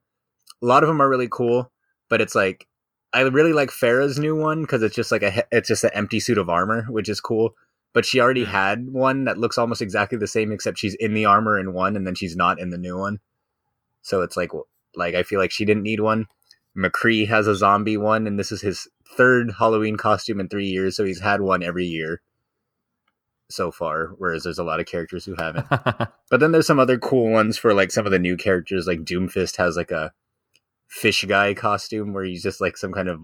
a 0.63 0.67
lot 0.67 0.83
of 0.83 0.89
them 0.89 1.01
are 1.01 1.09
really 1.09 1.29
cool, 1.31 1.71
but 2.09 2.21
it's 2.21 2.35
like 2.35 2.67
I 3.13 3.21
really 3.23 3.53
like 3.53 3.71
Pharah's 3.71 4.19
new 4.19 4.35
one 4.35 4.63
because 4.63 4.83
it's 4.83 4.95
just 4.95 5.13
like 5.13 5.23
a 5.23 5.45
it's 5.51 5.69
just 5.69 5.85
an 5.85 5.91
empty 5.95 6.21
suit 6.21 6.39
of 6.39 6.49
armor, 6.49 6.87
which 6.89 7.09
is 7.09 7.21
cool. 7.21 7.55
But 7.95 8.07
she 8.07 8.21
already 8.21 8.45
had 8.45 8.89
one 8.89 9.25
that 9.25 9.37
looks 9.37 9.59
almost 9.59 9.83
exactly 9.83 10.17
the 10.17 10.27
same, 10.27 10.51
except 10.51 10.79
she's 10.79 10.95
in 10.95 11.13
the 11.13 11.27
armor 11.27 11.59
in 11.59 11.75
one, 11.75 11.95
and 11.95 12.07
then 12.07 12.15
she's 12.15 12.35
not 12.35 12.59
in 12.59 12.71
the 12.71 12.79
new 12.79 12.97
one. 12.97 13.21
So 14.01 14.23
it's 14.23 14.37
like, 14.37 14.51
like 14.97 15.15
I 15.15 15.23
feel 15.23 15.39
like 15.39 15.51
she 15.51 15.67
didn't 15.67 15.83
need 15.83 16.01
one. 16.01 16.27
McCree 16.75 17.29
has 17.29 17.47
a 17.47 17.55
zombie 17.55 17.99
one, 17.99 18.27
and 18.27 18.39
this 18.39 18.51
is 18.51 18.63
his 18.63 18.89
third 19.15 19.53
Halloween 19.59 19.99
costume 19.99 20.41
in 20.41 20.49
three 20.49 20.69
years, 20.69 20.97
so 20.97 21.05
he's 21.05 21.21
had 21.21 21.43
one 21.43 21.63
every 21.63 21.85
year 21.85 22.23
so 23.53 23.71
far. 23.71 24.15
Whereas 24.19 24.45
there's 24.45 24.59
a 24.59 24.65
lot 24.65 24.81
of 24.81 24.87
characters 24.87 25.25
who 25.25 25.35
haven't. 25.37 25.67
But 26.31 26.41
then 26.41 26.53
there's 26.53 26.67
some 26.67 26.79
other 26.79 26.97
cool 26.97 27.31
ones 27.31 27.59
for 27.59 27.75
like 27.75 27.91
some 27.91 28.07
of 28.07 28.11
the 28.11 28.19
new 28.19 28.39
characters. 28.39 28.87
Like 28.87 29.01
Doomfist 29.01 29.59
has 29.59 29.77
like 29.77 29.91
a 29.91 30.15
fish 30.89 31.25
guy 31.25 31.53
costume 31.53 32.15
where 32.15 32.25
he's 32.25 32.43
just 32.43 32.59
like 32.59 32.79
some 32.79 32.93
kind 32.93 33.09
of 33.09 33.23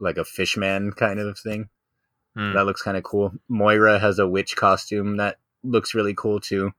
like 0.00 0.16
a 0.16 0.24
fishman 0.24 0.92
kind 0.92 1.20
of 1.20 1.38
thing. 1.38 1.68
Hmm. 2.34 2.54
That 2.54 2.64
looks 2.64 2.80
kind 2.80 2.96
of 2.96 3.02
cool. 3.02 3.32
Moira 3.48 3.98
has 3.98 4.18
a 4.18 4.26
witch 4.26 4.56
costume 4.56 5.18
that 5.18 5.36
looks 5.62 5.94
really 5.94 6.14
cool 6.14 6.40
too. 6.40 6.72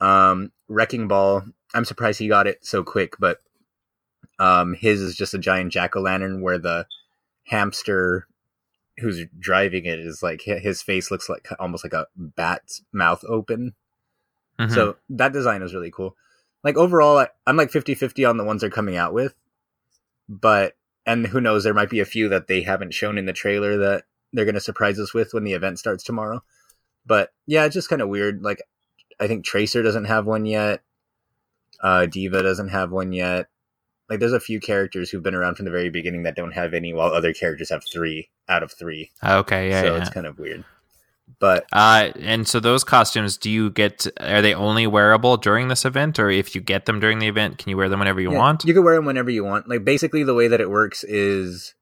Um, 0.00 0.52
Wrecking 0.68 1.08
Ball. 1.08 1.44
I'm 1.74 1.84
surprised 1.84 2.18
he 2.18 2.28
got 2.28 2.46
it 2.46 2.64
so 2.64 2.84
quick, 2.84 3.14
but 3.18 3.38
um, 4.38 4.74
his 4.74 5.00
is 5.00 5.16
just 5.16 5.34
a 5.34 5.38
giant 5.38 5.72
jack 5.72 5.96
o' 5.96 6.00
lantern 6.00 6.40
where 6.40 6.58
the 6.58 6.86
hamster 7.44 8.26
who's 8.98 9.24
driving 9.38 9.84
it 9.84 9.98
is 9.98 10.22
like 10.22 10.42
his 10.42 10.82
face 10.82 11.10
looks 11.10 11.28
like 11.28 11.48
almost 11.58 11.84
like 11.84 11.92
a 11.92 12.06
bat's 12.16 12.82
mouth 12.92 13.24
open. 13.28 13.74
Mhm. 14.58 14.72
So 14.72 14.96
that 15.10 15.32
design 15.32 15.62
is 15.62 15.74
really 15.74 15.90
cool. 15.90 16.16
Like 16.64 16.76
overall, 16.76 17.18
I, 17.18 17.28
I'm 17.46 17.56
like 17.56 17.70
50 17.70 17.94
50 17.94 18.24
on 18.24 18.36
the 18.38 18.44
ones 18.44 18.60
they're 18.60 18.70
coming 18.70 18.96
out 18.96 19.12
with. 19.12 19.34
But, 20.28 20.76
and 21.04 21.26
who 21.26 21.40
knows, 21.40 21.62
there 21.62 21.74
might 21.74 21.90
be 21.90 22.00
a 22.00 22.04
few 22.06 22.28
that 22.30 22.48
they 22.48 22.62
haven't 22.62 22.94
shown 22.94 23.18
in 23.18 23.26
the 23.26 23.32
trailer 23.32 23.76
that 23.78 24.04
they're 24.32 24.44
going 24.44 24.54
to 24.54 24.60
surprise 24.60 24.98
us 24.98 25.14
with 25.14 25.32
when 25.32 25.44
the 25.44 25.52
event 25.52 25.78
starts 25.78 26.02
tomorrow. 26.02 26.42
But 27.04 27.32
yeah, 27.46 27.64
it's 27.64 27.74
just 27.74 27.88
kind 27.88 28.02
of 28.02 28.08
weird. 28.08 28.42
Like, 28.42 28.62
I 29.20 29.28
think 29.28 29.44
Tracer 29.44 29.82
doesn't 29.82 30.06
have 30.06 30.26
one 30.26 30.46
yet. 30.46 30.82
Uh, 31.80 32.06
D.Va 32.06 32.42
doesn't 32.42 32.70
have 32.70 32.90
one 32.90 33.12
yet. 33.12 33.48
Like, 34.08 34.20
there's 34.20 34.32
a 34.32 34.40
few 34.40 34.60
characters 34.60 35.10
who've 35.10 35.22
been 35.22 35.34
around 35.34 35.56
from 35.56 35.64
the 35.64 35.70
very 35.70 35.90
beginning 35.90 36.22
that 36.24 36.36
don't 36.36 36.52
have 36.52 36.74
any, 36.74 36.92
while 36.92 37.12
other 37.12 37.32
characters 37.32 37.70
have 37.70 37.84
three 37.84 38.28
out 38.48 38.62
of 38.62 38.72
three. 38.72 39.10
okay, 39.24 39.70
yeah, 39.70 39.82
so 39.82 39.94
yeah. 39.94 40.00
it's 40.00 40.10
kind 40.10 40.26
of 40.26 40.38
weird. 40.38 40.64
But 41.40 41.66
Uh, 41.72 42.10
and 42.20 42.46
so 42.46 42.60
those 42.60 42.84
costumes, 42.84 43.36
do 43.36 43.50
you 43.50 43.70
get? 43.70 44.06
Are 44.20 44.40
they 44.42 44.54
only 44.54 44.86
wearable 44.86 45.36
during 45.36 45.68
this 45.68 45.84
event, 45.84 46.18
or 46.18 46.30
if 46.30 46.54
you 46.54 46.60
get 46.60 46.86
them 46.86 47.00
during 47.00 47.18
the 47.18 47.26
event, 47.26 47.58
can 47.58 47.70
you 47.70 47.76
wear 47.76 47.88
them 47.88 47.98
whenever 47.98 48.20
you 48.20 48.30
Yeah, 48.30 48.38
want? 48.38 48.64
You 48.64 48.72
can 48.72 48.84
wear 48.84 48.94
them 48.94 49.04
whenever 49.04 49.30
you 49.30 49.44
want. 49.44 49.68
Like 49.68 49.84
basically, 49.84 50.22
the 50.22 50.34
way 50.34 50.46
that 50.46 50.60
it 50.60 50.70
works 50.70 51.02
is 51.02 51.74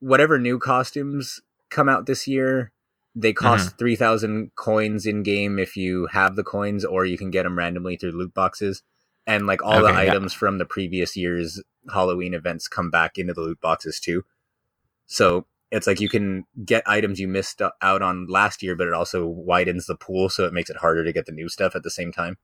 whatever 0.00 0.38
new 0.38 0.58
costumes 0.58 1.40
come 1.70 1.88
out 1.88 2.06
this 2.06 2.26
year, 2.26 2.72
they 3.14 3.32
cost 3.32 3.78
3000 3.78 4.52
coins 4.56 5.06
in 5.06 5.22
game 5.22 5.58
if 5.58 5.76
you 5.76 6.06
have 6.12 6.36
the 6.36 6.44
coins 6.44 6.84
or 6.84 7.04
you 7.04 7.16
can 7.18 7.30
get 7.30 7.44
them 7.44 7.58
randomly 7.58 7.96
through 7.96 8.12
loot 8.12 8.34
boxes 8.34 8.82
and 9.26 9.46
like 9.46 9.62
all 9.64 9.80
the 9.80 9.86
Okay, 9.88 10.04
yeah. 10.06 10.10
items 10.12 10.32
from 10.32 10.58
the 10.58 10.64
previous 10.64 11.16
year's 11.16 11.62
halloween 11.92 12.34
events 12.34 12.68
come 12.68 12.90
back 12.90 13.18
into 13.18 13.32
the 13.32 13.40
loot 13.40 13.60
boxes 13.60 14.00
too 14.00 14.24
so 15.06 15.46
it's 15.70 15.86
like 15.86 16.00
you 16.00 16.08
can 16.08 16.44
get 16.64 16.82
items 16.86 17.18
you 17.20 17.28
missed 17.28 17.60
out 17.82 18.02
on 18.02 18.26
last 18.28 18.62
year 18.62 18.74
but 18.76 18.86
it 18.86 18.92
also 18.94 19.26
widens 19.26 19.86
the 19.86 19.96
pool 19.96 20.28
so 20.28 20.44
it 20.44 20.52
makes 20.52 20.70
it 20.70 20.76
harder 20.78 21.04
to 21.04 21.12
get 21.12 21.26
the 21.26 21.32
new 21.32 21.48
stuff 21.48 21.74
at 21.76 21.82
the 21.82 21.90
same 21.90 22.12
time 22.12 22.36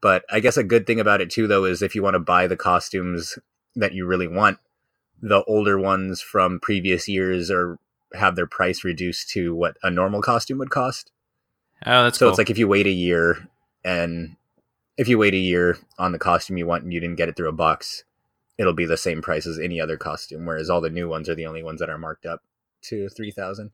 but 0.00 0.24
i 0.30 0.40
guess 0.40 0.56
a 0.56 0.64
good 0.64 0.86
thing 0.86 1.00
about 1.00 1.20
it 1.20 1.30
too 1.30 1.46
though 1.46 1.64
is 1.64 1.82
if 1.82 1.94
you 1.94 2.02
want 2.02 2.14
to 2.14 2.20
buy 2.20 2.46
the 2.46 2.56
costumes 2.56 3.38
that 3.76 3.92
you 3.92 4.06
really 4.06 4.28
want 4.28 4.58
the 5.22 5.44
older 5.44 5.78
ones 5.78 6.20
from 6.20 6.58
previous 6.60 7.06
years 7.08 7.50
are 7.50 7.78
have 8.14 8.34
their 8.36 8.46
price 8.46 8.82
reduced 8.82 9.28
to 9.30 9.54
what 9.54 9.76
a 9.82 9.90
normal 9.90 10.20
costume 10.22 10.58
would 10.58 10.70
cost. 10.70 11.12
Oh, 11.86 12.02
that's 12.04 12.18
so 12.18 12.24
cool. 12.26 12.30
it's 12.30 12.38
like 12.38 12.50
if 12.50 12.58
you 12.58 12.66
wait 12.66 12.86
a 12.86 12.90
year 12.90 13.48
and 13.84 14.34
if 15.00 15.08
you 15.08 15.16
wait 15.16 15.32
a 15.32 15.38
year 15.38 15.78
on 15.98 16.12
the 16.12 16.18
costume 16.18 16.58
you 16.58 16.66
want 16.66 16.84
and 16.84 16.92
you 16.92 17.00
didn't 17.00 17.16
get 17.16 17.30
it 17.30 17.34
through 17.34 17.48
a 17.48 17.52
box, 17.52 18.04
it'll 18.58 18.74
be 18.74 18.84
the 18.84 18.98
same 18.98 19.22
price 19.22 19.46
as 19.46 19.58
any 19.58 19.80
other 19.80 19.96
costume. 19.96 20.44
Whereas 20.44 20.68
all 20.68 20.82
the 20.82 20.90
new 20.90 21.08
ones 21.08 21.26
are 21.30 21.34
the 21.34 21.46
only 21.46 21.62
ones 21.62 21.80
that 21.80 21.88
are 21.88 21.96
marked 21.96 22.26
up 22.26 22.42
to 22.82 23.08
three 23.08 23.30
thousand. 23.30 23.70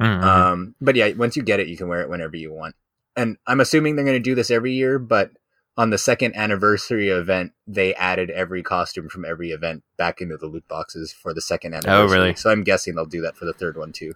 Mhm. 0.00 0.22
Um, 0.22 0.74
but 0.80 0.94
yeah, 0.94 1.10
once 1.14 1.36
you 1.36 1.42
get 1.42 1.58
it, 1.58 1.66
you 1.66 1.76
can 1.76 1.88
wear 1.88 2.00
it 2.00 2.08
whenever 2.08 2.36
you 2.36 2.52
want. 2.52 2.76
And 3.16 3.38
I'm 3.44 3.58
assuming 3.58 3.96
they're 3.96 4.04
going 4.04 4.16
to 4.16 4.20
do 4.20 4.36
this 4.36 4.52
every 4.52 4.72
year, 4.72 5.00
but 5.00 5.32
on 5.76 5.90
the 5.90 5.98
second 5.98 6.36
anniversary 6.36 7.08
event, 7.08 7.50
they 7.66 7.92
added 7.96 8.30
every 8.30 8.62
costume 8.62 9.08
from 9.08 9.24
every 9.24 9.50
event 9.50 9.82
back 9.96 10.20
into 10.20 10.36
the 10.36 10.46
loot 10.46 10.68
boxes 10.68 11.12
for 11.12 11.34
the 11.34 11.40
second 11.40 11.74
anniversary. 11.74 11.96
Oh, 11.96 12.06
really? 12.06 12.36
So 12.36 12.50
I'm 12.50 12.62
guessing 12.62 12.94
they'll 12.94 13.04
do 13.04 13.22
that 13.22 13.36
for 13.36 13.46
the 13.46 13.52
third 13.52 13.76
one 13.76 13.90
too. 13.90 14.14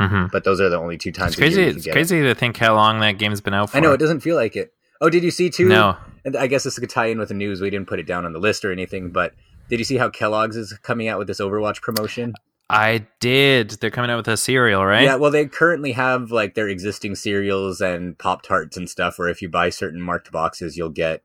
Mhm. 0.00 0.32
But 0.32 0.42
those 0.42 0.60
are 0.60 0.68
the 0.68 0.78
only 0.78 0.98
two 0.98 1.12
times. 1.12 1.30
It's 1.32 1.38
crazy. 1.38 1.60
you 1.62 1.68
can 1.68 1.76
It's 1.76 1.86
crazy 1.86 2.22
to 2.22 2.34
think 2.34 2.56
how 2.56 2.74
long 2.74 2.98
that 3.00 3.12
game's 3.12 3.40
been 3.40 3.54
out 3.54 3.70
for. 3.70 3.76
I 3.76 3.80
know 3.80 3.92
it 3.92 3.98
doesn't 3.98 4.20
feel 4.20 4.34
like 4.34 4.56
it. 4.56 4.72
Oh, 5.00 5.10
did 5.10 5.22
you 5.22 5.30
see 5.30 5.50
too? 5.50 5.68
No. 5.68 5.96
And 6.24 6.36
I 6.36 6.46
guess 6.46 6.64
this 6.64 6.78
could 6.78 6.90
tie 6.90 7.06
in 7.06 7.18
with 7.18 7.28
the 7.28 7.34
news. 7.34 7.60
We 7.60 7.70
didn't 7.70 7.88
put 7.88 8.00
it 8.00 8.06
down 8.06 8.24
on 8.24 8.32
the 8.32 8.38
list 8.38 8.64
or 8.64 8.72
anything, 8.72 9.10
but 9.10 9.34
did 9.68 9.78
you 9.78 9.84
see 9.84 9.96
how 9.96 10.10
Kellogg's 10.10 10.56
is 10.56 10.72
coming 10.82 11.08
out 11.08 11.18
with 11.18 11.28
this 11.28 11.40
Overwatch 11.40 11.80
promotion? 11.80 12.34
I 12.70 13.06
did. 13.20 13.70
They're 13.70 13.90
coming 13.90 14.10
out 14.10 14.18
with 14.18 14.28
a 14.28 14.36
cereal, 14.36 14.84
right? 14.84 15.04
Yeah, 15.04 15.16
well, 15.16 15.30
they 15.30 15.46
currently 15.46 15.92
have 15.92 16.30
like 16.30 16.54
their 16.54 16.68
existing 16.68 17.14
cereals 17.14 17.80
and 17.80 18.18
Pop 18.18 18.42
Tarts 18.42 18.76
and 18.76 18.90
stuff. 18.90 19.18
Where 19.18 19.28
if 19.28 19.40
you 19.40 19.48
buy 19.48 19.70
certain 19.70 20.02
marked 20.02 20.30
boxes, 20.30 20.76
you'll 20.76 20.90
get 20.90 21.22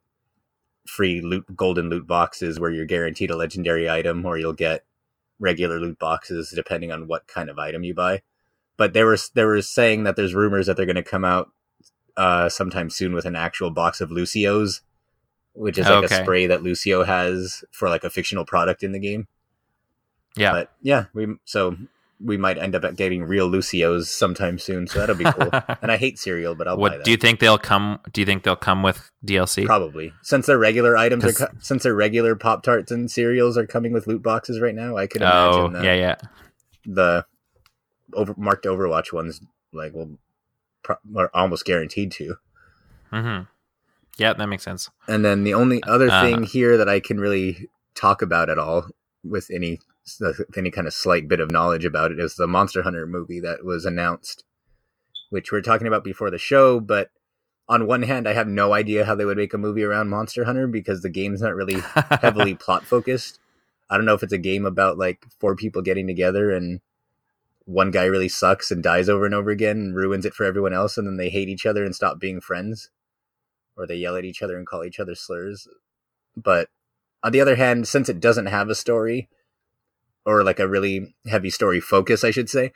free 0.88 1.22
loot, 1.22 1.46
golden 1.56 1.90
loot 1.90 2.08
boxes 2.08 2.60
where 2.60 2.72
you're 2.72 2.86
guaranteed 2.86 3.32
a 3.32 3.36
legendary 3.36 3.90
item, 3.90 4.26
or 4.26 4.38
you'll 4.38 4.54
get 4.54 4.86
regular 5.40 5.80
loot 5.80 6.00
boxes 6.00 6.54
depending 6.56 6.92
on 6.92 7.08
what 7.08 7.28
kind 7.28 7.50
of 7.50 7.60
item 7.60 7.84
you 7.84 7.94
buy. 7.94 8.22
But 8.78 8.94
they 8.94 9.04
were 9.04 9.18
they 9.34 9.44
were 9.44 9.62
saying 9.62 10.04
that 10.04 10.16
there's 10.16 10.34
rumors 10.34 10.68
that 10.68 10.78
they're 10.78 10.86
going 10.86 10.96
to 10.96 11.04
come 11.04 11.26
out 11.26 11.50
uh, 12.18 12.49
sometime 12.49 12.89
soon 12.89 13.14
with 13.14 13.26
an 13.26 13.36
actual 13.36 13.72
box 13.72 14.01
of 14.01 14.11
Lucio's, 14.11 14.82
which 15.53 15.78
is 15.78 15.86
like 15.86 16.05
Okay. 16.05 16.20
a 16.20 16.24
spray 16.24 16.47
that 16.47 16.64
Lucio 16.64 17.03
has 17.03 17.64
for 17.72 17.89
like 17.89 18.03
a 18.03 18.09
fictional 18.09 18.45
product 18.45 18.84
in 18.84 18.91
the 18.91 18.99
game. 18.99 19.28
Yeah. 20.36 20.51
But 20.51 20.72
yeah, 20.82 21.05
we 21.14 21.28
so 21.45 21.78
we 22.24 22.38
might 22.38 22.57
end 22.57 22.74
up 22.76 22.95
getting 22.95 23.24
real 23.24 23.47
Lucio's 23.47 24.09
sometime 24.09 24.57
soon, 24.57 24.88
so 24.88 24.99
that'll 24.99 25.16
be 25.16 25.26
cool. 25.26 25.49
and 25.82 25.91
I 25.91 25.97
hate 25.97 26.18
cereal, 26.18 26.55
but 26.55 26.68
I'll 26.68 26.76
buy 26.76 26.82
what 26.82 26.91
that. 26.91 27.03
do 27.03 27.11
you 27.11 27.18
think 27.18 27.39
they'll 27.39 27.57
come? 27.57 27.99
Do 28.11 28.22
you 28.22 28.26
think 28.26 28.43
they'll 28.43 28.55
come 28.55 28.82
with 28.82 29.11
DLC? 29.26 29.66
Probably 29.66 30.14
since 30.22 30.45
their 30.45 30.57
regular 30.57 30.95
items 30.97 31.26
are 31.26 31.34
co- 31.34 31.53
since 31.59 31.84
their 31.84 31.95
regular 31.95 32.36
Pop 32.36 32.64
Tarts 32.64 32.91
and 32.91 33.11
cereals 33.11 33.57
are 33.57 33.68
coming 33.68 33.91
with 33.91 34.07
loot 34.07 34.24
boxes 34.24 34.59
right 34.59 34.76
now. 34.76 34.97
I 34.97 35.07
could 35.07 35.22
oh, 35.22 35.66
imagine 35.66 35.74
that 35.74 35.84
yeah, 35.84 35.93
yeah. 35.95 36.16
the 36.86 37.26
over 38.14 38.34
marked 38.38 38.66
Overwatch 38.66 39.11
ones 39.11 39.41
like 39.72 39.93
will 39.93 40.18
pro- 40.84 40.98
are 41.16 41.32
almost 41.34 41.66
guaranteed 41.66 42.12
to. 42.14 42.36
Mm-hmm. 43.12 43.44
Yeah, 44.18 44.34
that 44.34 44.48
makes 44.48 44.64
sense. 44.64 44.90
And 45.08 45.26
then 45.26 45.44
the 45.44 45.54
only 45.54 45.82
other 45.84 46.10
Uh, 46.10 46.22
thing 46.22 46.44
here 46.44 46.78
that 46.78 46.90
I 46.90 47.00
can 47.00 47.20
really 47.20 47.70
talk 47.96 48.22
about 48.22 48.50
at 48.50 48.60
all 48.60 48.88
with 49.24 49.50
any 49.52 49.80
with 50.20 50.58
any 50.58 50.70
kind 50.70 50.86
of 50.86 50.94
slight 50.94 51.28
bit 51.28 51.40
of 51.40 51.50
knowledge 51.50 51.86
about 51.86 52.12
it 52.12 52.20
is 52.20 52.36
the 52.36 52.48
Monster 52.48 52.84
Hunter 52.84 53.08
movie 53.08 53.40
that 53.40 53.64
was 53.64 53.86
announced, 53.86 54.44
which 55.30 55.52
we 55.52 55.58
are 55.58 55.62
talking 55.62 55.88
about 55.88 56.04
before 56.04 56.30
the 56.30 56.38
show. 56.38 56.80
But 56.80 57.10
on 57.70 57.88
one 57.88 58.04
hand, 58.04 58.28
I 58.28 58.34
have 58.34 58.48
no 58.48 58.74
idea 58.74 59.06
how 59.06 59.16
they 59.16 59.24
would 59.24 59.38
make 59.38 59.54
a 59.54 59.58
movie 59.58 59.84
around 59.84 60.10
Monster 60.10 60.44
Hunter 60.44 60.68
because 60.68 61.02
the 61.02 61.10
game's 61.10 61.42
not 61.42 61.56
really 61.56 61.80
heavily 62.22 62.54
plot 62.60 62.84
focused. 62.86 63.40
I 63.90 63.96
don't 63.96 64.06
know 64.06 64.14
if 64.14 64.24
it's 64.24 64.34
a 64.34 64.38
game 64.38 64.66
about 64.66 64.98
like 64.98 65.24
four 65.40 65.56
people 65.56 65.82
getting 65.82 66.06
together 66.06 66.52
and 66.52 66.82
one 67.66 67.91
guy 67.91 68.05
really 68.05 68.30
sucks 68.30 68.72
and 68.72 68.84
dies 68.84 69.07
over 69.09 69.26
and 69.26 69.34
over 69.34 69.49
again 69.49 69.78
and 69.78 69.95
ruins 69.95 70.26
it 70.26 70.34
for 70.34 70.43
everyone 70.45 70.74
else 70.74 70.97
and 70.97 71.07
then 71.07 71.18
they 71.18 71.30
hate 71.30 71.49
each 71.49 71.66
other 71.66 71.84
and 71.84 71.95
stop 71.95 72.20
being 72.20 72.41
friends 72.41 72.89
or 73.78 73.88
they 73.88 73.95
yell 73.95 74.16
at 74.16 74.26
each 74.26 74.41
other 74.41 74.57
and 74.57 74.68
call 74.68 74.84
each 74.84 74.99
other 74.99 75.16
slurs. 75.16 75.68
But 76.36 76.70
on 77.24 77.32
the 77.32 77.41
other 77.41 77.55
hand, 77.55 77.88
since 77.88 78.09
it 78.09 78.20
doesn't 78.20 78.47
have 78.47 78.70
a 78.70 78.76
story 78.76 79.30
or 80.26 80.43
like 80.43 80.59
a 80.59 80.68
really 80.68 81.16
heavy 81.28 81.49
story 81.49 81.80
focus, 81.80 82.24
I 82.24 82.32
should 82.32 82.49
say. 82.49 82.72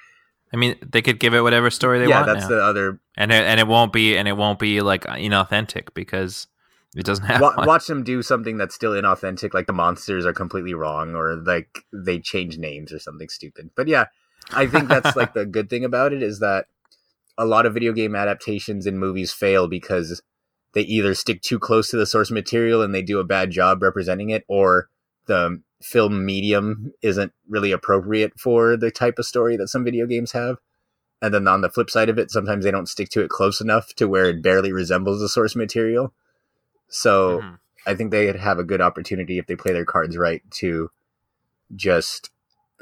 I 0.54 0.58
mean, 0.58 0.78
they 0.82 1.02
could 1.02 1.20
give 1.20 1.34
it 1.34 1.42
whatever 1.42 1.70
story 1.70 2.00
they 2.00 2.08
yeah, 2.08 2.22
want 2.24 2.28
that's 2.28 2.44
now. 2.44 2.56
the 2.56 2.64
other 2.64 3.00
and 3.18 3.32
it, 3.32 3.44
and 3.44 3.60
it 3.60 3.68
won't 3.68 3.92
be 3.92 4.18
and 4.18 4.28
it 4.28 4.38
won't 4.38 4.60
be 4.60 4.80
like 4.80 5.04
inauthentic 5.04 5.94
because 5.94 6.48
it 6.96 7.06
doesn't 7.06 7.26
have 7.26 7.42
Wa- 7.42 7.66
watch 7.66 7.88
them 7.88 8.04
do 8.04 8.22
something 8.22 8.58
that's 8.58 8.74
still 8.74 8.94
inauthentic, 8.94 9.54
like 9.54 9.68
the 9.68 9.74
monsters 9.74 10.26
are 10.26 10.34
completely 10.34 10.74
wrong, 10.74 11.16
or 11.16 11.36
like 11.36 11.84
they 11.92 12.20
change 12.20 12.58
names 12.58 12.94
or 12.94 13.00
something 13.00 13.28
stupid. 13.28 13.72
But 13.76 13.90
yeah, 13.90 14.06
I 14.52 14.68
think 14.68 14.88
that's 14.88 15.16
like 15.16 15.34
the 15.36 15.46
good 15.46 15.70
thing 15.70 15.84
about 15.84 16.14
it 16.14 16.24
is 16.24 16.40
that 16.40 16.68
a 17.38 17.46
lot 17.46 17.66
of 17.66 17.74
video 17.74 17.94
game 17.94 18.16
adaptations 18.16 18.86
in 18.86 18.98
movies 18.98 19.32
fail 19.32 19.68
because 19.68 20.22
they 20.74 20.82
either 20.82 21.14
stick 21.14 21.42
too 21.42 21.60
close 21.60 21.90
to 21.90 21.98
the 21.98 22.06
source 22.06 22.32
material 22.32 22.82
and 22.82 22.94
they 22.94 23.02
do 23.02 23.20
a 23.20 23.24
bad 23.24 23.52
job 23.52 23.82
representing 23.82 24.30
it, 24.30 24.44
or 24.48 24.90
the 25.28 25.62
film 25.82 26.26
medium 26.26 26.94
isn't 27.02 27.32
really 27.48 27.72
appropriate 27.72 28.40
for 28.40 28.76
the 28.76 28.92
type 28.92 29.20
of 29.20 29.26
story 29.26 29.56
that 29.58 29.68
some 29.68 29.84
video 29.84 30.06
games 30.06 30.32
have. 30.32 30.58
And 31.22 31.34
then 31.34 31.48
on 31.48 31.62
the 31.62 31.70
flip 31.70 31.90
side 31.90 32.10
of 32.10 32.18
it, 32.20 32.32
sometimes 32.32 32.64
they 32.64 32.72
don't 32.72 32.90
stick 32.90 33.10
to 33.10 33.22
it 33.22 33.30
close 33.30 33.60
enough 33.60 33.94
to 33.96 34.08
where 34.08 34.26
it 34.26 34.42
barely 34.42 34.72
resembles 34.72 35.20
the 35.20 35.30
source 35.30 35.56
material. 35.56 36.14
So 36.90 37.42
Mhm. 37.42 37.60
I 37.86 37.96
think 37.96 38.12
they'd 38.12 38.36
have 38.36 38.60
a 38.60 38.64
good 38.64 38.82
opportunity 38.82 39.38
if 39.40 39.48
they 39.48 39.56
play 39.56 39.74
their 39.74 39.86
cards 39.86 40.18
right 40.18 40.42
to 40.52 40.92
just 41.76 42.30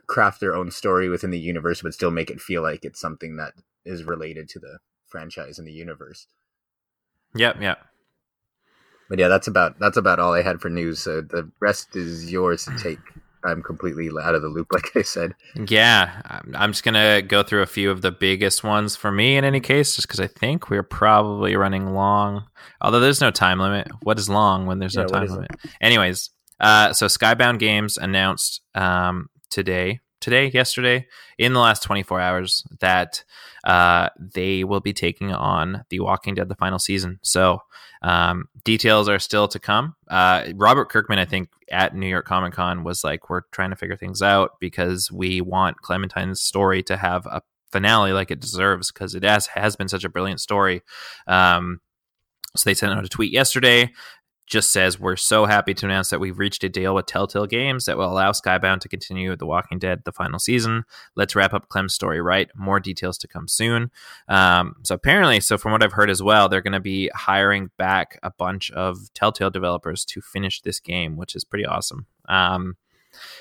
craft 0.07 0.39
their 0.39 0.55
own 0.55 0.71
story 0.71 1.09
within 1.09 1.31
the 1.31 1.39
universe, 1.39 1.81
but 1.81 1.93
still 1.93 2.11
make 2.11 2.29
it 2.29 2.41
feel 2.41 2.61
like 2.61 2.83
it's 2.85 2.99
something 2.99 3.37
that 3.37 3.53
is 3.85 4.03
related 4.03 4.49
to 4.49 4.59
the 4.59 4.79
franchise 5.07 5.59
and 5.59 5.67
the 5.67 5.71
universe. 5.73 6.27
Yep, 7.35 7.61
yep. 7.61 7.79
But 9.09 9.19
yeah, 9.19 9.27
that's 9.27 9.47
about 9.47 9.77
that's 9.79 9.97
about 9.97 10.19
all 10.19 10.33
I 10.33 10.41
had 10.41 10.61
for 10.61 10.69
news. 10.69 10.99
So 10.99 11.21
the 11.21 11.49
rest 11.59 11.95
is 11.95 12.31
yours 12.31 12.65
to 12.65 12.77
take. 12.77 12.99
I'm 13.43 13.61
completely 13.61 14.09
out 14.19 14.33
of 14.33 14.41
the 14.41 14.47
loop, 14.47 14.67
like 14.71 14.89
I 14.95 15.03
said. 15.03 15.35
Yeah, 15.67 16.19
I'm- 16.25 16.55
I'm 16.57 16.71
just 16.71 16.83
gonna 16.83 17.21
go 17.21 17.43
through 17.43 17.61
a 17.61 17.67
few 17.67 17.91
of 17.91 18.01
the 18.01 18.11
biggest 18.11 18.63
ones 18.63 18.95
for 18.95 19.11
me. 19.11 19.37
In 19.37 19.43
any 19.45 19.59
case, 19.59 19.95
just 19.95 20.07
because 20.07 20.19
I 20.19 20.25
think 20.25 20.71
we're 20.71 20.81
probably 20.81 21.55
running 21.55 21.93
long. 21.93 22.45
Although 22.81 22.99
there's 23.01 23.21
no 23.21 23.29
time 23.29 23.59
limit. 23.59 23.87
What 24.01 24.17
is 24.17 24.27
long 24.29 24.65
when 24.65 24.79
there's 24.79 24.95
Yeah, 24.95 25.03
no 25.03 25.07
time 25.09 25.23
is 25.25 25.31
it? 25.31 25.35
limit? 25.35 25.51
Anyways, 25.79 26.31
uh, 26.59 26.93
so 26.93 27.05
Skybound 27.05 27.59
Games 27.59 27.97
announced 27.97 28.61
um, 28.73 29.29
today, 29.49 29.99
today, 30.21 30.49
yesterday, 30.53 31.07
in 31.37 31.53
the 31.53 31.59
last 31.59 31.83
24 31.83 32.19
hours 32.19 32.63
that 32.79 33.23
uh, 33.63 34.09
they 34.17 34.63
will 34.63 34.79
be 34.79 34.93
taking 34.93 35.31
on 35.31 35.83
The 35.89 35.99
Walking 35.99 36.35
Dead, 36.35 36.49
the 36.49 36.55
final 36.55 36.79
season. 36.79 37.19
So 37.23 37.59
um, 38.01 38.45
details 38.63 39.09
are 39.09 39.19
still 39.19 39.47
to 39.47 39.59
come. 39.59 39.95
Uh, 40.09 40.45
Robert 40.55 40.89
Kirkman, 40.89 41.20
I 41.20 41.25
think, 41.25 41.49
at 41.71 41.95
New 41.95 42.07
York 42.07 42.25
Comic 42.25 42.53
Con 42.53 42.83
was 42.83 43.03
like, 43.03 43.29
"We're 43.29 43.41
trying 43.51 43.71
to 43.71 43.75
figure 43.75 43.97
things 43.97 44.21
out 44.21 44.51
because 44.59 45.11
we 45.11 45.41
want 45.41 45.82
Clementine's 45.82 46.41
story 46.41 46.83
to 46.83 46.97
have 46.97 47.25
a 47.25 47.41
finale 47.71 48.13
like 48.13 48.29
it 48.32 48.39
deserves 48.39 48.91
because 48.91 49.15
it 49.15 49.24
has 49.24 49.47
has 49.47 49.75
been 49.75 49.87
such 49.87 50.03
a 50.03 50.09
brilliant 50.09 50.39
story." 50.39 50.83
Um, 51.28 51.82
so 52.55 52.70
they 52.70 52.74
sent 52.74 52.93
out 52.93 53.05
a 53.05 53.09
tweet 53.09 53.32
yesterday. 53.32 53.91
Just 54.47 54.72
says 54.72 55.00
we're 55.00 55.16
so 55.16 55.46
happy 55.46 55.74
to 55.74 55.86
announce 55.86 56.09
that 56.09 56.20
we've 56.20 56.38
reached 56.38 56.63
a 56.63 56.70
deal 56.70 56.93
with 56.93 57.08
Telltale 57.08 57.47
Games 57.47 57.86
that 57.86 57.97
will 57.97 58.12
allow 58.12 58.32
Skybound 58.32 58.80
to 58.82 58.89
continue 58.89 59.36
The 59.36 59.46
Walking 59.46 59.80
Dead 59.80 60.04
the 60.05 60.12
final 60.12 60.39
season. 60.39 60.84
Let's 61.16 61.36
wrap 61.36 61.54
up 61.54 61.70
Clem's 61.70 61.93
story 61.93 62.22
right. 62.22 62.50
More 62.55 62.80
details 62.80 63.17
to 63.20 63.28
come 63.28 63.47
soon. 63.47 63.92
Um, 64.28 64.76
so 64.84 64.96
apparently, 64.96 65.39
so 65.39 65.58
from 65.58 65.72
what 65.72 65.84
I've 65.84 65.93
heard 65.93 66.09
as 66.09 66.22
well, 66.22 66.47
they're 66.47 66.62
going 66.62 66.74
to 66.74 66.80
be 66.80 67.09
hiring 67.16 67.72
back 67.78 68.20
a 68.22 68.32
bunch 68.32 68.70
of 68.72 69.12
Telltale 69.13 69.50
developers 69.50 70.05
to 70.05 70.22
finish 70.22 70.62
this 70.62 70.80
game, 70.80 71.17
which 71.17 71.36
is 71.36 71.43
pretty 71.43 71.66
awesome. 71.66 72.05
Um, 72.28 72.78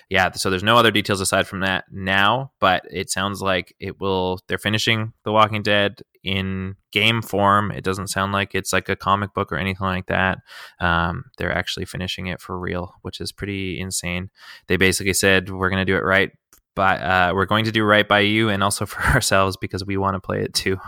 yeah, 0.09 0.31
so 0.33 0.51
there's 0.51 0.63
no 0.63 0.77
other 0.77 0.91
details 0.91 1.21
aside 1.21 1.47
from 1.47 1.61
that 1.61 1.85
now, 1.91 2.53
but 2.61 2.85
it 2.91 3.11
sounds 3.11 3.41
like 3.41 3.75
it 3.81 4.01
will. 4.01 4.41
They're 4.49 4.59
finishing 4.59 5.13
The 5.25 5.33
Walking 5.33 5.63
Dead 5.63 6.03
in 6.23 6.77
game 6.93 7.23
form. 7.23 7.71
It 7.71 7.85
doesn't 7.85 8.09
sound 8.09 8.33
like 8.33 8.55
it's 8.55 8.73
like 8.73 8.89
a 8.89 8.97
comic 8.97 9.35
book 9.35 9.53
or 9.53 9.57
anything 9.57 9.87
like 9.87 10.07
that. 10.07 10.39
Um, 10.81 11.25
they're 11.39 11.57
actually 11.57 11.85
finishing 11.85 12.27
it 12.27 12.41
for 12.41 12.59
real, 12.59 12.95
which 13.03 13.21
is 13.21 13.33
pretty 13.33 13.79
insane. 13.79 14.31
They 14.67 14.77
basically 14.77 15.15
said 15.15 15.51
we're 15.51 15.71
going 15.71 15.85
to 15.85 15.91
do 15.91 15.97
it 15.97 16.05
right 16.05 16.31
by 16.75 16.99
uh, 16.99 17.35
we're 17.35 17.47
going 17.47 17.65
to 17.67 17.73
do 17.73 17.85
right 17.85 18.07
by 18.07 18.21
you 18.21 18.49
and 18.49 18.63
also 18.63 18.87
for 18.87 19.03
ourselves 19.03 19.57
because 19.57 19.85
we 19.85 19.97
want 19.97 20.15
to 20.15 20.21
play 20.21 20.43
it 20.43 20.55
too. 20.55 20.79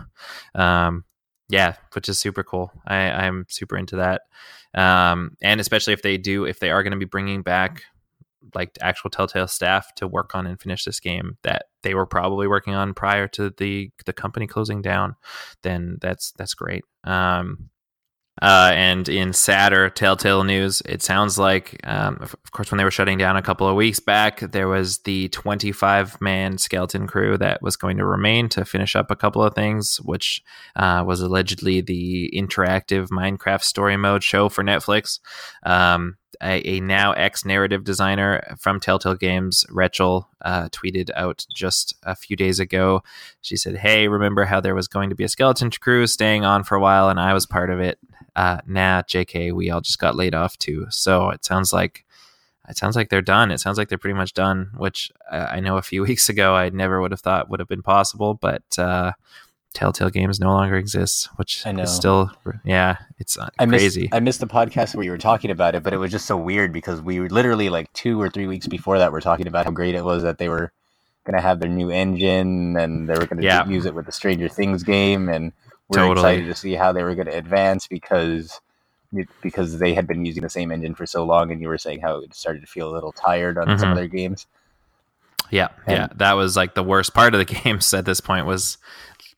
Um, 0.54 1.04
yeah, 1.48 1.74
which 1.92 2.08
is 2.08 2.18
super 2.18 2.42
cool. 2.42 2.72
I, 2.86 2.96
I'm 2.96 3.46
super 3.48 3.76
into 3.76 3.96
that, 3.96 4.22
um, 4.74 5.36
and 5.42 5.60
especially 5.60 5.92
if 5.92 6.02
they 6.02 6.18
do, 6.18 6.44
if 6.44 6.58
they 6.58 6.70
are 6.70 6.82
going 6.82 6.92
to 6.92 6.98
be 6.98 7.04
bringing 7.04 7.42
back 7.42 7.84
like 8.54 8.76
actual 8.80 9.10
Telltale 9.10 9.48
staff 9.48 9.94
to 9.96 10.06
work 10.06 10.34
on 10.34 10.46
and 10.46 10.60
finish 10.60 10.84
this 10.84 11.00
game 11.00 11.38
that 11.42 11.66
they 11.82 11.94
were 11.94 12.06
probably 12.06 12.46
working 12.46 12.74
on 12.74 12.94
prior 12.94 13.28
to 13.28 13.50
the 13.58 13.90
the 14.04 14.12
company 14.12 14.46
closing 14.46 14.82
down, 14.82 15.16
then 15.62 15.98
that's 16.00 16.32
that's 16.32 16.54
great. 16.54 16.84
Um, 17.04 17.70
uh, 18.42 18.70
and 18.74 19.08
in 19.08 19.32
sadder 19.32 19.88
Telltale 19.88 20.44
news, 20.44 20.82
it 20.84 21.02
sounds 21.02 21.38
like, 21.38 21.80
um, 21.84 22.18
of 22.20 22.36
course, 22.52 22.70
when 22.70 22.76
they 22.76 22.84
were 22.84 22.90
shutting 22.90 23.16
down 23.16 23.36
a 23.36 23.42
couple 23.42 23.66
of 23.66 23.76
weeks 23.76 23.98
back, 23.98 24.40
there 24.40 24.68
was 24.68 24.98
the 24.98 25.28
25 25.28 26.20
man 26.20 26.58
skeleton 26.58 27.06
crew 27.06 27.38
that 27.38 27.62
was 27.62 27.76
going 27.76 27.96
to 27.96 28.04
remain 28.04 28.50
to 28.50 28.66
finish 28.66 28.94
up 28.94 29.10
a 29.10 29.16
couple 29.16 29.42
of 29.42 29.54
things, 29.54 29.96
which 30.02 30.42
uh, 30.76 31.02
was 31.06 31.20
allegedly 31.20 31.80
the 31.80 32.30
interactive 32.36 33.08
Minecraft 33.08 33.62
story 33.62 33.96
mode 33.96 34.22
show 34.22 34.50
for 34.50 34.62
Netflix. 34.62 35.18
Um, 35.64 36.18
a, 36.42 36.76
a, 36.76 36.80
now 36.80 37.12
ex 37.12 37.44
narrative 37.44 37.84
designer 37.84 38.56
from 38.58 38.80
Telltale 38.80 39.14
Games, 39.14 39.64
Rachel, 39.68 40.28
uh, 40.44 40.68
tweeted 40.70 41.10
out 41.14 41.46
just 41.54 41.94
a 42.02 42.14
few 42.14 42.36
days 42.36 42.60
ago. 42.60 43.02
She 43.40 43.56
said, 43.56 43.76
Hey, 43.76 44.08
remember 44.08 44.44
how 44.44 44.60
there 44.60 44.74
was 44.74 44.88
going 44.88 45.10
to 45.10 45.16
be 45.16 45.24
a 45.24 45.28
skeleton 45.28 45.70
crew 45.70 46.06
staying 46.06 46.44
on 46.44 46.64
for 46.64 46.76
a 46.76 46.80
while 46.80 47.08
and 47.08 47.20
I 47.20 47.32
was 47.34 47.46
part 47.46 47.70
of 47.70 47.80
it? 47.80 47.98
uh, 48.36 48.58
nah, 48.66 49.02
JK, 49.02 49.52
we 49.52 49.70
all 49.70 49.80
just 49.80 49.98
got 49.98 50.14
laid 50.14 50.34
off 50.34 50.56
too. 50.58 50.86
So 50.90 51.30
it 51.30 51.44
sounds 51.44 51.72
like 51.72 52.04
it 52.68 52.76
sounds 52.76 52.94
like 52.96 53.08
they're 53.08 53.22
done. 53.22 53.50
It 53.50 53.60
sounds 53.60 53.78
like 53.78 53.88
they're 53.88 53.96
pretty 53.96 54.16
much 54.16 54.34
done, 54.34 54.70
which 54.76 55.10
uh, 55.30 55.46
I 55.50 55.60
know 55.60 55.78
a 55.78 55.82
few 55.82 56.02
weeks 56.06 56.28
ago 56.28 56.54
I 56.54 56.68
never 56.68 57.00
would 57.00 57.12
have 57.12 57.20
thought 57.20 57.48
would 57.48 57.60
have 57.60 57.68
been 57.68 57.82
possible, 57.82 58.34
but 58.34 58.64
uh, 58.78 59.12
Telltale 59.76 60.10
Games 60.10 60.40
no 60.40 60.48
longer 60.48 60.76
exists, 60.76 61.28
which 61.36 61.66
I 61.66 61.72
know. 61.72 61.82
is 61.82 61.94
still, 61.94 62.30
yeah, 62.64 62.96
it's 63.18 63.38
uh, 63.38 63.50
I 63.58 63.66
crazy. 63.66 64.02
Missed, 64.02 64.14
I 64.14 64.20
missed 64.20 64.40
the 64.40 64.46
podcast 64.46 64.94
where 64.94 65.04
you 65.04 65.10
were 65.10 65.18
talking 65.18 65.50
about 65.50 65.74
it, 65.74 65.82
but 65.82 65.92
it 65.92 65.98
was 65.98 66.10
just 66.10 66.26
so 66.26 66.36
weird 66.36 66.72
because 66.72 67.02
we 67.02 67.20
were 67.20 67.28
literally 67.28 67.68
like 67.68 67.92
two 67.92 68.20
or 68.20 68.30
three 68.30 68.46
weeks 68.46 68.66
before 68.66 68.98
that, 68.98 69.12
we're 69.12 69.20
talking 69.20 69.46
about 69.46 69.66
how 69.66 69.70
great 69.70 69.94
it 69.94 70.04
was 70.04 70.22
that 70.22 70.38
they 70.38 70.48
were 70.48 70.72
going 71.24 71.36
to 71.36 71.42
have 71.42 71.60
their 71.60 71.68
new 71.68 71.90
engine 71.90 72.76
and 72.78 73.08
they 73.08 73.14
were 73.14 73.26
going 73.26 73.36
to 73.36 73.44
yeah. 73.44 73.68
use 73.68 73.84
it 73.84 73.94
with 73.94 74.06
the 74.06 74.12
Stranger 74.12 74.48
Things 74.48 74.82
game 74.82 75.28
and 75.28 75.52
we're 75.88 75.98
totally. 75.98 76.12
excited 76.12 76.46
to 76.46 76.54
see 76.54 76.72
how 76.72 76.92
they 76.92 77.02
were 77.02 77.14
going 77.14 77.26
to 77.26 77.36
advance 77.36 77.86
because 77.86 78.60
because 79.40 79.78
they 79.78 79.94
had 79.94 80.06
been 80.06 80.24
using 80.24 80.42
the 80.42 80.50
same 80.50 80.72
engine 80.72 80.94
for 80.94 81.06
so 81.06 81.24
long, 81.24 81.50
and 81.52 81.60
you 81.60 81.68
were 81.68 81.78
saying 81.78 82.00
how 82.00 82.18
it 82.18 82.34
started 82.34 82.60
to 82.60 82.66
feel 82.66 82.90
a 82.90 82.92
little 82.92 83.12
tired 83.12 83.56
on 83.56 83.66
mm-hmm. 83.66 83.78
some 83.78 83.90
of 83.90 83.96
their 83.96 84.08
games. 84.08 84.46
Yeah, 85.50 85.68
and, 85.86 85.96
yeah, 85.96 86.08
that 86.16 86.32
was 86.32 86.56
like 86.56 86.74
the 86.74 86.82
worst 86.82 87.14
part 87.14 87.34
of 87.34 87.38
the 87.38 87.54
games 87.62 87.92
at 87.94 88.04
this 88.04 88.20
point 88.20 88.46
was 88.46 88.78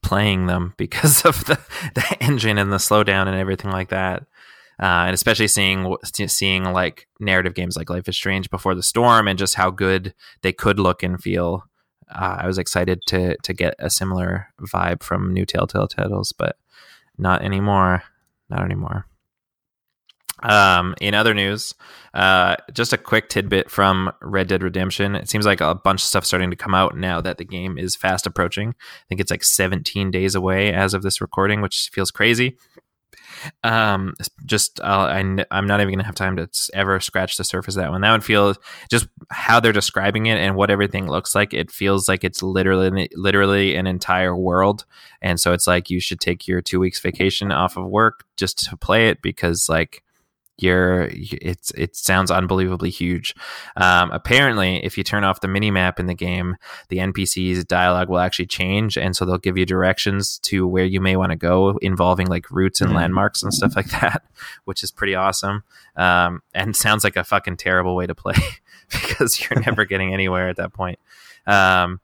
playing 0.02 0.46
them 0.46 0.74
because 0.76 1.24
of 1.24 1.44
the 1.46 1.58
the 1.94 2.16
engine 2.20 2.58
and 2.58 2.72
the 2.72 2.76
slowdown 2.76 3.26
and 3.26 3.36
everything 3.36 3.70
like 3.70 3.90
that. 3.90 4.24
Uh, 4.80 5.06
and 5.06 5.14
especially 5.14 5.48
seeing 5.48 5.96
seeing 6.04 6.64
like 6.64 7.08
narrative 7.18 7.54
games 7.54 7.76
like 7.76 7.90
Life 7.90 8.08
is 8.08 8.16
Strange 8.16 8.48
before 8.48 8.76
the 8.76 8.82
storm 8.82 9.26
and 9.26 9.36
just 9.36 9.56
how 9.56 9.70
good 9.70 10.14
they 10.42 10.52
could 10.52 10.78
look 10.78 11.02
and 11.02 11.20
feel 11.20 11.64
uh, 12.10 12.38
I 12.40 12.46
was 12.46 12.58
excited 12.58 13.02
to 13.06 13.36
to 13.42 13.52
get 13.52 13.74
a 13.78 13.90
similar 13.90 14.48
vibe 14.60 15.02
from 15.02 15.32
new 15.32 15.44
Telltale 15.44 15.88
titles, 15.88 16.32
but 16.32 16.56
not 17.16 17.42
anymore. 17.42 18.02
Not 18.48 18.62
anymore. 18.62 19.06
Um, 20.42 20.94
in 21.00 21.14
other 21.14 21.34
news, 21.34 21.74
uh, 22.14 22.56
just 22.72 22.92
a 22.92 22.98
quick 22.98 23.28
tidbit 23.28 23.70
from 23.70 24.12
Red 24.22 24.48
Dead 24.48 24.62
Redemption. 24.62 25.14
It 25.14 25.28
seems 25.28 25.46
like 25.46 25.60
a 25.60 25.74
bunch 25.74 26.00
of 26.00 26.06
stuff 26.06 26.24
starting 26.24 26.50
to 26.50 26.56
come 26.56 26.74
out 26.74 26.96
now 26.96 27.20
that 27.20 27.38
the 27.38 27.44
game 27.44 27.76
is 27.76 27.96
fast 27.96 28.26
approaching. 28.26 28.70
I 28.70 29.04
think 29.08 29.20
it's 29.20 29.30
like 29.30 29.44
17 29.44 30.10
days 30.10 30.34
away 30.34 30.72
as 30.72 30.94
of 30.94 31.02
this 31.02 31.20
recording, 31.20 31.60
which 31.60 31.90
feels 31.92 32.10
crazy. 32.10 32.56
Um, 33.62 34.14
just 34.46 34.80
uh, 34.80 34.84
I, 34.84 35.18
I'm 35.50 35.66
not 35.66 35.80
even 35.80 35.94
gonna 35.94 36.04
have 36.04 36.14
time 36.14 36.36
to 36.36 36.48
ever 36.74 36.98
scratch 37.00 37.36
the 37.36 37.44
surface 37.44 37.76
of 37.76 37.82
that 37.82 37.90
one. 37.90 38.00
That 38.00 38.10
one 38.10 38.20
feels 38.20 38.58
just 38.90 39.06
how 39.30 39.60
they're 39.60 39.72
describing 39.72 40.26
it 40.26 40.38
and 40.38 40.56
what 40.56 40.70
everything 40.70 41.08
looks 41.08 41.34
like. 41.34 41.54
It 41.54 41.70
feels 41.70 42.08
like 42.08 42.24
it's 42.24 42.42
literally 42.42 43.08
literally 43.14 43.76
an 43.76 43.86
entire 43.86 44.36
world, 44.36 44.84
and 45.22 45.38
so 45.38 45.52
it's 45.52 45.66
like 45.66 45.90
you 45.90 46.00
should 46.00 46.20
take 46.20 46.48
your 46.48 46.60
two 46.60 46.80
weeks 46.80 47.00
vacation 47.00 47.52
off 47.52 47.76
of 47.76 47.86
work 47.86 48.24
just 48.36 48.58
to 48.70 48.76
play 48.76 49.08
it 49.08 49.22
because 49.22 49.68
like 49.68 50.02
you're 50.58 51.08
it's 51.12 51.70
it 51.72 51.96
sounds 51.96 52.30
unbelievably 52.30 52.90
huge. 52.90 53.34
Um, 53.76 54.10
apparently, 54.10 54.84
if 54.84 54.98
you 54.98 55.04
turn 55.04 55.24
off 55.24 55.40
the 55.40 55.48
mini 55.48 55.70
map 55.70 56.00
in 56.00 56.06
the 56.06 56.14
game, 56.14 56.56
the 56.88 56.98
NPCs 56.98 57.66
dialogue 57.66 58.08
will 58.08 58.18
actually 58.18 58.46
change, 58.46 58.98
and 58.98 59.16
so 59.16 59.24
they'll 59.24 59.38
give 59.38 59.56
you 59.56 59.64
directions 59.64 60.38
to 60.40 60.66
where 60.66 60.84
you 60.84 61.00
may 61.00 61.16
want 61.16 61.30
to 61.30 61.36
go, 61.36 61.78
involving 61.80 62.26
like 62.26 62.50
routes 62.50 62.80
and 62.80 62.88
mm-hmm. 62.88 62.98
landmarks 62.98 63.42
and 63.42 63.54
stuff 63.54 63.76
like 63.76 63.90
that, 63.90 64.22
which 64.64 64.82
is 64.82 64.90
pretty 64.90 65.14
awesome. 65.14 65.62
Um, 65.96 66.42
and 66.54 66.74
sounds 66.76 67.04
like 67.04 67.16
a 67.16 67.24
fucking 67.24 67.56
terrible 67.56 67.94
way 67.94 68.06
to 68.06 68.14
play 68.14 68.34
because 68.90 69.40
you're 69.40 69.60
never 69.66 69.84
getting 69.84 70.12
anywhere 70.12 70.48
at 70.48 70.56
that 70.56 70.72
point. 70.72 70.98
Um, 71.46 72.00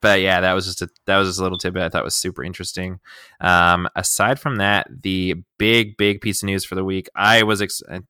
but 0.00 0.20
yeah, 0.20 0.40
that 0.40 0.52
was 0.52 0.66
just 0.66 0.82
a 0.82 0.88
that 1.06 1.16
was 1.16 1.28
just 1.28 1.40
a 1.40 1.42
little 1.42 1.58
tidbit 1.58 1.82
I 1.82 1.88
thought 1.88 2.04
was 2.04 2.16
super 2.16 2.44
interesting. 2.44 3.00
Um, 3.40 3.88
aside 3.96 4.38
from 4.38 4.56
that, 4.56 4.88
the 5.02 5.36
big 5.58 5.96
big 5.96 6.20
piece 6.20 6.42
of 6.42 6.46
news 6.46 6.64
for 6.64 6.74
the 6.74 6.84
week, 6.84 7.08
I 7.14 7.42
was 7.42 7.62
ex- 7.62 7.82
I, 7.88 8.00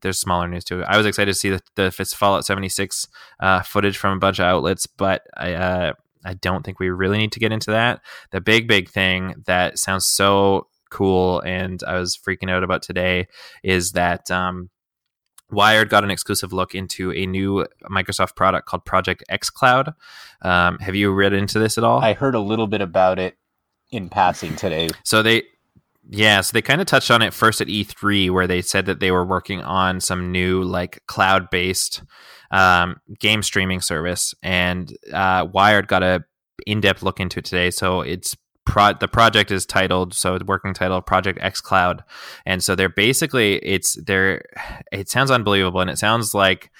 there's 0.00 0.18
smaller 0.18 0.48
news 0.48 0.64
too. 0.64 0.82
I 0.84 0.96
was 0.96 1.06
excited 1.06 1.32
to 1.32 1.38
see 1.38 1.50
the, 1.50 1.60
the 1.74 1.90
Fallout 1.90 2.46
76 2.46 3.08
uh, 3.40 3.62
footage 3.62 3.98
from 3.98 4.16
a 4.16 4.20
bunch 4.20 4.38
of 4.38 4.46
outlets, 4.46 4.86
but 4.86 5.22
I 5.36 5.52
uh, 5.54 5.92
I 6.24 6.34
don't 6.34 6.64
think 6.64 6.80
we 6.80 6.90
really 6.90 7.18
need 7.18 7.32
to 7.32 7.40
get 7.40 7.52
into 7.52 7.70
that. 7.72 8.00
The 8.30 8.40
big 8.40 8.68
big 8.68 8.88
thing 8.88 9.42
that 9.46 9.78
sounds 9.78 10.06
so 10.06 10.68
cool 10.90 11.40
and 11.40 11.82
I 11.86 11.98
was 11.98 12.16
freaking 12.16 12.50
out 12.50 12.62
about 12.62 12.82
today 12.82 13.26
is 13.62 13.92
that 13.92 14.30
um, 14.30 14.70
Wired 15.50 15.88
got 15.88 16.04
an 16.04 16.10
exclusive 16.10 16.52
look 16.52 16.74
into 16.74 17.12
a 17.12 17.26
new 17.26 17.66
Microsoft 17.90 18.34
product 18.34 18.66
called 18.66 18.84
Project 18.84 19.24
xCloud. 19.30 19.94
Um, 20.42 20.78
have 20.78 20.94
you 20.94 21.12
read 21.12 21.32
into 21.32 21.58
this 21.58 21.78
at 21.78 21.84
all? 21.84 22.00
I 22.00 22.14
heard 22.14 22.34
a 22.34 22.40
little 22.40 22.66
bit 22.66 22.80
about 22.80 23.18
it 23.18 23.36
in 23.90 24.08
passing 24.08 24.56
today. 24.56 24.88
So 25.04 25.22
they, 25.22 25.44
yeah, 26.08 26.40
so 26.40 26.52
they 26.52 26.62
kind 26.62 26.80
of 26.80 26.86
touched 26.86 27.10
on 27.10 27.22
it 27.22 27.32
first 27.32 27.60
at 27.60 27.68
E3, 27.68 28.30
where 28.30 28.46
they 28.46 28.62
said 28.62 28.86
that 28.86 29.00
they 29.00 29.10
were 29.10 29.24
working 29.24 29.62
on 29.62 30.00
some 30.00 30.32
new 30.32 30.62
like 30.62 31.02
cloud 31.06 31.48
based 31.50 32.02
um, 32.50 32.96
game 33.18 33.42
streaming 33.42 33.80
service, 33.80 34.34
and 34.42 34.96
uh, 35.12 35.46
Wired 35.52 35.88
got 35.88 36.02
a 36.02 36.24
in 36.66 36.80
depth 36.80 37.02
look 37.02 37.20
into 37.20 37.38
it 37.38 37.44
today. 37.44 37.70
So 37.70 38.00
it's 38.00 38.36
pro- 38.66 38.92
the 38.92 39.08
project 39.08 39.50
is 39.50 39.64
titled 39.64 40.12
so 40.12 40.36
the 40.36 40.44
working 40.44 40.74
title 40.74 41.00
Project 41.00 41.38
xCloud. 41.38 42.00
And 42.44 42.62
so 42.62 42.74
they're 42.74 42.90
basically 42.90 43.56
it's 43.56 43.94
they're 44.04 44.44
it 44.92 45.08
sounds 45.08 45.30
unbelievable 45.30 45.80
and 45.80 45.88
it 45.88 45.98
sounds 45.98 46.34
like 46.34 46.70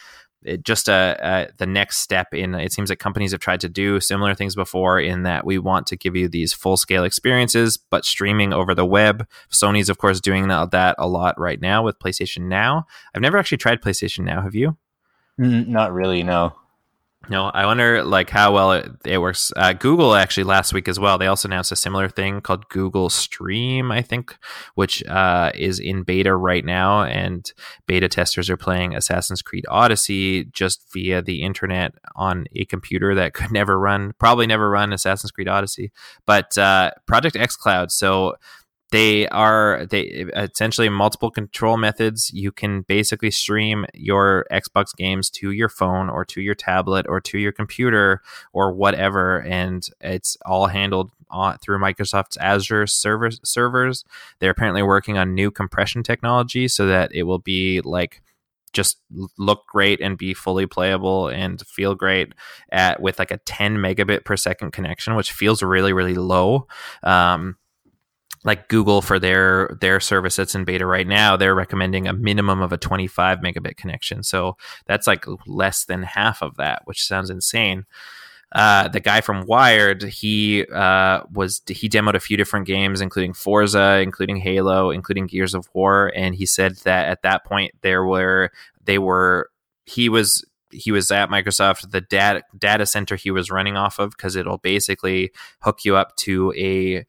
it 0.43 0.63
just 0.65 0.89
a, 0.89 1.17
a, 1.21 1.49
the 1.57 1.67
next 1.67 1.99
step 1.99 2.35
in 2.35 2.55
it 2.55 2.73
seems 2.73 2.91
like 2.91 2.99
companies 2.99 3.33
have 3.33 3.41
tried 3.41 3.61
to 3.61 3.69
do 3.69 3.99
similar 4.01 4.35
things 4.35 4.55
before 4.55 5.01
in 5.01 5.23
that 5.23 5.47
we 5.47 5.59
want 5.59 5.87
to 5.87 5.97
give 5.97 6.15
you 6.15 6.29
these 6.29 6.53
full 6.53 6.77
scale 6.77 7.05
experiences 7.05 7.79
but 7.79 8.05
streaming 8.05 8.53
over 8.53 8.75
the 8.75 8.85
web. 8.85 9.27
Sony's 9.51 9.89
of 9.89 9.99
course 9.99 10.21
doing 10.21 10.49
that 10.49 10.95
a 10.99 11.09
lot 11.09 11.39
right 11.41 11.61
now 11.61 11.83
with 11.83 11.99
playstation 11.99 12.43
now. 12.43 12.87
I've 13.15 13.23
never 13.23 13.39
actually 13.39 13.59
tried 13.59 13.81
playstation 13.81 14.25
now. 14.25 14.43
Have 14.43 14.55
you? 14.55 14.77
Mm, 15.41 15.69
not 15.69 15.93
really 15.93 16.23
no 16.23 16.55
no, 17.29 17.47
I 17.47 17.67
wonder 17.67 18.05
like 18.05 18.31
how 18.31 18.53
well 18.53 18.73
it, 18.73 18.91
it 19.05 19.19
works. 19.19 19.53
Uh, 19.57 19.73
Google 19.73 20.15
actually 20.15 20.45
last 20.45 20.73
week 20.73 20.89
as 20.89 20.99
well. 20.99 21.19
They 21.19 21.27
also 21.27 21.49
announced 21.49 21.73
a 21.73 21.77
similar 21.77 22.09
thing 22.09 22.41
called 22.41 22.69
Google 22.69 23.11
Stream, 23.11 23.91
I 23.91 24.03
think, 24.03 24.37
which 24.75 25.05
uh, 25.05 25.53
is 25.55 25.79
in 25.79 26.03
beta 26.03 26.35
right 26.35 26.65
now, 26.65 27.03
and 27.03 27.51
beta 27.87 28.09
testers 28.09 28.49
are 28.49 28.57
playing 28.57 28.95
Assassin's 28.95 29.43
Creed 29.43 29.65
Odyssey 29.69 30.45
just 30.45 30.85
via 30.93 31.23
the 31.23 31.43
internet 31.43 31.95
on 32.15 32.47
a 32.55 32.65
computer 32.65 33.15
that 33.15 33.35
could 33.35 33.51
never 33.53 33.79
run, 33.79 34.15
probably 34.19 34.47
never 34.47 34.71
run 34.71 34.93
Assassin's 34.93 35.31
Creed 35.31 35.49
Odyssey. 35.49 35.93
But 36.27 36.57
uh, 36.57 36.93
Project 37.07 37.37
Cloud, 37.59 37.91
so 37.91 38.37
they 38.93 39.27
are 39.29 39.85
they 39.91 40.03
essentially 40.37 40.89
multiple 40.89 41.31
control 41.31 41.77
methods. 41.77 42.31
You 42.33 42.53
can 42.53 42.83
basically 42.83 43.33
stream 43.33 43.85
your 43.95 44.47
xbox 44.53 44.95
games 44.97 45.29
to 45.31 45.51
your 45.51 45.69
phone 45.69 46.09
or 46.09 46.25
to 46.27 46.41
your 46.41 46.55
tablet 46.55 47.07
or 47.09 47.21
to 47.23 47.39
your 47.39 47.53
computer 47.53 48.23
or 48.53 48.73
whatever 48.73 49.43
and 49.43 49.89
it's 50.01 50.37
all 50.47 50.69
handled 50.69 51.11
on, 51.31 51.59
through 51.59 51.79
microsoft's 51.79 52.37
azure 52.37 52.87
server, 52.87 53.31
servers. 53.31 54.05
They're 54.39 54.51
apparently 54.53 54.83
working 54.83 55.19
on 55.19 55.35
new 55.35 55.51
compression 55.51 56.05
technology 56.05 56.69
so 56.69 56.87
that 56.87 57.13
it 57.13 57.25
will 57.25 57.41
be 57.41 57.81
like 57.81 58.23
just 58.73 58.99
look 59.39 59.67
great 59.67 60.01
and 60.01 60.19
be 60.19 60.35
fully 60.35 60.67
playable 60.67 61.29
and 61.29 61.61
feel 61.67 61.95
great 61.95 62.35
at 62.71 63.01
with 63.01 63.19
like 63.19 63.31
a 63.31 63.39
10 63.39 63.79
megabit 63.79 64.25
per 64.25 64.37
second 64.37 64.71
connection 64.71 65.15
which 65.17 65.33
feels 65.33 65.63
really 65.63 65.93
really 65.93 66.15
low. 66.15 66.69
Um, 67.03 67.57
like 68.47 68.69
Google 68.69 69.03
for 69.03 69.19
their 69.19 69.77
their 69.81 69.99
service 69.99 70.37
that's 70.37 70.55
in 70.55 70.65
beta 70.65 70.87
right 70.87 71.07
now, 71.07 71.37
they're 71.37 71.55
recommending 71.55 72.07
a 72.07 72.13
minimum 72.13 72.63
of 72.63 72.73
a 72.73 72.79
25 72.79 73.41
megabit 73.41 73.77
connection. 73.77 74.23
So 74.23 74.57
that's 74.87 75.07
like 75.09 75.27
less 75.47 75.85
than 75.85 76.05
half 76.05 76.43
of 76.43 76.57
that, 76.57 76.83
which 76.85 77.05
sounds 77.05 77.29
insane. 77.29 77.85
Uh, 78.53 78.87
the 78.87 79.01
guy 79.01 79.21
from 79.21 79.45
Wired, 79.47 80.05
he 80.05 80.65
uh, 80.73 81.23
was 81.33 81.61
he 81.67 81.89
demoed 81.89 82.15
a 82.15 82.21
few 82.21 82.37
different 82.37 82.67
games, 82.67 83.01
including 83.01 83.35
Forza, 83.35 83.99
including 84.01 84.37
Halo, 84.37 84.91
including 84.91 85.27
Gears 85.27 85.53
of 85.53 85.69
War, 85.75 86.13
and 86.15 86.35
he 86.35 86.47
said 86.47 86.77
that 86.85 87.09
at 87.09 87.23
that 87.23 87.45
point 87.45 87.73
there 87.83 88.05
were 88.05 88.53
they 88.85 88.99
were 88.99 89.51
he 89.85 90.09
was 90.09 90.45
he 90.71 90.93
was 90.93 91.11
at 91.11 91.31
Microsoft, 91.31 91.91
the 91.91 92.01
data 92.01 92.45
data 92.57 92.87
center 92.87 93.17
he 93.17 93.33
was 93.33 93.51
running 93.51 93.77
off 93.77 93.99
of, 93.99 94.11
because 94.11 94.37
it'll 94.37 94.59
basically 94.59 95.33
hook 95.63 95.85
you 95.85 95.97
up 95.97 96.15
to 96.17 96.53
a 96.57 97.05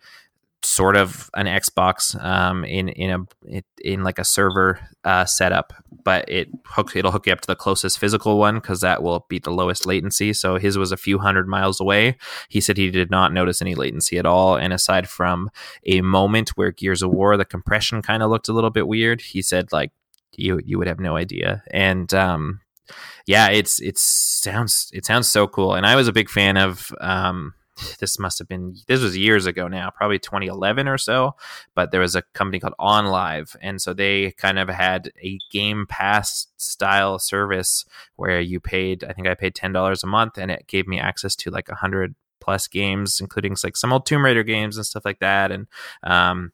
sort 0.63 0.95
of 0.95 1.29
an 1.35 1.45
Xbox 1.45 2.21
um, 2.23 2.65
in 2.65 2.89
in 2.89 3.27
a 3.49 3.61
in 3.81 4.03
like 4.03 4.19
a 4.19 4.25
server 4.25 4.79
uh, 5.03 5.25
setup, 5.25 5.73
but 6.03 6.25
it 6.27 6.49
hook 6.65 6.95
it'll 6.95 7.11
hook 7.11 7.27
you 7.27 7.34
up 7.34 7.41
to 7.41 7.47
the 7.47 7.55
closest 7.55 7.99
physical 7.99 8.38
one 8.38 8.55
because 8.55 8.81
that 8.81 9.03
will 9.03 9.25
be 9.29 9.39
the 9.39 9.51
lowest 9.51 9.85
latency. 9.85 10.34
So 10.34 10.57
his 10.57 10.77
was 10.77 10.91
a 10.91 10.97
few 10.97 11.19
hundred 11.19 11.47
miles 11.47 11.79
away. 11.79 12.17
He 12.49 12.61
said 12.61 12.77
he 12.77 12.89
did 12.89 13.11
not 13.11 13.34
notice 13.34 13.61
any 13.61 13.75
latency 13.75 14.17
at 14.17 14.25
all, 14.25 14.55
and 14.55 14.73
aside 14.73 15.07
from 15.07 15.49
a 15.85 16.01
moment 16.01 16.49
where 16.49 16.71
Gears 16.71 17.01
of 17.01 17.11
War 17.11 17.38
the 17.38 17.45
compression 17.45 18.01
kind 18.01 18.23
of 18.23 18.29
looked 18.29 18.47
a 18.47 18.53
little 18.53 18.71
bit 18.71 18.88
weird, 18.88 19.21
he 19.21 19.41
said 19.41 19.71
like 19.71 19.91
you 20.35 20.59
you 20.65 20.77
would 20.77 20.88
have 20.88 20.99
no 20.99 21.15
idea. 21.15 21.63
And 21.71 22.11
um, 22.13 22.61
yeah, 23.25 23.49
it's 23.49 23.81
it 23.81 23.97
sounds 23.97 24.89
it 24.93 25.05
sounds 25.05 25.31
so 25.31 25.47
cool, 25.47 25.75
and 25.75 25.85
I 25.85 25.95
was 25.95 26.07
a 26.07 26.13
big 26.13 26.29
fan 26.29 26.57
of. 26.57 26.91
Um, 26.99 27.53
this 27.99 28.20
must 28.20 28.40
have 28.40 28.48
been 28.48 28.76
this 28.88 29.02
was 29.02 29.18
years 29.18 29.45
ago 29.45 29.68
now 29.68 29.90
probably 29.90 30.20
2011 30.20 30.88
or 30.88 30.98
so 30.98 31.36
but 31.76 31.91
there 31.91 32.02
was 32.02 32.16
a 32.16 32.22
company 32.34 32.60
called 32.60 32.74
OnLive 32.80 33.56
and 33.62 33.82
so 33.82 33.94
they 33.94 34.32
kind 34.32 34.60
of 34.60 34.70
had 34.70 35.12
a 35.24 35.40
game 35.52 35.86
pass 35.88 36.48
style 36.58 37.20
service 37.20 37.86
where 38.16 38.40
you 38.40 38.60
paid 38.60 39.04
i 39.04 39.14
think 39.14 39.28
i 39.28 39.34
paid 39.34 39.56
$10 39.56 40.04
a 40.04 40.08
month 40.08 40.38
and 40.38 40.52
it 40.52 40.68
gave 40.68 40.88
me 40.88 40.99
access 40.99 41.36
to 41.36 41.52
like 41.52 41.70
a 41.70 41.74
100 41.74 42.16
plus 42.40 42.68
games 42.68 43.20
including 43.20 43.56
like 43.64 43.78
some 43.78 43.94
old 43.94 44.06
tomb 44.06 44.24
raider 44.24 44.44
games 44.44 44.78
and 44.78 44.86
stuff 44.86 45.06
like 45.06 45.20
that 45.20 45.52
and 45.52 45.68
um, 46.04 46.52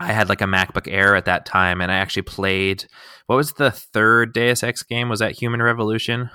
I 0.00 0.12
had 0.12 0.28
like 0.28 0.40
a 0.40 0.44
MacBook 0.44 0.86
Air 0.90 1.16
at 1.16 1.24
that 1.24 1.44
time, 1.44 1.80
and 1.80 1.90
I 1.90 1.96
actually 1.96 2.22
played. 2.22 2.84
What 3.26 3.36
was 3.36 3.54
the 3.54 3.70
third 3.70 4.32
Deus 4.32 4.62
Ex 4.62 4.82
game? 4.82 5.08
Was 5.08 5.18
that 5.18 5.32
Human 5.32 5.60
Revolution 5.60 6.30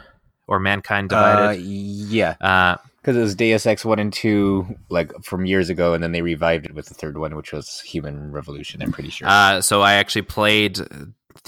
or 0.47 0.59
Mankind 0.59 1.09
Divided? 1.09 1.59
Uh, 1.59 1.61
yeah. 1.61 2.35
Uh, 2.41 2.77
because 3.03 3.17
it 3.17 3.21
was 3.21 3.35
Deus 3.35 3.65
Ex 3.65 3.83
one 3.83 3.99
and 3.99 4.13
two, 4.13 4.65
like 4.89 5.11
from 5.23 5.45
years 5.45 5.69
ago, 5.69 5.93
and 5.93 6.01
then 6.01 6.13
they 6.13 6.21
revived 6.21 6.65
it 6.65 6.73
with 6.73 6.85
the 6.85 6.93
third 6.93 7.17
one, 7.17 7.35
which 7.35 7.51
was 7.51 7.81
Human 7.81 8.31
Revolution. 8.31 8.81
I'm 8.81 8.93
pretty 8.93 9.09
sure. 9.09 9.27
Uh, 9.27 9.59
so 9.61 9.81
I 9.81 9.95
actually 9.95 10.21
played 10.21 10.79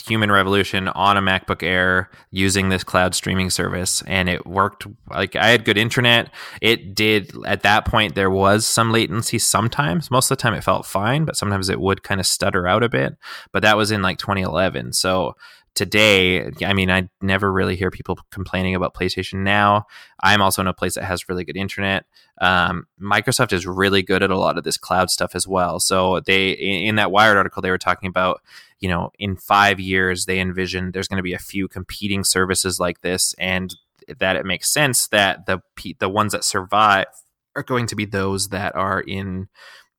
Human 0.05 0.29
Revolution 0.29 0.89
on 0.89 1.15
a 1.15 1.21
MacBook 1.21 1.63
Air 1.63 2.09
using 2.29 2.67
this 2.67 2.83
cloud 2.83 3.15
streaming 3.15 3.49
service, 3.49 4.03
and 4.05 4.27
it 4.27 4.45
worked. 4.45 4.85
Like 5.09 5.37
I 5.37 5.47
had 5.47 5.63
good 5.63 5.77
internet. 5.77 6.29
It 6.61 6.93
did 6.93 7.31
at 7.45 7.63
that 7.63 7.85
point. 7.85 8.15
There 8.15 8.29
was 8.29 8.67
some 8.67 8.91
latency 8.91 9.39
sometimes. 9.39 10.11
Most 10.11 10.29
of 10.29 10.37
the 10.37 10.41
time, 10.41 10.55
it 10.55 10.63
felt 10.63 10.85
fine, 10.85 11.23
but 11.23 11.37
sometimes 11.37 11.69
it 11.69 11.79
would 11.79 12.03
kind 12.03 12.19
of 12.19 12.27
stutter 12.27 12.67
out 12.67 12.83
a 12.83 12.89
bit. 12.89 13.15
But 13.53 13.61
that 13.61 13.77
was 13.77 13.91
in 13.91 14.01
like 14.01 14.17
2011. 14.17 14.91
So 14.91 15.37
today, 15.75 16.49
I 16.65 16.73
mean, 16.73 16.89
I 16.89 17.09
never 17.21 17.51
really 17.51 17.75
hear 17.75 17.91
people 17.91 18.17
complaining 18.31 18.75
about 18.75 18.93
PlayStation 18.93 19.43
now. 19.43 19.85
I'm 20.23 20.41
also 20.41 20.61
in 20.61 20.67
a 20.67 20.73
place 20.73 20.95
that 20.95 21.03
has 21.03 21.29
really 21.29 21.43
good 21.43 21.57
internet. 21.57 22.05
Um, 22.41 22.87
Microsoft 22.99 23.53
is 23.53 23.67
really 23.67 24.01
good 24.01 24.23
at 24.23 24.31
a 24.31 24.37
lot 24.37 24.57
of 24.57 24.63
this 24.63 24.77
cloud 24.77 25.09
stuff 25.09 25.35
as 25.35 25.47
well. 25.47 25.79
So 25.79 26.21
they, 26.21 26.51
in 26.51 26.95
that 26.95 27.11
Wired 27.11 27.37
article, 27.37 27.61
they 27.61 27.69
were 27.69 27.77
talking 27.77 28.07
about, 28.07 28.41
you 28.79 28.89
know, 28.89 29.11
in 29.19 29.35
five 29.35 29.79
years 29.79 30.25
they 30.25 30.39
envision 30.39 30.91
there's 30.91 31.07
going 31.07 31.17
to 31.17 31.23
be 31.23 31.33
a 31.33 31.39
few 31.39 31.67
competing 31.67 32.23
services 32.23 32.79
like 32.79 33.01
this, 33.01 33.35
and 33.37 33.75
that 34.19 34.35
it 34.35 34.45
makes 34.45 34.69
sense 34.69 35.07
that 35.07 35.45
the 35.45 35.61
the 35.99 36.09
ones 36.09 36.31
that 36.31 36.43
survive 36.43 37.07
are 37.55 37.63
going 37.63 37.87
to 37.87 37.95
be 37.95 38.05
those 38.05 38.49
that 38.49 38.75
are 38.75 39.01
in 39.01 39.47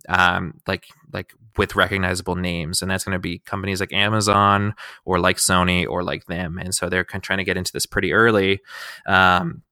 um, 0.09 0.61
like 0.67 0.87
like 1.13 1.35
with 1.59 1.77
recognizable 1.77 2.37
names, 2.37 2.83
and 2.83 2.91
that's 2.91 3.05
going 3.05 3.15
to 3.15 3.19
be 3.19 3.39
companies 3.41 3.81
like 3.81 3.93
Amazon 3.93 4.75
or 5.05 5.19
like 5.19 5.37
Sony 5.37 5.87
or 5.87 6.03
like 6.03 6.27
them, 6.27 6.59
and 6.59 6.75
so 6.75 6.89
they're 6.89 7.05
trying 7.05 7.39
to 7.39 7.45
get 7.45 7.57
into 7.57 7.73
this 7.73 7.87
pretty 7.87 8.13
early. 8.13 8.61
Um, 9.07 9.63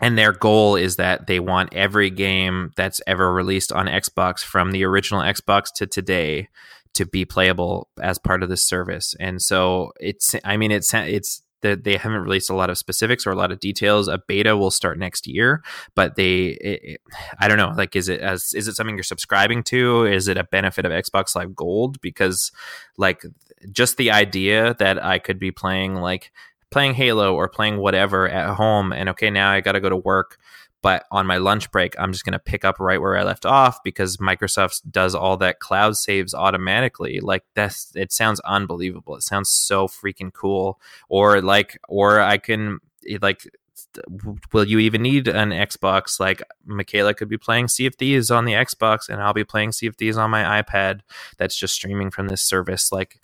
and 0.00 0.18
their 0.18 0.32
goal 0.32 0.74
is 0.74 0.96
that 0.96 1.28
they 1.28 1.38
want 1.38 1.72
every 1.72 2.10
game 2.10 2.72
that's 2.76 3.00
ever 3.06 3.32
released 3.32 3.70
on 3.70 3.86
Xbox 3.86 4.40
from 4.40 4.72
the 4.72 4.84
original 4.84 5.22
Xbox 5.22 5.72
to 5.76 5.86
today 5.86 6.48
to 6.94 7.06
be 7.06 7.24
playable 7.24 7.88
as 8.02 8.18
part 8.18 8.42
of 8.42 8.48
this 8.48 8.62
service. 8.62 9.14
And 9.20 9.40
so 9.40 9.92
it's 10.00 10.34
I 10.44 10.56
mean 10.56 10.70
it's 10.70 10.92
it's 10.92 11.41
that 11.62 11.84
they 11.84 11.96
haven't 11.96 12.20
released 12.20 12.50
a 12.50 12.54
lot 12.54 12.70
of 12.70 12.78
specifics 12.78 13.26
or 13.26 13.30
a 13.30 13.36
lot 13.36 13.50
of 13.50 13.60
details. 13.60 14.08
A 14.08 14.18
beta 14.18 14.56
will 14.56 14.70
start 14.70 14.98
next 14.98 15.26
year, 15.26 15.62
but 15.94 16.16
they, 16.16 16.58
it, 16.60 16.80
it, 16.82 17.00
I 17.38 17.48
don't 17.48 17.58
know, 17.58 17.72
like, 17.76 17.96
is 17.96 18.08
it 18.08 18.20
as, 18.20 18.52
is 18.54 18.68
it 18.68 18.74
something 18.74 18.96
you're 18.96 19.02
subscribing 19.02 19.62
to? 19.64 20.04
Is 20.04 20.28
it 20.28 20.36
a 20.36 20.44
benefit 20.44 20.84
of 20.84 20.92
Xbox 20.92 21.34
Live 21.34 21.54
Gold? 21.54 22.00
Because 22.00 22.52
like 22.96 23.24
just 23.70 23.96
the 23.96 24.10
idea 24.10 24.74
that 24.78 25.02
I 25.02 25.18
could 25.18 25.38
be 25.38 25.50
playing 25.50 25.96
like 25.96 26.32
playing 26.70 26.94
Halo 26.94 27.34
or 27.34 27.48
playing 27.48 27.78
whatever 27.78 28.28
at 28.28 28.54
home 28.54 28.92
and 28.92 29.08
okay, 29.10 29.30
now 29.30 29.50
I 29.50 29.60
got 29.60 29.72
to 29.72 29.80
go 29.80 29.88
to 29.88 29.96
work 29.96 30.38
but 30.82 31.04
on 31.10 31.26
my 31.26 31.38
lunch 31.38 31.70
break 31.70 31.94
i'm 31.98 32.12
just 32.12 32.24
going 32.24 32.32
to 32.32 32.38
pick 32.38 32.64
up 32.64 32.78
right 32.78 33.00
where 33.00 33.16
i 33.16 33.22
left 33.22 33.46
off 33.46 33.82
because 33.82 34.16
microsoft 34.18 34.82
does 34.90 35.14
all 35.14 35.36
that 35.36 35.60
cloud 35.60 35.96
saves 35.96 36.34
automatically. 36.34 37.20
Like 37.20 37.44
that's 37.54 37.92
it 37.94 38.12
sounds 38.12 38.40
unbelievable. 38.40 39.16
It 39.16 39.22
sounds 39.22 39.50
so 39.50 39.88
freaking 39.88 40.32
cool. 40.32 40.80
Or 41.08 41.40
like 41.40 41.78
or 41.88 42.20
i 42.20 42.38
can 42.38 42.80
eh, 43.08 43.18
like 43.20 43.48
will 44.52 44.64
you 44.64 44.78
even 44.78 45.02
need 45.02 45.28
an 45.28 45.50
xbox? 45.50 46.18
Like 46.20 46.42
michaela 46.64 47.14
could 47.14 47.28
be 47.28 47.38
playing 47.38 47.68
thieves 47.68 48.30
on 48.30 48.44
the 48.44 48.52
xbox 48.52 49.08
and 49.08 49.20
i'll 49.22 49.34
be 49.34 49.44
playing 49.44 49.72
thieves 49.72 50.16
on 50.16 50.30
my 50.30 50.62
ipad 50.62 51.00
that's 51.36 51.56
just 51.56 51.74
streaming 51.74 52.10
from 52.10 52.28
this 52.28 52.42
service. 52.42 52.92
Like 52.92 53.20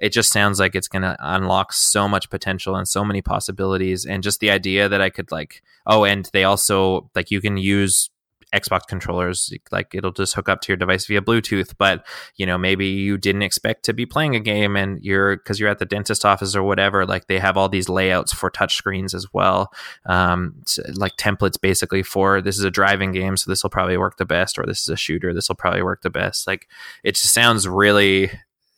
it 0.00 0.12
just 0.12 0.32
sounds 0.32 0.58
like 0.58 0.74
it's 0.74 0.88
going 0.88 1.02
to 1.02 1.16
unlock 1.20 1.72
so 1.72 2.08
much 2.08 2.30
potential 2.30 2.74
and 2.74 2.88
so 2.88 3.04
many 3.04 3.22
possibilities 3.22 4.04
and 4.04 4.22
just 4.22 4.40
the 4.40 4.50
idea 4.50 4.88
that 4.88 5.00
i 5.00 5.10
could 5.10 5.30
like 5.30 5.62
oh 5.86 6.04
and 6.04 6.28
they 6.32 6.44
also 6.44 7.10
like 7.14 7.30
you 7.30 7.40
can 7.40 7.56
use 7.56 8.10
Xbox 8.54 8.80
controllers 8.88 9.52
like 9.70 9.94
it'll 9.94 10.12
just 10.12 10.34
hook 10.34 10.48
up 10.48 10.60
to 10.60 10.72
your 10.72 10.76
device 10.76 11.06
via 11.06 11.20
Bluetooth 11.20 11.74
but 11.78 12.04
you 12.36 12.44
know 12.44 12.58
maybe 12.58 12.86
you 12.86 13.16
didn't 13.16 13.42
expect 13.42 13.84
to 13.84 13.92
be 13.92 14.04
playing 14.04 14.34
a 14.34 14.40
game 14.40 14.76
and 14.76 15.02
you're 15.02 15.36
because 15.36 15.60
you're 15.60 15.68
at 15.68 15.78
the 15.78 15.86
dentist 15.86 16.24
office 16.24 16.56
or 16.56 16.62
whatever 16.62 17.06
like 17.06 17.26
they 17.26 17.38
have 17.38 17.56
all 17.56 17.68
these 17.68 17.88
layouts 17.88 18.32
for 18.32 18.50
touch 18.50 18.74
screens 18.74 19.14
as 19.14 19.26
well. 19.32 19.72
Um, 20.06 20.62
like 20.94 21.16
templates 21.16 21.60
basically 21.60 22.02
for 22.02 22.40
this 22.40 22.58
is 22.58 22.64
a 22.64 22.70
driving 22.70 23.12
game 23.12 23.36
so 23.36 23.50
this 23.50 23.62
will 23.62 23.70
probably 23.70 23.96
work 23.96 24.16
the 24.16 24.24
best 24.24 24.58
or 24.58 24.66
this 24.66 24.82
is 24.82 24.88
a 24.88 24.96
shooter 24.96 25.32
this 25.32 25.48
will 25.48 25.56
probably 25.56 25.82
work 25.82 26.02
the 26.02 26.10
best. 26.10 26.46
Like 26.46 26.68
it 27.04 27.14
just 27.14 27.32
sounds 27.32 27.68
really 27.68 28.30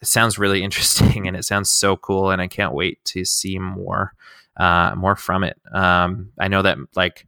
it 0.03 0.09
sounds 0.09 0.39
really 0.39 0.63
interesting 0.63 1.27
and 1.29 1.37
it 1.37 1.45
sounds 1.45 1.71
so 1.71 1.97
cool 1.97 2.31
and 2.31 2.43
I 2.43 2.49
can't 2.49 2.75
wait 2.75 3.03
to 3.07 3.25
see 3.25 3.59
more 3.59 4.13
uh, 4.59 4.95
more 4.95 5.17
from 5.17 5.45
it. 5.45 5.59
Um, 5.73 6.33
I 6.39 6.49
know 6.49 6.61
that 6.61 6.77
like 6.95 7.27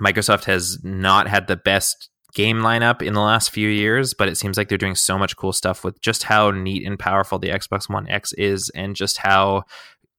Microsoft 0.00 0.44
has 0.44 0.82
not 0.82 1.28
had 1.28 1.46
the 1.46 1.56
best 1.56 2.08
game 2.34 2.58
lineup 2.58 3.02
in 3.02 3.14
the 3.14 3.20
last 3.20 3.50
few 3.50 3.68
years, 3.68 4.14
but 4.14 4.28
it 4.28 4.36
seems 4.36 4.56
like 4.56 4.68
they're 4.68 4.78
doing 4.78 4.94
so 4.94 5.18
much 5.18 5.36
cool 5.36 5.52
stuff 5.52 5.84
with 5.84 6.00
just 6.00 6.24
how 6.24 6.50
neat 6.50 6.86
and 6.86 6.98
powerful 6.98 7.38
the 7.38 7.50
Xbox 7.50 7.88
One 7.88 8.08
X 8.08 8.32
is 8.32 8.70
and 8.70 8.96
just 8.96 9.18
how 9.18 9.64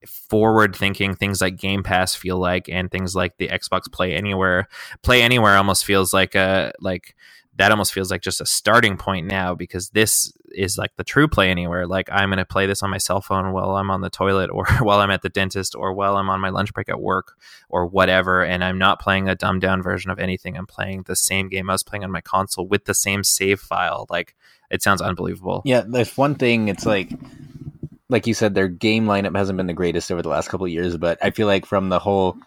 forward 0.05 0.75
thinking 0.75 1.15
things 1.15 1.41
like 1.41 1.57
Game 1.57 1.83
Pass 1.83 2.15
feel 2.15 2.37
like 2.37 2.69
and 2.69 2.89
things 2.89 3.15
like 3.15 3.37
the 3.37 3.49
Xbox 3.49 3.91
Play 3.91 4.13
Anywhere. 4.13 4.67
Play 5.03 5.21
Anywhere 5.21 5.57
almost 5.57 5.85
feels 5.85 6.13
like 6.13 6.35
a 6.35 6.71
like 6.79 7.15
that 7.61 7.71
almost 7.71 7.93
feels 7.93 8.09
like 8.09 8.23
just 8.23 8.41
a 8.41 8.45
starting 8.45 8.97
point 8.97 9.27
now 9.27 9.53
because 9.53 9.89
this 9.89 10.33
is 10.49 10.79
like 10.79 10.95
the 10.95 11.03
true 11.03 11.27
play 11.27 11.51
anywhere. 11.51 11.85
Like 11.85 12.09
I'm 12.11 12.29
going 12.29 12.39
to 12.39 12.45
play 12.45 12.65
this 12.65 12.81
on 12.81 12.89
my 12.89 12.97
cell 12.97 13.21
phone 13.21 13.51
while 13.51 13.75
I'm 13.75 13.91
on 13.91 14.01
the 14.01 14.09
toilet 14.09 14.49
or 14.49 14.65
while 14.79 14.99
I'm 14.99 15.11
at 15.11 15.21
the 15.21 15.29
dentist 15.29 15.75
or 15.75 15.93
while 15.93 16.17
I'm 16.17 16.27
on 16.31 16.41
my 16.41 16.49
lunch 16.49 16.73
break 16.73 16.89
at 16.89 16.99
work 16.99 17.37
or 17.69 17.85
whatever. 17.85 18.43
And 18.43 18.63
I'm 18.63 18.79
not 18.79 18.99
playing 18.99 19.29
a 19.29 19.35
dumbed 19.35 19.61
down 19.61 19.83
version 19.83 20.09
of 20.09 20.17
anything. 20.17 20.57
I'm 20.57 20.65
playing 20.65 21.03
the 21.03 21.15
same 21.15 21.49
game 21.49 21.69
I 21.69 21.73
was 21.73 21.83
playing 21.83 22.03
on 22.03 22.09
my 22.09 22.21
console 22.21 22.67
with 22.67 22.85
the 22.85 22.95
same 22.95 23.23
save 23.23 23.59
file. 23.59 24.07
Like 24.09 24.35
it 24.71 24.81
sounds 24.81 25.03
unbelievable. 25.03 25.61
Yeah. 25.63 25.83
There's 25.87 26.17
one 26.17 26.33
thing. 26.33 26.67
It's 26.67 26.87
like, 26.87 27.11
like 28.09 28.25
you 28.25 28.33
said, 28.33 28.55
their 28.55 28.69
game 28.69 29.05
lineup 29.05 29.37
hasn't 29.37 29.57
been 29.57 29.67
the 29.67 29.73
greatest 29.73 30.11
over 30.11 30.23
the 30.23 30.29
last 30.29 30.49
couple 30.49 30.67
years, 30.67 30.97
but 30.97 31.19
I 31.21 31.29
feel 31.29 31.45
like 31.45 31.67
from 31.67 31.89
the 31.89 31.99
whole 31.99 32.37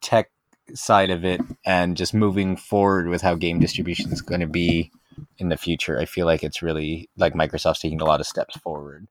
tech 0.00 0.30
side 0.74 1.10
of 1.10 1.24
it 1.24 1.40
and 1.64 1.96
just 1.96 2.14
moving 2.14 2.56
forward 2.56 3.08
with 3.08 3.22
how 3.22 3.34
game 3.34 3.58
distribution 3.58 4.12
is 4.12 4.22
going 4.22 4.40
to 4.40 4.46
be 4.46 4.90
in 5.38 5.48
the 5.48 5.56
future, 5.56 5.98
I 5.98 6.04
feel 6.04 6.26
like 6.26 6.42
it's 6.42 6.62
really 6.62 7.08
like 7.16 7.34
Microsoft's 7.34 7.80
taking 7.80 8.00
a 8.00 8.04
lot 8.04 8.20
of 8.20 8.26
steps 8.26 8.56
forward. 8.58 9.06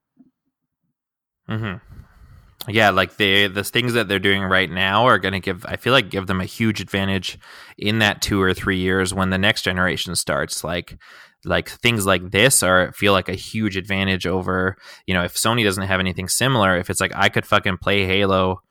Mm-hmm. 1.48 2.70
yeah, 2.70 2.88
like 2.88 3.16
the 3.18 3.48
the 3.48 3.64
things 3.64 3.92
that 3.92 4.08
they're 4.08 4.18
doing 4.18 4.42
right 4.42 4.70
now 4.70 5.04
are 5.06 5.18
going 5.18 5.34
to 5.34 5.40
give 5.40 5.66
I 5.66 5.76
feel 5.76 5.92
like 5.92 6.08
give 6.08 6.26
them 6.26 6.40
a 6.40 6.46
huge 6.46 6.80
advantage 6.80 7.38
in 7.76 7.98
that 7.98 8.22
2 8.22 8.40
or 8.40 8.54
3 8.54 8.78
years 8.78 9.12
when 9.12 9.28
the 9.28 9.36
next 9.36 9.62
generation 9.62 10.16
starts 10.16 10.64
like 10.64 10.96
like 11.44 11.68
things 11.68 12.06
like 12.06 12.30
this 12.30 12.62
are 12.62 12.92
feel 12.92 13.12
like 13.12 13.28
a 13.28 13.34
huge 13.34 13.76
advantage 13.76 14.26
over, 14.26 14.76
you 15.06 15.12
know, 15.12 15.22
if 15.22 15.34
Sony 15.34 15.62
doesn't 15.62 15.86
have 15.86 16.00
anything 16.00 16.28
similar, 16.28 16.76
if 16.76 16.88
it's 16.88 17.00
like 17.00 17.12
I 17.14 17.28
could 17.28 17.44
fucking 17.44 17.78
play 17.78 18.06
Halo 18.06 18.62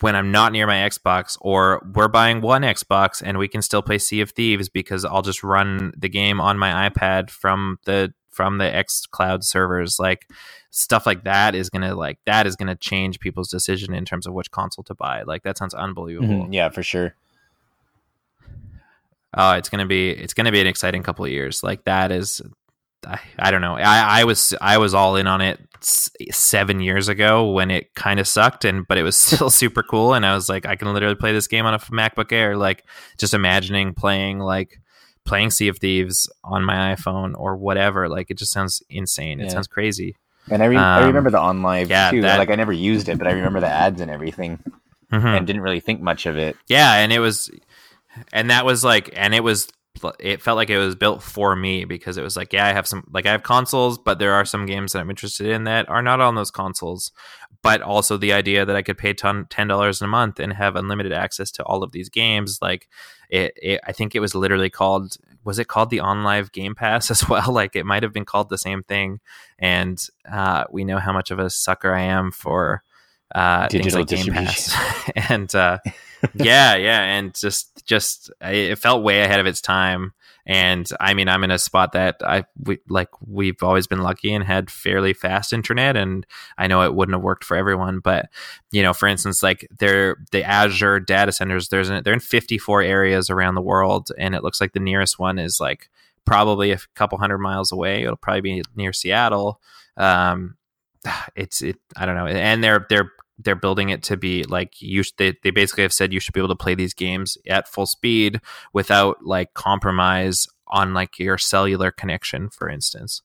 when 0.00 0.14
I'm 0.14 0.30
not 0.30 0.52
near 0.52 0.66
my 0.66 0.76
Xbox, 0.76 1.38
or 1.40 1.86
we're 1.94 2.08
buying 2.08 2.40
one 2.40 2.62
Xbox 2.62 3.22
and 3.24 3.38
we 3.38 3.48
can 3.48 3.62
still 3.62 3.82
play 3.82 3.98
Sea 3.98 4.20
of 4.20 4.30
Thieves 4.30 4.68
because 4.68 5.04
I'll 5.04 5.22
just 5.22 5.42
run 5.42 5.92
the 5.96 6.08
game 6.08 6.40
on 6.40 6.58
my 6.58 6.88
iPad 6.88 7.30
from 7.30 7.78
the 7.84 8.12
from 8.30 8.58
the 8.58 8.64
xCloud 8.64 9.42
servers. 9.42 9.98
Like 9.98 10.28
stuff 10.70 11.06
like 11.06 11.24
that 11.24 11.54
is 11.54 11.70
gonna 11.70 11.94
like 11.94 12.18
that 12.26 12.46
is 12.46 12.54
gonna 12.54 12.76
change 12.76 13.18
people's 13.18 13.48
decision 13.48 13.94
in 13.94 14.04
terms 14.04 14.26
of 14.26 14.34
which 14.34 14.50
console 14.50 14.84
to 14.84 14.94
buy. 14.94 15.22
Like 15.22 15.42
that 15.44 15.56
sounds 15.56 15.74
unbelievable. 15.74 16.44
Mm-hmm. 16.44 16.52
Yeah, 16.52 16.68
for 16.68 16.82
sure. 16.82 17.14
Oh, 19.32 19.52
it's 19.52 19.70
gonna 19.70 19.86
be 19.86 20.10
it's 20.10 20.34
gonna 20.34 20.52
be 20.52 20.60
an 20.60 20.66
exciting 20.66 21.02
couple 21.02 21.24
of 21.24 21.30
years. 21.30 21.62
Like 21.62 21.84
that 21.84 22.12
is 22.12 22.42
I, 23.06 23.18
I 23.38 23.50
don't 23.50 23.60
know. 23.60 23.76
I, 23.76 24.20
I 24.20 24.24
was 24.24 24.54
I 24.60 24.78
was 24.78 24.92
all 24.92 25.16
in 25.16 25.26
on 25.26 25.40
it 25.40 25.60
seven 25.84 26.80
years 26.80 27.08
ago 27.08 27.50
when 27.50 27.70
it 27.70 27.94
kind 27.94 28.20
of 28.20 28.28
sucked, 28.28 28.64
and 28.64 28.86
but 28.86 28.98
it 28.98 29.02
was 29.02 29.16
still 29.16 29.50
super 29.50 29.82
cool. 29.82 30.14
And 30.14 30.24
I 30.24 30.34
was 30.34 30.48
like, 30.48 30.66
I 30.66 30.76
can 30.76 30.92
literally 30.92 31.14
play 31.14 31.32
this 31.32 31.46
game 31.46 31.66
on 31.66 31.74
a 31.74 31.78
MacBook 31.78 32.32
Air. 32.32 32.56
Like 32.56 32.84
just 33.18 33.34
imagining 33.34 33.94
playing 33.94 34.38
like 34.38 34.80
playing 35.24 35.50
Sea 35.50 35.68
of 35.68 35.78
Thieves 35.78 36.30
on 36.44 36.64
my 36.64 36.94
iPhone 36.94 37.34
or 37.36 37.56
whatever. 37.56 38.08
Like 38.08 38.30
it 38.30 38.38
just 38.38 38.52
sounds 38.52 38.82
insane. 38.88 39.40
It 39.40 39.50
sounds 39.50 39.66
crazy. 39.66 40.16
And 40.50 40.62
I, 40.62 40.66
re- 40.66 40.76
um, 40.76 40.82
I 40.82 41.06
remember 41.06 41.30
the 41.30 41.38
OnLive 41.38 41.88
yeah, 41.88 42.10
too. 42.10 42.22
That, 42.22 42.38
like 42.38 42.50
I 42.50 42.54
never 42.54 42.72
used 42.72 43.08
it, 43.08 43.18
but 43.18 43.26
I 43.26 43.32
remember 43.32 43.60
the 43.60 43.68
ads 43.68 44.00
and 44.00 44.10
everything, 44.10 44.60
mm-hmm. 45.12 45.26
and 45.26 45.46
didn't 45.46 45.62
really 45.62 45.80
think 45.80 46.00
much 46.00 46.26
of 46.26 46.36
it. 46.36 46.56
Yeah, 46.68 46.94
and 46.94 47.12
it 47.12 47.18
was, 47.18 47.50
and 48.32 48.50
that 48.50 48.64
was 48.64 48.84
like, 48.84 49.10
and 49.16 49.34
it 49.34 49.42
was 49.42 49.68
it 50.18 50.42
felt 50.42 50.56
like 50.56 50.70
it 50.70 50.78
was 50.78 50.94
built 50.94 51.22
for 51.22 51.54
me 51.56 51.84
because 51.84 52.18
it 52.18 52.22
was 52.22 52.36
like, 52.36 52.52
yeah, 52.52 52.66
I 52.66 52.72
have 52.72 52.86
some 52.86 53.04
like 53.12 53.26
I 53.26 53.32
have 53.32 53.42
consoles, 53.42 53.98
but 53.98 54.18
there 54.18 54.34
are 54.34 54.44
some 54.44 54.66
games 54.66 54.92
that 54.92 55.00
I'm 55.00 55.10
interested 55.10 55.46
in 55.46 55.64
that 55.64 55.88
are 55.88 56.02
not 56.02 56.20
on 56.20 56.34
those 56.34 56.50
consoles. 56.50 57.12
But 57.62 57.82
also 57.82 58.16
the 58.16 58.32
idea 58.32 58.64
that 58.64 58.76
I 58.76 58.82
could 58.82 58.98
pay 58.98 59.12
ton, 59.12 59.46
ten 59.50 59.66
dollars 59.66 60.00
a 60.00 60.06
month 60.06 60.38
and 60.38 60.52
have 60.52 60.76
unlimited 60.76 61.12
access 61.12 61.50
to 61.52 61.64
all 61.64 61.82
of 61.82 61.92
these 61.92 62.08
games, 62.08 62.58
like 62.62 62.88
it, 63.28 63.54
it, 63.56 63.80
I 63.84 63.92
think 63.92 64.14
it 64.14 64.20
was 64.20 64.34
literally 64.34 64.70
called 64.70 65.16
was 65.44 65.58
it 65.58 65.68
called 65.68 65.90
the 65.90 65.98
OnLive 65.98 66.52
Game 66.52 66.74
Pass 66.74 67.10
as 67.10 67.28
well? 67.28 67.52
Like 67.52 67.76
it 67.76 67.86
might 67.86 68.02
have 68.02 68.12
been 68.12 68.24
called 68.24 68.50
the 68.50 68.58
same 68.58 68.82
thing. 68.82 69.20
And 69.58 70.04
uh, 70.30 70.64
we 70.70 70.84
know 70.84 70.98
how 70.98 71.12
much 71.12 71.30
of 71.30 71.38
a 71.38 71.50
sucker 71.50 71.92
I 71.92 72.02
am 72.02 72.30
for 72.30 72.82
uh, 73.34 73.68
digital 73.68 74.00
like 74.00 74.08
Game 74.08 74.32
Pass, 74.32 74.76
and 75.30 75.52
uh, 75.54 75.78
yeah, 76.34 76.76
yeah, 76.76 77.02
and 77.02 77.34
just 77.34 77.84
just 77.86 78.30
it 78.40 78.76
felt 78.76 79.02
way 79.02 79.22
ahead 79.22 79.40
of 79.40 79.46
its 79.46 79.60
time. 79.60 80.12
And 80.48 80.88
I 81.00 81.12
mean, 81.14 81.28
I'm 81.28 81.42
in 81.42 81.50
a 81.50 81.58
spot 81.58 81.92
that 81.92 82.16
I 82.24 82.44
we, 82.62 82.78
like 82.88 83.08
we've 83.20 83.60
always 83.62 83.88
been 83.88 84.02
lucky 84.02 84.32
and 84.32 84.44
had 84.44 84.70
fairly 84.70 85.12
fast 85.12 85.52
internet, 85.52 85.96
and 85.96 86.24
I 86.56 86.68
know 86.68 86.82
it 86.82 86.94
wouldn't 86.94 87.14
have 87.14 87.22
worked 87.22 87.42
for 87.44 87.56
everyone, 87.56 87.98
but 87.98 88.28
you 88.70 88.82
know, 88.82 88.92
for 88.92 89.08
instance, 89.08 89.42
like 89.42 89.66
they're 89.78 90.16
the 90.30 90.44
Azure 90.44 91.00
data 91.00 91.32
centers. 91.32 91.68
There's 91.68 91.90
an, 91.90 92.02
they're 92.04 92.14
in 92.14 92.20
54 92.20 92.82
areas 92.82 93.28
around 93.28 93.56
the 93.56 93.60
world, 93.60 94.12
and 94.18 94.34
it 94.34 94.44
looks 94.44 94.60
like 94.60 94.72
the 94.72 94.80
nearest 94.80 95.18
one 95.18 95.38
is 95.40 95.58
like 95.60 95.90
probably 96.24 96.70
a 96.70 96.78
couple 96.94 97.18
hundred 97.18 97.38
miles 97.38 97.72
away. 97.72 98.04
It'll 98.04 98.16
probably 98.16 98.40
be 98.42 98.62
near 98.76 98.92
Seattle. 98.92 99.60
Um, 99.96 100.56
it's 101.34 101.60
it 101.62 101.76
I 101.96 102.06
don't 102.06 102.16
know, 102.16 102.26
and 102.26 102.62
they're 102.62 102.86
they're 102.88 103.12
they're 103.38 103.54
building 103.54 103.90
it 103.90 104.02
to 104.02 104.16
be 104.16 104.44
like 104.44 104.80
you 104.80 105.02
they, 105.18 105.34
they 105.42 105.50
basically 105.50 105.82
have 105.82 105.92
said 105.92 106.12
you 106.12 106.20
should 106.20 106.32
be 106.32 106.40
able 106.40 106.48
to 106.48 106.54
play 106.54 106.74
these 106.74 106.94
games 106.94 107.36
at 107.46 107.68
full 107.68 107.86
speed 107.86 108.40
without 108.72 109.24
like 109.24 109.54
compromise 109.54 110.46
on 110.68 110.94
like 110.94 111.18
your 111.18 111.38
cellular 111.38 111.90
connection 111.90 112.48
for 112.50 112.68
instance. 112.68 113.22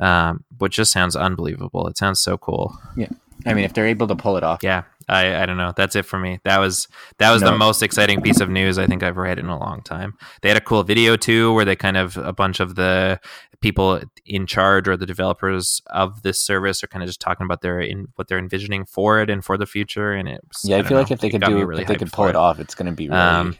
Um, 0.00 0.42
which 0.58 0.74
just 0.74 0.90
sounds 0.90 1.14
unbelievable. 1.14 1.86
It 1.86 1.96
sounds 1.96 2.20
so 2.20 2.36
cool. 2.36 2.76
Yeah. 2.96 3.10
I 3.46 3.54
mean 3.54 3.64
if 3.64 3.74
they're 3.74 3.86
able 3.86 4.08
to 4.08 4.16
pull 4.16 4.36
it 4.36 4.42
off. 4.42 4.62
Yeah 4.62 4.84
I, 5.08 5.42
I 5.42 5.46
don't 5.46 5.56
know. 5.56 5.72
That's 5.76 5.96
it 5.96 6.04
for 6.04 6.18
me. 6.18 6.40
That 6.44 6.58
was 6.58 6.88
that 7.18 7.30
was 7.32 7.42
no. 7.42 7.50
the 7.50 7.58
most 7.58 7.82
exciting 7.82 8.22
piece 8.22 8.40
of 8.40 8.48
news 8.48 8.78
I 8.78 8.86
think 8.86 9.02
I've 9.02 9.16
read 9.16 9.38
in 9.38 9.46
a 9.46 9.58
long 9.58 9.82
time. 9.82 10.14
They 10.42 10.48
had 10.48 10.56
a 10.56 10.62
cool 10.62 10.82
video 10.82 11.16
too, 11.16 11.52
where 11.54 11.64
they 11.64 11.76
kind 11.76 11.96
of 11.96 12.16
a 12.16 12.32
bunch 12.32 12.60
of 12.60 12.74
the 12.74 13.20
people 13.60 14.00
in 14.26 14.46
charge 14.46 14.86
or 14.86 14.96
the 14.96 15.06
developers 15.06 15.80
of 15.86 16.22
this 16.22 16.38
service 16.38 16.84
are 16.84 16.86
kind 16.86 17.02
of 17.02 17.08
just 17.08 17.20
talking 17.20 17.46
about 17.46 17.62
their 17.62 17.80
in 17.80 18.08
what 18.16 18.28
they're 18.28 18.38
envisioning 18.38 18.84
for 18.84 19.20
it 19.20 19.30
and 19.30 19.44
for 19.44 19.56
the 19.56 19.66
future. 19.66 20.12
And 20.12 20.28
it 20.28 20.40
was, 20.46 20.60
yeah, 20.64 20.76
I, 20.76 20.80
I 20.80 20.82
feel 20.82 20.90
know, 20.92 20.96
like 20.98 21.10
if 21.10 21.20
they 21.20 21.30
could 21.30 21.42
do 21.42 21.64
really 21.64 21.82
if 21.82 21.88
they 21.88 21.96
could 21.96 22.12
pull 22.12 22.26
it. 22.26 22.30
it 22.30 22.36
off, 22.36 22.60
it's 22.60 22.74
going 22.74 22.86
to 22.86 22.92
be 22.92 23.08
really 23.08 23.20
um, 23.20 23.56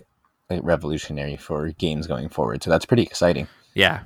revolutionary 0.50 1.36
for 1.36 1.70
games 1.70 2.06
going 2.06 2.28
forward. 2.28 2.62
So 2.62 2.70
that's 2.70 2.84
pretty 2.84 3.02
exciting. 3.02 3.48
Yeah, 3.74 4.00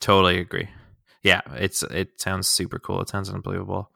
totally 0.00 0.38
agree. 0.38 0.68
Yeah, 1.22 1.42
it's 1.54 1.82
it 1.84 2.20
sounds 2.20 2.48
super 2.48 2.78
cool. 2.78 3.00
It 3.00 3.08
sounds 3.08 3.30
unbelievable. 3.30 3.90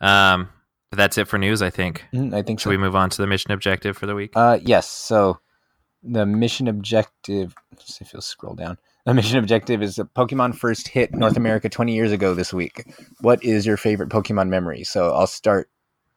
Um, 0.00 0.48
that's 0.92 1.18
it 1.18 1.28
for 1.28 1.38
news, 1.38 1.62
I 1.62 1.70
think. 1.70 2.04
Mm, 2.12 2.34
I 2.34 2.42
think 2.42 2.60
Should 2.60 2.64
so. 2.64 2.70
we 2.70 2.76
move 2.76 2.96
on 2.96 3.10
to 3.10 3.22
the 3.22 3.26
mission 3.26 3.52
objective 3.52 3.96
for 3.96 4.06
the 4.06 4.14
week? 4.14 4.32
Uh, 4.34 4.58
yes. 4.62 4.88
So 4.88 5.38
the 6.02 6.26
mission 6.26 6.68
objective, 6.68 7.54
let's 7.72 7.94
see 7.94 8.04
if 8.04 8.12
you'll 8.12 8.22
scroll 8.22 8.54
down. 8.54 8.78
The 9.06 9.14
mission 9.14 9.38
objective 9.38 9.82
is 9.82 9.98
Pokemon 10.16 10.56
first 10.56 10.88
hit 10.88 11.14
North 11.14 11.36
America 11.36 11.68
20 11.68 11.94
years 11.94 12.12
ago 12.12 12.34
this 12.34 12.52
week. 12.52 12.84
What 13.20 13.42
is 13.42 13.64
your 13.64 13.76
favorite 13.76 14.10
Pokemon 14.10 14.48
memory? 14.48 14.84
So 14.84 15.12
I'll 15.12 15.26
start 15.26 15.70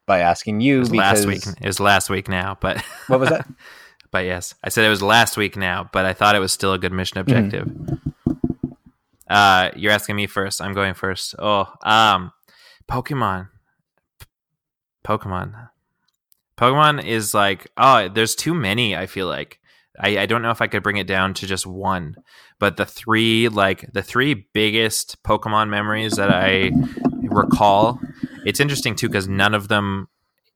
by 0.06 0.20
asking 0.20 0.60
you 0.60 0.80
because 0.80 0.94
last 0.94 1.26
week 1.26 1.42
it 1.46 1.66
was 1.66 1.80
last 1.80 2.10
week 2.10 2.28
now, 2.28 2.58
but 2.60 2.78
what 3.06 3.20
was 3.20 3.30
that? 3.30 3.48
but 4.10 4.26
yes, 4.26 4.54
I 4.62 4.68
said 4.68 4.84
it 4.84 4.90
was 4.90 5.02
last 5.02 5.36
week 5.36 5.56
now, 5.56 5.88
but 5.92 6.04
I 6.04 6.12
thought 6.12 6.36
it 6.36 6.40
was 6.40 6.52
still 6.52 6.72
a 6.72 6.78
good 6.78 6.92
mission 6.92 7.24
mm-hmm. 7.24 7.36
objective. 7.36 7.66
Mm-hmm. 7.66 8.72
Uh, 9.28 9.70
you're 9.74 9.92
asking 9.92 10.16
me 10.16 10.26
first. 10.26 10.60
I'm 10.60 10.74
going 10.74 10.94
first. 10.94 11.34
Oh, 11.38 11.66
um, 11.82 12.32
Pokemon. 12.88 13.48
Pokemon. 15.06 15.68
Pokemon 16.56 17.04
is 17.04 17.34
like, 17.34 17.66
oh, 17.76 18.08
there's 18.08 18.34
too 18.34 18.54
many, 18.54 18.96
I 18.96 19.06
feel 19.06 19.26
like. 19.26 19.60
I, 19.98 20.18
I 20.18 20.26
don't 20.26 20.42
know 20.42 20.50
if 20.50 20.62
I 20.62 20.66
could 20.66 20.82
bring 20.82 20.96
it 20.96 21.06
down 21.06 21.34
to 21.34 21.46
just 21.46 21.66
one, 21.66 22.16
but 22.58 22.76
the 22.76 22.86
three, 22.86 23.48
like, 23.48 23.92
the 23.92 24.02
three 24.02 24.46
biggest 24.52 25.22
Pokemon 25.22 25.68
memories 25.68 26.16
that 26.16 26.30
I 26.30 26.72
recall, 27.22 28.00
it's 28.44 28.60
interesting 28.60 28.96
too, 28.96 29.08
because 29.08 29.28
none 29.28 29.54
of 29.54 29.68
them 29.68 30.08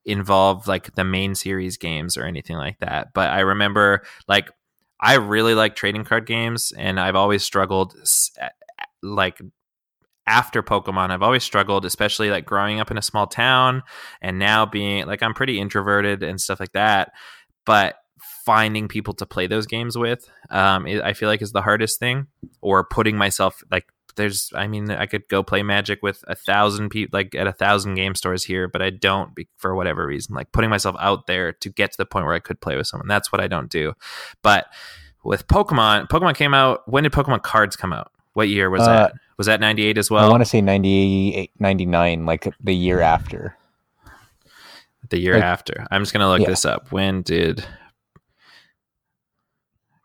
involve 0.05 0.67
like 0.67 0.95
the 0.95 1.05
main 1.05 1.35
series 1.35 1.77
games 1.77 2.17
or 2.17 2.25
anything 2.25 2.57
like 2.57 2.79
that. 2.81 3.09
But 3.15 3.31
I 3.31 3.41
remember, 3.41 4.03
like, 4.27 4.51
I 5.01 5.15
really 5.15 5.55
like 5.55 5.77
trading 5.77 6.05
card 6.05 6.27
games, 6.27 6.73
and 6.77 6.99
I've 6.99 7.15
always 7.15 7.45
struggled 7.45 7.95
like 9.03 9.41
after 10.29 10.63
Pokemon, 10.63 11.11
I've 11.11 11.23
always 11.23 11.43
struggled, 11.43 11.87
especially 11.87 12.29
like 12.31 12.45
growing 12.45 12.81
up 12.81 12.91
in 12.91 12.99
a 12.99 13.03
small 13.03 13.27
town 13.27 13.83
and 14.21 14.39
now 14.39 14.67
being 14.67 15.07
like 15.07 15.23
I'm 15.23 15.33
pretty 15.33 15.59
introverted 15.59 16.23
and 16.23 16.39
stuff 16.39 16.61
like 16.61 16.73
that. 16.73 17.13
But 17.65 17.97
finding 18.45 18.89
people 18.89 19.15
to 19.15 19.27
play 19.27 19.47
those 19.47 19.67
games 19.67 19.97
with, 19.97 20.31
um, 20.51 20.87
I 20.87 21.15
feel 21.15 21.29
like 21.29 21.41
is 21.41 21.53
the 21.53 21.63
hardest 21.63 21.99
thing. 21.99 22.27
Or 22.61 22.85
putting 22.85 23.17
myself 23.17 23.63
like 23.71 23.87
there's, 24.17 24.51
I 24.55 24.67
mean, 24.67 24.91
I 24.91 25.07
could 25.07 25.27
go 25.29 25.43
play 25.43 25.63
Magic 25.63 26.01
with 26.03 26.23
a 26.29 26.35
thousand 26.35 26.91
people, 26.91 27.17
like 27.17 27.35
at 27.35 27.47
a 27.47 27.53
thousand 27.53 27.95
game 27.95 28.15
stores 28.15 28.45
here, 28.45 28.69
but 28.69 28.83
I 28.83 28.91
don't 28.91 29.35
be, 29.35 29.49
for 29.57 29.75
whatever 29.75 30.07
reason. 30.07 30.35
Like 30.35 30.53
putting 30.53 30.69
myself 30.71 30.95
out 31.01 31.27
there 31.27 31.53
to 31.53 31.71
get 31.71 31.93
to 31.93 31.97
the 31.97 32.07
point 32.07 32.27
where 32.27 32.35
I 32.35 32.41
could 32.41 32.61
play 32.61 32.77
with 32.77 32.87
someone. 32.87 33.09
That's 33.09 33.33
what 33.33 33.41
I 33.41 33.47
don't 33.49 33.71
do. 33.71 33.95
But 34.43 34.67
with 35.25 35.47
Pokemon, 35.47 36.09
Pokemon 36.09 36.35
came 36.37 36.53
out. 36.53 36.83
When 36.87 37.05
did 37.05 37.13
Pokemon 37.13 37.43
cards 37.43 37.77
come 37.77 37.95
out? 37.95 38.13
What 38.33 38.49
year 38.49 38.71
was 38.71 38.83
uh, 38.83 38.87
that? 38.87 39.13
Was 39.37 39.47
that 39.47 39.61
98 39.61 39.99
as 39.99 40.11
well? 40.11 40.25
I 40.25 40.29
want 40.29 40.41
to 40.41 40.45
say 40.45 40.61
98, 40.61 41.53
99, 41.59 42.27
like 42.27 42.53
the 42.61 42.75
year 42.75 43.01
after. 43.01 43.57
The 45.11 45.19
year 45.19 45.35
like, 45.35 45.45
after. 45.45 45.87
I'm 45.91 46.03
just 46.03 46.13
going 46.13 46.23
to 46.23 46.29
look 46.29 46.41
yeah. 46.41 46.49
this 46.49 46.65
up. 46.65 46.93
When 46.93 47.23
did 47.23 47.65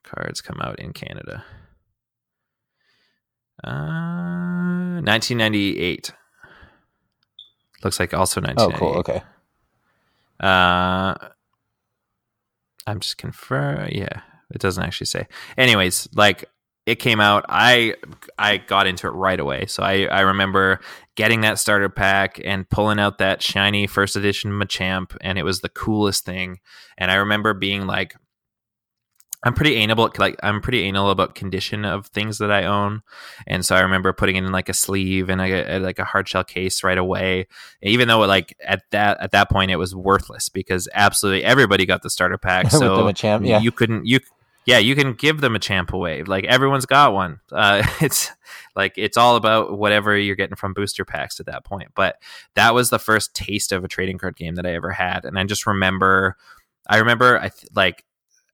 cards 0.04 0.42
come 0.42 0.60
out 0.62 0.80
in 0.80 0.94
Canada? 0.94 1.44
Uh, 3.64 5.02
1998. 5.02 6.14
Looks 7.84 8.00
like 8.00 8.14
also 8.14 8.40
1998. 8.40 8.76
Oh, 8.76 8.80
cool. 8.80 9.00
Okay. 9.00 9.24
Uh, 10.40 11.16
I'm 12.86 13.00
just 13.00 13.18
confirm. 13.18 13.90
Yeah, 13.92 14.22
it 14.52 14.60
doesn't 14.60 14.84
actually 14.84 15.08
say. 15.08 15.28
Anyways, 15.58 16.08
like 16.14 16.46
it 16.86 16.96
came 16.96 17.20
out, 17.20 17.46
I 17.48 17.96
I 18.38 18.58
got 18.58 18.88
into 18.88 19.08
it 19.08 19.12
right 19.12 19.40
away. 19.40 19.66
So 19.68 19.84
I, 19.84 20.06
I 20.06 20.22
remember 20.22 20.80
getting 21.16 21.42
that 21.42 21.60
starter 21.60 21.90
pack 21.90 22.42
and 22.44 22.70
pulling 22.70 23.00
out 23.00 23.20
that 23.20 23.42
shiny 23.42 23.88
first 23.88 24.16
edition 24.16 24.52
Machamp, 24.52 25.16
and 25.22 25.38
it 25.38 25.44
was 25.44 25.62
the 25.62 25.70
coolest 25.70 26.26
thing. 26.26 26.60
And 26.98 27.10
I 27.10 27.16
remember 27.16 27.54
being 27.54 27.88
like, 27.88 28.16
I'm 29.46 29.54
pretty 29.54 29.76
anal 29.76 29.94
about 29.94 30.20
like 30.20 30.38
I'm 30.42 30.62
pretty 30.62 30.84
anal 30.84 31.10
about 31.10 31.36
condition 31.36 31.86
of 31.86 32.08
things 32.08 32.38
that 32.38 32.52
I 32.52 32.66
own, 32.66 33.02
and 33.46 33.66
so 33.66 33.76
I 33.76 33.82
remember 33.82 34.12
putting 34.14 34.36
it 34.36 34.44
in 34.44 34.52
like 34.52 34.70
a 34.70 34.74
sleeve 34.74 35.30
and 35.30 35.42
a, 35.42 35.78
a, 35.78 35.80
like 35.80 36.00
a 36.00 36.06
hard 36.06 36.28
shell 36.28 36.46
case 36.46 36.84
right 36.84 36.98
away. 36.98 37.48
Even 37.82 38.08
though 38.08 38.20
like 38.20 38.56
at 38.66 38.84
that 38.92 39.20
at 39.22 39.32
that 39.32 39.50
point 39.50 39.72
it 39.72 39.76
was 39.76 39.94
worthless 39.94 40.48
because 40.48 40.88
absolutely 40.94 41.44
everybody 41.44 41.86
got 41.86 42.04
the 42.04 42.10
starter 42.10 42.38
pack, 42.38 42.72
so 42.72 43.12
champ, 43.12 43.46
yeah. 43.46 43.60
you 43.60 43.72
couldn't 43.72 44.06
you 44.06 44.20
yeah 44.66 44.78
you 44.78 44.96
can 44.96 45.14
give 45.14 45.42
them 45.42 45.56
a 45.56 45.60
champ 45.60 45.94
away. 45.94 46.24
Like 46.24 46.46
everyone's 46.46 46.86
got 46.86 47.14
one. 47.14 47.40
Uh, 47.52 47.84
it's 48.02 48.32
like 48.76 48.94
it's 48.98 49.18
all 49.18 49.36
about 49.36 49.78
whatever 49.78 50.18
you're 50.18 50.36
getting 50.36 50.56
from 50.56 50.74
booster 50.74 51.06
packs 51.06 51.40
at 51.40 51.46
that 51.48 51.64
point. 51.64 51.92
But 51.96 52.18
that 52.56 52.74
was 52.74 52.90
the 52.90 53.00
first 53.00 53.34
taste 53.34 53.72
of 53.72 53.84
a 53.84 53.88
trading 53.88 54.18
card 54.18 54.36
game 54.36 54.56
that 54.56 54.66
I 54.66 54.74
ever 54.74 54.92
had, 54.92 55.26
and 55.26 55.38
I 55.38 55.44
just 55.44 55.66
remember. 55.66 56.38
I 56.86 56.98
remember 56.98 57.38
I 57.38 57.48
th- 57.48 57.72
like 57.74 58.04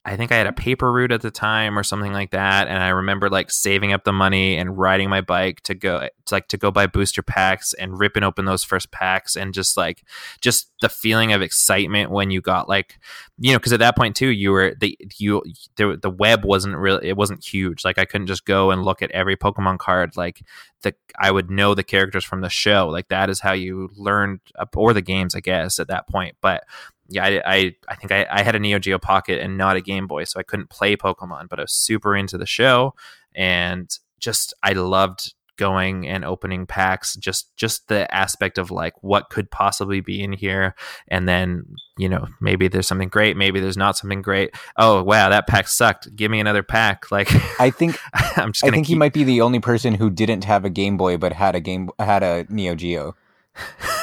I 0.06 0.16
think 0.16 0.32
I 0.32 0.38
had 0.38 0.48
a 0.48 0.54
paper 0.54 0.92
route 0.92 1.12
at 1.12 1.22
the 1.22 1.30
time 1.30 1.78
or 1.78 1.84
something 1.84 2.14
like 2.14 2.32
that. 2.32 2.70
And 2.70 2.82
I 2.82 2.88
remember 2.90 3.30
like 3.30 3.52
saving 3.52 3.92
up 3.92 4.06
the 4.06 4.14
money 4.14 4.56
and 4.56 4.78
riding 4.78 5.10
my 5.10 5.20
bike 5.20 5.60
to 5.64 5.76
go 5.76 6.00
to 6.00 6.34
like 6.34 6.48
to 6.48 6.58
go 6.58 6.72
buy 6.72 6.88
booster 6.88 7.22
packs 7.22 7.74
and 7.74 8.00
ripping 8.00 8.24
open 8.24 8.46
those 8.46 8.64
first 8.64 8.92
packs 8.92 9.36
and 9.36 9.54
just 9.54 9.76
like 9.76 10.04
just 10.40 10.72
the 10.82 10.88
feeling 10.88 11.34
of 11.34 11.42
excitement 11.42 12.12
when 12.12 12.32
you 12.32 12.40
got 12.40 12.70
like 12.70 12.98
you 13.40 13.52
know 13.52 13.60
because 13.60 13.74
at 13.74 13.80
that 13.80 13.98
point 13.98 14.16
too 14.16 14.30
you 14.30 14.52
were 14.52 14.74
the 14.80 14.98
you 15.18 15.44
the, 15.76 16.00
the 16.02 16.10
web 16.10 16.46
wasn't 16.46 16.78
really 16.78 17.10
it 17.10 17.18
wasn't 17.18 17.44
huge 17.44 17.84
like 17.84 17.98
I 17.98 18.06
couldn't 18.06 18.28
just 18.28 18.46
go 18.46 18.72
and 18.72 18.84
look 18.84 19.02
at 19.02 19.12
every 19.12 19.36
Pokemon 19.36 19.80
card 19.80 20.16
like 20.16 20.42
the 20.82 20.96
I 21.20 21.30
would 21.30 21.52
know 21.52 21.76
the 21.76 21.84
characters 21.84 22.24
from 22.24 22.40
the 22.40 22.50
show 22.50 22.88
like 22.88 23.10
that 23.10 23.30
is 23.30 23.42
how 23.42 23.52
you 23.52 23.90
learned 23.98 24.40
or 24.76 24.94
the 24.94 25.02
games 25.02 25.36
I 25.36 25.42
guess 25.42 25.78
at 25.78 25.90
that 25.90 26.08
point 26.08 26.38
but 26.42 26.64
yeah, 27.10 27.26
I, 27.26 27.42
I, 27.46 27.76
I 27.88 27.96
think 27.96 28.12
I, 28.12 28.26
I 28.30 28.44
had 28.44 28.56
a 28.56 28.60
Neo 28.60 28.80
Geo 28.80 28.98
Pocket 28.98 29.40
and 29.40 29.58
not 29.58 29.76
a 29.76 29.82
Game 29.82 30.08
Boy, 30.08 30.24
so 30.24 30.40
I 30.40 30.44
couldn't 30.44 30.70
play 30.70 30.96
Pokemon, 30.96 31.50
but 31.50 31.60
I 31.60 31.64
was 31.64 31.74
super 31.74 32.16
into 32.16 32.38
the 32.38 32.46
show. 32.46 32.94
And 33.36 33.90
just 34.20 34.54
I 34.64 34.74
loved 34.74 35.34
going 35.60 36.08
and 36.08 36.24
opening 36.24 36.66
packs 36.66 37.18
just 37.18 37.54
just 37.58 37.90
the 37.90 38.12
aspect 38.16 38.58
of 38.58 38.72
like 38.72 38.94
what 39.04 39.30
could 39.30 39.52
possibly 39.52 40.00
be 40.00 40.24
in 40.24 40.32
here. 40.32 40.74
And 41.10 41.28
then 41.28 41.66
you 41.98 42.08
know 42.08 42.28
maybe 42.40 42.70
there's 42.70 42.88
something 42.88 43.10
great 43.10 43.36
maybe 43.36 43.60
there's 43.60 43.76
not 43.76 43.98
something 43.98 44.22
great. 44.22 44.52
Oh 44.78 45.04
wow 45.04 45.30
that 45.30 45.48
pack 45.48 45.68
sucked. 45.68 46.16
Give 46.16 46.32
me 46.32 46.40
another 46.40 46.64
pack. 46.64 47.06
Like 47.12 47.30
i 47.60 47.70
think 47.72 48.00
i'm 48.38 48.54
just 48.54 48.64
i 48.64 48.70
think 48.70 48.86
keep... 48.86 48.94
you 48.94 49.00
might 49.00 49.12
be 49.12 49.26
the 49.26 49.42
only 49.42 49.60
person 49.60 49.96
who 49.96 50.10
didn't 50.10 50.46
have 50.46 50.64
a 50.64 50.70
game 50.70 50.96
boy 50.96 51.18
but 51.18 51.34
had 51.34 51.56
a 51.56 51.60
game 51.60 51.90
had 52.00 52.24
a 52.24 52.46
neo 52.50 52.76
geo 52.76 53.16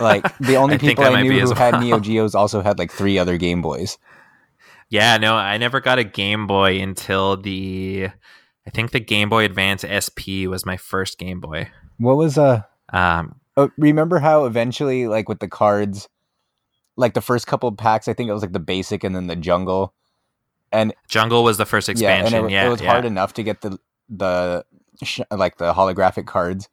like 0.00 0.36
the 0.38 0.56
only 0.56 0.74
I 0.74 0.78
people 0.78 1.04
I, 1.04 1.22
knew 1.22 1.32
who 1.32 1.46
well. 1.46 1.54
had 1.54 1.80
Neo 1.80 2.00
Geos 2.00 2.34
also 2.34 2.62
had 2.62 2.78
like 2.78 2.92
three 2.92 3.18
other 3.18 3.36
Game 3.36 3.62
Boys. 3.62 3.98
Yeah, 4.90 5.18
no, 5.18 5.34
I 5.34 5.58
never 5.58 5.80
got 5.80 5.98
a 5.98 6.04
Game 6.04 6.46
Boy 6.46 6.80
until 6.80 7.36
the 7.36 8.08
I 8.66 8.70
think 8.70 8.90
the 8.90 9.00
Game 9.00 9.28
Boy 9.28 9.44
Advance 9.44 9.84
SP 9.84 10.48
was 10.48 10.66
my 10.66 10.76
first 10.76 11.18
Game 11.18 11.40
Boy. 11.40 11.68
What 11.98 12.16
was 12.16 12.38
uh 12.38 12.62
um 12.92 13.40
oh, 13.56 13.70
remember 13.76 14.18
how 14.18 14.46
eventually 14.46 15.06
like 15.08 15.28
with 15.28 15.40
the 15.40 15.48
cards 15.48 16.08
like 16.96 17.14
the 17.14 17.20
first 17.20 17.46
couple 17.46 17.70
packs 17.72 18.08
I 18.08 18.14
think 18.14 18.28
it 18.28 18.32
was 18.32 18.42
like 18.42 18.52
the 18.52 18.58
basic 18.58 19.04
and 19.04 19.14
then 19.14 19.26
the 19.26 19.36
jungle 19.36 19.94
and 20.72 20.94
jungle 21.08 21.44
was 21.44 21.56
the 21.56 21.66
first 21.66 21.88
expansion 21.88 22.32
yeah, 22.32 22.46
it, 22.46 22.50
yeah, 22.50 22.66
it 22.66 22.70
was 22.70 22.80
yeah. 22.80 22.90
hard 22.90 23.04
enough 23.04 23.34
to 23.34 23.42
get 23.42 23.60
the 23.60 23.78
the 24.08 24.64
like 25.30 25.58
the 25.58 25.74
holographic 25.74 26.26
cards 26.26 26.68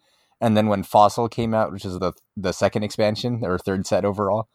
and 0.45 0.55
then 0.55 0.67
when 0.67 0.83
Fossil 0.83 1.27
came 1.27 1.55
out, 1.55 1.71
which 1.71 1.85
is 1.85 1.97
the 1.97 2.13
the 2.37 2.51
second 2.51 2.83
expansion 2.83 3.39
or 3.43 3.57
third 3.57 3.87
set 3.87 4.05
overall, 4.05 4.47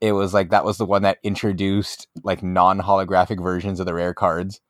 it 0.00 0.10
was 0.10 0.34
like 0.34 0.50
that 0.50 0.64
was 0.64 0.76
the 0.76 0.84
one 0.84 1.02
that 1.02 1.18
introduced 1.22 2.08
like 2.24 2.42
non 2.42 2.80
holographic 2.80 3.40
versions 3.40 3.78
of 3.78 3.86
the 3.86 3.94
rare 3.94 4.12
cards. 4.12 4.60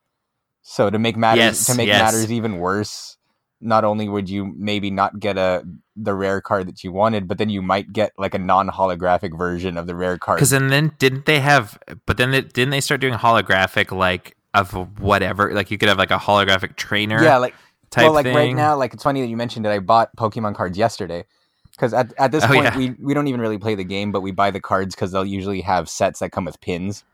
So 0.60 0.90
to 0.90 0.98
make 0.98 1.16
matters 1.16 1.38
yes, 1.38 1.66
to 1.66 1.74
make 1.74 1.86
yes. 1.86 2.02
matters 2.02 2.30
even 2.30 2.58
worse, 2.58 3.16
not 3.62 3.84
only 3.84 4.06
would 4.06 4.28
you 4.28 4.52
maybe 4.54 4.90
not 4.90 5.18
get 5.18 5.38
a 5.38 5.64
the 5.96 6.12
rare 6.12 6.42
card 6.42 6.68
that 6.68 6.84
you 6.84 6.92
wanted, 6.92 7.26
but 7.26 7.38
then 7.38 7.48
you 7.48 7.62
might 7.62 7.90
get 7.90 8.12
like 8.18 8.34
a 8.34 8.38
non 8.38 8.68
holographic 8.68 9.38
version 9.38 9.78
of 9.78 9.86
the 9.86 9.94
rare 9.94 10.18
card. 10.18 10.36
Because 10.36 10.50
then, 10.50 10.68
then 10.68 10.92
didn't 10.98 11.24
they 11.24 11.40
have? 11.40 11.78
But 12.04 12.18
then 12.18 12.34
it, 12.34 12.52
didn't 12.52 12.70
they 12.70 12.82
start 12.82 13.00
doing 13.00 13.14
holographic 13.14 13.96
like 13.96 14.36
of 14.52 15.00
whatever? 15.00 15.54
Like 15.54 15.70
you 15.70 15.78
could 15.78 15.88
have 15.88 15.96
like 15.96 16.10
a 16.10 16.18
holographic 16.18 16.76
trainer. 16.76 17.24
Yeah, 17.24 17.38
like 17.38 17.54
type 17.90 18.04
well, 18.04 18.12
like 18.12 18.24
thing. 18.24 18.36
right 18.36 18.54
now, 18.54 18.76
like 18.76 18.94
it's 18.94 19.02
funny 19.02 19.20
that 19.20 19.28
you 19.28 19.36
mentioned 19.36 19.64
that 19.64 19.72
I 19.72 19.78
bought 19.78 20.14
Pokemon 20.16 20.54
cards 20.54 20.78
yesterday 20.78 21.24
because 21.72 21.94
at, 21.94 22.12
at 22.18 22.30
this 22.30 22.44
oh, 22.44 22.48
point 22.48 22.64
yeah. 22.64 22.76
we, 22.76 22.90
we 23.00 23.14
don't 23.14 23.26
even 23.26 23.40
really 23.40 23.58
play 23.58 23.74
the 23.74 23.84
game, 23.84 24.12
but 24.12 24.20
we 24.20 24.32
buy 24.32 24.50
the 24.50 24.60
cards 24.60 24.94
because 24.94 25.12
they'll 25.12 25.24
usually 25.24 25.62
have 25.62 25.88
sets 25.88 26.20
that 26.20 26.30
come 26.30 26.44
with 26.44 26.60
pins. 26.60 27.04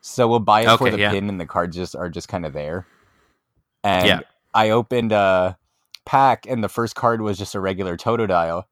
So 0.00 0.26
we'll 0.26 0.40
buy 0.40 0.62
it 0.62 0.68
okay, 0.68 0.76
for 0.76 0.90
the 0.90 0.98
yeah. 0.98 1.10
pin, 1.10 1.28
and 1.28 1.40
the 1.40 1.46
cards 1.46 1.76
just 1.76 1.94
are 1.94 2.08
just 2.08 2.28
kind 2.28 2.44
of 2.44 2.52
there. 2.52 2.86
And 3.84 4.06
yeah. 4.06 4.20
I 4.52 4.70
opened 4.70 5.12
a 5.12 5.56
pack, 6.04 6.46
and 6.48 6.64
the 6.64 6.68
first 6.68 6.96
card 6.96 7.20
was 7.20 7.38
just 7.38 7.54
a 7.54 7.60
regular 7.60 7.96
Totodile. 7.96 8.64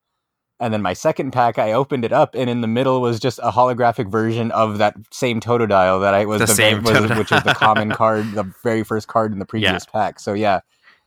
And 0.59 0.75
then 0.75 0.83
my 0.83 0.93
second 0.93 1.31
pack, 1.31 1.59
I 1.59 1.73
opened 1.73 2.05
it 2.05 2.13
up, 2.13 2.35
and 2.35 2.51
in 2.51 2.63
the 2.63 2.67
middle 2.67 3.01
was 3.01 3.21
just 3.21 3.39
a 3.39 3.51
holographic 3.51 4.11
version 4.11 4.51
of 4.51 4.79
that 4.79 4.95
same 5.13 5.41
Totodile 5.41 6.01
that 6.01 6.15
I 6.15 6.25
was 6.25 6.41
the, 6.41 6.47
the 6.47 6.55
same 6.55 6.83
was, 6.83 7.11
which 7.11 7.31
is 7.31 7.43
the 7.45 7.55
common 7.55 7.91
card, 7.93 8.33
the 8.33 8.53
very 8.63 8.83
first 8.83 9.07
card 9.07 9.33
in 9.33 9.39
the 9.39 9.47
previous 9.47 9.87
yeah. 9.87 9.93
pack. 9.93 10.19
So 10.19 10.33
yeah, 10.33 10.61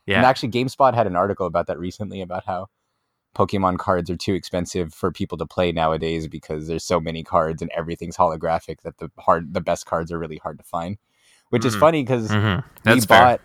yeah. 0.06 0.16
And 0.16 0.26
actually, 0.26 0.50
GameSpot 0.50 0.94
had 0.94 1.06
an 1.06 1.16
article 1.16 1.46
about 1.46 1.66
that 1.66 1.78
recently 1.78 2.20
about 2.20 2.44
how 2.46 2.68
Pokemon 3.34 3.78
cards 3.78 4.10
are 4.10 4.16
too 4.16 4.34
expensive 4.34 4.92
for 4.92 5.10
people 5.10 5.38
to 5.38 5.46
play 5.46 5.72
nowadays 5.72 6.28
because 6.28 6.68
there's 6.68 6.84
so 6.84 7.00
many 7.00 7.22
cards 7.22 7.62
and 7.62 7.70
everything's 7.74 8.16
holographic 8.16 8.82
that 8.82 8.98
the 8.98 9.10
hard 9.18 9.54
the 9.54 9.60
best 9.60 9.86
cards 9.86 10.12
are 10.12 10.18
really 10.18 10.38
hard 10.38 10.58
to 10.58 10.64
find. 10.64 10.98
Which 11.50 11.60
mm-hmm. 11.60 11.68
is 11.68 11.76
funny 11.76 12.02
because 12.02 12.28
mm-hmm. 12.28 12.90
we 12.90 13.06
bought 13.06 13.40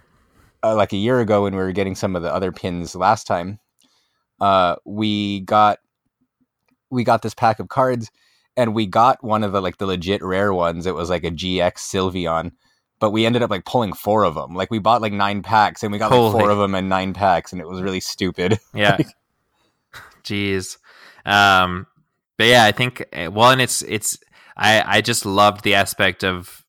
uh, 0.63 0.75
like 0.75 0.93
a 0.93 0.97
year 0.97 1.19
ago 1.19 1.43
when 1.43 1.53
we 1.53 1.61
were 1.61 1.71
getting 1.71 1.95
some 1.95 2.15
of 2.15 2.21
the 2.21 2.33
other 2.33 2.51
pins 2.51 2.95
last 2.95 3.25
time. 3.25 3.59
Uh, 4.39 4.75
we 4.85 5.41
got 5.41 5.79
we 6.89 7.03
got 7.03 7.21
this 7.21 7.33
pack 7.33 7.59
of 7.59 7.69
cards 7.69 8.11
and 8.57 8.73
we 8.73 8.85
got 8.85 9.23
one 9.23 9.43
of 9.43 9.51
the 9.51 9.61
like 9.61 9.77
the 9.77 9.85
legit 9.85 10.23
rare 10.23 10.53
ones. 10.53 10.85
It 10.85 10.95
was 10.95 11.09
like 11.09 11.23
a 11.23 11.31
GX 11.31 11.73
Sylveon 11.75 12.51
but 12.99 13.11
we 13.11 13.25
ended 13.25 13.41
up 13.41 13.49
like 13.49 13.65
pulling 13.65 13.93
four 13.93 14.23
of 14.23 14.35
them. 14.35 14.53
Like 14.53 14.71
we 14.71 14.79
bought 14.79 15.01
like 15.01 15.13
nine 15.13 15.41
packs 15.41 15.83
and 15.83 15.91
we 15.91 15.97
got 15.97 16.11
Holy. 16.11 16.33
like 16.33 16.41
four 16.41 16.49
of 16.49 16.57
them 16.57 16.75
and 16.75 16.89
nine 16.89 17.13
packs, 17.13 17.51
and 17.51 17.61
it 17.61 17.67
was 17.67 17.81
really 17.81 17.99
stupid. 18.01 18.59
Yeah. 18.73 18.97
Jeez. 20.23 20.77
Um, 21.25 21.87
but 22.37 22.47
yeah, 22.47 22.65
I 22.65 22.71
think 22.71 23.03
eh, 23.11 23.27
well, 23.27 23.51
and 23.51 23.61
it's 23.61 23.81
it's 23.81 24.17
I 24.55 24.97
I 24.97 25.01
just 25.01 25.25
loved 25.25 25.63
the 25.63 25.75
aspect 25.75 26.23
of 26.23 26.59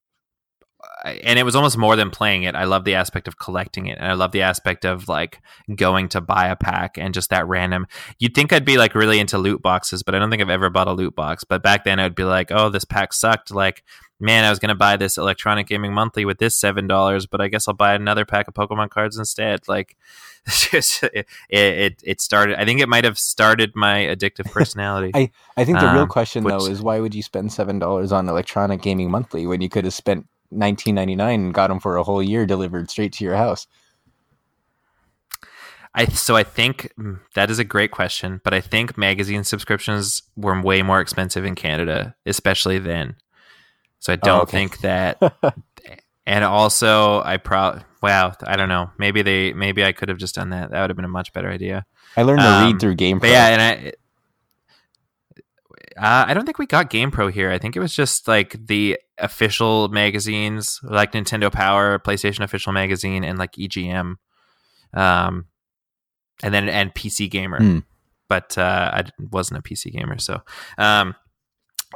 and 1.05 1.39
it 1.39 1.45
was 1.45 1.57
almost 1.57 1.79
more 1.79 1.97
than 1.97 2.11
playing 2.11 2.43
it. 2.43 2.55
I 2.55 2.65
love 2.65 2.85
the 2.85 2.95
aspect 2.95 3.29
of 3.29 3.39
collecting 3.39 3.87
it, 3.87 3.99
and 3.99 4.07
I 4.07 4.15
love 4.15 4.33
the 4.33 4.43
aspect 4.43 4.85
of 4.85 5.09
like 5.09 5.41
going 5.75 6.09
to 6.11 6.21
buy 6.21 6.49
a 6.49 6.57
pack 6.57 6.99
and 6.99 7.15
just 7.15 7.31
that 7.31 7.47
random. 7.47 7.87
You'd 8.19 8.35
think 8.35 8.53
I'd 8.53 8.65
be 8.65 8.77
like 8.77 8.95
really 8.95 9.19
into 9.19 9.39
loot 9.39 9.63
boxes, 9.63 10.03
but 10.03 10.15
I 10.15 10.19
don't 10.19 10.31
think 10.31 10.43
I've 10.43 10.51
ever 10.51 10.71
bought 10.71 10.89
a 10.89 10.93
loot 10.93 11.15
box. 11.15 11.45
But 11.45 11.63
back 11.63 11.85
then, 11.85 12.01
I'd 12.01 12.15
be 12.15 12.25
like, 12.25 12.51
"Oh, 12.51 12.69
this 12.69 12.85
pack 12.85 13.13
sucked." 13.13 13.51
Like, 13.51 13.83
man, 14.21 14.45
I 14.45 14.51
was 14.51 14.59
gonna 14.59 14.75
buy 14.75 14.97
this 14.97 15.17
Electronic 15.17 15.67
Gaming 15.67 15.93
Monthly 15.93 16.25
with 16.25 16.39
this 16.39 16.59
seven 16.59 16.87
dollars, 16.87 17.27
but 17.27 17.41
I 17.41 17.49
guess 17.49 17.67
I'll 17.67 17.75
buy 17.75 17.95
another 17.95 18.25
pack 18.25 18.47
of 18.49 18.55
Pokemon 18.55 18.91
cards 18.91 19.19
instead. 19.19 19.67
Like, 19.67 19.97
just 20.47 21.03
it, 21.03 21.27
it, 21.49 22.03
it 22.05 22.21
started. 22.21 22.61
I 22.61 22.65
think 22.65 22.81
it 22.81 22.89
might 22.89 23.05
have 23.05 23.19
started 23.19 23.73
my 23.75 24.01
addictive 24.01 24.51
personality. 24.53 25.11
I 25.15 25.31
I 25.57 25.65
think 25.65 25.81
the 25.81 25.89
um, 25.89 25.97
real 25.97 26.07
question 26.07 26.45
which, 26.45 26.53
though 26.53 26.67
is 26.67 26.83
why 26.83 27.01
would 27.01 27.15
you 27.15 27.23
spend 27.23 27.53
seven 27.53 27.79
dollars 27.79 28.13
on 28.13 28.29
Electronic 28.29 28.83
Gaming 28.83 29.11
Monthly 29.11 29.47
when 29.47 29.61
you 29.61 29.69
could 29.69 29.85
have 29.85 29.95
spent 29.95 30.27
19.99 30.53 31.35
and 31.35 31.55
got 31.55 31.69
them 31.69 31.81
for 31.81 31.97
a 31.97 32.03
whole 32.03 32.23
year 32.23 32.45
delivered 32.45 32.91
straight 32.91 33.13
to 33.15 33.25
your 33.25 33.37
house? 33.37 33.67
I 35.95 36.05
so 36.07 36.37
I 36.37 36.45
think 36.45 36.93
mm, 36.99 37.19
that 37.35 37.51
is 37.51 37.59
a 37.59 37.65
great 37.65 37.91
question, 37.91 38.41
but 38.45 38.55
I 38.55 38.61
think 38.61 38.97
magazine 38.97 39.45
subscriptions 39.45 40.23
were 40.37 40.61
way 40.61 40.83
more 40.83 41.01
expensive 41.01 41.45
in 41.45 41.55
Canada, 41.55 42.15
especially 42.27 42.79
then. 42.79 43.17
So 44.01 44.13
I 44.13 44.17
don't 44.17 44.41
oh, 44.41 44.43
okay. 44.43 44.51
think 44.51 44.81
that. 44.81 45.23
and 46.27 46.45
also, 46.45 47.23
I 47.23 47.37
pro 47.37 47.79
wow, 48.03 48.33
I 48.45 48.57
don't 48.57 48.69
know. 48.69 48.91
Maybe 48.99 49.23
they 49.23 49.53
maybe 49.53 49.85
I 49.85 49.93
could 49.93 50.09
have 50.09 50.19
just 50.19 50.35
done 50.35 50.51
that. 50.51 50.71
That 50.71 50.81
would 50.81 50.91
have 50.91 50.97
been 50.97 51.05
a 51.05 51.09
much 51.09 51.33
better 51.33 51.51
idea. 51.51 51.87
I 52.17 52.23
learned 52.23 52.41
to 52.41 52.49
um, 52.49 52.67
read 52.67 52.81
through 52.81 52.97
GamePro. 52.97 53.31
yeah, 53.31 53.47
and 53.49 53.63
I 53.63 53.93
uh, 55.97 56.25
I 56.29 56.35
don't 56.35 56.47
think 56.47 56.59
we 56.59 56.67
got 56.67 56.91
GamePro 56.91 57.31
here. 57.31 57.51
I 57.51 57.59
think 57.59 57.77
it 57.77 57.81
was 57.81 57.95
just 57.95 58.27
like 58.27 58.67
the 58.67 58.99
official 59.19 59.89
magazines, 59.89 60.81
like 60.83 61.13
Nintendo 61.13 61.53
Power, 61.53 61.99
PlayStation 61.99 62.41
Official 62.41 62.73
Magazine, 62.73 63.23
and 63.23 63.39
like 63.39 63.53
EGM, 63.53 64.15
um, 64.95 65.45
and 66.43 66.55
then 66.55 66.69
and 66.71 66.95
PC 66.95 67.31
Gamer. 67.31 67.61
Mm. 67.61 67.85
But 68.29 68.57
uh, 68.57 68.91
I 68.95 69.05
wasn't 69.19 69.59
a 69.59 69.63
PC 69.63 69.93
gamer, 69.93 70.17
so 70.19 70.41
um, 70.79 71.17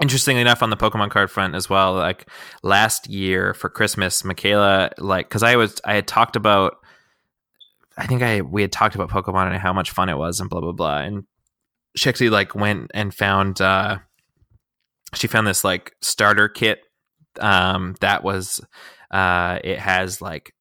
interestingly 0.05 0.43
enough, 0.43 0.63
on 0.63 0.71
the 0.71 0.77
Pokemon 0.77 1.11
card 1.11 1.31
front 1.31 1.55
as 1.55 1.69
well, 1.69 1.95
like 1.95 2.29
last 2.63 3.09
year 3.09 3.55
for 3.55 3.69
Christmas, 3.69 4.23
Michaela, 4.23 4.91
like 4.99 5.29
because 5.29 5.43
I 5.43 5.57
was 5.57 5.81
I 5.85 5.95
had 5.95 6.07
talked 6.07 6.37
about. 6.37 6.77
I 7.97 8.07
think 8.07 8.23
I 8.23 8.43
we 8.43 8.63
had 8.63 8.73
talked 8.73 8.95
about 8.95 9.11
Pokemon 9.11 9.47
and 9.49 9.57
how 9.57 9.73
much 9.73 9.91
fun 9.91 10.09
it 10.09 10.19
was 10.19 10.41
and 10.41 10.51
blah 10.51 10.61
blah 10.61 10.73
blah. 10.73 10.99
And 10.99 11.25
she 11.97 12.09
actually 12.11 12.31
like 12.31 12.55
went 12.55 12.91
and 12.95 13.15
found 13.15 13.61
uh 13.61 13.99
she 15.15 15.27
found 15.27 15.47
this 15.47 15.65
like 15.65 15.93
starter 16.03 16.49
kit 16.49 16.81
Um, 17.41 17.95
that 18.01 18.23
was 18.23 18.61
uh, 19.11 19.59
it 19.65 19.79
has 19.79 20.21
like 20.21 20.54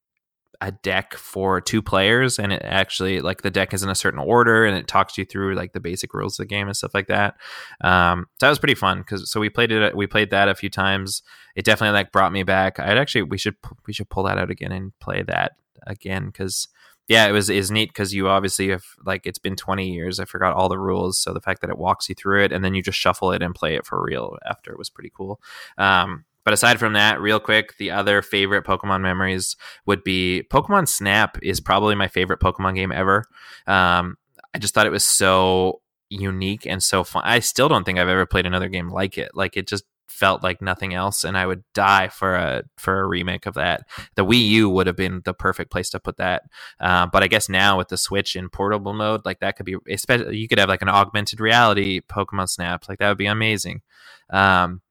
a 0.61 0.71
deck 0.71 1.13
for 1.15 1.59
two 1.59 1.81
players 1.81 2.39
and 2.39 2.53
it 2.53 2.61
actually 2.63 3.19
like 3.21 3.41
the 3.41 3.51
deck 3.51 3.73
is 3.73 3.84
in 3.84 3.89
a 3.89 3.95
certain 3.95 4.19
order 4.19 4.65
and 4.65 4.77
it 4.77 4.88
talks 4.88 5.17
you 5.17 5.25
through 5.25 5.55
like 5.55 5.73
the 5.73 5.80
basic 5.80 6.13
rules 6.13 6.39
of 6.39 6.43
the 6.43 6.47
game 6.47 6.67
and 6.67 6.77
stuff 6.77 6.93
like 6.93 7.07
that. 7.07 7.35
Um 7.81 8.27
so 8.39 8.45
that 8.45 8.49
was 8.49 8.59
pretty 8.59 8.75
fun 8.75 8.99
because 8.99 9.30
so 9.31 9.39
we 9.39 9.49
played 9.49 9.71
it 9.71 9.95
we 9.95 10.07
played 10.07 10.30
that 10.31 10.49
a 10.49 10.55
few 10.55 10.69
times. 10.69 11.21
It 11.55 11.65
definitely 11.65 11.93
like 11.93 12.11
brought 12.11 12.31
me 12.31 12.43
back. 12.43 12.80
I'd 12.80 12.97
actually 12.97 13.23
we 13.23 13.38
should 13.38 13.55
we 13.88 13.93
should 13.93 14.09
pull 14.09 14.23
that 14.23 14.38
out 14.38 14.51
again 14.51 14.71
and 14.71 14.97
play 14.99 15.23
that 15.23 15.53
again 15.85 16.27
because 16.27 16.67
yeah 17.07 17.27
it 17.27 17.31
was 17.31 17.49
is 17.49 17.69
neat 17.69 17.89
because 17.89 18.13
you 18.13 18.30
obviously 18.30 18.69
have 18.69 18.85
like 19.05 19.25
it's 19.25 19.39
been 19.39 19.57
20 19.57 19.91
years 19.91 20.21
i 20.21 20.23
forgot 20.23 20.53
all 20.53 20.69
the 20.69 20.80
rules 20.80 21.19
so 21.19 21.34
the 21.34 21.41
fact 21.41 21.59
that 21.59 21.69
it 21.69 21.77
walks 21.77 22.07
you 22.07 22.15
through 22.15 22.41
it 22.41 22.53
and 22.53 22.63
then 22.63 22.73
you 22.73 22.81
just 22.81 22.97
shuffle 22.97 23.34
it 23.34 23.41
and 23.41 23.53
play 23.53 23.75
it 23.75 23.85
for 23.85 24.01
real 24.01 24.38
after 24.45 24.73
was 24.77 24.89
pretty 24.89 25.11
cool. 25.15 25.41
Um 25.77 26.25
but 26.44 26.53
aside 26.53 26.80
from 26.80 26.94
that, 26.94 27.22
real 27.22 27.40
quick, 27.40 27.78
the 27.78 27.91
other 27.91 28.22
favorite 28.22 28.65
Pokemon 28.65 29.02
memories 29.02 29.56
would 29.86 30.03
be 30.03 30.44
Pokemon 30.52 30.88
Snap 30.88 31.38
is 31.41 31.60
probably 31.60 31.95
my 31.95 32.07
favorite 32.07 32.40
Pokemon 32.40 32.76
game 32.76 32.91
ever. 32.91 33.26
Um, 33.68 34.18
I 34.53 34.60
just 34.60 34.74
thought 34.74 34.86
it 34.86 34.91
was 34.91 35.06
so 35.06 35.82
unique 36.10 36.65
and 36.65 36.82
so 36.82 37.03
fun. 37.03 37.24
I 37.26 37.40
still 37.40 37.70
don't 37.70 37.84
think 37.84 37.98
I've 37.98 38.07
ever 38.07 38.26
played 38.26 38.45
another 38.45 38.70
game 38.70 38.90
like 38.90 39.18
it. 39.18 39.32
Like 39.34 39.57
it 39.57 39.68
just 39.68 39.84
felt 40.07 40.44
like 40.44 40.61
nothing 40.61 40.94
else, 40.94 41.24
and 41.24 41.38
I 41.38 41.45
would 41.45 41.64
die 41.74 42.07
for 42.10 42.36
a 42.36 42.64
for 42.78 42.99
a 42.99 43.07
remake 43.07 43.45
of 43.45 43.56
that. 43.56 43.88
The 44.15 44.26
Wii 44.26 44.48
U 44.49 44.70
would 44.70 44.88
have 44.88 44.95
been 44.95 45.22
the 45.26 45.34
perfect 45.34 45.72
place 45.72 45.90
to 45.91 45.99
put 45.99 46.18
that. 46.18 46.44
Uh, 46.80 47.07
but 47.07 47.24
I 47.24 47.28
guess 47.28 47.49
now 47.49 47.78
with 47.78 47.88
the 47.88 47.98
Switch 47.98 48.36
in 48.36 48.49
portable 48.49 48.94
mode, 48.94 49.26
like 49.26 49.40
that 49.40 49.56
could 49.56 49.65
be 49.65 49.76
especially 49.90 50.38
you 50.38 50.48
could 50.48 50.60
have 50.60 50.70
like 50.70 50.82
an 50.82 50.90
augmented 50.90 51.40
reality 51.40 52.02
Pokemon 52.02 52.49
Snap. 52.49 52.88
Like 52.88 52.99
that 52.99 53.10
would 53.10 53.18
be 53.18 53.26
amazing. 53.26 53.82
Um, 54.30 54.82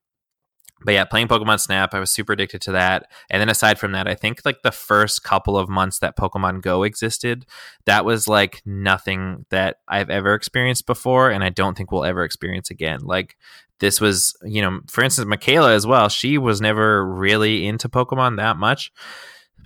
but 0.84 0.94
yeah, 0.94 1.04
playing 1.04 1.28
Pokemon 1.28 1.60
Snap, 1.60 1.94
I 1.94 2.00
was 2.00 2.10
super 2.10 2.32
addicted 2.32 2.60
to 2.62 2.72
that. 2.72 3.10
And 3.30 3.40
then 3.40 3.48
aside 3.48 3.78
from 3.78 3.92
that, 3.92 4.08
I 4.08 4.14
think 4.14 4.40
like 4.44 4.62
the 4.62 4.72
first 4.72 5.22
couple 5.22 5.56
of 5.56 5.68
months 5.68 5.98
that 6.00 6.16
Pokemon 6.16 6.62
Go 6.62 6.82
existed, 6.82 7.46
that 7.84 8.04
was 8.04 8.28
like 8.28 8.62
nothing 8.64 9.46
that 9.50 9.76
I've 9.88 10.10
ever 10.10 10.34
experienced 10.34 10.86
before, 10.86 11.30
and 11.30 11.42
I 11.42 11.48
don't 11.48 11.76
think 11.76 11.90
we'll 11.90 12.04
ever 12.04 12.24
experience 12.24 12.70
again. 12.70 13.00
Like 13.02 13.36
this 13.80 14.00
was, 14.00 14.36
you 14.44 14.62
know, 14.62 14.80
for 14.88 15.02
instance, 15.02 15.26
Michaela 15.26 15.74
as 15.74 15.86
well. 15.86 16.08
She 16.08 16.38
was 16.38 16.60
never 16.60 17.04
really 17.04 17.66
into 17.66 17.88
Pokemon 17.88 18.36
that 18.36 18.56
much 18.56 18.92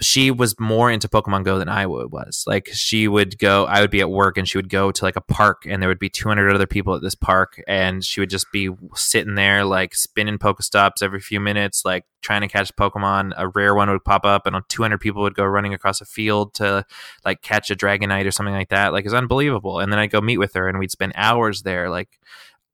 she 0.01 0.31
was 0.31 0.59
more 0.61 0.91
into 0.91 1.09
Pokemon 1.09 1.45
Go 1.45 1.59
than 1.59 1.69
I 1.69 1.87
was. 1.87 2.45
Like 2.47 2.69
she 2.73 3.09
would 3.09 3.39
go, 3.39 3.65
I 3.65 3.81
would 3.81 3.91
be 3.91 4.01
at 4.01 4.11
work 4.11 4.37
and 4.37 4.49
she 4.49 4.59
would 4.59 4.69
go 4.69 4.91
to 4.91 5.05
like 5.05 5.17
a 5.17 5.21
park 5.21 5.65
and 5.67 5.81
there 5.81 5.89
would 5.89 5.99
be 5.99 6.11
200 6.11 6.55
other 6.55 6.67
people 6.67 6.95
at 6.95 7.03
this 7.03 7.15
park 7.15 7.63
and 7.67 8.05
she 8.05 8.21
would 8.21 8.31
just 8.31 8.51
be 8.53 8.69
sitting 8.95 9.35
there 9.35 9.65
like 9.65 9.95
spinning 9.95 10.39
Pokestops 10.39 11.03
every 11.03 11.21
few 11.21 11.41
minutes, 11.41 11.85
like 11.85 12.05
trying 12.21 12.43
to 12.43 12.49
catch 12.49 12.75
Pokemon. 12.77 13.33
A 13.37 13.49
rare 13.49 13.75
one 13.75 13.91
would 13.91 14.05
pop 14.05 14.25
up 14.25 14.47
and 14.47 14.57
200 14.69 14.99
people 14.99 15.23
would 15.23 15.35
go 15.35 15.45
running 15.45 15.73
across 15.73 16.01
a 16.01 16.07
field 16.07 16.53
to 16.55 16.85
like 17.25 17.41
catch 17.43 17.71
a 17.71 17.77
Dragonite 17.77 18.27
or 18.27 18.33
something 18.33 18.55
like 18.55 18.69
that. 18.69 18.93
Like 18.93 19.07
it's 19.07 19.15
unbelievable. 19.15 19.81
And 19.81 19.91
then 19.91 19.99
I'd 19.99 20.11
go 20.11 20.21
meet 20.21 20.39
with 20.39 20.55
her 20.55 20.69
and 20.69 20.79
we'd 20.79 20.91
spend 20.91 21.13
hours 21.17 21.63
there. 21.63 21.89
Like 21.89 22.19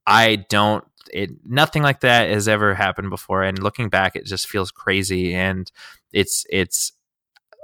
I 0.05 0.45
don't 0.49 0.83
it 1.11 1.31
nothing 1.45 1.83
like 1.83 1.99
that 1.99 2.29
has 2.29 2.47
ever 2.47 2.73
happened 2.73 3.09
before 3.09 3.43
and 3.43 3.61
looking 3.61 3.89
back 3.89 4.15
it 4.15 4.25
just 4.25 4.47
feels 4.47 4.71
crazy 4.71 5.35
and 5.35 5.69
it's 6.13 6.45
it's 6.49 6.93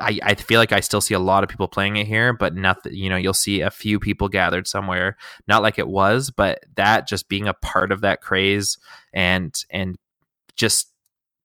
I, 0.01 0.19
I 0.23 0.35
feel 0.35 0.59
like 0.59 0.71
I 0.71 0.79
still 0.79 1.01
see 1.01 1.13
a 1.13 1.19
lot 1.19 1.43
of 1.43 1.49
people 1.49 1.67
playing 1.67 1.97
it 1.97 2.07
here, 2.07 2.33
but 2.33 2.55
nothing, 2.55 2.93
you 2.93 3.09
know, 3.09 3.17
you'll 3.17 3.33
see 3.33 3.61
a 3.61 3.71
few 3.71 3.99
people 3.99 4.29
gathered 4.29 4.67
somewhere, 4.67 5.17
not 5.47 5.61
like 5.61 5.77
it 5.77 5.87
was, 5.87 6.29
but 6.29 6.63
that 6.75 7.07
just 7.07 7.27
being 7.27 7.47
a 7.47 7.53
part 7.53 7.91
of 7.91 8.01
that 8.01 8.21
craze 8.21 8.77
and, 9.13 9.53
and 9.69 9.97
just, 10.55 10.91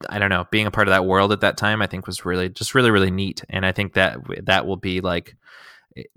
I 0.09 0.18
don't 0.18 0.31
know, 0.31 0.47
being 0.51 0.66
a 0.66 0.70
part 0.70 0.86
of 0.86 0.93
that 0.93 1.06
world 1.06 1.32
at 1.32 1.40
that 1.40 1.56
time, 1.56 1.82
I 1.82 1.86
think 1.86 2.06
was 2.06 2.24
really, 2.24 2.48
just 2.48 2.74
really, 2.74 2.90
really 2.90 3.10
neat. 3.10 3.43
And 3.48 3.66
I 3.66 3.72
think 3.72 3.94
that 3.94 4.18
that 4.44 4.66
will 4.66 4.76
be 4.76 5.01
like, 5.01 5.36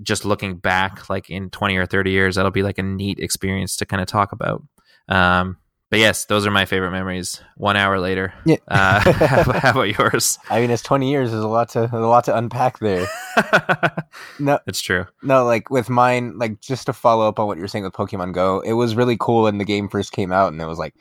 just 0.01 0.25
looking 0.25 0.55
back, 0.57 1.09
like 1.09 1.29
in 1.29 1.49
20 1.49 1.77
or 1.77 1.85
30 1.85 2.11
years, 2.11 2.35
that'll 2.35 2.51
be 2.51 2.63
like 2.63 2.77
a 2.77 2.83
neat 2.83 3.19
experience 3.19 3.75
to 3.77 3.85
kind 3.85 4.01
of 4.01 4.07
talk 4.07 4.31
about. 4.31 4.63
Um, 5.07 5.57
but 5.89 5.99
yes, 5.99 6.25
those 6.25 6.45
are 6.45 6.51
my 6.51 6.65
favorite 6.65 6.91
memories. 6.91 7.41
One 7.55 7.77
hour 7.77 7.99
later, 7.99 8.33
yeah. 8.45 8.57
uh, 8.67 8.99
how, 9.11 9.71
about 9.71 9.97
yours? 9.97 10.37
I 10.49 10.59
mean, 10.59 10.69
it's 10.69 10.83
twenty 10.83 11.09
years. 11.09 11.31
There's 11.31 11.43
a 11.43 11.47
lot 11.47 11.69
to 11.69 11.89
a 11.91 11.99
lot 11.99 12.25
to 12.25 12.37
unpack 12.37 12.79
there. 12.79 13.07
no, 14.39 14.59
it's 14.67 14.81
true. 14.81 15.05
No, 15.23 15.45
like 15.45 15.69
with 15.69 15.89
mine, 15.89 16.37
like 16.37 16.59
just 16.59 16.87
to 16.87 16.93
follow 16.93 17.27
up 17.27 17.39
on 17.39 17.47
what 17.47 17.57
you're 17.57 17.69
saying 17.69 17.85
with 17.85 17.93
Pokemon 17.93 18.33
Go, 18.33 18.59
it 18.59 18.73
was 18.73 18.95
really 18.95 19.15
cool 19.17 19.43
when 19.43 19.59
the 19.59 19.65
game 19.65 19.87
first 19.87 20.11
came 20.11 20.33
out, 20.33 20.51
and 20.51 20.61
it 20.61 20.67
was 20.67 20.77
like 20.77 20.93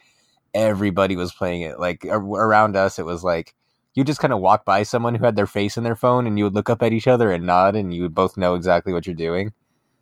everybody 0.55 1.17
was 1.17 1.33
playing 1.33 1.63
it. 1.63 1.81
Like 1.81 2.05
around 2.05 2.77
us, 2.77 3.01
it 3.01 3.05
was 3.05 3.25
like 3.25 3.55
you 3.95 4.05
just 4.05 4.21
kind 4.21 4.33
of 4.33 4.41
walk 4.41 4.65
by 4.65 4.85
someone 4.85 5.17
who 5.17 5.25
had 5.25 5.35
their 5.35 5.49
face 5.49 5.77
in 5.77 5.83
their 5.83 5.97
phone, 5.97 6.29
and 6.29 6.39
you 6.39 6.45
would 6.45 6.55
look 6.55 6.71
up 6.71 6.83
at 6.85 6.93
each 6.93 7.09
other 7.09 7.33
and 7.33 7.45
nod, 7.45 7.75
and 7.75 7.93
you 7.93 8.03
would 8.03 8.15
both 8.15 8.37
know 8.37 8.55
exactly 8.55 8.93
what 8.93 9.05
you're 9.05 9.17
doing. 9.17 9.53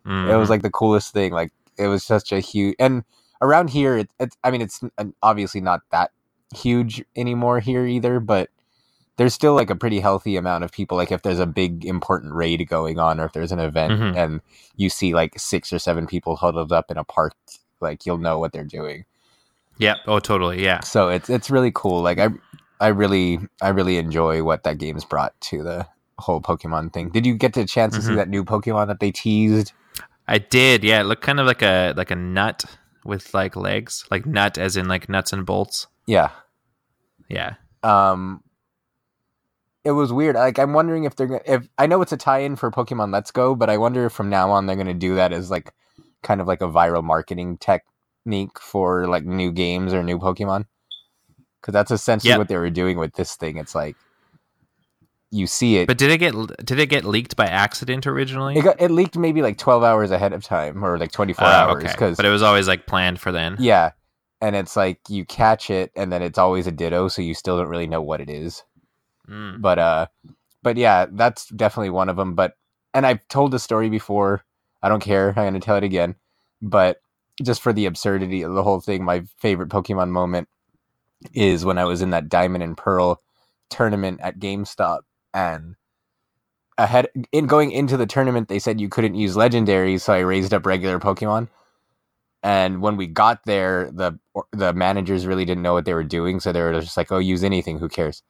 Mm-hmm. 0.05 0.29
It 0.29 0.35
was 0.35 0.43
mm-hmm. 0.43 0.51
like 0.51 0.61
the 0.61 0.69
coolest 0.69 1.11
thing. 1.11 1.31
Like 1.31 1.51
it 1.79 1.87
was 1.87 2.03
such 2.03 2.31
a 2.31 2.39
huge 2.39 2.75
and 2.77 3.03
around 3.41 3.69
here, 3.69 3.97
it, 3.97 4.09
it's 4.19 4.37
I 4.43 4.51
mean, 4.51 4.61
it's 4.61 4.81
obviously 5.21 5.61
not 5.61 5.81
that 5.91 6.11
huge 6.55 7.03
anymore 7.15 7.59
here 7.59 7.85
either, 7.85 8.19
but 8.19 8.49
there's 9.17 9.33
still 9.33 9.53
like 9.53 9.69
a 9.69 9.75
pretty 9.75 9.99
healthy 9.99 10.35
amount 10.35 10.63
of 10.63 10.71
people. 10.71 10.97
Like 10.97 11.11
if 11.11 11.21
there's 11.21 11.39
a 11.39 11.45
big 11.45 11.85
important 11.85 12.33
raid 12.33 12.67
going 12.67 12.99
on, 12.99 13.19
or 13.19 13.25
if 13.25 13.33
there's 13.33 13.51
an 13.51 13.59
event 13.59 13.93
mm-hmm. 13.93 14.17
and 14.17 14.41
you 14.75 14.89
see 14.89 15.13
like 15.13 15.39
six 15.39 15.71
or 15.71 15.79
seven 15.79 16.07
people 16.07 16.35
huddled 16.35 16.71
up 16.71 16.91
in 16.91 16.97
a 16.97 17.03
park, 17.03 17.33
like 17.79 18.05
you'll 18.05 18.17
know 18.17 18.39
what 18.39 18.51
they're 18.51 18.63
doing. 18.63 19.05
Yeah. 19.77 19.95
Oh, 20.07 20.19
totally. 20.19 20.63
Yeah. 20.63 20.81
So 20.81 21.09
it's 21.09 21.29
it's 21.29 21.49
really 21.49 21.71
cool. 21.73 22.01
Like 22.01 22.19
I 22.19 22.29
I 22.79 22.87
really 22.87 23.39
I 23.61 23.69
really 23.69 23.97
enjoy 23.97 24.43
what 24.43 24.63
that 24.63 24.77
game's 24.77 25.05
brought 25.05 25.39
to 25.41 25.63
the 25.63 25.87
whole 26.17 26.41
Pokemon 26.41 26.93
thing. 26.93 27.09
Did 27.09 27.25
you 27.25 27.35
get 27.35 27.53
the 27.53 27.65
chance 27.65 27.93
to 27.95 27.99
mm-hmm. 27.99 28.09
see 28.09 28.15
that 28.15 28.29
new 28.29 28.43
Pokemon 28.43 28.87
that 28.87 28.99
they 28.99 29.11
teased? 29.11 29.73
I 30.27 30.39
did. 30.39 30.83
Yeah, 30.83 31.01
it 31.01 31.03
looked 31.03 31.23
kind 31.23 31.39
of 31.39 31.45
like 31.45 31.61
a 31.61 31.93
like 31.95 32.11
a 32.11 32.15
nut 32.15 32.65
with 33.05 33.33
like 33.33 33.55
legs, 33.55 34.05
like 34.11 34.25
nut 34.25 34.57
as 34.57 34.75
in 34.75 34.87
like 34.87 35.07
nuts 35.07 35.31
and 35.31 35.45
bolts. 35.45 35.87
Yeah. 36.05 36.31
Yeah. 37.29 37.55
Um 37.83 38.43
it 39.85 39.91
was 39.91 40.11
weird. 40.11 40.35
Like 40.35 40.59
I'm 40.59 40.73
wondering 40.73 41.05
if 41.05 41.15
they're 41.15 41.27
gonna 41.27 41.41
if 41.45 41.69
I 41.77 41.85
know 41.85 42.01
it's 42.01 42.11
a 42.11 42.17
tie-in 42.17 42.55
for 42.57 42.71
Pokemon 42.71 43.13
Let's 43.13 43.31
Go, 43.31 43.55
but 43.55 43.69
I 43.69 43.77
wonder 43.77 44.05
if 44.07 44.13
from 44.13 44.29
now 44.29 44.51
on 44.51 44.65
they're 44.65 44.75
gonna 44.75 44.93
do 44.93 45.15
that 45.15 45.31
as 45.31 45.49
like 45.49 45.71
kind 46.23 46.41
of 46.41 46.47
like 46.47 46.61
a 46.61 46.67
viral 46.67 47.03
marketing 47.03 47.57
technique 47.57 48.59
for 48.59 49.07
like 49.07 49.23
new 49.23 49.51
games 49.51 49.93
or 49.93 50.03
new 50.03 50.17
Pokemon. 50.17 50.65
Because 51.61 51.73
that's 51.73 51.91
essentially 51.91 52.29
yep. 52.29 52.39
what 52.39 52.47
they 52.47 52.57
were 52.57 52.69
doing 52.69 52.97
with 52.97 53.13
this 53.13 53.35
thing. 53.35 53.57
It's 53.57 53.75
like 53.75 53.95
you 55.31 55.47
see 55.47 55.77
it. 55.77 55.87
But 55.87 55.97
did 55.97 56.11
it 56.11 56.17
get 56.17 56.33
did 56.63 56.79
it 56.79 56.87
get 56.87 57.05
leaked 57.05 57.35
by 57.35 57.45
accident 57.45 58.07
originally? 58.07 58.57
It 58.57 58.63
got 58.63 58.81
it 58.81 58.91
leaked 58.91 59.17
maybe 59.17 59.41
like 59.41 59.57
twelve 59.57 59.83
hours 59.83 60.11
ahead 60.11 60.33
of 60.33 60.43
time 60.43 60.83
or 60.83 60.97
like 60.97 61.11
twenty 61.11 61.33
four 61.33 61.47
uh, 61.47 61.51
hours. 61.51 61.83
Okay. 61.83 62.13
But 62.15 62.25
it 62.25 62.29
was 62.29 62.41
always 62.41 62.67
like 62.67 62.87
planned 62.87 63.19
for 63.19 63.31
then. 63.31 63.57
Yeah, 63.59 63.91
and 64.41 64.55
it's 64.55 64.75
like 64.75 64.99
you 65.09 65.25
catch 65.25 65.69
it, 65.69 65.91
and 65.95 66.11
then 66.11 66.21
it's 66.21 66.37
always 66.37 66.67
a 66.67 66.71
ditto, 66.71 67.07
so 67.07 67.21
you 67.21 67.33
still 67.33 67.57
don't 67.57 67.67
really 67.67 67.87
know 67.87 68.01
what 68.01 68.21
it 68.21 68.29
is. 68.29 68.63
Mm. 69.29 69.61
But 69.61 69.79
uh, 69.79 70.07
but 70.63 70.77
yeah, 70.77 71.07
that's 71.11 71.47
definitely 71.49 71.89
one 71.89 72.09
of 72.09 72.15
them. 72.15 72.35
But 72.35 72.53
and 72.93 73.05
I've 73.05 73.27
told 73.27 73.51
the 73.51 73.59
story 73.59 73.89
before. 73.89 74.43
I 74.81 74.89
don't 74.89 75.01
care. 75.01 75.29
I'm 75.29 75.35
gonna 75.35 75.59
tell 75.59 75.77
it 75.77 75.83
again. 75.83 76.15
But 76.61 77.01
just 77.43 77.61
for 77.61 77.73
the 77.73 77.85
absurdity 77.85 78.43
of 78.43 78.53
the 78.53 78.63
whole 78.63 78.79
thing, 78.79 79.03
my 79.03 79.23
favorite 79.37 79.69
Pokemon 79.69 80.09
moment 80.09 80.47
is 81.33 81.65
when 81.65 81.77
I 81.77 81.85
was 81.85 82.01
in 82.01 82.11
that 82.11 82.29
Diamond 82.29 82.63
and 82.63 82.77
Pearl 82.77 83.21
tournament 83.69 84.19
at 84.21 84.39
GameStop 84.39 84.99
and 85.35 85.75
ahead 86.77 87.07
in 87.31 87.45
going 87.45 87.71
into 87.71 87.97
the 87.97 88.07
tournament 88.07 88.47
they 88.47 88.59
said 88.59 88.81
you 88.81 88.89
couldn't 88.89 89.15
use 89.15 89.35
legendaries 89.35 90.01
so 90.01 90.13
i 90.13 90.19
raised 90.19 90.53
up 90.53 90.65
regular 90.65 90.99
pokemon. 90.99 91.47
And 92.43 92.79
when 92.79 92.95
we 92.95 93.07
got 93.07 93.43
there 93.45 93.89
the 93.91 94.17
the 94.51 94.73
managers 94.73 95.25
really 95.25 95.45
didn't 95.45 95.63
know 95.63 95.73
what 95.73 95.85
they 95.85 95.93
were 95.93 96.03
doing 96.03 96.39
so 96.39 96.51
they 96.51 96.61
were 96.61 96.79
just 96.79 96.97
like 96.97 97.11
oh 97.11 97.17
use 97.17 97.43
anything 97.43 97.77
who 97.77 97.89
cares? 97.89 98.23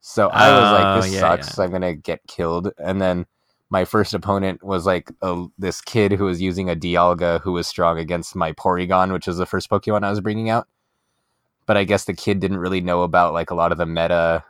So 0.00 0.28
i 0.28 0.50
was 0.50 0.72
like 0.72 1.02
this 1.02 1.12
oh, 1.12 1.14
yeah, 1.14 1.20
sucks 1.20 1.58
yeah. 1.58 1.64
i'm 1.64 1.70
gonna 1.70 1.94
get 1.94 2.20
killed. 2.28 2.72
And 2.78 3.00
then 3.00 3.26
my 3.68 3.84
first 3.84 4.14
opponent 4.14 4.62
was 4.62 4.86
like 4.86 5.10
a, 5.22 5.46
this 5.58 5.80
kid 5.80 6.12
who 6.12 6.26
was 6.26 6.40
using 6.40 6.70
a 6.70 6.76
dialga 6.76 7.40
who 7.40 7.52
was 7.52 7.66
strong 7.66 7.98
against 7.98 8.36
my 8.36 8.52
porygon 8.52 9.12
which 9.12 9.26
was 9.26 9.38
the 9.38 9.46
first 9.46 9.68
pokemon 9.70 10.04
i 10.04 10.10
was 10.10 10.20
bringing 10.20 10.50
out. 10.50 10.68
But 11.66 11.76
i 11.76 11.84
guess 11.84 12.04
the 12.04 12.14
kid 12.14 12.40
didn't 12.40 12.58
really 12.58 12.80
know 12.80 13.02
about 13.02 13.32
like 13.32 13.50
a 13.50 13.54
lot 13.54 13.72
of 13.72 13.78
the 13.78 13.86
meta 13.86 14.44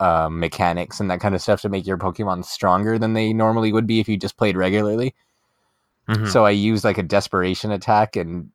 um, 0.00 0.38
mechanics 0.38 1.00
and 1.00 1.10
that 1.10 1.20
kind 1.20 1.34
of 1.34 1.42
stuff 1.42 1.62
to 1.62 1.68
make 1.68 1.86
your 1.86 1.98
Pokemon 1.98 2.44
stronger 2.44 2.98
than 2.98 3.14
they 3.14 3.32
normally 3.32 3.72
would 3.72 3.86
be 3.86 4.00
if 4.00 4.08
you 4.08 4.16
just 4.16 4.36
played 4.36 4.56
regularly. 4.56 5.14
Mm-hmm. 6.08 6.26
So 6.26 6.44
I 6.44 6.50
used 6.50 6.84
like 6.84 6.98
a 6.98 7.02
desperation 7.02 7.70
attack 7.70 8.16
and 8.16 8.50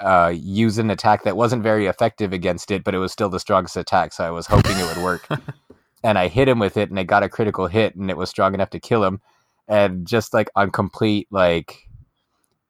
uh, 0.00 0.32
used 0.34 0.78
an 0.78 0.90
attack 0.90 1.24
that 1.24 1.36
wasn't 1.36 1.62
very 1.62 1.86
effective 1.86 2.32
against 2.32 2.70
it, 2.70 2.82
but 2.82 2.94
it 2.94 2.98
was 2.98 3.12
still 3.12 3.28
the 3.28 3.38
strongest 3.38 3.76
attack. 3.76 4.12
So 4.12 4.24
I 4.24 4.30
was 4.30 4.46
hoping 4.46 4.76
it 4.76 4.96
would 4.96 5.04
work. 5.04 5.28
and 6.02 6.18
I 6.18 6.28
hit 6.28 6.48
him 6.48 6.58
with 6.58 6.76
it, 6.76 6.90
and 6.90 6.98
it 6.98 7.04
got 7.04 7.22
a 7.22 7.28
critical 7.28 7.68
hit, 7.68 7.94
and 7.94 8.10
it 8.10 8.16
was 8.16 8.30
strong 8.30 8.54
enough 8.54 8.70
to 8.70 8.80
kill 8.80 9.04
him. 9.04 9.20
And 9.68 10.06
just 10.06 10.34
like 10.34 10.50
on 10.56 10.70
complete 10.70 11.28
like 11.30 11.88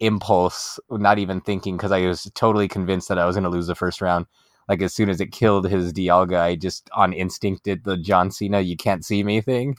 impulse, 0.00 0.78
not 0.90 1.18
even 1.18 1.40
thinking, 1.40 1.76
because 1.76 1.92
I 1.92 2.06
was 2.06 2.30
totally 2.34 2.68
convinced 2.68 3.08
that 3.08 3.18
I 3.18 3.24
was 3.24 3.34
going 3.34 3.44
to 3.44 3.50
lose 3.50 3.66
the 3.66 3.74
first 3.74 4.02
round. 4.02 4.26
Like 4.72 4.80
as 4.80 4.94
soon 4.94 5.10
as 5.10 5.20
it 5.20 5.32
killed 5.32 5.68
his 5.68 5.92
Dialga, 5.92 6.40
I 6.40 6.54
just 6.54 6.88
on 6.94 7.12
instinct 7.12 7.64
did 7.64 7.84
the 7.84 7.98
John 7.98 8.30
Cena 8.30 8.62
"you 8.62 8.74
can't 8.74 9.04
see 9.04 9.22
me" 9.22 9.42
thing, 9.42 9.76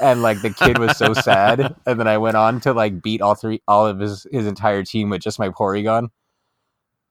and 0.00 0.22
like 0.22 0.42
the 0.42 0.50
kid 0.50 0.78
was 0.78 0.96
so 0.96 1.12
sad. 1.28 1.74
And 1.86 1.98
then 1.98 2.06
I 2.06 2.18
went 2.18 2.36
on 2.36 2.60
to 2.60 2.72
like 2.72 3.02
beat 3.02 3.20
all 3.20 3.34
three, 3.34 3.60
all 3.66 3.84
of 3.84 3.98
his 3.98 4.28
his 4.30 4.46
entire 4.46 4.84
team 4.84 5.10
with 5.10 5.22
just 5.22 5.40
my 5.40 5.48
Porygon. 5.48 6.10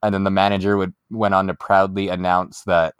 And 0.01 0.13
then 0.13 0.23
the 0.23 0.31
manager 0.31 0.77
would 0.77 0.93
went 1.09 1.33
on 1.33 1.47
to 1.47 1.53
proudly 1.53 2.07
announce 2.07 2.63
that 2.63 2.95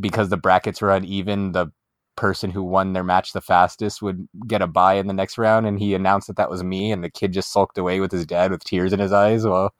because 0.00 0.28
the 0.28 0.36
brackets 0.36 0.82
were 0.82 0.90
uneven, 0.90 1.52
the 1.52 1.68
person 2.16 2.50
who 2.50 2.64
won 2.64 2.94
their 2.94 3.04
match 3.04 3.32
the 3.32 3.40
fastest 3.40 4.02
would 4.02 4.26
get 4.48 4.60
a 4.60 4.66
bye 4.66 4.94
in 4.94 5.06
the 5.06 5.14
next 5.14 5.38
round. 5.38 5.66
And 5.68 5.78
he 5.78 5.94
announced 5.94 6.26
that 6.26 6.36
that 6.38 6.50
was 6.50 6.64
me, 6.64 6.90
and 6.90 7.04
the 7.04 7.10
kid 7.10 7.32
just 7.32 7.52
sulked 7.52 7.78
away 7.78 8.00
with 8.00 8.10
his 8.10 8.26
dad 8.26 8.50
with 8.50 8.64
tears 8.64 8.92
in 8.92 8.98
his 8.98 9.12
eyes. 9.12 9.46
Well, 9.46 9.72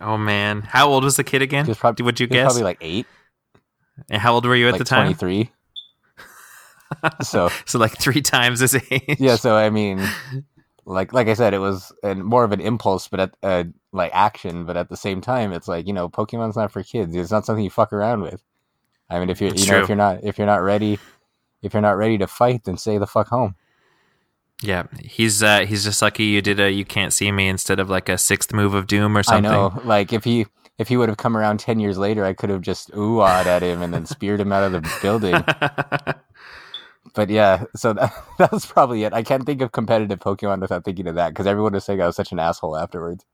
Oh 0.00 0.16
man, 0.18 0.62
how 0.62 0.88
old 0.88 1.04
was 1.04 1.16
the 1.16 1.24
kid 1.24 1.42
again? 1.42 1.64
he 1.64 1.70
was 1.70 1.78
probably 1.78 2.04
Would 2.04 2.20
you 2.20 2.26
guess? 2.26 2.44
probably 2.46 2.62
like 2.62 2.78
eight, 2.80 3.06
and 4.10 4.20
how 4.20 4.34
old 4.34 4.44
were 4.46 4.56
you 4.56 4.66
at 4.68 4.72
like 4.72 4.78
the 4.78 4.84
time? 4.84 5.06
twenty 5.06 5.14
three. 5.18 5.52
so 7.22 7.48
So 7.66 7.78
like 7.78 7.98
three 7.98 8.20
times 8.22 8.60
his 8.60 8.74
age. 8.90 9.16
yeah, 9.18 9.36
so 9.36 9.56
I 9.56 9.70
mean, 9.70 10.00
like 10.84 11.12
like 11.12 11.28
I 11.28 11.34
said, 11.34 11.54
it 11.54 11.58
was 11.58 11.92
an, 12.02 12.22
more 12.22 12.44
of 12.44 12.52
an 12.52 12.60
impulse, 12.60 13.08
but 13.08 13.20
at 13.20 13.34
uh, 13.42 13.64
like 13.92 14.10
action. 14.14 14.64
But 14.64 14.76
at 14.76 14.88
the 14.88 14.96
same 14.96 15.20
time, 15.20 15.52
it's 15.52 15.68
like 15.68 15.86
you 15.86 15.92
know, 15.92 16.08
Pokemon's 16.08 16.56
not 16.56 16.70
for 16.72 16.82
kids. 16.82 17.14
It's 17.16 17.30
not 17.30 17.46
something 17.46 17.64
you 17.64 17.70
fuck 17.70 17.92
around 17.92 18.22
with. 18.22 18.42
I 19.10 19.18
mean, 19.20 19.30
if 19.30 19.40
you're 19.40 19.50
It's 19.50 19.64
you 19.64 19.70
know 19.72 19.78
true. 19.78 19.82
if 19.84 19.88
you're 19.88 19.96
not 19.96 20.24
if 20.24 20.38
you're 20.38 20.46
not 20.46 20.62
ready 20.62 20.98
if 21.62 21.72
you're 21.72 21.82
not 21.82 21.96
ready 21.96 22.18
to 22.18 22.26
fight, 22.26 22.64
then 22.64 22.76
stay 22.76 22.98
the 22.98 23.06
fuck 23.06 23.28
home. 23.28 23.54
Yeah, 24.62 24.84
he's 25.00 25.42
uh, 25.42 25.66
he's 25.66 25.84
just 25.84 26.00
lucky 26.00 26.24
you 26.24 26.40
did 26.40 26.60
a 26.60 26.70
you 26.70 26.84
can't 26.84 27.12
see 27.12 27.30
me 27.32 27.48
instead 27.48 27.80
of 27.80 27.90
like 27.90 28.08
a 28.08 28.16
sixth 28.16 28.52
move 28.52 28.74
of 28.74 28.86
doom 28.86 29.16
or 29.16 29.22
something. 29.22 29.46
I 29.50 29.54
know, 29.54 29.80
like 29.84 30.12
if 30.12 30.24
he 30.24 30.46
if 30.78 30.88
he 30.88 30.96
would 30.96 31.08
have 31.08 31.18
come 31.18 31.36
around 31.36 31.60
ten 31.60 31.80
years 31.80 31.98
later, 31.98 32.24
I 32.24 32.32
could 32.32 32.50
have 32.50 32.62
just 32.62 32.90
ooh 32.96 33.22
at 33.22 33.62
him 33.62 33.82
and 33.82 33.92
then 33.92 34.06
speared 34.06 34.40
him 34.40 34.52
out 34.52 34.62
of 34.62 34.72
the 34.72 34.98
building. 35.02 35.44
But 37.14 37.30
yeah, 37.30 37.64
so 37.76 37.92
that, 37.92 38.12
that 38.38 38.52
was 38.52 38.66
probably 38.66 39.04
it. 39.04 39.12
I 39.12 39.22
can't 39.22 39.46
think 39.46 39.62
of 39.62 39.72
competitive 39.72 40.18
Pokemon 40.18 40.60
without 40.60 40.84
thinking 40.84 41.06
of 41.06 41.14
that 41.14 41.30
because 41.30 41.46
everyone 41.46 41.72
was 41.72 41.84
saying 41.84 42.02
I 42.02 42.06
was 42.06 42.16
such 42.16 42.32
an 42.32 42.38
asshole 42.38 42.76
afterwards. 42.76 43.24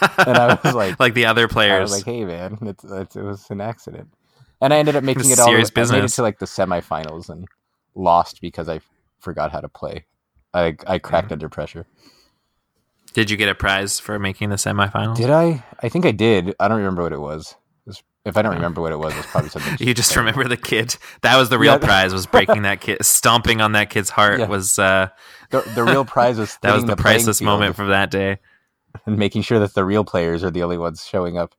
And 0.00 0.38
I 0.38 0.58
was 0.62 0.74
like, 0.74 0.98
like 1.00 1.14
the 1.14 1.26
other 1.26 1.44
I 1.44 1.48
players. 1.48 1.90
was 1.90 1.92
like, 1.92 2.04
hey 2.04 2.24
man, 2.24 2.58
it's, 2.62 2.84
it's, 2.84 3.16
it 3.16 3.22
was 3.22 3.50
an 3.50 3.60
accident. 3.60 4.08
And 4.60 4.72
I 4.72 4.78
ended 4.78 4.94
up 4.96 5.04
making 5.04 5.30
it 5.30 5.38
all. 5.38 5.46
Serious 5.46 5.68
I 5.74 5.80
made 5.80 5.82
it 5.82 5.92
business. 5.92 6.16
to 6.16 6.22
like 6.22 6.38
the 6.38 6.46
semifinals 6.46 7.28
and 7.28 7.46
lost 7.94 8.40
because 8.40 8.68
I 8.68 8.80
forgot 9.20 9.52
how 9.52 9.60
to 9.60 9.68
play. 9.68 10.06
I 10.52 10.76
I 10.86 10.98
cracked 10.98 11.30
under 11.32 11.48
pressure. 11.48 11.86
did 13.12 13.30
you 13.30 13.36
get 13.36 13.48
a 13.48 13.54
prize 13.54 13.98
for 14.00 14.18
making 14.18 14.50
the 14.50 14.56
semifinals? 14.56 15.16
Did 15.16 15.30
I? 15.30 15.64
I 15.82 15.88
think 15.88 16.06
I 16.06 16.10
did. 16.12 16.54
I 16.60 16.68
don't 16.68 16.78
remember 16.78 17.02
what 17.02 17.12
it 17.12 17.20
was. 17.20 17.52
It 17.86 17.90
was- 17.90 18.02
if 18.24 18.36
I 18.36 18.42
don't 18.42 18.54
remember 18.54 18.80
what 18.82 18.92
it 18.92 18.98
was, 18.98 19.16
it's 19.16 19.26
probably 19.28 19.48
something. 19.50 19.76
You 19.86 19.94
just 19.94 20.14
remember 20.14 20.44
the 20.46 20.56
kid. 20.56 20.96
That 21.22 21.36
was 21.38 21.48
the 21.48 21.58
real 21.58 21.72
Yeah. 21.74 21.78
prize. 21.78 22.12
Was 22.12 22.26
breaking 22.26 22.62
that 22.62 22.80
kid, 22.86 23.04
stomping 23.04 23.60
on 23.62 23.72
that 23.72 23.88
kid's 23.90 24.10
heart. 24.10 24.40
Yeah. 24.40 24.46
Was 24.48 24.78
uh, 24.78 25.08
the, 25.50 25.60
the 25.74 25.82
real 25.84 26.04
prize 26.04 26.36
was 26.42 26.56
that 26.62 26.72
was 26.72 26.82
thinning 26.82 26.96
the, 26.96 27.00
priceless 27.02 27.40
moment 27.40 27.76
from 27.76 27.88
that 27.88 28.10
day. 28.10 28.38
and 29.06 29.16
making 29.18 29.42
sure 29.42 29.58
that 29.60 29.72
the 29.74 29.84
real 29.84 30.04
players 30.04 30.44
are 30.44 30.50
the 30.50 30.62
only 30.62 30.76
ones 30.78 31.06
showing 31.06 31.38
up. 31.38 31.54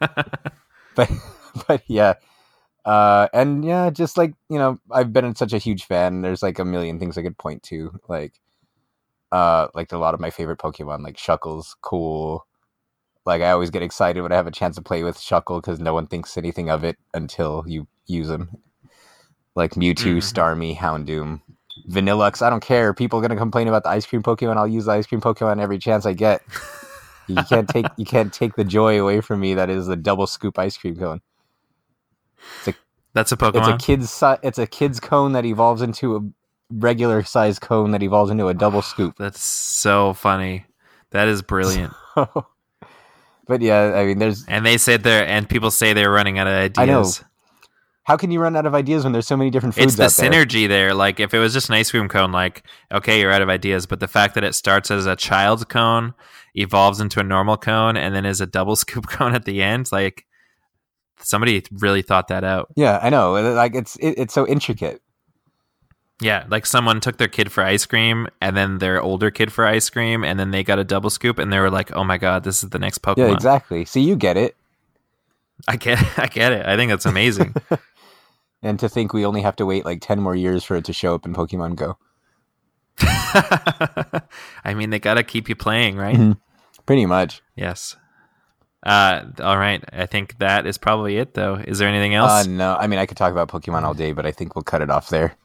but 0.00 1.10
but 1.68 1.82
yeah, 1.86 2.14
uh, 2.84 3.28
and 3.32 3.64
yeah, 3.64 3.90
just 3.90 4.16
like 4.18 4.34
you 4.48 4.58
know, 4.58 4.78
I've 4.90 5.12
been 5.12 5.34
such 5.34 5.52
a 5.52 5.58
huge 5.58 5.84
fan. 5.84 6.22
There's 6.22 6.42
like 6.42 6.58
a 6.58 6.64
million 6.64 6.98
things 6.98 7.16
I 7.18 7.22
could 7.22 7.38
point 7.38 7.62
to, 7.64 7.98
like 8.08 8.34
uh, 9.32 9.68
like 9.74 9.92
a 9.92 9.98
lot 9.98 10.14
of 10.14 10.20
my 10.20 10.30
favorite 10.30 10.58
Pokemon, 10.58 11.02
like 11.02 11.16
Shuckle's 11.16 11.76
cool. 11.82 12.46
Like 13.24 13.42
I 13.42 13.50
always 13.52 13.70
get 13.70 13.82
excited 13.82 14.20
when 14.22 14.32
I 14.32 14.36
have 14.36 14.46
a 14.48 14.52
chance 14.52 14.76
to 14.76 14.82
play 14.82 15.04
with 15.04 15.16
Shuckle 15.16 15.60
because 15.60 15.80
no 15.80 15.94
one 15.94 16.06
thinks 16.08 16.36
anything 16.36 16.70
of 16.70 16.84
it 16.84 16.96
until 17.14 17.64
you 17.66 17.86
use 18.06 18.28
him. 18.28 18.50
Like 19.54 19.72
Mewtwo, 19.74 20.16
Mhm. 20.16 20.18
Starmie, 20.18 20.76
Houndoom, 20.76 21.40
Vanilluxe. 21.88 22.42
I 22.42 22.50
don't 22.50 22.62
care. 22.64 22.94
People 22.94 23.18
are 23.18 23.22
gonna 23.22 23.36
complain 23.36 23.68
about 23.68 23.84
the 23.84 23.90
ice 23.90 24.06
cream 24.06 24.22
Pokemon. 24.22 24.56
I'll 24.56 24.66
use 24.66 24.86
the 24.86 24.92
ice 24.92 25.06
cream 25.06 25.20
Pokemon 25.20 25.60
every 25.60 25.78
chance 25.78 26.06
I 26.06 26.14
get. 26.14 26.42
You 27.28 27.44
can't 27.48 27.68
take 27.68 27.86
you 27.96 28.04
can't 28.04 28.32
take 28.32 28.56
the 28.56 28.64
joy 28.64 29.00
away 29.00 29.20
from 29.20 29.40
me. 29.40 29.54
That 29.54 29.70
is 29.70 29.86
the 29.86 29.96
double 29.96 30.26
scoop 30.26 30.58
ice 30.58 30.76
cream 30.76 30.96
cone. 30.96 31.20
That's 33.14 33.30
a 33.30 33.36
Pokemon. 33.36 33.74
It's 33.74 33.84
a 33.84 33.86
kid's 33.86 34.10
si- 34.10 34.40
it's 34.42 34.58
a 34.58 34.66
kid's 34.66 34.98
cone 34.98 35.32
that 35.32 35.44
evolves 35.44 35.82
into 35.82 36.16
a 36.16 36.20
regular 36.70 37.22
size 37.22 37.58
cone 37.58 37.90
that 37.90 38.02
evolves 38.02 38.30
into 38.30 38.48
a 38.48 38.54
double 38.54 38.80
scoop. 38.92 39.16
That's 39.18 39.40
so 39.40 40.14
funny. 40.14 40.64
That 41.10 41.28
is 41.28 41.42
brilliant. 41.42 41.92
but 42.16 43.60
yeah, 43.60 43.92
I 43.96 44.06
mean, 44.06 44.18
there's 44.18 44.46
and 44.48 44.64
they 44.64 44.78
said 44.78 45.02
they're 45.02 45.26
and 45.26 45.48
people 45.48 45.70
say 45.70 45.92
they're 45.92 46.10
running 46.10 46.38
out 46.38 46.46
of 46.46 46.54
ideas. 46.54 46.78
I 46.78 46.86
know. 46.86 47.04
how 48.04 48.16
can 48.16 48.30
you 48.30 48.40
run 48.40 48.56
out 48.56 48.64
of 48.64 48.74
ideas 48.74 49.04
when 49.04 49.12
there's 49.12 49.26
so 49.26 49.36
many 49.36 49.50
different 49.50 49.74
foods 49.74 49.98
It's 49.98 50.16
the 50.16 50.26
out 50.26 50.30
there? 50.30 50.44
synergy 50.46 50.66
there. 50.66 50.94
Like 50.94 51.20
if 51.20 51.34
it 51.34 51.38
was 51.38 51.52
just 51.52 51.68
an 51.68 51.74
ice 51.74 51.90
cream 51.90 52.08
cone, 52.08 52.32
like 52.32 52.62
okay, 52.90 53.20
you're 53.20 53.30
out 53.30 53.42
of 53.42 53.50
ideas. 53.50 53.84
But 53.84 54.00
the 54.00 54.08
fact 54.08 54.34
that 54.36 54.44
it 54.44 54.54
starts 54.54 54.90
as 54.90 55.04
a 55.04 55.16
child's 55.16 55.64
cone, 55.64 56.14
evolves 56.54 56.98
into 56.98 57.20
a 57.20 57.24
normal 57.24 57.58
cone, 57.58 57.98
and 57.98 58.14
then 58.14 58.24
is 58.24 58.40
a 58.40 58.46
double 58.46 58.76
scoop 58.76 59.06
cone 59.08 59.34
at 59.34 59.44
the 59.44 59.62
end, 59.62 59.92
like 59.92 60.24
somebody 61.22 61.64
really 61.72 62.02
thought 62.02 62.28
that 62.28 62.44
out. 62.44 62.68
Yeah, 62.76 62.98
I 63.02 63.10
know. 63.10 63.32
Like 63.54 63.74
it's 63.74 63.96
it, 63.96 64.14
it's 64.18 64.34
so 64.34 64.46
intricate. 64.46 65.00
Yeah, 66.20 66.44
like 66.48 66.66
someone 66.66 67.00
took 67.00 67.16
their 67.16 67.28
kid 67.28 67.50
for 67.50 67.64
ice 67.64 67.84
cream, 67.84 68.28
and 68.40 68.56
then 68.56 68.78
their 68.78 69.02
older 69.02 69.30
kid 69.30 69.52
for 69.52 69.66
ice 69.66 69.90
cream, 69.90 70.22
and 70.24 70.38
then 70.38 70.52
they 70.52 70.62
got 70.62 70.78
a 70.78 70.84
double 70.84 71.10
scoop, 71.10 71.38
and 71.38 71.52
they 71.52 71.58
were 71.58 71.70
like, 71.70 71.90
"Oh 71.96 72.04
my 72.04 72.16
god, 72.18 72.44
this 72.44 72.62
is 72.62 72.70
the 72.70 72.78
next 72.78 73.02
Pokemon." 73.02 73.16
Yeah, 73.16 73.32
exactly. 73.32 73.84
See, 73.84 74.02
you 74.02 74.14
get 74.14 74.36
it. 74.36 74.54
I 75.66 75.76
get, 75.76 75.98
I 76.18 76.26
get 76.26 76.52
it. 76.52 76.64
I 76.66 76.76
think 76.76 76.90
that's 76.90 77.06
amazing. 77.06 77.54
And 78.64 78.78
to 78.78 78.88
think 78.88 79.12
we 79.12 79.26
only 79.26 79.42
have 79.42 79.56
to 79.56 79.66
wait 79.66 79.84
like 79.84 80.00
ten 80.00 80.20
more 80.20 80.36
years 80.36 80.62
for 80.62 80.76
it 80.76 80.84
to 80.84 80.92
show 80.92 81.16
up 81.16 81.26
in 81.26 81.34
Pokemon 81.34 81.74
Go. 81.74 81.98
I 84.64 84.74
mean, 84.74 84.90
they 84.90 85.00
gotta 85.00 85.24
keep 85.24 85.48
you 85.48 85.56
playing, 85.56 85.96
right? 85.96 86.14
Mhm. 86.16 86.36
Pretty 86.86 87.04
much. 87.06 87.42
Yes. 87.56 87.96
Uh, 88.82 89.24
all 89.40 89.56
right. 89.58 89.82
I 89.92 90.06
think 90.06 90.38
that 90.38 90.66
is 90.66 90.76
probably 90.78 91.18
it, 91.18 91.34
though. 91.34 91.54
Is 91.54 91.78
there 91.78 91.88
anything 91.88 92.16
Uh, 92.16 92.26
else? 92.26 92.46
no, 92.46 92.74
I 92.74 92.86
mean 92.88 92.98
I 92.98 93.06
could 93.06 93.16
talk 93.16 93.30
about 93.32 93.48
Pokemon 93.48 93.82
all 93.84 93.94
day, 93.94 94.12
but 94.12 94.26
I 94.26 94.32
think 94.32 94.54
we'll 94.56 94.62
cut 94.64 94.82
it 94.82 94.90
off 94.90 95.08
there. 95.08 95.36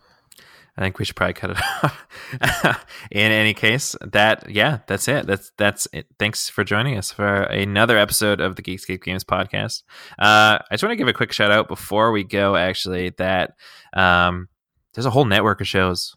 I 0.79 0.81
think 0.81 0.99
we 0.99 1.05
should 1.05 1.15
probably 1.15 1.33
cut 1.33 1.51
it 1.51 1.57
off. 1.83 2.85
In 3.09 3.31
any 3.31 3.55
case, 3.55 3.95
that 4.01 4.47
yeah, 4.49 4.79
that's 4.87 5.07
it. 5.07 5.25
That's 5.25 5.51
that's 5.57 5.87
it. 5.91 6.05
Thanks 6.19 6.49
for 6.49 6.63
joining 6.63 6.97
us 6.97 7.11
for 7.11 7.43
another 7.43 7.97
episode 7.97 8.39
of 8.39 8.55
the 8.55 8.61
Geekscape 8.61 9.01
Games 9.03 9.23
podcast. 9.23 9.81
Uh, 10.19 10.59
I 10.59 10.65
just 10.71 10.83
want 10.83 10.91
to 10.91 10.95
give 10.97 11.07
a 11.07 11.13
quick 11.13 11.31
shout 11.31 11.51
out 11.51 11.67
before 11.67 12.11
we 12.11 12.23
go. 12.23 12.55
Actually, 12.55 13.09
that 13.17 13.53
um, 13.93 14.49
there's 14.93 15.07
a 15.07 15.11
whole 15.11 15.25
network 15.25 15.61
of 15.61 15.67
shows 15.67 16.15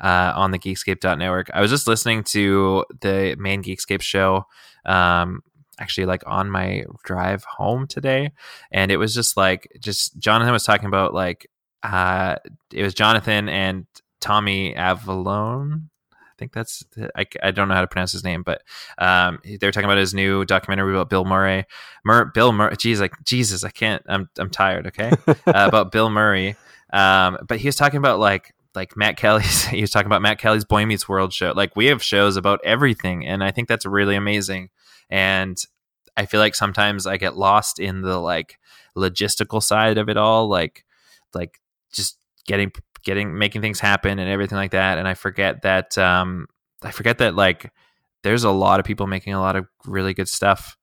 uh, 0.00 0.32
on 0.36 0.52
the 0.52 0.58
Geekscape 0.60 1.02
network. 1.18 1.50
I 1.52 1.60
was 1.60 1.70
just 1.70 1.88
listening 1.88 2.22
to 2.24 2.84
the 3.00 3.34
main 3.38 3.64
Geekscape 3.64 4.02
show. 4.02 4.44
Um, 4.86 5.40
actually 5.78 6.06
like 6.06 6.22
on 6.26 6.50
my 6.50 6.84
drive 7.04 7.44
home 7.44 7.86
today 7.86 8.32
and 8.70 8.90
it 8.90 8.96
was 8.96 9.14
just 9.14 9.36
like 9.36 9.68
just 9.80 10.18
jonathan 10.18 10.52
was 10.52 10.64
talking 10.64 10.86
about 10.86 11.14
like 11.14 11.50
uh 11.82 12.36
it 12.72 12.82
was 12.82 12.94
jonathan 12.94 13.48
and 13.48 13.86
tommy 14.20 14.74
avallone 14.74 15.82
i 16.12 16.34
think 16.38 16.52
that's 16.52 16.84
I, 17.16 17.26
I 17.42 17.50
don't 17.50 17.68
know 17.68 17.74
how 17.74 17.80
to 17.80 17.86
pronounce 17.86 18.12
his 18.12 18.24
name 18.24 18.42
but 18.42 18.62
um 18.98 19.38
they 19.44 19.66
were 19.66 19.72
talking 19.72 19.84
about 19.84 19.98
his 19.98 20.14
new 20.14 20.44
documentary 20.44 20.92
about 20.92 21.10
bill 21.10 21.24
murray 21.24 21.64
Mur- 22.04 22.30
bill 22.34 22.52
murray 22.52 22.74
geez 22.76 23.00
like 23.00 23.14
jesus 23.24 23.64
i 23.64 23.70
can't 23.70 24.02
i'm 24.08 24.28
i'm 24.38 24.50
tired 24.50 24.88
okay 24.88 25.12
uh, 25.28 25.34
about 25.46 25.92
bill 25.92 26.10
murray 26.10 26.56
um 26.92 27.38
but 27.46 27.58
he 27.58 27.68
was 27.68 27.76
talking 27.76 27.98
about 27.98 28.18
like 28.18 28.54
like 28.74 28.96
Matt 28.96 29.16
Kelly's 29.16 29.64
he 29.66 29.80
was 29.80 29.90
talking 29.90 30.06
about 30.06 30.22
Matt 30.22 30.38
Kelly's 30.38 30.64
Boy 30.64 30.86
Meets 30.86 31.08
World 31.08 31.32
show. 31.32 31.52
Like 31.54 31.74
we 31.74 31.86
have 31.86 32.02
shows 32.02 32.36
about 32.36 32.60
everything 32.64 33.26
and 33.26 33.42
I 33.42 33.50
think 33.50 33.68
that's 33.68 33.84
really 33.84 34.14
amazing. 34.14 34.70
And 35.10 35.56
I 36.16 36.26
feel 36.26 36.40
like 36.40 36.54
sometimes 36.54 37.06
I 37.06 37.16
get 37.16 37.36
lost 37.36 37.78
in 37.78 38.02
the 38.02 38.18
like 38.18 38.58
logistical 38.96 39.62
side 39.62 39.98
of 39.98 40.08
it 40.08 40.16
all, 40.16 40.48
like 40.48 40.84
like 41.34 41.60
just 41.92 42.18
getting 42.46 42.72
getting 43.04 43.38
making 43.38 43.62
things 43.62 43.80
happen 43.80 44.18
and 44.18 44.28
everything 44.28 44.56
like 44.56 44.72
that. 44.72 44.98
And 44.98 45.06
I 45.06 45.14
forget 45.14 45.62
that 45.62 45.96
um 45.96 46.46
I 46.82 46.90
forget 46.90 47.18
that 47.18 47.34
like 47.34 47.72
there's 48.24 48.44
a 48.44 48.50
lot 48.50 48.80
of 48.80 48.86
people 48.86 49.06
making 49.06 49.34
a 49.34 49.40
lot 49.40 49.56
of 49.56 49.66
really 49.86 50.14
good 50.14 50.28
stuff 50.28 50.76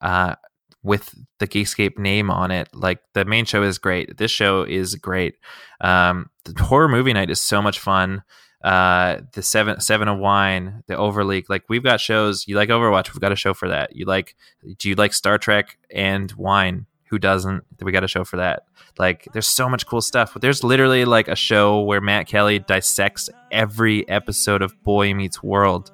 uh 0.00 0.34
with 0.82 1.14
the 1.38 1.46
Geekscape 1.46 1.96
name 1.96 2.30
on 2.30 2.50
it. 2.50 2.68
Like 2.74 3.00
the 3.14 3.24
main 3.24 3.44
show 3.44 3.62
is 3.62 3.78
great. 3.78 4.16
This 4.16 4.30
show 4.30 4.62
is 4.62 4.94
great. 4.96 5.36
Um 5.80 6.30
the 6.44 6.62
horror 6.64 6.88
movie 6.88 7.12
night 7.12 7.30
is 7.30 7.40
so 7.40 7.62
much 7.62 7.78
fun 7.78 8.22
uh 8.64 9.20
the 9.32 9.42
seven 9.42 9.80
seven 9.80 10.08
of 10.08 10.18
wine 10.18 10.82
the 10.86 10.94
overleak 10.94 11.44
like 11.48 11.64
we've 11.68 11.82
got 11.82 12.00
shows 12.00 12.46
you 12.46 12.56
like 12.56 12.68
overwatch 12.68 13.12
we've 13.12 13.20
got 13.20 13.32
a 13.32 13.36
show 13.36 13.52
for 13.52 13.68
that 13.68 13.94
you 13.96 14.04
like 14.04 14.36
do 14.78 14.88
you 14.88 14.94
like 14.94 15.12
star 15.12 15.36
trek 15.38 15.76
and 15.92 16.32
wine 16.32 16.86
who 17.06 17.18
doesn't 17.18 17.64
we 17.80 17.90
got 17.92 18.04
a 18.04 18.08
show 18.08 18.24
for 18.24 18.36
that 18.36 18.64
like 18.98 19.26
there's 19.32 19.48
so 19.48 19.68
much 19.68 19.86
cool 19.86 20.00
stuff 20.00 20.32
but 20.32 20.42
there's 20.42 20.62
literally 20.62 21.04
like 21.04 21.26
a 21.26 21.34
show 21.34 21.80
where 21.80 22.00
matt 22.00 22.26
kelly 22.26 22.58
dissects 22.58 23.28
every 23.50 24.08
episode 24.08 24.62
of 24.62 24.80
boy 24.84 25.12
meets 25.12 25.42
world 25.42 25.90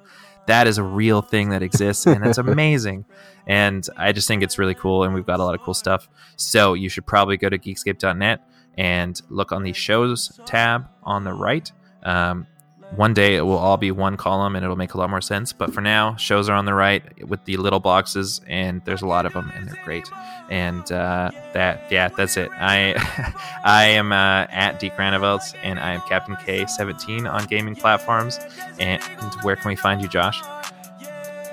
that 0.49 0.65
is 0.65 0.79
a 0.79 0.83
real 0.83 1.21
thing 1.21 1.49
that 1.49 1.61
exists, 1.61 2.07
and 2.07 2.25
it's 2.25 2.37
amazing. 2.39 3.05
And 3.45 3.87
I 3.95 4.11
just 4.11 4.27
think 4.27 4.41
it's 4.41 4.57
really 4.57 4.73
cool, 4.73 5.03
and 5.03 5.13
we've 5.13 5.25
got 5.25 5.39
a 5.39 5.43
lot 5.43 5.53
of 5.53 5.61
cool 5.61 5.75
stuff. 5.75 6.09
So 6.37 6.73
you 6.73 6.89
should 6.89 7.05
probably 7.05 7.37
go 7.37 7.49
to 7.49 7.57
geekscape.net 7.57 8.41
and 8.75 9.21
look 9.29 9.51
on 9.51 9.61
the 9.61 9.73
shows 9.73 10.39
tab 10.45 10.87
on 11.03 11.23
the 11.23 11.33
right. 11.33 11.71
Um, 12.03 12.47
one 12.95 13.13
day 13.13 13.35
it 13.35 13.41
will 13.41 13.57
all 13.57 13.77
be 13.77 13.91
one 13.91 14.17
column 14.17 14.55
and 14.55 14.63
it'll 14.63 14.75
make 14.75 14.93
a 14.93 14.97
lot 14.97 15.09
more 15.09 15.21
sense. 15.21 15.53
But 15.53 15.73
for 15.73 15.81
now, 15.81 16.15
shows 16.15 16.49
are 16.49 16.55
on 16.55 16.65
the 16.65 16.73
right 16.73 17.27
with 17.27 17.43
the 17.45 17.57
little 17.57 17.79
boxes, 17.79 18.41
and 18.47 18.83
there's 18.85 19.01
a 19.01 19.07
lot 19.07 19.25
of 19.25 19.33
them, 19.33 19.51
and 19.55 19.67
they're 19.67 19.83
great. 19.83 20.09
And 20.49 20.91
uh, 20.91 21.31
that, 21.53 21.91
yeah, 21.91 22.07
that's 22.09 22.35
it. 22.35 22.49
I 22.53 22.95
I 23.63 23.85
am 23.85 24.11
uh, 24.11 24.47
at 24.49 24.79
D 24.79 24.89
Cranevelt, 24.89 25.53
and 25.61 25.79
I 25.79 25.93
am 25.93 26.01
Captain 26.01 26.35
K17 26.35 27.31
on 27.31 27.45
gaming 27.45 27.75
platforms. 27.75 28.39
And 28.79 29.01
where 29.43 29.55
can 29.55 29.69
we 29.69 29.75
find 29.75 30.01
you, 30.01 30.07
Josh? 30.07 30.41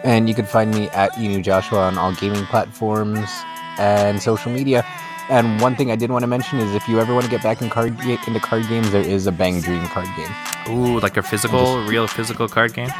And 0.04 0.28
you 0.28 0.34
can 0.34 0.46
find 0.46 0.74
me 0.74 0.88
at 0.90 1.16
Enu 1.18 1.42
Joshua 1.42 1.80
on 1.80 1.98
all 1.98 2.14
gaming 2.14 2.44
platforms 2.46 3.28
and 3.78 4.22
social 4.22 4.52
media. 4.52 4.86
And 5.28 5.60
one 5.60 5.74
thing 5.74 5.90
I 5.90 5.96
did 5.96 6.10
want 6.10 6.22
to 6.22 6.28
mention 6.28 6.58
is 6.60 6.72
if 6.74 6.86
you 6.88 7.00
ever 7.00 7.12
want 7.12 7.24
to 7.24 7.30
get 7.30 7.42
back 7.42 7.60
in 7.60 7.68
card 7.68 7.98
ga- 8.00 8.18
into 8.26 8.40
card 8.40 8.68
games, 8.68 8.90
there 8.92 9.02
is 9.02 9.26
a 9.26 9.32
Bang 9.32 9.60
Dream 9.60 9.84
card 9.88 10.08
game. 10.16 10.30
Ooh, 10.68 11.00
like 11.00 11.16
a 11.16 11.22
physical, 11.22 11.78
just, 11.78 11.90
real 11.90 12.06
physical 12.06 12.48
card 12.48 12.74
game. 12.74 12.90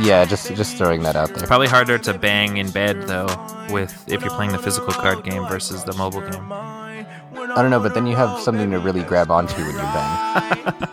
Yeah, 0.00 0.24
just 0.24 0.54
just 0.54 0.76
throwing 0.76 1.02
that 1.02 1.16
out 1.16 1.34
there. 1.34 1.46
Probably 1.46 1.66
harder 1.66 1.98
to 1.98 2.14
bang 2.14 2.56
in 2.58 2.70
bed 2.70 3.08
though, 3.08 3.26
with 3.70 3.92
if 4.08 4.22
you're 4.22 4.30
playing 4.30 4.52
the 4.52 4.58
physical 4.58 4.92
card 4.92 5.24
game 5.24 5.46
versus 5.48 5.84
the 5.84 5.92
mobile 5.94 6.20
game. 6.20 6.52
I 6.52 7.56
don't 7.56 7.70
know, 7.70 7.80
but 7.80 7.94
then 7.94 8.06
you 8.06 8.14
have 8.16 8.40
something 8.40 8.70
to 8.70 8.78
really 8.78 9.02
grab 9.02 9.30
onto 9.30 9.56
when 9.56 9.72
you 9.72 9.76
bang. 9.76 10.36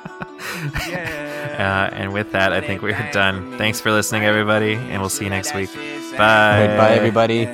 uh, 1.60 1.90
and 1.94 2.14
with 2.14 2.32
that, 2.32 2.54
I 2.54 2.62
think 2.62 2.82
we're 2.82 2.98
done. 3.12 3.58
Thanks 3.58 3.80
for 3.80 3.92
listening, 3.92 4.24
everybody, 4.24 4.74
and 4.74 5.00
we'll 5.00 5.10
see 5.10 5.26
you 5.26 5.30
next 5.30 5.54
week. 5.54 5.74
Bye. 6.18 6.68
Right, 6.68 6.78
bye, 6.78 6.94
everybody. 6.96 7.46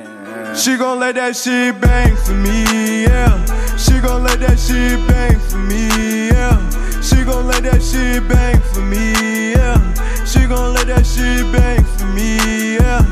She 0.56 0.76
gon' 0.76 1.00
let 1.00 1.16
that 1.16 1.36
shit 1.36 1.80
bang 1.80 2.14
for 2.16 2.32
me, 2.32 2.64
yeah. 3.08 3.76
She 3.76 4.00
gon' 4.00 4.22
let 4.24 4.40
that 4.40 4.58
shit 4.58 4.98
bang 5.08 5.38
for 5.48 5.58
me, 5.58 6.28
yeah. 6.28 6.58
She 7.00 7.24
gon' 7.24 7.46
let 7.46 7.62
that 7.64 7.82
shit 7.82 8.26
bang 8.28 8.60
for 8.72 8.80
me, 8.80 9.52
yeah. 9.52 9.78
She 10.24 10.46
gon' 10.46 10.74
let 10.74 10.86
that 10.88 11.04
shit 11.06 11.44
bang 11.52 11.84
for 11.96 12.06
me, 12.06 12.76
yeah. 12.76 13.02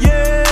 Yeah, 0.00 0.47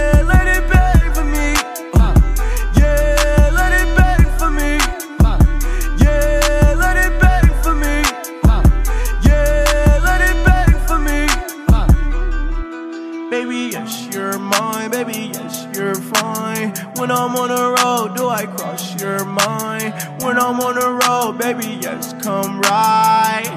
fine. 16.14 16.74
When 16.96 17.10
I'm 17.10 17.34
on 17.36 17.48
the 17.48 17.82
road, 17.82 18.16
do 18.16 18.28
I 18.28 18.46
cross 18.46 19.00
your 19.00 19.24
mind? 19.24 19.94
When 20.22 20.38
I'm 20.38 20.60
on 20.60 20.74
the 20.74 20.90
road, 21.02 21.38
baby, 21.38 21.78
yes, 21.80 22.14
come 22.22 22.60
right. 22.62 23.48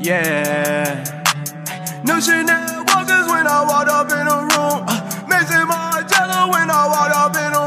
Yeah. 0.00 1.04
No 2.04 2.20
Chanel 2.20 2.84
walkers 2.88 3.26
when 3.32 3.46
I 3.46 3.64
walk 3.68 3.88
up 3.88 4.10
in 4.12 4.26
a 4.26 4.38
room. 4.52 4.84
Uh, 4.86 5.00
Maison 5.28 5.66
Margiela 5.68 6.50
when 6.52 6.70
I 6.70 6.86
walk 6.86 7.12
up 7.16 7.36
in 7.36 7.52
a 7.52 7.63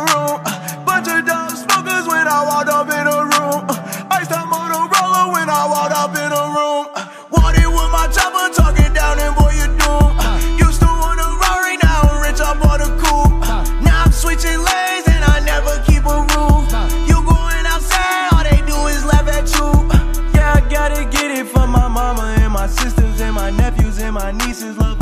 my 24.11 24.31
nieces 24.31 24.77
love 24.77 24.96